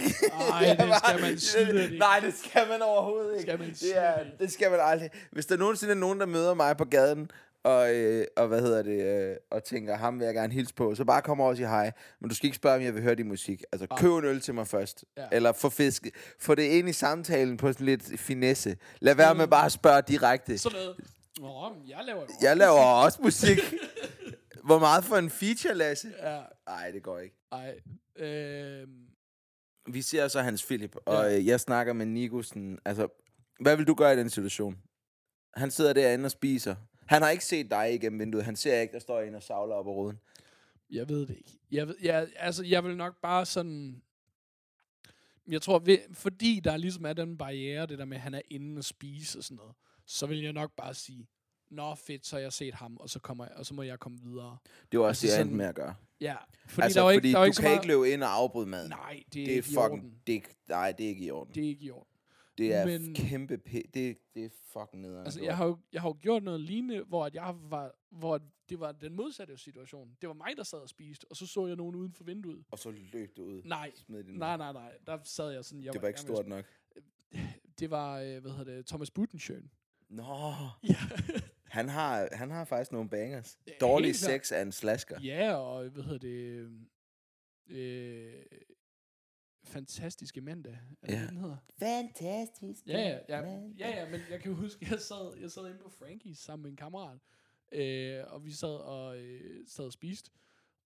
Ej, 0.51 0.57
Jeg 0.67 0.77
det 0.77 0.95
skal 1.05 1.21
man 1.21 1.39
slet 1.39 1.83
ikke. 1.83 1.97
Nej, 1.97 2.19
det 2.19 2.33
skal 2.33 2.67
man 2.69 2.81
overhovedet 2.81 3.31
ikke. 3.31 3.41
Skal 3.41 3.59
man 3.59 3.69
det, 3.69 3.97
er, 3.97 4.23
det 4.39 4.51
skal 4.51 4.71
man 4.71 4.79
aldrig. 4.83 5.09
Hvis 5.31 5.45
der 5.45 5.57
nogensinde 5.57 5.91
er 5.91 5.97
nogen, 5.97 6.19
der 6.19 6.25
møder 6.25 6.53
mig 6.53 6.77
på 6.77 6.85
gaden, 6.85 7.31
og, 7.63 7.95
øh, 7.95 8.25
og 8.37 8.47
hvad 8.47 8.61
hedder 8.61 8.83
det, 8.83 9.03
øh, 9.31 9.35
og 9.51 9.63
tænker, 9.63 9.95
ham 9.97 10.19
vil 10.19 10.25
jeg 10.25 10.33
gerne 10.33 10.53
hilse 10.53 10.73
på, 10.73 10.95
så 10.95 11.05
bare 11.05 11.21
kom 11.21 11.41
over 11.41 11.49
og 11.49 11.55
sige 11.57 11.67
hej. 11.67 11.91
Men 12.21 12.29
du 12.29 12.35
skal 12.35 12.47
ikke 12.47 12.55
spørge, 12.55 12.75
om 12.75 12.81
jeg 12.81 12.93
vil 12.95 13.03
høre 13.03 13.15
din 13.15 13.27
musik. 13.27 13.63
Altså, 13.71 13.87
køb 13.97 14.11
en 14.11 14.25
øl 14.25 14.41
til 14.41 14.53
mig 14.53 14.67
først. 14.67 15.05
Ja. 15.17 15.25
Eller 15.31 15.51
få 15.51 15.69
fisk. 15.69 16.07
Få 16.39 16.55
det 16.55 16.63
ind 16.63 16.89
i 16.89 16.93
samtalen 16.93 17.57
på 17.57 17.73
sådan 17.73 17.85
lidt 17.85 18.19
finesse. 18.19 18.77
Lad 18.99 19.15
være 19.15 19.35
med 19.35 19.47
bare 19.47 19.65
at 19.65 19.71
spørge 19.71 20.01
direkte. 20.01 20.57
Sådan 20.57 20.79
noget. 20.79 20.95
Nå, 21.39 21.71
jeg 21.87 21.99
laver 22.05 22.21
jo 22.21 22.27
Jeg 22.41 22.57
laver 22.57 22.79
også 22.79 23.19
musik. 23.21 23.59
Hvor 24.65 24.79
meget 24.79 25.03
for 25.03 25.15
en 25.15 25.29
feature, 25.29 25.73
Lasse? 25.73 26.07
Ja, 26.23 26.39
Nej, 26.67 26.91
det 26.91 27.03
går 27.03 27.19
ikke. 27.19 27.35
ej. 27.51 27.73
Øhm, 28.15 29.07
Vi 29.87 30.01
ser 30.01 30.27
så 30.27 30.41
Hans 30.41 30.65
Philip, 30.65 30.95
og 31.05 31.13
Ja. 31.25 31.37
øh, 31.37 31.45
jeg 31.47 31.59
snakker 31.59 31.93
med 31.93 32.05
Nico 32.05 32.41
sådan, 32.41 32.79
altså, 32.85 33.07
hvad 33.59 33.77
vil 33.77 33.87
du 33.87 33.93
gøre 33.93 34.13
i 34.13 34.17
den 34.17 34.29
situation? 34.29 34.77
Han 35.53 35.71
sidder 35.71 35.93
derinde 35.93 36.25
og 36.25 36.31
spiser. 36.31 36.75
Han 37.05 37.21
har 37.21 37.29
ikke 37.29 37.45
set 37.45 37.71
dig 37.71 37.93
igennem 37.93 38.19
vinduet. 38.19 38.45
Han 38.45 38.55
ser 38.55 38.79
ikke, 38.81 38.91
der 38.93 38.99
står 38.99 39.21
en 39.21 39.35
og 39.35 39.43
savler 39.43 39.75
op 39.75 39.87
ad 39.87 39.91
ruden. 39.91 40.19
jeg 40.89 41.09
ved 41.09 41.19
det 41.27 41.37
ikke. 41.37 41.59
Jeg, 41.71 41.87
ved, 41.87 41.95
jeg, 42.01 42.27
altså, 42.35 42.63
jeg 42.63 42.83
vil 42.83 42.97
nok 42.97 43.21
bare 43.21 43.45
sådan... 43.45 44.01
Jeg 45.47 45.61
tror, 45.61 45.79
ved, 45.79 45.97
fordi 46.13 46.61
der 46.63 46.77
ligesom 46.77 47.05
er 47.05 47.13
den 47.13 47.37
barriere, 47.37 47.85
det 47.85 47.99
der 47.99 48.05
med, 48.05 48.17
at 48.17 48.21
han 48.23 48.33
er 48.33 48.41
inde 48.49 48.79
og 48.79 48.83
spise 48.83 49.37
og 49.39 49.43
sådan 49.43 49.55
noget, 49.57 49.75
så 50.05 50.25
vil 50.27 50.41
jeg 50.41 50.53
nok 50.53 50.71
bare 50.77 50.93
sige, 50.93 51.27
Nå 51.69 51.95
fedt, 51.95 52.25
så 52.25 52.35
har 52.35 52.41
jeg 52.41 52.53
set 52.53 52.73
ham, 52.73 52.97
og 52.97 53.09
så, 53.09 53.19
kommer 53.19 53.45
jeg, 53.45 53.53
og 53.55 53.65
så 53.65 53.73
må 53.73 53.81
jeg 53.81 53.99
komme 53.99 54.17
videre. 54.21 54.57
Det 54.91 54.99
var 54.99 55.05
også 55.05 55.25
Altså 55.25 55.27
det, 55.27 55.33
jeg 55.33 55.41
endte 55.41 55.55
med 55.55 55.65
at 55.65 55.75
gøre. 55.75 55.95
Ja, 56.23 56.35
fordi 56.67 56.83
altså, 56.83 56.99
der 56.99 57.03
var 57.03 57.11
ikke, 57.11 57.19
fordi 57.19 57.31
der 57.31 57.37
var 57.37 57.45
du 57.45 57.49
ikke 57.49 57.55
kan 57.55 57.63
meget... 57.63 57.75
ikke 57.75 57.87
løbe 57.87 58.09
ind 58.13 58.23
og 58.23 58.29
afbryde 58.29 58.67
maden. 58.67 58.89
Nej, 58.89 59.23
det 59.33 59.41
er, 59.41 59.45
det 59.45 59.53
er 59.53 59.55
ikke 59.55 59.59
i 59.59 59.61
fucking... 59.61 59.79
orden. 59.91 60.21
Det 60.27 60.33
er, 60.33 60.35
ikke- 60.35 60.55
nej, 60.69 60.91
det 60.91 61.03
er 61.05 61.09
ikke 61.09 61.25
i 61.25 61.31
orden. 61.31 61.53
Det 61.55 61.63
er 61.63 61.67
ikke 61.67 61.85
i 61.85 61.91
orden. 61.91 62.07
Det 62.57 62.73
er 62.73 62.85
Men- 62.85 63.15
kæmpe... 63.15 63.59
P- 63.69 63.89
det, 63.93 64.17
det 64.35 64.45
er 64.45 64.49
fucking 64.73 65.01
nederen. 65.01 65.25
Altså, 65.25 65.41
jeg 65.43 65.57
har, 65.57 65.65
jo, 65.65 65.77
jeg 65.93 66.01
har 66.01 66.09
jo 66.09 66.17
gjort 66.21 66.43
noget 66.43 66.61
lignende, 66.61 67.03
hvor, 67.03 67.25
at 67.25 67.35
jeg 67.35 67.55
var, 67.69 67.91
hvor 68.11 68.39
det 68.69 68.79
var 68.79 68.91
den 68.91 69.15
modsatte 69.15 69.57
situation. 69.57 70.11
Det 70.21 70.27
var 70.29 70.33
mig, 70.35 70.57
der 70.57 70.63
sad 70.63 70.79
og 70.79 70.89
spiste, 70.89 71.25
og 71.29 71.35
så 71.35 71.47
så 71.47 71.67
jeg 71.67 71.75
nogen 71.75 71.95
uden 71.95 72.13
for 72.13 72.23
vinduet. 72.23 72.63
Og 72.71 72.79
så 72.79 72.91
løb 73.13 73.37
du 73.37 73.43
ud. 73.43 73.61
Nej, 73.65 73.91
nej, 74.07 74.57
nej, 74.57 74.73
nej. 74.73 74.91
Der 75.07 75.17
sad 75.23 75.51
jeg 75.51 75.65
sådan... 75.65 75.83
Jeg 75.83 75.93
Det 75.93 76.01
var 76.01 76.07
ikke 76.07 76.17
i 76.17 76.25
gang 76.25 76.29
med 76.29 76.35
stort 76.35 76.47
nok. 76.47 76.65
Det 77.79 77.89
var, 77.91 78.19
øh, 78.19 78.41
hvad 78.41 78.51
hedder 78.51 78.75
det, 78.75 78.85
Thomas 78.85 79.11
Budenschøn. 79.11 79.69
Nå, 80.09 80.23
Ja. 80.83 80.95
Han 81.73 81.89
har, 81.89 82.29
han 82.31 82.51
har 82.51 82.65
faktisk 82.65 82.91
nogle 82.91 83.09
bangers. 83.09 83.57
Ja, 83.67 83.71
Dårlig 83.81 84.15
sex 84.15 84.51
er 84.51 84.61
en 84.61 84.71
slasker. 84.71 85.19
ja, 85.21 85.53
og 85.55 85.89
hvad 85.89 86.03
hedder 86.03 86.17
det... 86.19 86.69
Øh, 87.67 88.43
fantastiske 89.63 90.41
mandag. 90.41 90.79
Er 91.01 91.07
det 91.07 91.13
Ja. 91.13 91.19
det, 91.21 91.29
den 91.29 91.37
hedder? 91.37 91.57
Fantastisk. 91.79 92.87
Ja, 92.87 92.99
ja, 92.99 93.17
ja, 93.29 93.59
ja, 93.79 93.89
ja, 93.89 94.09
men 94.09 94.21
jeg 94.29 94.39
kan 94.41 94.53
huske, 94.53 94.87
jeg 94.91 94.99
sad, 94.99 95.37
jeg 95.41 95.51
sad 95.51 95.65
inde 95.67 95.77
på 95.79 95.89
Frankies 95.89 96.37
sammen 96.37 96.63
med 96.63 96.71
en 96.71 96.77
kammerat, 96.77 97.17
øh, 97.71 98.23
og 98.27 98.45
vi 98.45 98.51
sad 98.51 98.75
og, 98.75 99.17
øh, 99.17 99.67
sad 99.67 99.85
og 99.85 99.93
spiste, 99.93 100.31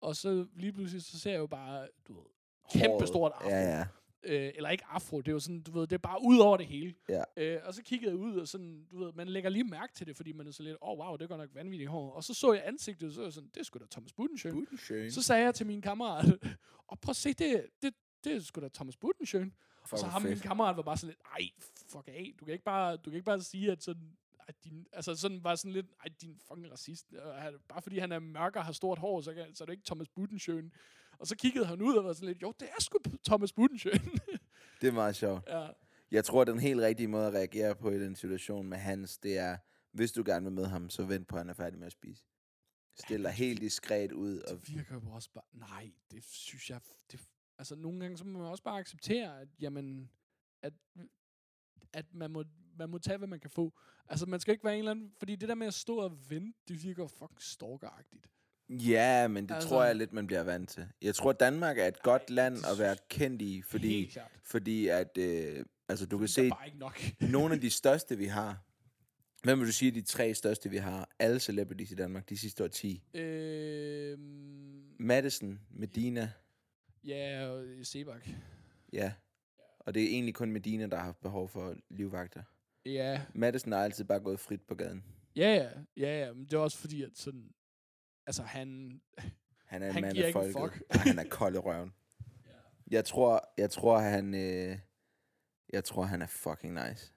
og 0.01 0.17
så 0.17 0.47
lige 0.57 0.73
pludselig, 0.73 1.03
så 1.05 1.21
ser 1.21 1.31
jeg 1.31 1.39
jo 1.39 1.47
bare, 1.47 1.89
du 2.09 2.13
ved, 2.15 2.27
kæmpe 2.73 3.07
stort 3.07 3.33
afro. 3.35 3.49
Ja, 3.49 3.79
ja. 3.79 3.87
Øh, 4.25 4.53
eller 4.55 4.71
ikke 4.71 4.85
afro, 4.85 5.21
det 5.21 5.29
er 5.29 5.33
jo 5.33 5.39
sådan, 5.39 5.63
du 5.63 5.73
ved, 5.73 5.83
det 5.83 5.93
er 5.93 5.99
bare 5.99 6.19
ud 6.23 6.39
over 6.39 6.57
det 6.57 6.67
hele. 6.67 6.95
Ja. 7.09 7.23
Øh, 7.37 7.61
og 7.65 7.75
så 7.75 7.83
kiggede 7.83 8.11
jeg 8.11 8.19
ud, 8.19 8.37
og 8.37 8.49
sådan, 8.49 8.87
du 8.91 9.05
ved, 9.05 9.13
man 9.13 9.29
lægger 9.29 9.51
lige 9.51 9.65
mærke 9.65 9.95
til 9.95 10.07
det, 10.07 10.17
fordi 10.17 10.33
man 10.33 10.47
er 10.47 10.51
så 10.51 10.63
lidt, 10.63 10.77
åh 10.83 10.89
oh, 10.89 10.99
wow, 10.99 11.17
det 11.17 11.29
går 11.29 11.37
nok 11.37 11.51
vanvittigt 11.55 11.91
hår. 11.91 12.13
Og 12.13 12.25
så 12.25 12.35
så 12.35 12.53
jeg 12.53 12.63
ansigtet, 12.67 13.15
så 13.15 13.21
var 13.21 13.27
jeg 13.27 13.33
sådan, 13.33 13.51
det 13.55 13.61
er 13.61 13.65
sgu 13.65 13.79
da 13.79 13.85
Thomas 13.91 14.13
Budenschøn. 14.13 14.53
Budenschøn. 14.53 15.11
Så 15.11 15.23
sagde 15.23 15.45
jeg 15.45 15.55
til 15.55 15.67
min 15.67 15.83
kammerat, 15.83 16.25
og 16.91 17.01
prøv 17.01 17.11
at 17.11 17.17
se, 17.17 17.33
det, 17.33 17.67
det, 17.83 17.95
det 18.25 18.33
er 18.33 18.41
sgu 18.41 18.61
da 18.61 18.69
Thomas 18.69 18.97
Budenschøn. 18.97 19.53
Og 19.91 19.99
så 19.99 20.07
ham 20.07 20.23
min 20.23 20.39
kammerat 20.39 20.77
var 20.77 20.83
bare 20.83 20.97
sådan 20.97 21.09
lidt, 21.09 21.21
ej, 21.39 21.49
fuck 21.87 22.09
af, 22.09 22.35
du 22.41 22.45
kan 22.45 22.53
ikke 22.53 22.65
bare, 22.65 22.97
du 22.97 23.11
kan 23.11 23.15
ikke 23.15 23.25
bare 23.25 23.41
sige, 23.41 23.73
at 23.73 23.83
sådan, 23.83 24.17
at 24.49 24.65
din, 24.65 24.87
altså 24.93 25.15
sådan 25.15 25.45
var 25.45 25.55
sådan 25.55 25.73
lidt, 25.73 25.87
ej, 26.01 26.09
din 26.21 26.37
fucking 26.49 26.73
racist. 26.73 27.13
Og 27.13 27.35
Bare 27.69 27.83
fordi 27.83 27.99
han 27.99 28.13
er 28.13 28.19
mørk 28.19 28.57
og 28.57 28.65
har 28.65 28.73
stort 28.73 28.99
hår, 28.99 29.21
så, 29.21 29.35
kan, 29.35 29.55
så 29.55 29.65
er 29.65 29.67
det 29.67 29.73
ikke 29.73 29.85
Thomas 29.87 30.09
Budenschøn. 30.09 30.73
Og 31.23 31.29
så 31.29 31.37
kiggede 31.37 31.67
han 31.67 31.83
ud 31.83 31.95
og 31.95 32.05
var 32.05 32.13
sådan 32.13 32.29
lidt, 32.29 32.43
jo, 32.43 32.55
det 32.61 32.69
er 32.69 32.81
sgu 32.83 32.99
Thomas 33.27 33.53
Budenschøn. 33.53 33.93
Det 34.81 34.89
er 34.89 34.93
meget 34.93 35.17
sjovt. 35.17 35.49
ja. 35.49 35.69
Jeg 36.11 36.25
tror, 36.25 36.45
den 36.45 36.61
helt 36.61 36.81
rigtige 36.81 37.09
måde 37.09 37.27
at 37.27 37.33
reagere 37.33 37.75
på 37.75 37.91
i 37.91 37.99
den 37.99 38.17
situation 38.17 38.69
med 38.69 38.79
Hans, 38.79 39.19
det 39.19 39.39
er, 39.39 39.57
hvis 39.93 40.13
du 40.13 40.23
gerne 40.27 40.45
vil 40.45 40.53
med 40.53 40.67
ham, 40.67 40.91
så 40.91 41.05
vent 41.05 41.29
på, 41.29 41.37
at 41.37 41.41
han 41.41 41.49
er 41.49 41.55
færdig 41.55 41.79
med 41.79 41.87
at 41.87 41.93
spise. 41.93 42.25
Stil 42.97 43.23
dig 43.23 43.31
helt 43.31 43.61
diskret 43.61 44.13
ud. 44.13 44.39
Og, 44.39 44.57
Det 44.57 44.75
virker 44.77 44.95
jo 44.95 45.11
også 45.11 45.31
bare, 45.31 45.45
nej, 45.53 45.93
det 46.11 46.25
synes 46.25 46.71
jeg, 46.71 46.81
det, 47.13 47.21
altså 47.59 47.77
nogle 47.77 48.01
gange, 48.01 48.19
så 48.19 48.25
må 48.25 48.39
man 48.39 48.49
også 48.49 48.63
bare 48.63 48.79
acceptere, 48.79 49.41
at, 49.41 49.49
jamen, 49.61 50.11
at, 50.63 50.73
at 51.93 52.15
man 52.15 52.31
må, 52.31 52.45
man 52.79 52.91
må 52.91 52.99
tage, 52.99 53.19
hvad 53.19 53.29
man 53.29 53.41
kan 53.41 53.51
få. 53.51 53.79
Altså, 54.09 54.27
man 54.27 54.41
skal 54.41 54.53
ikke 54.53 54.65
være 54.65 54.75
en 54.75 54.79
eller 54.79 54.91
anden, 54.91 55.13
fordi 55.19 55.37
det 55.37 55.49
der 55.49 55.55
med 55.55 55.67
at 55.67 55.75
stå 55.75 55.97
og 55.97 56.31
vente, 56.31 56.59
det 56.69 56.83
virker 56.83 57.07
fucking 57.07 57.43
stalkeragtigt. 57.43 58.31
Ja, 58.69 59.29
men 59.29 59.49
det 59.49 59.55
Altså- 59.55 59.69
tror 59.69 59.85
jeg 59.85 59.97
lidt, 59.97 60.13
man 60.13 60.27
bliver 60.27 60.43
vant 60.43 60.69
til. 60.69 60.87
Jeg 61.03 61.15
tror, 61.15 61.33
Danmark 61.33 61.79
er 61.79 61.87
et 61.87 62.03
godt 62.03 62.31
land 62.31 62.57
at 62.73 62.79
være 62.79 62.97
kendt 63.09 63.43
i, 63.43 63.63
fordi, 63.63 64.17
fordi 64.45 64.89
at, 64.89 65.19
øh, 65.19 65.65
altså 65.89 66.07
du 66.07 66.19
kan 66.19 66.29
se, 66.29 66.51
nogle 67.21 67.55
af 67.55 67.61
de 67.61 67.71
største, 67.81 68.19
vi 68.19 68.27
har, 68.27 68.59
hvem 69.43 69.59
vil 69.61 69.67
du 69.67 69.73
sige 69.73 69.91
de 69.91 70.03
tre 70.03 70.35
største, 70.35 70.71
vi 70.71 70.77
har? 70.77 71.09
Alle 71.19 71.41
celebrities 71.41 71.91
i 71.91 71.95
Danmark, 71.95 72.29
de 72.29 72.39
sidste 72.39 72.65
år 72.65 72.69
10. 72.69 73.03
øhm, 73.15 74.83
Madison, 74.99 75.61
Medina, 75.71 76.33
ja, 77.05 77.47
og 77.49 77.65
Sebak. 77.83 78.29
ja. 78.93 79.13
Og 79.81 79.95
det 79.95 80.03
er 80.03 80.09
egentlig 80.09 80.35
kun 80.35 80.51
Medina, 80.53 80.87
der 80.87 80.97
har 80.97 81.05
haft 81.05 81.21
behov 81.21 81.49
for 81.49 81.77
livvagter. 81.91 82.43
Ja, 82.87 83.21
Madison 83.35 83.73
har 83.73 83.85
altid 83.85 84.05
bare 84.05 84.21
gået 84.21 84.41
frit 84.41 84.61
på 84.63 84.75
gaden. 84.75 85.05
ja, 85.37 85.55
ja, 85.55 85.69
ja, 85.97 86.25
ja, 86.27 86.33
men 86.33 86.45
det 86.45 86.53
er 86.53 86.59
også 86.59 86.79
fordi, 86.79 87.03
at 87.03 87.11
sådan, 87.15 87.51
altså 88.27 88.43
han, 88.43 89.01
Han 89.65 89.83
er 89.83 89.87
en 89.87 89.93
Han 89.93 90.03
mand 90.03 90.19
af 90.19 90.33
folket. 90.33 90.53
fuck. 90.61 90.83
Ja, 90.95 90.99
han 90.99 91.19
er 91.19 91.25
kold 91.31 91.55
i 91.55 91.59
røven. 91.59 91.93
Jeg 92.91 93.05
tror, 93.05 93.53
jeg 93.59 93.71
tror, 93.71 93.99
han... 93.99 94.35
Øh, 94.35 94.79
jeg 95.73 95.85
tror, 95.85 96.03
han 96.03 96.23
er 96.23 96.27
fucking 96.27 96.75
nice. 96.75 97.13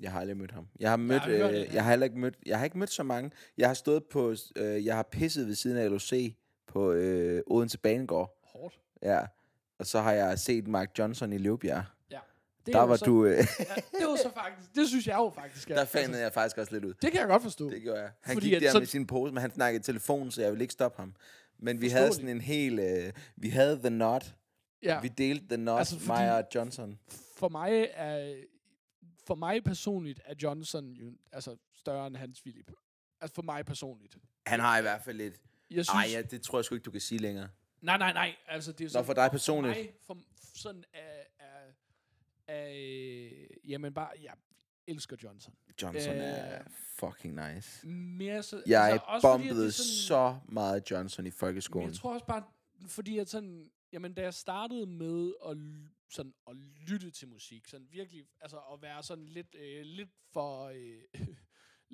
Jeg 0.00 0.12
har 0.12 0.20
aldrig 0.20 0.36
mødt 0.36 0.50
ham. 0.50 0.68
Jeg 0.80 0.90
har 0.90 0.96
mødt, 0.96 1.22
har 1.22 1.30
hørt 1.30 1.52
det, 1.52 1.68
øh, 1.68 1.74
jeg 1.74 1.84
har 1.84 1.90
heller 1.90 2.04
ikke 2.04 2.18
mødt, 2.18 2.34
jeg 2.46 2.58
har 2.58 2.64
ikke 2.64 2.78
mødt 2.78 2.90
så 2.90 3.02
mange. 3.02 3.30
Jeg 3.58 3.68
har 3.68 3.74
stået 3.74 4.04
på, 4.04 4.34
øh, 4.56 4.84
jeg 4.86 4.96
har 4.96 5.02
pisset 5.02 5.46
ved 5.46 5.54
siden 5.54 5.76
af 5.76 5.90
LOC 5.90 6.34
på 6.66 6.92
øh, 6.92 7.42
Odense 7.46 7.78
Banegård. 7.78 8.38
hårdt. 8.44 8.80
Ja. 9.02 9.26
Og 9.78 9.86
så 9.86 10.00
har 10.00 10.12
jeg 10.12 10.38
set 10.38 10.68
Mark 10.68 10.98
Johnson 10.98 11.32
i 11.32 11.38
Løvbjerg. 11.38 11.84
Det 12.66 12.74
Der 12.74 12.80
er 12.80 12.84
var 12.86 12.96
så, 12.96 13.04
du, 13.04 13.24
øh, 13.24 13.36
Ja, 13.36 13.42
det 13.74 14.06
var 14.06 14.16
så 14.16 14.30
faktisk, 14.34 14.74
det 14.74 14.88
synes 14.88 15.06
jeg 15.06 15.14
jo 15.16 15.32
faktisk. 15.34 15.70
er- 15.70 15.74
der 15.74 15.84
fanede 15.84 16.20
jeg 16.22 16.32
faktisk 16.32 16.58
også 16.58 16.72
lidt 16.72 16.84
ud. 16.84 16.94
Det 17.02 17.12
kan 17.12 17.20
jeg 17.20 17.28
godt 17.28 17.42
forstå. 17.42 17.70
Det 17.70 17.82
gjorde 17.82 18.00
jeg. 18.00 18.10
Han 18.20 18.36
Fordi 18.36 18.48
gik 18.50 18.60
der 18.62 18.70
så- 18.72 18.78
med 18.78 18.86
sin 18.86 19.06
pose, 19.06 19.32
men 19.34 19.40
han 19.40 19.50
snakkede 19.54 19.80
i 19.80 19.82
telefon, 19.82 20.30
så 20.30 20.42
jeg 20.42 20.50
ville 20.50 20.64
ikke 20.64 20.72
stoppe 20.72 20.96
ham. 21.02 21.14
Men 21.58 21.80
vi 21.80 21.88
havde 21.88 22.12
sådan 22.12 22.28
en 22.28 22.40
hel... 22.40 22.78
Øh, 22.78 23.12
vi 23.36 23.48
havde 23.48 23.78
The 23.78 23.88
Knot. 23.88 24.34
Ja, 24.82 25.00
Vi 25.00 25.08
delte 25.08 25.46
The 25.48 25.56
Knot, 25.56 25.78
Altså, 25.78 25.94
altså, 25.94 26.08
mig 26.12 26.36
og 26.36 26.44
Johnson. 26.54 26.98
for 27.36 27.48
mig 27.48 27.88
er, 27.92 28.34
for 29.26 29.34
mig 29.34 29.64
personligt 29.64 30.20
er 30.24 30.34
Johnson 30.42 30.92
jo 30.92 31.12
altså 31.32 31.56
større 31.74 32.06
end 32.06 32.16
Hans 32.16 32.40
Philip. 32.42 32.72
Altså 33.20 33.34
for 33.34 33.42
mig 33.42 33.66
personligt. 33.66 34.16
Han 34.46 34.60
har 34.60 34.78
i 34.78 34.82
hvert 34.82 35.02
fald 35.04 35.16
lidt... 35.16 35.34
Jeg 35.70 35.84
synes, 35.86 35.88
Ej, 35.88 36.08
ja, 36.12 36.22
det 36.22 36.42
tror 36.42 36.58
jeg 36.58 36.64
sgu 36.64 36.74
ikke, 36.74 36.84
du 36.84 36.90
kan 36.90 37.00
sige 37.00 37.18
længere. 37.18 37.48
nej, 37.82 37.98
nej, 37.98 38.12
nej, 38.12 38.34
altså 38.48 38.72
det 38.72 38.80
er 38.80 38.84
Nå, 38.84 38.88
sådan, 38.92 39.06
for 39.06 39.12
dig 39.12 39.30
personligt. 39.30 39.76
For 40.06 40.14
mig, 40.14 40.24
for, 40.38 40.58
sådan 40.58 40.84
er, 40.94 41.22
er, 42.50 42.70
øh, 42.74 43.46
jamen 43.70 43.94
bare, 43.94 44.10
ja, 44.22 44.32
elsker 44.86 45.16
Johnson. 45.22 45.54
Johnson 45.82 46.14
Øh, 46.14 46.20
er 46.22 46.62
fucking 46.98 47.34
nice. 47.54 47.86
Mere 47.88 48.42
så, 48.42 48.62
Jeg 48.66 48.90
altså, 48.92 49.04
også 49.06 49.28
fordi, 49.28 49.44
at 49.44 49.48
bombede 49.50 49.72
sådan, 49.72 49.86
så 49.86 50.38
meget 50.48 50.90
Johnson 50.90 51.26
i 51.26 51.30
folkeskolen. 51.30 51.88
jeg 51.88 51.96
tror 51.96 52.14
også 52.14 52.26
bare, 52.26 52.42
fordi 52.86 53.18
at 53.18 53.28
sådan, 53.28 53.70
jamen 53.92 54.14
da 54.14 54.22
jeg 54.22 54.34
startede 54.34 54.86
med 54.86 55.32
at, 55.48 55.56
sådan, 56.10 56.34
at 56.48 56.56
lytte 56.88 57.10
til 57.10 57.28
musik, 57.28 57.68
sådan 57.68 57.86
virkelig, 57.90 58.24
altså 58.40 58.58
at 58.72 58.82
være 58.82 59.02
sådan 59.02 59.26
lidt, 59.26 59.54
øh, 59.54 59.82
lidt 59.84 60.10
for, 60.32 60.64
øh, 60.64 61.02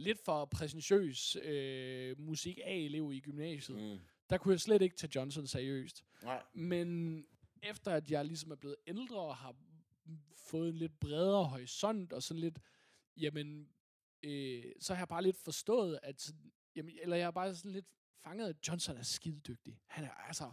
lidt 0.07 0.18
for 0.24 0.44
præsentøs 0.44 1.36
øh, 1.42 2.20
musik 2.20 2.59
A-elev 2.64 3.12
i 3.12 3.20
gymnasiet. 3.20 3.78
Mm. 3.78 3.98
der 4.30 4.38
kunne 4.38 4.52
jeg 4.52 4.61
slet 4.61 4.82
ikke 4.82 4.96
tage 4.96 5.11
Johnson 5.14 5.46
seriøst. 5.46 6.04
Nej. 6.22 6.42
Men 6.54 7.24
efter 7.62 7.90
at 7.90 8.11
jeg 8.11 8.24
ligesom 8.24 8.50
er 8.50 8.57
blevet 8.57 8.76
ældre 8.86 9.16
og 9.20 9.36
har 9.36 9.54
fået 10.36 10.68
en 10.68 10.74
lidt 10.76 11.00
bredere 11.00 11.44
horisont 11.44 12.12
og 12.12 12.22
sådan 12.22 12.40
lidt, 12.40 12.59
jamen, 13.16 13.68
øh, 14.22 14.64
så 14.80 14.94
har 14.94 15.00
jeg 15.00 15.09
bare 15.09 15.22
lidt 15.22 15.36
forstået, 15.36 15.98
at, 16.02 16.30
jamen, 16.76 16.98
eller 17.02 17.16
jeg 17.16 17.26
har 17.26 17.30
bare 17.30 17.54
sådan 17.54 17.70
lidt 17.70 17.86
fanget, 18.24 18.48
at 18.48 18.68
Johnson 18.68 18.96
er 18.96 19.02
skide 19.02 19.40
dygtig. 19.40 19.80
Han 19.86 20.04
er 20.04 20.11
altså... 20.11 20.50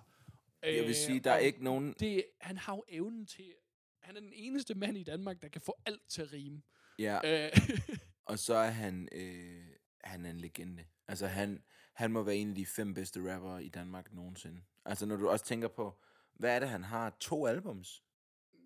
Øh, 0.66 0.76
Jeg 0.76 0.84
vil 0.86 0.96
sige, 0.96 1.20
der 1.20 1.32
er 1.32 1.38
ikke 1.38 1.64
nogen... 1.64 1.94
Det, 2.00 2.26
han 2.42 2.58
har 2.58 2.76
jo 2.76 2.84
evnen 2.88 3.26
til... 3.26 3.54
Han 4.02 4.16
er 4.16 4.20
den 4.20 4.34
eneste 4.34 4.76
mand 4.76 4.98
i 4.98 5.04
Danmark, 5.04 5.42
der 5.42 5.48
kan 5.48 5.62
få 5.62 5.76
alt 5.86 6.02
til 6.10 6.22
at 6.22 6.34
rime. 6.34 6.62
Ja, 7.00 7.46
Øh, 7.46 7.52
og 8.26 8.40
så 8.40 8.54
er 8.54 8.70
han... 8.70 9.10
Øh, 9.12 9.66
han 10.04 10.26
er 10.26 10.30
en 10.30 10.40
legende. 10.40 10.86
Altså, 11.08 11.28
han, 11.28 11.64
han 11.94 12.12
må 12.12 12.24
være 12.24 12.36
en 12.36 12.50
af 12.50 12.56
de 12.56 12.66
fem 12.66 12.94
bedste 12.94 13.34
rappere 13.34 13.64
i 13.64 13.70
Danmark 13.70 14.14
nogensinde. 14.14 14.62
Altså, 14.86 15.06
når 15.06 15.16
du 15.16 15.30
også 15.30 15.46
tænker 15.46 15.68
på, 15.68 16.02
hvad 16.34 16.56
er 16.56 16.60
det, 16.60 16.70
han 16.70 16.84
har? 16.84 17.18
To 17.20 17.48
albums? 17.48 18.04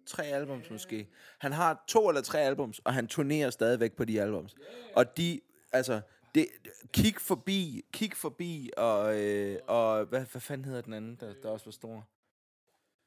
Tre 0.07 0.23
albums 0.25 0.69
måske. 0.69 1.07
Han 1.39 1.51
har 1.51 1.83
to 1.87 2.09
eller 2.09 2.21
tre 2.21 2.39
albums, 2.41 2.79
og 2.79 2.93
han 2.93 3.07
turnerer 3.07 3.49
stadigvæk 3.49 3.93
på 3.93 4.05
de 4.05 4.21
albums. 4.21 4.55
Og 4.95 5.17
de, 5.17 5.39
altså, 5.71 6.01
det, 6.35 6.47
kig 6.93 7.15
forbi, 7.19 7.85
kig 7.93 8.11
forbi, 8.15 8.69
og, 8.77 9.21
øh, 9.23 9.59
og 9.67 10.05
hvad, 10.05 10.25
hvad 10.31 10.41
fanden 10.41 10.65
hedder 10.65 10.81
den 10.81 10.93
anden, 10.93 11.17
der, 11.19 11.33
der 11.43 11.49
også 11.49 11.65
var 11.65 11.71
stor? 11.71 12.07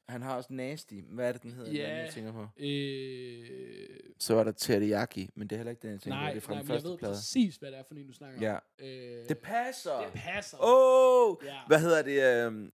Han 0.09 0.21
har 0.21 0.35
også 0.37 0.53
Nasty. 0.53 0.93
Hvad 1.09 1.27
er 1.27 1.31
det, 1.31 1.43
den 1.43 1.51
hedder, 1.51 1.71
den 1.71 1.81
anden, 1.81 1.97
Ja. 1.97 2.03
jeg 2.03 2.13
tænker 2.13 2.31
på? 2.31 2.47
øh, 2.59 3.99
Så 4.19 4.33
var 4.33 4.43
der 4.43 4.51
Teriyaki, 4.51 5.29
men 5.35 5.47
det 5.47 5.55
er 5.55 5.57
heller 5.57 5.71
ikke 5.71 5.81
den, 5.81 5.91
jeg 5.91 5.99
tænker 6.01 6.19
nej, 6.19 6.29
på. 6.29 6.33
Det 6.35 6.37
er 6.37 6.45
fra 6.45 6.53
nej, 6.53 6.61
den 6.61 6.67
men 6.67 6.73
jeg 6.73 6.75
første 6.81 6.89
ved 6.89 6.97
plade. 6.97 7.13
præcis, 7.13 7.55
hvad 7.55 7.71
det 7.71 7.79
er 7.79 7.83
for 7.87 7.95
en, 7.95 8.07
du 8.07 8.13
snakker 8.13 8.41
Ja. 8.41 8.53
om. 8.55 8.61
Øh, 8.85 9.29
Det 9.29 9.37
passer. 9.37 9.99
det 10.01 10.11
passer. 10.13 10.57
Åh! 10.61 11.31
Oh, 11.31 11.37
Ja. 11.45 11.57
hvad 11.67 11.79
hedder 11.81 12.01
det? 12.01 12.45
øhm, 12.47 12.71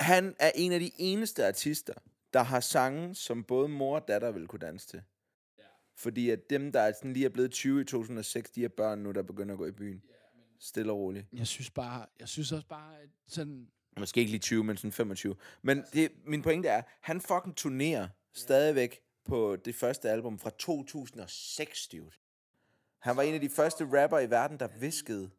han 0.00 0.34
er 0.38 0.50
en 0.54 0.72
af 0.72 0.80
de 0.80 0.90
eneste 0.98 1.46
artister, 1.46 1.94
der 2.32 2.42
har 2.42 2.60
sange, 2.60 3.14
som 3.14 3.44
både 3.44 3.68
mor 3.68 3.98
og 3.98 4.08
datter 4.08 4.30
vil 4.30 4.46
kunne 4.46 4.66
danse 4.66 4.88
til. 4.88 5.02
Ja. 5.58 5.64
Fordi 5.96 6.30
at 6.30 6.50
dem, 6.50 6.72
der 6.72 6.80
er 6.80 6.92
sådan 6.92 7.12
lige 7.12 7.24
er 7.26 7.30
blevet 7.30 7.50
20 7.50 7.80
i 7.80 7.84
2006, 7.84 8.50
de 8.50 8.64
er 8.64 8.68
børn 8.68 8.98
nu, 8.98 9.12
der 9.12 9.22
begynder 9.22 9.54
at 9.54 9.58
gå 9.58 9.66
i 9.66 9.72
byen. 9.72 10.02
Stille 10.58 10.92
og 10.92 10.98
roligt. 10.98 11.26
Jeg 11.32 11.46
synes 11.46 11.70
bare, 11.70 12.06
jeg 12.20 12.28
synes 12.28 12.52
også 12.52 12.66
bare, 12.66 13.00
at 13.02 13.08
sådan, 13.26 13.68
Måske 13.98 14.20
ikke 14.20 14.30
lige 14.30 14.40
20, 14.40 14.64
men 14.64 14.76
sådan 14.76 14.92
25. 14.92 15.36
Men 15.62 15.84
det, 15.92 16.12
min 16.24 16.42
pointe 16.42 16.68
er, 16.68 16.82
han 17.00 17.20
fucking 17.20 17.56
turnerer 17.56 18.08
stadigvæk 18.34 19.00
på 19.24 19.56
det 19.56 19.74
første 19.74 20.10
album 20.10 20.38
fra 20.38 20.50
2006, 20.50 21.88
dude. 21.88 22.10
Han 22.98 23.16
var 23.16 23.22
en 23.22 23.34
af 23.34 23.40
de 23.40 23.50
første 23.50 24.02
rapper 24.02 24.18
i 24.18 24.30
verden, 24.30 24.60
der 24.60 24.68
viskede. 24.80 25.30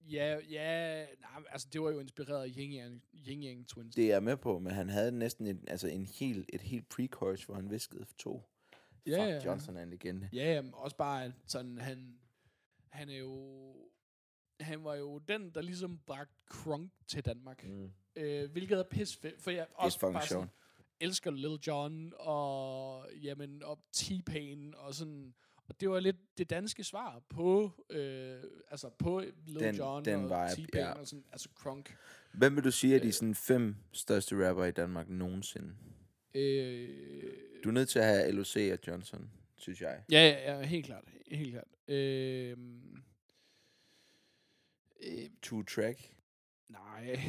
Ja, 0.00 0.38
ja, 0.50 1.06
nej, 1.20 1.42
altså 1.50 1.68
det 1.72 1.80
var 1.80 1.90
jo 1.90 1.98
inspireret 2.00 2.42
af 2.42 2.52
Yin 2.56 2.72
Yang, 2.72 3.02
Yin 3.28 3.42
Yang 3.42 3.68
Twins. 3.68 3.94
Det 3.94 4.04
er 4.04 4.08
jeg 4.08 4.22
med 4.22 4.36
på, 4.36 4.58
men 4.58 4.72
han 4.72 4.88
havde 4.88 5.12
næsten 5.12 5.46
en, 5.46 5.64
altså 5.68 5.88
en 5.88 6.06
hel, 6.06 6.46
et 6.52 6.60
helt 6.60 6.94
pre-chorus, 6.94 7.46
hvor 7.46 7.54
han 7.54 7.70
viskede 7.70 8.06
for 8.06 8.14
to. 8.18 8.42
Ja, 9.06 9.12
Fuck, 9.12 9.28
ja, 9.28 9.34
ja. 9.34 9.44
Johnson 9.44 9.76
er 9.76 9.82
en 9.82 9.90
legende. 9.90 10.28
Ja, 10.32 10.52
jamen, 10.54 10.74
også 10.74 10.96
bare, 10.96 11.32
sådan, 11.46 11.78
han, 11.78 12.18
han 12.88 13.08
er 13.10 13.18
jo, 13.18 13.74
han 14.60 14.84
var 14.84 14.94
jo 14.94 15.18
den, 15.18 15.50
der 15.50 15.62
ligesom 15.62 15.98
bragte 16.06 16.34
crunk 16.46 16.90
til 17.06 17.24
Danmark. 17.24 17.64
Mm. 17.64 17.90
Øh, 18.16 18.50
hvilket 18.50 18.78
er 18.78 18.82
pis 18.82 19.16
fedt, 19.16 19.42
for 19.42 19.50
jeg 19.50 19.66
også 19.74 20.00
bare 20.00 20.26
sådan, 20.26 20.48
elsker 21.00 21.30
Lil 21.30 21.58
Jon 21.66 22.12
og, 22.18 23.06
jamen, 23.22 23.62
og 23.62 23.78
T-Pain 23.96 24.76
og 24.76 24.94
sådan, 24.94 25.34
og 25.70 25.80
det 25.80 25.90
var 25.90 26.00
lidt 26.00 26.16
det 26.38 26.50
danske 26.50 26.84
svar 26.84 27.22
på, 27.28 27.70
øh, 27.90 28.42
altså 28.70 28.88
på 28.98 29.22
Lil 29.46 29.60
Den- 29.60 29.74
Jon 29.76 30.04
den 30.04 30.14
og 30.14 30.22
vibe, 30.22 30.62
T-Pain 30.68 30.78
ja. 30.78 30.92
og 30.92 31.06
sådan, 31.06 31.24
altså 31.32 31.48
crunk. 31.54 31.96
Hvem 32.32 32.56
vil 32.56 32.64
du 32.64 32.70
sige 32.70 32.96
er 32.96 33.00
de 33.00 33.12
sådan 33.12 33.34
fem 33.34 33.76
største 33.92 34.48
rapper 34.48 34.64
i 34.64 34.70
Danmark 34.70 35.08
nogensinde? 35.08 35.74
Øh, 36.34 37.32
Du 37.64 37.68
er 37.68 37.72
nødt 37.72 37.88
til 37.88 37.98
at 37.98 38.04
have 38.04 38.32
LOC 38.32 38.56
og 38.72 38.78
Johnson, 38.86 39.30
synes 39.56 39.80
jeg. 39.80 40.02
Ja, 40.10 40.28
ja, 40.28 40.52
ja, 40.58 40.62
helt 40.66 40.86
klart. 40.86 41.04
Helt 41.30 41.52
klart. 41.52 41.68
Øh, 41.88 42.56
øh, 45.02 45.28
Two 45.42 45.62
Track. 45.62 46.12
nej. 46.68 47.20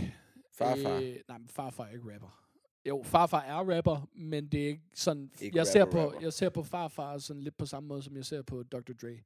Farfar. 0.54 0.96
Øh, 1.02 1.16
nej, 1.28 1.38
men 1.38 1.48
farfar 1.48 1.86
er 1.86 1.92
ikke 1.92 2.14
rapper. 2.14 2.38
Jo, 2.86 3.04
farfar 3.04 3.42
er 3.42 3.76
rapper, 3.78 4.10
men 4.14 4.48
det 4.48 4.64
er 4.64 4.68
ikke 4.68 4.82
sådan... 4.94 5.32
Ikke 5.42 5.58
jeg, 5.58 5.68
ser 5.68 5.82
rapper, 5.82 5.92
på, 5.98 6.06
rapper. 6.06 6.22
jeg 6.22 6.34
ser 6.34 6.50
på 6.50 6.64
farfar 6.64 7.18
sådan 7.18 7.42
lidt 7.42 7.58
på 7.58 7.66
samme 7.66 7.88
måde, 7.88 8.04
som 8.04 8.16
jeg 8.16 8.26
ser 8.26 8.42
på 8.42 8.64
Dr. 8.64 8.94
Dre. 9.02 9.20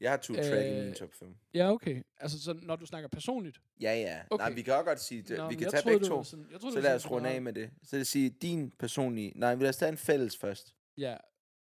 Jeg 0.00 0.10
har 0.10 0.16
Two 0.16 0.36
Track 0.36 0.48
i 0.48 0.78
Øh, 0.78 0.84
min 0.84 0.94
top 0.94 1.12
5. 1.14 1.36
Ja, 1.54 1.72
okay. 1.72 2.02
Altså, 2.20 2.42
så 2.42 2.52
når 2.62 2.76
du 2.76 2.86
snakker 2.86 3.08
personligt. 3.08 3.60
Ja, 3.80 3.94
ja. 3.94 4.20
okay. 4.30 4.44
Nej, 4.44 4.54
vi 4.54 4.62
kan 4.62 4.74
også 4.74 4.84
godt 4.84 5.00
sige 5.00 5.22
det. 5.22 5.38
Nå, 5.38 5.48
vi 5.48 5.54
kan 5.54 5.62
jeg 5.64 5.70
tage 5.70 5.82
begge 5.84 6.06
to. 6.06 6.24
Sådan, 6.24 6.46
jeg 6.52 6.60
troede, 6.60 6.74
Så 6.74 6.80
lad 6.80 6.94
os 6.94 7.10
runde 7.10 7.28
af 7.30 7.42
med 7.42 7.52
det. 7.52 7.70
Så 7.82 7.96
det 7.96 8.06
sige, 8.06 8.30
din 8.30 8.70
personlige... 8.78 9.32
Nej, 9.36 9.54
vi 9.54 9.62
lad 9.62 9.68
os 9.68 9.76
tage 9.76 9.88
en 9.88 9.96
fælles 9.98 10.36
først. 10.36 10.74
Ja, 10.98 11.16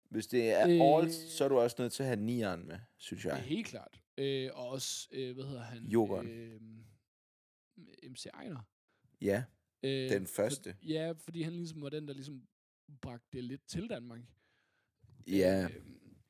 Hvis 0.09 0.27
det 0.27 0.51
er 0.51 0.67
Øh. 0.67 0.97
alt, 1.03 1.13
så 1.13 1.43
er 1.43 1.47
du 1.49 1.59
også 1.59 1.75
nødt 1.79 1.93
til 1.93 2.03
at 2.03 2.07
have 2.07 2.19
nieren 2.19 2.67
med, 2.67 2.77
synes 2.97 3.23
det 3.23 3.31
er 3.31 3.35
jeg. 3.35 3.43
helt 3.45 3.67
klart. 3.67 3.99
Øh, 4.17 4.49
og 4.53 4.69
også, 4.69 5.07
øh, 5.11 5.35
hvad 5.35 5.45
hedder 5.45 5.61
han? 5.63 5.83
Jokeren. 5.83 6.27
Øh, 6.27 6.61
MC 8.11 8.25
Ejner. 8.25 8.59
Ja, 9.21 9.43
Øh, 9.85 10.09
den 10.09 10.27
første. 10.27 10.73
For, 10.73 10.85
ja, 10.85 11.11
fordi 11.11 11.41
han 11.41 11.53
ligesom 11.53 11.81
var 11.81 11.89
den, 11.89 12.07
der 12.07 12.13
ligesom 12.13 12.47
bragte 13.01 13.27
det 13.33 13.43
lidt 13.43 13.67
til 13.67 13.89
Danmark. 13.89 14.21
Ja, 15.27 15.63
Øh, 15.63 15.81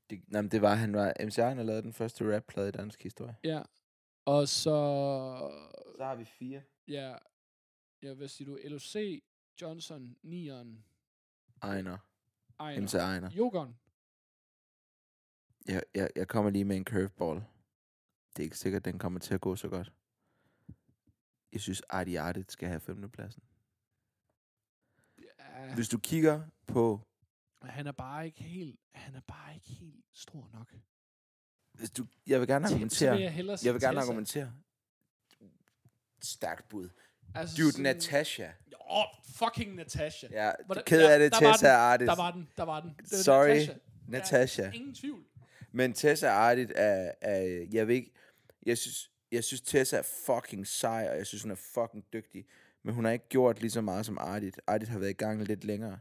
det, 0.09 0.23
nej, 0.27 0.41
det 0.41 0.61
var, 0.61 0.75
han 0.75 0.93
var... 0.93 1.13
MC 1.25 1.37
Ejner 1.37 1.63
lavede 1.63 1.81
den 1.83 1.93
første 1.93 2.35
rapplade 2.35 2.69
i 2.69 2.71
dansk 2.71 3.03
historie. 3.03 3.35
ja. 3.43 3.61
Og 4.27 4.47
så... 4.47 4.69
Så 5.97 6.03
har 6.03 6.15
vi 6.15 6.25
fire. 6.25 6.61
Ja, 6.87 7.15
ja 8.03 8.13
hvad 8.13 8.27
siger 8.27 8.45
du? 8.49 8.59
LOC, 8.69 8.95
Johnson, 9.61 10.15
Nieren, 10.23 10.85
Ejner. 11.63 11.97
Ejner. 12.59 12.81
MC 12.81 12.93
Ejner. 12.93 13.29
Jokeren. 13.31 13.75
Jeg, 15.67 15.83
jeg, 15.95 16.09
jeg 16.15 16.27
kommer 16.27 16.51
lige 16.51 16.65
med 16.65 16.75
en 16.75 16.85
curveball. 16.85 17.43
Det 18.35 18.39
er 18.39 18.43
ikke 18.43 18.57
sikkert, 18.57 18.87
at 18.87 18.93
den 18.93 18.99
kommer 18.99 19.19
til 19.19 19.33
at 19.33 19.41
gå 19.41 19.55
så 19.55 19.69
godt. 19.69 19.93
Jeg 21.55 21.61
synes, 21.61 21.81
Artie 21.89 22.19
Artit 22.19 22.51
skal 22.51 22.67
have 22.67 22.79
femtepladsen. 22.79 23.43
Ja, 25.19 25.75
Hvis 25.75 25.89
du 25.89 25.97
kigger 25.99 26.41
på... 26.67 27.01
han 27.61 27.87
er 27.87 27.91
bare 27.91 28.25
ikke 28.25 28.43
helt... 28.43 28.79
Han 28.95 29.15
er 29.15 29.21
bare 29.27 29.55
ikke 29.55 29.67
helt 29.69 30.05
stor 30.13 30.49
nok. 30.53 30.73
Hvis 31.73 31.91
du, 31.91 32.05
jeg 32.27 32.39
vil 32.39 32.47
gerne 32.47 32.65
argumentere. 32.67 33.11
vil 33.11 33.21
jeg 33.21 33.59
Jeg 33.63 33.73
vil 33.73 33.81
gerne 33.81 34.01
argumentere. 34.01 34.53
Stærkt 36.21 36.69
bud. 36.69 36.89
Altså 37.35 37.55
Dude, 37.57 37.71
sådan- 37.71 37.83
Natasha. 37.83 38.51
Åh, 38.89 39.03
fucking 39.35 39.75
Natasha. 39.75 40.27
Ja, 40.31 40.51
Hvordan- 40.65 40.83
ked 40.87 41.01
ja, 41.01 41.13
af 41.13 41.19
det, 41.19 41.31
der 41.31 41.45
var 41.45 41.53
Tessa 41.53 41.67
den. 41.67 41.75
Artit. 41.75 42.07
Der 42.07 42.15
var 42.15 42.31
den, 42.31 42.49
der 42.57 42.63
var 42.63 42.81
den. 42.81 42.95
Det 42.99 43.09
Sorry, 43.25 43.47
Natasha. 43.47 43.73
Natasha. 44.07 44.63
Ja, 44.63 44.71
ingen 44.71 44.95
tvivl. 44.95 45.25
Men 45.71 45.93
Tessa 45.93 46.27
Artit 46.27 46.71
er, 46.75 47.11
er... 47.21 47.67
Jeg 47.71 47.87
ved 47.87 47.95
ikke... 47.95 48.11
Jeg 48.65 48.77
synes, 48.77 49.11
jeg 49.35 49.43
synes, 49.43 49.61
Tessa 49.61 49.97
er 49.97 50.01
fucking 50.25 50.67
sej, 50.67 51.07
og 51.11 51.17
jeg 51.17 51.25
synes, 51.27 51.41
hun 51.41 51.51
er 51.51 51.55
fucking 51.55 52.05
dygtig. 52.13 52.45
Men 52.83 52.93
hun 52.95 53.05
har 53.05 53.11
ikke 53.11 53.29
gjort 53.29 53.61
lige 53.61 53.71
så 53.71 53.81
meget 53.81 54.05
som 54.05 54.17
Artit. 54.17 54.59
Artit 54.67 54.89
har 54.89 54.99
været 54.99 55.09
i 55.09 55.13
gang 55.13 55.43
lidt 55.43 55.63
længere. 55.63 55.99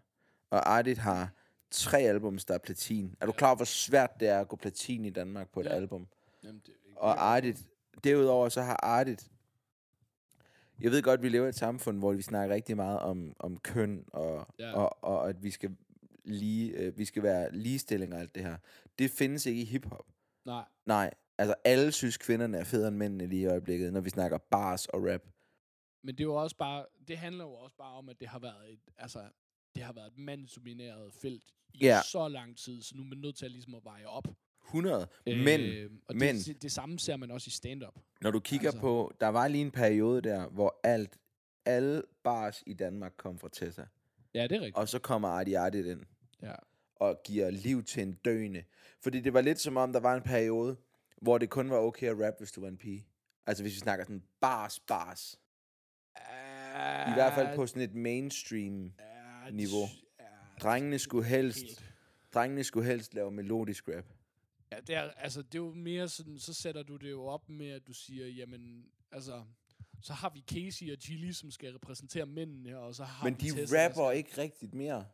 Og 0.51 0.72
Artit 0.72 0.99
har 0.99 1.30
tre 1.70 1.99
albums, 1.99 2.45
der 2.45 2.55
er 2.55 2.59
platin. 2.59 3.14
Er 3.20 3.26
du 3.26 3.32
klar 3.32 3.49
over, 3.49 3.57
hvor 3.57 3.64
svært 3.64 4.11
det 4.20 4.28
er 4.28 4.41
at 4.41 4.49
gå 4.49 4.57
platin 4.57 5.05
i 5.05 5.11
Danmark 5.11 5.49
på 5.53 5.61
et 5.61 5.64
Ja. 5.64 5.70
album? 5.70 6.07
Jamen, 6.43 6.62
det, 6.66 6.66
det, 6.66 6.74
Og 6.97 7.24
Artit, 7.24 7.59
derudover 8.05 8.49
så 8.49 8.62
har 8.62 8.76
Artit, 8.82 9.30
jeg 10.80 10.91
ved 10.91 11.03
godt, 11.03 11.22
vi 11.22 11.28
lever 11.28 11.47
i 11.47 11.49
et 11.49 11.55
samfund, 11.55 11.99
hvor 11.99 12.12
vi 12.12 12.22
snakker 12.22 12.55
rigtig 12.55 12.76
meget 12.76 12.99
om, 12.99 13.37
om 13.39 13.59
køn, 13.59 14.05
og, 14.12 14.47
ja. 14.59 14.72
og, 14.72 15.05
og 15.05 15.28
at 15.28 15.43
vi 15.43 15.51
skal, 15.51 15.76
lige, 16.24 16.70
øh, 16.72 16.99
vi 16.99 17.05
skal 17.05 17.22
være 17.22 17.53
ligestilling 17.53 18.14
og 18.14 18.20
alt 18.20 18.35
det 18.35 18.43
her. 18.43 18.57
Det 18.99 19.11
findes 19.11 19.47
ikke 19.47 19.62
i 19.62 19.64
hiphop. 19.64 20.07
Nej, 20.45 20.64
Nej, 20.87 21.14
altså 21.39 21.55
alle 21.64 21.93
synes, 21.93 22.16
kvinderne 22.16 22.59
er 22.59 22.64
federe 22.64 22.89
end 22.89 22.97
mændene 22.97 23.26
lige 23.26 23.43
i 23.43 23.47
øjeblikket, 23.47 23.93
når 23.93 24.01
vi 24.01 24.11
snakker 24.11 24.39
bars 24.39 24.87
og 24.87 25.03
rap. 25.12 25.22
men 26.03 26.14
det 26.14 26.20
er 26.20 26.24
jo 26.24 26.35
også 26.35 26.57
bare, 26.57 26.87
det 27.09 27.18
handler 27.18 27.45
jo 27.45 27.51
også 27.53 27.76
bare 27.76 27.93
om, 27.95 28.09
at 28.09 28.20
det 28.20 28.28
har 28.28 28.39
været 28.39 28.72
et, 28.72 28.80
altså, 28.99 29.22
det 29.74 29.82
har 29.82 29.93
været 29.93 30.07
et 30.07 30.18
mandsdomineret 30.18 31.12
felt 31.22 31.45
i 31.74 31.78
Ja. 31.87 32.01
så 32.12 32.28
lang 32.28 32.57
tid, 32.59 32.82
så 32.82 32.97
nu 32.97 33.03
er 33.03 33.07
man 33.07 33.18
nødt 33.18 33.37
til 33.37 33.45
at, 33.45 33.51
ligesom 33.51 33.74
at 33.74 33.85
veje 33.85 34.05
op. 34.07 34.24
100. 34.64 35.07
Men 35.26 35.61
Øh, 35.61 35.91
og 36.09 36.16
men- 36.16 36.37
det, 36.37 36.47
det, 36.47 36.62
det, 36.62 36.72
samme 36.72 36.99
ser 36.99 37.16
man 37.16 37.30
også 37.30 37.49
i 37.49 37.51
stand-up. 37.51 37.95
når 38.20 38.30
du 38.30 38.41
kigger 38.41 38.68
altså- 38.68 38.80
på, 38.80 39.12
der 39.20 39.28
var 39.28 39.49
lige 39.49 39.62
en 39.62 39.70
periode 39.70 40.20
der, 40.22 40.49
hvor 40.49 40.80
alt, 40.85 41.18
alle 41.66 42.03
bars 42.24 42.62
i 42.66 42.72
Danmark 42.74 43.12
kom 43.16 43.39
fra 43.39 43.49
Tessa. 43.53 43.85
Ja, 44.35 44.43
det 44.43 44.53
er 44.53 44.61
rigtigt. 44.61 44.76
Og 44.76 44.89
så 44.89 44.99
kommer 44.99 45.28
Artie 45.28 45.59
Artit 45.59 45.87
ind. 45.87 46.03
Ja. 46.43 46.53
og 46.97 47.20
giver 47.24 47.51
liv 47.51 47.82
til 47.82 48.03
en 48.03 48.12
døende. 48.12 48.64
Fordi 49.03 49.20
det 49.20 49.35
var 49.35 49.41
lidt 49.41 49.61
som 49.61 49.76
om, 49.76 49.93
der 49.93 50.01
var 50.01 50.14
en 50.14 50.22
periode, 50.22 50.76
hvor 51.25 51.39
det 51.39 51.51
kun 51.51 51.70
var 51.70 51.77
okay 51.79 52.07
at 52.07 52.27
rap, 52.27 52.35
hvis 52.39 52.53
du 52.53 52.61
var 52.61 52.68
en 52.68 52.77
pige. 52.77 53.07
Altså 53.47 53.62
hvis 53.62 53.75
vi 53.75 53.79
snakker 53.79 54.05
sådan 54.05 54.22
bars, 54.41 54.81
bars. 54.81 55.41
I 57.09 57.14
hvert 57.14 57.35
fald 57.35 57.57
på 57.57 57.66
sådan 57.66 57.83
et 57.83 57.95
mainstream. 57.95 58.85
ja, 58.85 59.51
niveau. 59.51 59.87
Ja, 60.20 60.25
Drengene 60.62 60.99
skulle 60.99 61.27
helst, 61.27 61.85
drengene 62.35 62.64
skulle 62.64 62.87
helst 62.87 63.14
lave 63.14 63.31
melodisk 63.31 63.89
rap. 63.89 64.05
Ja, 64.72 64.81
det 64.81 64.95
er, 64.95 65.11
altså, 65.11 65.43
det 65.43 65.55
er 65.55 65.59
jo 65.59 65.75
mere 65.75 66.09
sådan, 66.09 66.39
så 66.39 66.55
sætter 66.55 66.83
du 66.83 66.97
det 66.97 67.11
jo 67.11 67.25
op 67.25 67.49
med, 67.49 67.70
at 67.70 67.87
du 67.87 67.93
siger, 67.93 68.27
jamen, 68.27 68.85
altså, 69.12 69.45
så 70.03 70.12
har 70.12 70.31
vi 70.31 70.45
Casey 70.49 70.93
og 70.93 70.99
Chili, 71.01 71.33
som 71.33 71.51
skal 71.51 71.72
repræsentere 71.72 72.27
mændene, 72.27 72.79
og 72.79 72.95
så 72.95 73.05
har 73.05 73.25
Men 73.25 73.35
de 73.35 73.51
Tessa, 73.51 73.77
der 73.77 73.85
rapper 73.85 74.11
ikke 74.11 74.39
rigtigt 74.39 74.75
mere. 74.75 75.05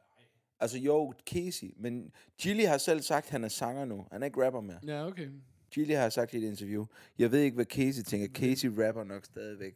Altså 0.61 0.79
jo, 0.79 1.15
Casey. 1.27 1.71
Men 1.77 2.13
Gilly 2.39 2.65
har 2.65 2.79
selv 2.79 3.03
sagt, 3.03 3.27
at 3.27 3.31
han 3.31 3.45
er 3.45 3.49
sanger 3.49 3.85
nu. 3.85 4.07
Han 4.13 4.23
er 4.23 4.27
ikke 4.27 4.45
rapper 4.47 4.61
mere. 4.61 4.77
Skal... 4.77 4.89
Ja, 4.89 5.07
okay. 5.07 5.29
Gilly 5.71 5.95
har 5.95 6.09
sagt 6.09 6.35
i 6.35 6.37
et 6.37 6.43
interview. 6.43 6.87
Jeg 7.19 7.31
ved 7.33 7.41
ikke, 7.41 7.55
hvad 7.55 7.65
Casey 7.65 8.03
tænker. 8.03 8.29
Casey 8.29 8.69
rapper 8.69 9.05
nok 9.05 9.25
stadigvæk. 9.25 9.75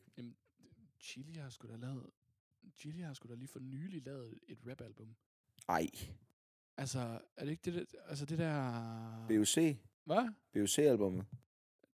Chili 1.01 1.33
har 1.35 1.49
sgu 1.51 1.69
da 1.69 1.77
lavet... 1.77 2.07
Chili 2.77 3.01
har 3.03 3.15
sgu 3.15 3.29
da 3.29 3.35
lige 3.35 3.49
for 3.49 3.61
nylig 3.61 4.05
lavet 4.05 4.35
et 4.49 4.59
rap-album. 4.71 5.15
Ej. 5.69 5.87
Altså, 6.77 6.99
er 7.37 7.45
det 7.45 7.51
ikke 7.51 7.63
det 7.71 7.75
der... 7.75 7.99
Altså, 8.09 8.25
det 8.27 8.39
der... 8.39 9.27
BOC. 9.29 9.77
Hvad? 10.05 10.29
BOC-albummet. 10.53 11.25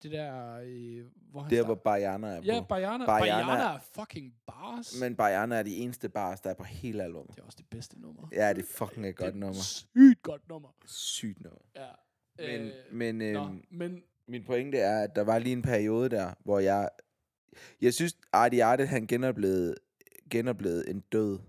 Det 0.03 0.11
der, 0.11 0.53
øh, 0.65 1.05
hvor 1.31 1.41
han 1.41 1.51
Der, 1.51 1.65
hvor 1.65 1.75
Bajana 1.75 2.27
er 2.27 2.39
på. 2.41 2.45
Ja, 2.45 2.61
Bayana. 2.69 3.05
Bayana- 3.05 3.19
Bayana 3.19 3.53
er 3.75 3.79
fucking 3.79 4.35
bars. 4.47 4.99
Men 5.01 5.15
Bajana 5.15 5.55
er 5.55 5.63
de 5.63 5.75
eneste 5.75 6.09
bars, 6.09 6.41
der 6.41 6.49
er 6.49 6.53
på 6.53 6.63
hele 6.63 7.03
albumet. 7.03 7.35
Det 7.35 7.39
er 7.41 7.45
også 7.45 7.57
det 7.57 7.67
bedste 7.69 7.99
nummer. 8.01 8.27
Ja, 8.31 8.53
det 8.53 8.63
er 8.63 8.67
fucking 8.67 9.05
et 9.05 9.09
er 9.09 9.13
godt 9.13 9.35
nummer. 9.35 9.61
Sygt 9.61 10.21
godt 10.21 10.49
nummer. 10.49 10.69
Sygt 10.85 11.41
nummer. 11.41 11.59
Ja. 11.75 11.89
Men, 12.39 12.61
øh, 12.61 12.73
men, 12.93 13.15
nå, 13.33 13.45
øhm, 13.47 13.63
men 13.69 14.03
min 14.27 14.43
pointe 14.43 14.77
er, 14.77 15.03
at 15.03 15.15
der 15.15 15.21
var 15.21 15.39
lige 15.39 15.53
en 15.53 15.61
periode 15.61 16.09
der, 16.09 16.33
hvor 16.43 16.59
jeg... 16.59 16.89
Jeg 17.81 17.93
synes, 17.93 18.17
Artie 18.33 18.63
Arte, 18.63 18.85
han 18.85 19.07
genoplevede, 19.07 19.75
genoplevede 20.29 20.89
en 20.89 20.99
død 20.99 21.39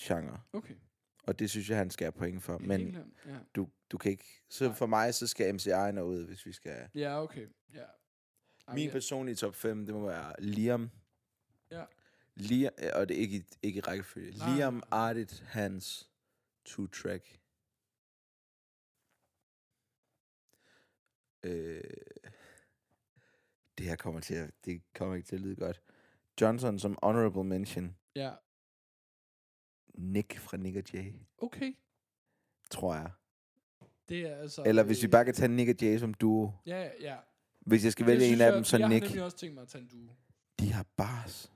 genre. 0.00 0.40
okay. 0.52 0.74
Og 1.22 1.38
det 1.38 1.50
synes 1.50 1.70
jeg, 1.70 1.78
han 1.78 1.90
skal 1.90 2.04
have 2.04 2.12
point 2.12 2.42
for. 2.42 2.58
Helt 2.58 2.68
Men 2.68 2.92
klart, 2.92 3.06
ja. 3.26 3.36
du, 3.54 3.68
du 3.90 3.98
kan 3.98 4.10
ikke... 4.10 4.42
Så 4.48 4.72
for 4.72 4.86
mig, 4.86 5.14
så 5.14 5.26
skal 5.26 5.54
MC 5.54 5.66
Ejner 5.66 6.02
ud, 6.02 6.26
hvis 6.26 6.46
vi 6.46 6.52
skal... 6.52 6.88
Ja, 6.94 7.22
okay. 7.22 7.46
Ja. 7.74 7.80
Ej, 8.68 8.74
Min 8.74 8.90
personlige 8.90 9.34
top 9.34 9.54
5, 9.54 9.86
det 9.86 9.94
må 9.94 10.06
være 10.06 10.32
Liam. 10.38 10.90
Ja. 11.70 11.84
Liam, 12.34 12.72
og 12.94 13.08
det 13.08 13.16
er 13.16 13.20
ikke, 13.20 13.36
i- 13.36 13.44
ikke 13.62 13.76
i 13.78 13.80
rækkefølge. 13.80 14.38
Nej, 14.38 14.54
Liam, 14.56 14.74
nej, 14.74 14.82
Artit, 14.90 15.44
Hans, 15.48 16.10
Two 16.64 16.86
Track. 16.86 17.38
Øh, 21.42 21.80
det 23.78 23.86
her 23.86 23.96
kommer 23.96 24.20
til 24.20 24.34
at, 24.34 24.50
det 24.64 24.82
kommer 24.94 25.14
ikke 25.14 25.26
til 25.26 25.36
at 25.36 25.42
lyde 25.42 25.56
godt. 25.56 25.82
Johnson 26.40 26.78
som 26.78 26.98
honorable 27.02 27.44
mention. 27.44 27.96
Ja, 28.14 28.32
Nick 29.98 30.38
fra 30.38 30.56
Nick 30.56 30.76
og 30.76 30.82
Jay, 30.94 31.12
okay. 31.38 31.76
tror 32.70 32.94
jeg. 32.94 33.10
Det 34.08 34.20
er 34.20 34.36
altså... 34.36 34.62
Eller 34.66 34.82
hvis 34.82 35.02
vi 35.02 35.06
øh, 35.06 35.10
bare 35.10 35.24
kan 35.24 35.34
tage 35.34 35.48
Nick 35.48 35.68
og 35.68 35.76
Jay 35.82 35.98
som 35.98 36.14
duo. 36.14 36.52
Ja, 36.66 36.90
ja. 37.00 37.16
Hvis 37.60 37.84
jeg 37.84 37.92
skal 37.92 38.06
vælge 38.06 38.24
en 38.24 38.28
synes 38.28 38.40
af 38.40 38.46
jeg, 38.46 38.54
dem, 38.54 38.64
så 38.64 38.78
jeg 38.78 38.88
Nick. 38.88 39.02
har 39.02 39.08
nemlig 39.08 39.24
også 39.24 39.36
tænkt 39.36 39.54
mig 39.54 39.62
at 39.62 39.68
tage 39.68 39.82
en 39.82 39.88
duo. 39.88 40.14
De 40.58 40.72
har 40.72 40.86
bars. 40.96 41.52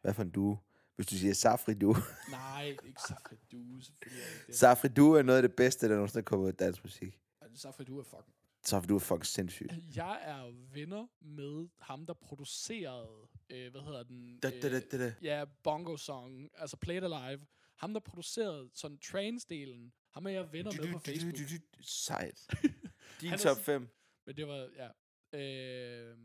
Hvad 0.00 0.14
for 0.14 0.22
en 0.22 0.30
duo? 0.30 0.56
Hvis 0.96 1.06
du 1.06 1.14
siger 1.14 1.34
Safri 1.34 1.74
duo. 1.74 1.94
Nej, 2.30 2.68
ikke 2.68 3.00
Safri 3.08 3.36
Duo, 3.52 3.80
selvfølgelig 3.80 4.22
er 4.22 4.46
det. 4.46 4.56
Safri 4.56 4.88
duo 4.88 5.12
er 5.12 5.22
noget 5.22 5.38
af 5.42 5.48
det 5.48 5.56
bedste, 5.56 5.88
der 5.88 5.94
nogensinde 5.94 6.20
er 6.20 6.24
kommet 6.24 6.44
ud 6.44 6.48
af 6.48 6.54
dansk 6.54 6.84
musik. 6.84 7.18
Safri 7.54 7.84
Duo 7.84 7.98
er 7.98 8.02
fucking... 8.02 8.36
Duo 8.70 8.96
er 8.96 9.00
fucking 9.00 9.26
sindssygt. 9.26 9.72
Jeg 9.96 10.18
er 10.22 10.50
venner 10.74 11.06
med 11.20 11.68
ham, 11.80 12.06
der 12.06 12.14
producerede, 12.14 13.28
øh, 13.50 13.70
hvad 13.70 13.80
hedder 13.80 14.02
den? 14.02 14.38
Da, 14.38 14.50
da, 14.60 14.70
da, 14.70 14.80
da, 14.80 14.98
da. 14.98 15.14
Ja, 15.22 15.44
Bongo 15.62 15.96
Song, 15.96 16.50
altså 16.54 16.76
Play 16.76 16.96
It 16.96 17.04
Alive. 17.04 17.46
Ham, 17.76 17.92
der 17.92 18.00
producerede 18.00 18.70
sådan 18.74 18.98
trance-delen, 19.04 19.90
ham 20.10 20.26
er 20.26 20.30
jeg 20.30 20.52
venner 20.52 20.72
med 20.82 20.92
på 20.92 20.98
Facebook. 20.98 21.34
Sejt. 21.80 22.46
Din 23.20 23.32
er 23.32 23.36
top 23.36 23.38
sådan- 23.56 23.64
5. 23.64 23.88
Men 24.26 24.36
det 24.36 24.46
var, 24.48 24.70
ja. 24.76 24.88
Øh, 25.38 26.18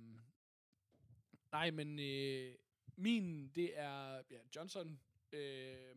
nej, 1.52 1.72
men 1.72 2.00
øh, 2.00 2.56
min, 2.98 3.50
det 3.50 3.80
er 3.80 4.22
ja, 4.32 4.38
Johnson. 4.56 5.00
Øh, 5.32 5.96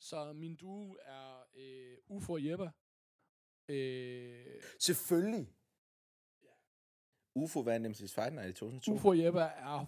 så 0.00 0.32
min 0.32 0.56
duo 0.56 0.96
er 1.02 1.42
øh, 1.56 1.96
Ufo 2.06 2.32
og 2.32 2.44
Jeppe. 2.44 2.70
Øh, 3.68 4.62
Selvfølgelig. 4.80 5.52
UFO 7.34 7.60
vandt 7.60 7.86
MC's 7.86 8.14
Fight 8.14 8.34
Night 8.34 8.48
i 8.50 8.52
2002. 8.52 8.92
Ufo 8.92 9.08
og 9.08 9.18
Jeppe 9.18 9.40
er 9.40 9.86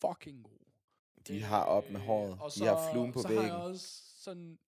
fucking 0.00 0.44
god. 0.44 0.58
De 1.28 1.42
har 1.42 1.64
op 1.64 1.90
med 1.90 2.00
Øh, 2.00 2.06
håret. 2.06 2.38
og 2.40 2.50
De 2.54 2.64
har 2.64 2.92
fluen 2.92 3.12
på 3.12 3.22
så 3.22 3.28
væggen. 3.28 3.44
har 3.48 3.54
jeg 3.58 3.62
også 3.64 4.02
sådan... 4.22 4.58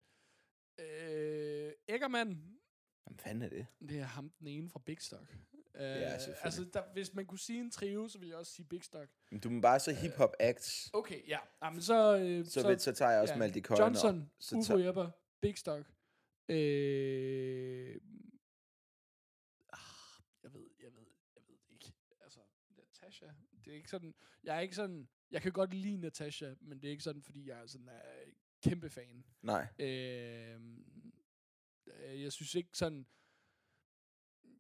Øh, 0.79 1.73
Eggermann, 1.89 2.59
Hvad 3.05 3.19
fanden 3.19 3.43
er 3.43 3.49
det? 3.49 3.67
det 3.89 3.99
er 3.99 4.05
ham 4.05 4.31
den 4.39 4.47
ene 4.47 4.69
fra 4.71 4.81
Big 4.87 5.01
Stock. 5.03 5.37
Øh, 5.75 5.81
selvfølgelig. 5.81 6.37
altså, 6.45 6.65
der, 6.73 6.93
hvis 6.93 7.15
man 7.15 7.27
kunne 7.27 7.39
sige 7.39 7.61
en 7.61 7.71
trio, 7.71 8.09
så 8.09 8.19
ville 8.19 8.31
jeg 8.31 8.39
også 8.39 8.53
sige 8.53 8.67
Big 8.67 8.85
Stock. 8.85 9.11
Men 9.31 9.41
Du 9.41 9.51
må 9.51 9.61
bare 9.61 9.81
så 9.81 9.93
hip-hop 9.93 10.33
acts. 10.41 10.91
Okay, 10.93 11.29
ja. 11.29 11.39
Jamen, 11.63 11.83
så, 11.83 12.19
øh, 12.19 12.45
Så, 12.47 12.51
så, 12.61 12.77
så 12.79 12.93
tager 12.93 13.11
jeg 13.11 13.21
også 13.21 13.35
ja, 13.35 13.39
Maldi 13.39 13.61
Køjen 13.61 13.81
Johnson, 13.83 14.31
så 14.39 14.57
Ufo 14.57 14.67
tager- 14.67 14.87
Jepper, 14.87 15.11
Big 15.41 15.59
Stock. 15.59 15.87
Øh, 16.49 17.97
ah, 19.73 19.79
jeg 20.43 20.53
ved, 20.55 20.67
jeg 20.83 20.93
ved, 20.95 21.07
jeg 21.35 21.43
ved 21.49 21.57
det 21.69 21.73
ikke. 21.73 21.93
Altså, 22.21 22.41
Natasha, 23.03 23.27
det 23.65 23.73
er 23.73 23.77
ikke 23.77 23.91
sådan, 23.91 24.15
jeg 24.43 24.57
er 24.57 24.61
ikke 24.61 24.75
sådan, 24.75 25.09
jeg 25.31 25.43
kan 25.43 25.53
godt 25.53 25.75
lide 25.75 25.97
Natasha, 25.97 26.55
men 26.61 26.79
det 26.83 26.89
er 26.89 26.91
ikke 26.91 27.03
sådan, 27.03 27.23
fordi 27.23 27.49
jeg 27.49 27.63
er 27.63 27.67
sådan 27.67 27.89
er 27.89 28.03
kæmpe 28.63 28.91
fan. 28.91 29.25
Nej. 29.43 29.69
Øh, 29.79 30.61
øh, 31.87 32.23
jeg 32.23 32.33
synes 32.33 32.55
ikke 32.55 32.79
sådan... 32.79 33.07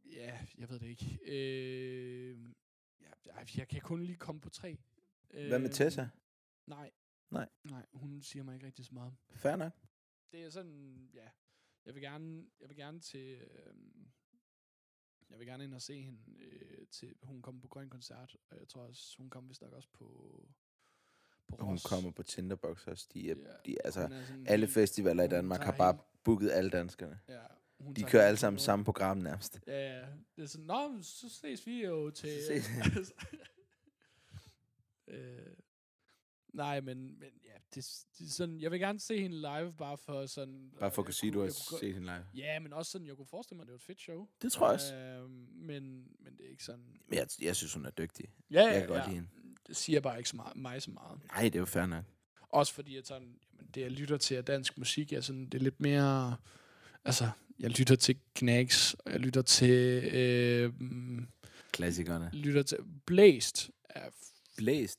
Ja, 0.04 0.46
jeg 0.58 0.68
ved 0.68 0.78
det 0.78 0.86
ikke. 0.86 1.18
Øh, 1.22 2.38
jeg, 3.26 3.58
jeg, 3.58 3.68
kan 3.68 3.80
kun 3.80 4.02
lige 4.02 4.18
komme 4.18 4.40
på 4.40 4.50
tre. 4.50 4.78
Hvad 5.30 5.58
med 5.58 5.68
Øh, 5.68 5.74
Tessa? 5.74 6.08
Nej. 6.66 6.90
Nej. 7.30 7.48
Nej, 7.64 7.86
hun 7.92 8.22
siger 8.22 8.42
mig 8.42 8.54
ikke 8.54 8.66
rigtig 8.66 8.84
så 8.84 8.94
meget. 8.94 9.16
Fair 9.30 9.56
nok. 9.56 9.72
Det 10.32 10.44
er 10.44 10.50
sådan, 10.50 11.10
ja. 11.14 11.28
Jeg 11.84 11.94
vil 11.94 12.02
gerne, 12.02 12.50
jeg 12.60 12.68
vil 12.68 12.76
gerne 12.76 13.00
til... 13.00 13.40
Øh, 13.40 13.74
jeg 15.30 15.38
vil 15.38 15.46
gerne 15.46 15.64
ind 15.64 15.74
og 15.74 15.82
se 15.82 16.02
hende 16.02 16.18
til... 16.28 16.86
til 16.90 17.14
hun 17.22 17.42
kommer 17.42 17.60
på 17.60 17.68
Grøn 17.68 17.88
Koncert, 17.90 18.36
og 18.50 18.58
jeg 18.60 18.68
tror 18.68 18.82
også, 18.82 19.14
hun 19.18 19.30
kommer 19.30 19.48
vist 19.48 19.62
nok 19.62 19.72
også 19.72 19.88
på... 19.92 20.04
på 21.48 21.56
Og 21.56 21.64
hun 21.64 21.74
Ros. 21.74 21.82
kommer 21.82 22.10
på 22.10 22.22
Tinderbox 22.22 22.86
også. 22.86 23.06
De 23.14 23.30
er, 23.30 23.34
Ja, 23.34 23.52
de, 23.66 23.76
altså, 23.84 24.00
er 24.00 24.24
sådan 24.24 24.46
alle 24.46 24.68
festivaler 24.68 25.24
i 25.24 25.28
Danmark 25.28 25.60
har 25.60 25.72
bare 25.76 25.98
booket 26.24 26.50
alle 26.50 26.70
danskerne. 26.70 27.20
Ja, 27.28 27.40
hun 27.78 27.94
De 27.94 28.02
kører 28.02 28.22
alle 28.26 28.36
sammen 28.38 28.56
på- 28.58 28.62
samme 28.64 28.84
program 28.84 29.16
nærmest. 29.18 29.60
Ja, 29.66 29.98
ja. 30.00 30.06
Det 30.36 30.42
er 30.42 30.46
sådan, 30.46 30.66
nå, 30.66 31.02
så 31.02 31.28
ses 31.28 31.66
vi 31.66 31.84
jo 31.84 32.10
til... 32.10 32.28
Vi. 32.28 32.54
altså, 32.96 33.12
øh, 35.08 35.46
nej, 36.52 36.80
men, 36.80 37.18
men 37.18 37.30
det, 37.74 37.86
det 38.18 38.32
sådan, 38.32 38.60
jeg 38.60 38.70
vil 38.70 38.80
gerne 38.80 39.00
se 39.00 39.20
hende 39.20 39.36
live, 39.36 39.72
bare 39.78 39.98
for 39.98 40.26
sådan... 40.26 40.70
Bare 40.78 40.90
for 40.90 41.02
at 41.02 41.04
jeg 41.04 41.04
kunne 41.04 41.14
sige, 41.14 41.32
du 41.32 41.40
har 41.40 41.48
set 41.80 41.94
hende 41.94 42.06
live. 42.06 42.26
Ja, 42.34 42.58
men 42.58 42.72
også 42.72 42.90
sådan, 42.90 43.06
jeg 43.06 43.16
kunne 43.16 43.26
forestille 43.26 43.56
mig, 43.56 43.62
at 43.62 43.66
det 43.66 43.72
var 43.72 43.76
et 43.78 43.82
fedt 43.82 44.00
show. 44.00 44.26
Det 44.42 44.52
tror 44.52 44.66
jeg 44.66 44.74
også. 44.74 44.94
Øh, 44.94 45.30
men, 45.30 45.82
men 46.18 46.36
det 46.38 46.46
er 46.46 46.50
ikke 46.50 46.64
sådan... 46.64 46.84
Men 47.08 47.18
jeg, 47.18 47.26
jeg 47.42 47.56
synes, 47.56 47.74
hun 47.74 47.84
er 47.86 47.90
dygtig. 47.90 48.24
Ja, 48.50 48.62
Jeg 48.66 48.80
kan 48.80 48.88
godt 48.88 49.06
lide 49.06 49.14
hende. 49.14 49.28
Det 49.66 49.76
siger 49.76 50.00
bare 50.00 50.18
ikke 50.18 50.28
så 50.30 50.36
meget, 50.36 50.56
mig 50.56 50.82
så 50.82 50.90
meget. 50.90 51.20
Nej, 51.32 51.42
det 51.42 51.54
er 51.54 51.58
jo 51.58 51.64
fair 51.64 51.86
nok. 51.86 52.04
Også 52.48 52.72
fordi, 52.74 52.96
at 52.96 53.06
sådan, 53.06 53.38
jamen, 53.58 53.70
det 53.74 53.80
jeg 53.80 53.90
lytter 53.90 54.16
til 54.16 54.34
af 54.34 54.44
dansk 54.44 54.78
musik, 54.78 55.12
er 55.12 55.20
sådan, 55.20 55.44
det 55.44 55.54
er 55.54 55.62
lidt 55.62 55.80
mere... 55.80 56.36
Altså, 57.04 57.30
jeg 57.58 57.70
lytter 57.70 57.96
til 57.96 58.18
Knacks, 58.34 58.94
og 58.94 59.12
jeg 59.12 59.20
lytter 59.20 59.42
til... 59.42 59.70
Øh, 60.14 60.72
Klassikerne. 61.72 62.30
lytter 62.32 62.62
til... 62.62 62.78
Blæst 63.06 63.70
er 63.88 64.10
Blæst. 64.56 64.98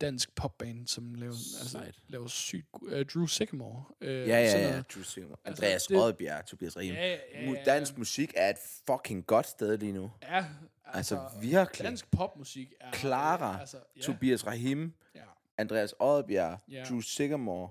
Dansk 0.00 0.34
popband, 0.34 0.86
som 0.86 1.14
laver, 1.14 1.32
altså, 1.60 1.78
laver 2.08 2.26
sygt... 2.26 2.68
Uh, 2.72 2.90
Drew 3.14 3.26
Sycamore. 3.26 3.84
Uh, 4.00 4.06
Ja, 4.08 4.16
ja, 4.24 4.74
ja. 4.76 4.82
True 4.82 5.04
Singer. 5.04 5.36
Altså, 5.44 5.64
Andreas 5.64 5.86
det- 5.86 5.96
Oddbjerg, 5.96 6.46
Tobias 6.46 6.76
Rahim. 6.76 6.94
Ja, 6.94 7.08
ja, 7.12 7.50
ja, 7.52 7.62
Dansk 7.66 7.98
musik 7.98 8.32
er 8.36 8.50
et 8.50 8.56
fucking 8.86 9.26
godt 9.26 9.46
sted 9.46 9.78
lige 9.78 9.92
nu. 9.92 10.10
Ja, 10.22 10.44
Altså, 10.92 11.20
virkelig. 11.40 11.84
Dansk 11.84 12.10
popmusik 12.10 12.72
er... 12.80 12.92
Clara, 12.92 13.54
øh, 13.54 13.60
altså, 13.60 13.76
ja, 13.96 14.00
Tobias 14.02 14.46
Rahim, 14.46 14.92
ja, 15.14 15.20
Andreas 15.58 15.94
Oddbjerg, 16.00 16.58
Ja. 16.70 16.84
Drew 16.88 17.00
Sigamore, 17.00 17.70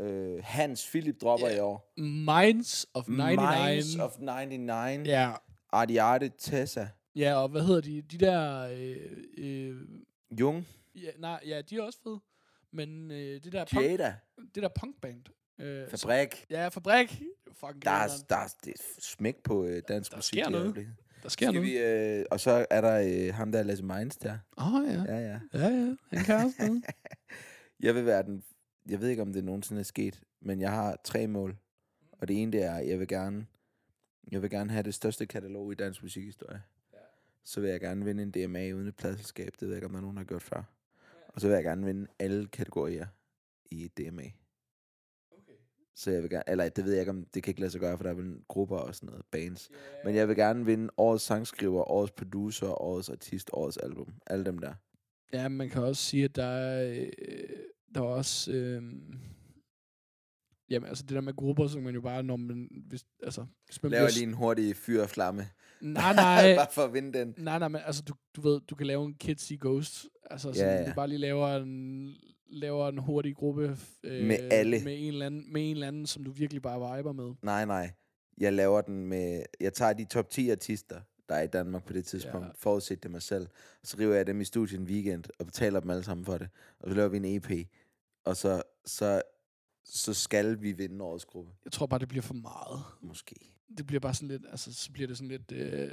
øh, 0.00 0.40
Hans 0.44 0.86
Philip 0.90 1.20
dropper 1.20 1.48
Ja. 1.48 1.56
i 1.56 1.60
år. 1.60 1.92
Minds 2.00 2.86
of 2.94 3.08
99. 3.08 3.68
Minds 3.70 3.96
of 3.96 4.18
99. 4.18 5.08
Ja, 5.08 5.32
Ardiarte 5.72 6.30
Tessa. 6.38 6.88
ja, 7.16 7.34
og 7.34 7.48
hvad 7.48 7.62
hedder 7.62 7.80
de? 7.80 8.02
De 8.02 8.18
der... 8.18 8.68
Øh, 8.72 8.96
øh, 9.38 9.76
Jung. 10.40 10.66
Ja, 11.02 11.10
nej, 11.18 11.40
ja, 11.46 11.62
de 11.62 11.76
er 11.76 11.82
også 11.82 11.98
fede. 12.02 12.20
Men 12.72 13.10
øh, 13.10 13.44
det 13.44 13.52
der 13.52 13.64
punk, 13.74 13.86
Jada. 13.86 14.14
det 14.54 14.62
der 14.62 14.68
punkband, 14.80 15.22
Øh, 15.58 15.90
så- 15.90 15.96
Fabrik. 15.96 16.46
Ja, 16.50 16.68
fabrik. 16.68 17.22
Fucking 17.52 17.82
Der 17.84 17.90
er, 17.90 18.08
der 18.28 18.36
er 18.36 18.54
det 18.64 18.72
er 18.72 18.82
smæk 18.98 19.42
på 19.42 19.64
øh, 19.64 19.82
dansk 19.88 20.10
Der 20.10 20.16
musik. 20.18 20.38
sker 20.40 20.48
noget. 20.50 20.74
Der 21.22 21.28
sker 21.28 21.28
Skal 21.28 21.54
noget. 21.54 21.62
vi, 21.68 21.78
øh, 21.78 22.24
og 22.30 22.40
så 22.40 22.66
er 22.70 22.80
der 22.80 23.26
øh, 23.28 23.34
ham 23.34 23.52
der, 23.52 23.62
Lasse 23.62 23.84
Minds 23.84 24.16
der. 24.16 24.38
Åh, 24.58 24.74
oh, 24.74 24.86
ja. 24.88 25.02
Ja, 25.02 25.18
ja. 25.18 25.40
Ja, 25.54 25.68
ja. 25.68 25.94
Han 26.12 26.24
kan 26.24 26.34
også 26.34 26.54
noget. 26.58 26.84
Jeg 27.80 27.94
vil 27.94 28.06
være 28.06 28.22
den... 28.22 28.42
Jeg 28.88 29.00
ved 29.00 29.08
ikke, 29.08 29.22
om 29.22 29.32
det 29.32 29.44
nogensinde 29.44 29.80
er 29.80 29.84
sket, 29.84 30.20
men 30.40 30.60
jeg 30.60 30.70
har 30.70 31.00
tre 31.04 31.26
mål. 31.26 31.56
Og 32.12 32.28
det 32.28 32.42
ene, 32.42 32.52
det 32.52 32.62
er, 32.62 32.78
jeg 32.78 32.98
vil 32.98 33.08
gerne... 33.08 33.46
Jeg 34.32 34.42
vil 34.42 34.50
gerne 34.50 34.70
have 34.70 34.82
det 34.82 34.94
største 34.94 35.26
katalog 35.26 35.72
i 35.72 35.74
dansk 35.74 36.02
musikhistorie. 36.02 36.62
Så 37.44 37.60
vil 37.60 37.70
jeg 37.70 37.80
gerne 37.80 38.04
vinde 38.04 38.22
en 38.22 38.30
DMA 38.30 38.72
uden 38.72 38.86
et 38.88 38.96
pladselskab. 38.96 39.52
Det 39.52 39.60
ved 39.60 39.68
jeg 39.68 39.76
ikke, 39.76 39.86
om 39.86 39.92
der 39.92 39.98
er 39.98 40.02
nogen, 40.02 40.16
der 40.16 40.20
har 40.22 40.26
gjort 40.26 40.42
før. 40.42 40.62
Og 41.40 41.42
så 41.42 41.48
vil 41.48 41.54
jeg 41.54 41.64
gerne 41.64 41.86
vinde 41.86 42.06
alle 42.18 42.46
kategorier 42.46 43.06
i 43.70 43.88
DMA. 43.88 44.22
Så 45.96 46.10
jeg 46.10 46.22
vil 46.22 46.30
gerne, 46.30 46.44
eller 46.48 46.68
det 46.68 46.84
ved 46.84 46.92
jeg 46.92 47.00
ikke, 47.00 47.10
om 47.10 47.26
det 47.34 47.42
kan 47.42 47.50
ikke 47.50 47.60
lade 47.60 47.70
sig 47.70 47.80
gøre, 47.80 47.96
for 47.96 48.02
der 48.02 48.10
er 48.10 48.14
vel 48.14 48.40
grupper 48.48 48.76
og 48.76 48.94
sådan 48.94 49.06
noget, 49.06 49.24
bands. 49.30 49.70
Men 50.04 50.14
jeg 50.14 50.28
vil 50.28 50.36
gerne 50.36 50.64
vinde 50.64 50.88
årets 50.96 51.24
sangskriver, 51.24 51.90
årets 51.90 52.12
producer, 52.12 52.82
årets 52.82 53.08
artist, 53.08 53.50
årets 53.52 53.76
album. 53.76 54.14
Alle 54.26 54.44
dem 54.44 54.58
der. 54.58 54.74
Ja, 55.32 55.48
man 55.48 55.70
kan 55.70 55.82
også 55.82 56.02
sige, 56.02 56.24
at 56.24 56.36
der 56.36 56.44
er, 56.44 56.90
øh, 56.90 57.48
der 57.94 58.00
er 58.00 58.04
også... 58.04 58.52
Øh, 58.52 58.82
jamen, 60.70 60.88
altså 60.88 61.04
det 61.08 61.14
der 61.14 61.20
med 61.20 61.32
grupper, 61.36 61.66
så 61.68 61.78
man 61.80 61.94
jo 61.94 62.00
bare, 62.00 62.22
når 62.22 62.36
man... 62.36 62.68
Hvis, 62.88 63.04
altså, 63.22 63.46
hvis 63.66 63.82
man 63.82 63.92
Laver 63.92 64.06
bliver- 64.06 64.14
lige 64.14 64.26
en 64.26 64.32
hurtig 64.34 64.76
fyr 64.76 65.02
og 65.02 65.10
flamme. 65.10 65.48
Nej, 65.80 66.14
nej. 66.14 66.54
Bare 66.58 66.66
for 66.72 66.82
at 66.82 66.92
vinde 66.94 67.18
den. 67.18 67.34
Nej, 67.38 67.58
nej, 67.58 67.68
men 67.68 67.80
altså, 67.84 68.02
du, 68.02 68.14
du 68.36 68.40
ved, 68.40 68.60
du 68.60 68.74
kan 68.74 68.86
lave 68.86 69.04
en 69.04 69.14
Kids 69.14 69.40
See 69.42 69.58
Ghost. 69.60 70.06
Altså, 70.30 70.52
så 70.52 70.64
Ja, 70.64 70.74
ja, 70.74 70.88
du 70.88 70.94
bare 70.94 71.08
lige 71.08 71.18
laver 71.18 71.56
en, 71.56 72.14
laver 72.48 72.88
en 72.88 72.98
hurtig 72.98 73.36
gruppe. 73.36 73.76
Øh, 74.04 74.26
Med 74.26 74.36
alle. 74.50 74.80
Med 74.84 74.96
en, 75.00 75.08
eller 75.08 75.26
anden, 75.26 75.52
med 75.52 75.64
en 75.70 75.76
eller 75.76 75.88
anden, 75.88 76.06
som 76.06 76.24
du 76.24 76.30
virkelig 76.30 76.62
bare 76.62 76.96
viber 76.96 77.12
med. 77.12 77.34
Nej, 77.42 77.64
nej. 77.64 77.90
Jeg 78.38 78.52
laver 78.52 78.80
den 78.80 79.06
med... 79.06 79.42
Jeg 79.60 79.72
tager 79.72 79.92
de 79.92 80.04
top 80.04 80.30
10 80.30 80.50
artister, 80.50 81.00
der 81.28 81.34
er 81.34 81.42
i 81.42 81.46
Danmark 81.46 81.84
på 81.86 81.92
det 81.92 82.04
tidspunkt. 82.04 82.46
Ja. 82.46 82.52
Forudsæt 82.58 83.02
det 83.02 83.10
mig 83.10 83.22
selv. 83.22 83.46
Og 83.82 83.86
så 83.86 83.96
river 83.98 84.14
jeg 84.14 84.26
dem 84.26 84.40
i 84.40 84.44
studiet 84.44 84.80
en 84.80 84.86
weekend, 84.86 85.24
og 85.38 85.46
betaler 85.46 85.80
dem 85.80 85.90
alle 85.90 86.02
sammen 86.02 86.24
for 86.24 86.38
det. 86.38 86.48
Og 86.80 86.88
så 86.90 86.94
laver 86.96 87.08
vi 87.08 87.16
en 87.16 87.24
EP. 87.24 87.50
Og 88.24 88.36
så, 88.36 88.62
så, 88.84 89.22
så 89.84 90.14
skal 90.14 90.62
vi 90.62 90.72
vinde 90.72 91.04
årets 91.04 91.24
gruppe. 91.24 91.52
Jeg 91.64 91.72
tror 91.72 91.86
bare, 91.86 92.00
det 92.00 92.08
bliver 92.08 92.22
for 92.22 92.34
meget. 92.34 92.82
Måske. 93.00 93.34
Det 93.78 93.86
bliver 93.86 94.00
bare 94.00 94.14
sådan 94.14 94.28
lidt, 94.28 94.42
altså, 94.50 94.74
så 94.74 94.92
bliver 94.92 95.06
det 95.08 95.16
sådan 95.16 95.28
lidt, 95.28 95.52
øh, 95.52 95.90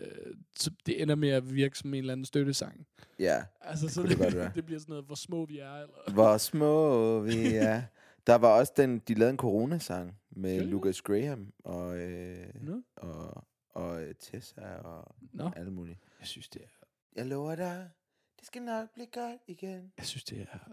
så 0.56 0.72
det 0.86 1.02
ender 1.02 1.16
med 1.16 1.30
at 1.30 1.54
virke 1.56 1.78
som 1.78 1.94
en 1.94 2.00
eller 2.00 2.14
anden 2.14 2.26
støttesang. 2.26 2.88
Ja. 3.20 3.44
Altså, 3.62 3.90
så 3.90 4.02
kunne 4.02 4.10
det 4.10 4.34
godt 4.34 4.56
det 4.56 4.66
bliver 4.66 4.80
sådan 4.80 4.92
noget, 4.92 5.06
hvor 5.06 5.16
små 5.16 5.46
vi 5.46 5.60
er. 5.60 5.74
Eller? 5.74 6.12
Hvor 6.14 6.38
små 6.38 7.20
vi 7.20 7.56
er. 7.56 7.82
Der 8.28 8.36
var 8.36 8.60
også 8.60 8.74
den... 8.78 9.00
De 9.00 9.14
lavede 9.14 9.32
en 9.32 9.38
coronasang 9.38 10.18
med 10.30 10.60
det? 10.60 10.68
Lucas 10.68 11.02
Graham 11.02 11.54
og, 11.64 11.98
øh, 11.98 12.48
Nå. 12.62 12.82
og, 12.96 13.44
og 13.70 14.02
Tessa 14.20 14.62
og 14.62 15.16
Nå, 15.34 15.52
alle 15.56 15.72
mulige. 15.72 16.00
jeg 16.20 16.28
synes, 16.28 16.50
det 16.50 16.62
er, 16.62 16.86
Jeg 17.16 17.26
lover 17.26 17.56
dig, 17.56 17.90
det 18.40 18.48
skal 18.48 18.62
nok 18.62 18.94
blive 18.94 19.08
godt 19.08 19.42
igen. 19.48 19.92
jeg 19.98 20.06
synes, 20.06 20.24
det 20.24 20.42
er 20.52 20.72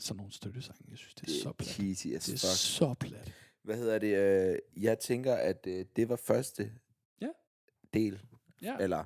sådan 0.00 0.16
nogle 0.16 0.32
støttesange. 0.32 0.84
Jeg 0.90 0.98
synes, 0.98 1.14
det 1.14 1.22
er, 1.22 1.26
Det 1.32 1.42
så 1.42 1.52
plat. 1.52 1.68
cheesy 1.68 2.06
as 2.06 2.24
Det 2.24 2.32
er 2.32 2.36
fuck. 2.48 2.58
så 2.58 2.94
plat. 3.00 3.32
Hvad 3.62 3.76
hedder 3.76 3.98
det? 3.98 4.16
Øh, 4.16 4.58
jeg 4.84 4.98
tænker, 4.98 5.34
at 5.34 5.66
øh, 5.66 5.84
det 5.96 6.08
var 6.08 6.16
første 6.16 6.72
Ja. 7.22 7.28
del. 7.94 8.20
Ja, 8.62 8.76
Eller, 8.80 9.04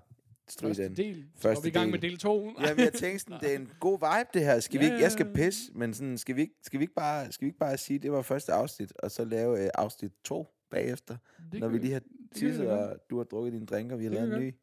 stryg 0.49 0.69
første 0.69 0.85
den. 0.85 0.97
del. 0.97 1.27
Første 1.37 1.63
vi 1.63 1.69
i 1.69 1.73
gang 1.73 1.85
del. 1.85 1.91
med 2.01 2.11
del 2.11 2.19
2. 2.19 2.53
Jamen, 2.61 2.85
jeg 2.85 2.93
tænkte 2.93 3.19
sådan, 3.19 3.41
det 3.41 3.53
er 3.53 3.57
en 3.59 3.71
god 3.81 3.99
vibe, 3.99 4.29
det 4.35 4.45
her. 4.45 4.61
Skal 4.61 4.81
vi 4.81 4.85
ikke, 4.85 4.99
jeg 4.99 5.13
skal 5.13 5.33
pisse, 5.35 5.73
men 5.75 5.95
sådan, 5.95 6.19
skal 6.19 6.37
vi 6.37 6.41
ikke, 6.41 6.55
skal 6.63 6.81
vi 6.81 6.85
ikke, 6.85 6.95
bare, 6.95 7.33
skal 7.33 7.45
vi 7.45 7.49
ikke 7.49 7.59
bare 7.59 7.77
sige, 7.79 7.97
at 7.97 8.03
det 8.03 8.13
var 8.13 8.23
første 8.23 8.53
afsnit, 8.53 8.93
og 8.99 9.11
så 9.11 9.25
lave 9.25 9.65
øh, 9.65 9.71
afsnit 9.75 10.13
2 10.25 10.47
bagefter, 10.71 11.17
Det 11.53 11.61
når 11.61 11.69
vi 11.69 11.79
lige 11.79 11.93
har 11.93 12.03
tisset, 12.35 12.67
og 12.71 12.97
du 13.11 13.17
har 13.17 13.25
drukket 13.25 13.53
dine 13.53 13.67
drinker, 13.67 13.97
vi 13.97 14.05
har 14.05 14.11
lavet 14.13 14.35
en 14.35 14.41
ny. 14.41 14.55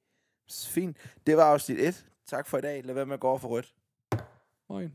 Fint. 0.51 0.97
Det 1.27 1.37
var 1.37 1.43
afsnit 1.43 1.79
1. 1.79 2.05
Tak 2.25 2.47
for 2.47 2.57
i 2.57 2.61
dag. 2.61 2.85
Lad 2.85 2.93
være 2.93 3.05
med 3.05 3.13
at 3.13 3.19
gå 3.19 3.27
over 3.29 3.37
for 3.37 3.47
rødt. 3.47 3.73
Moin. 4.69 4.89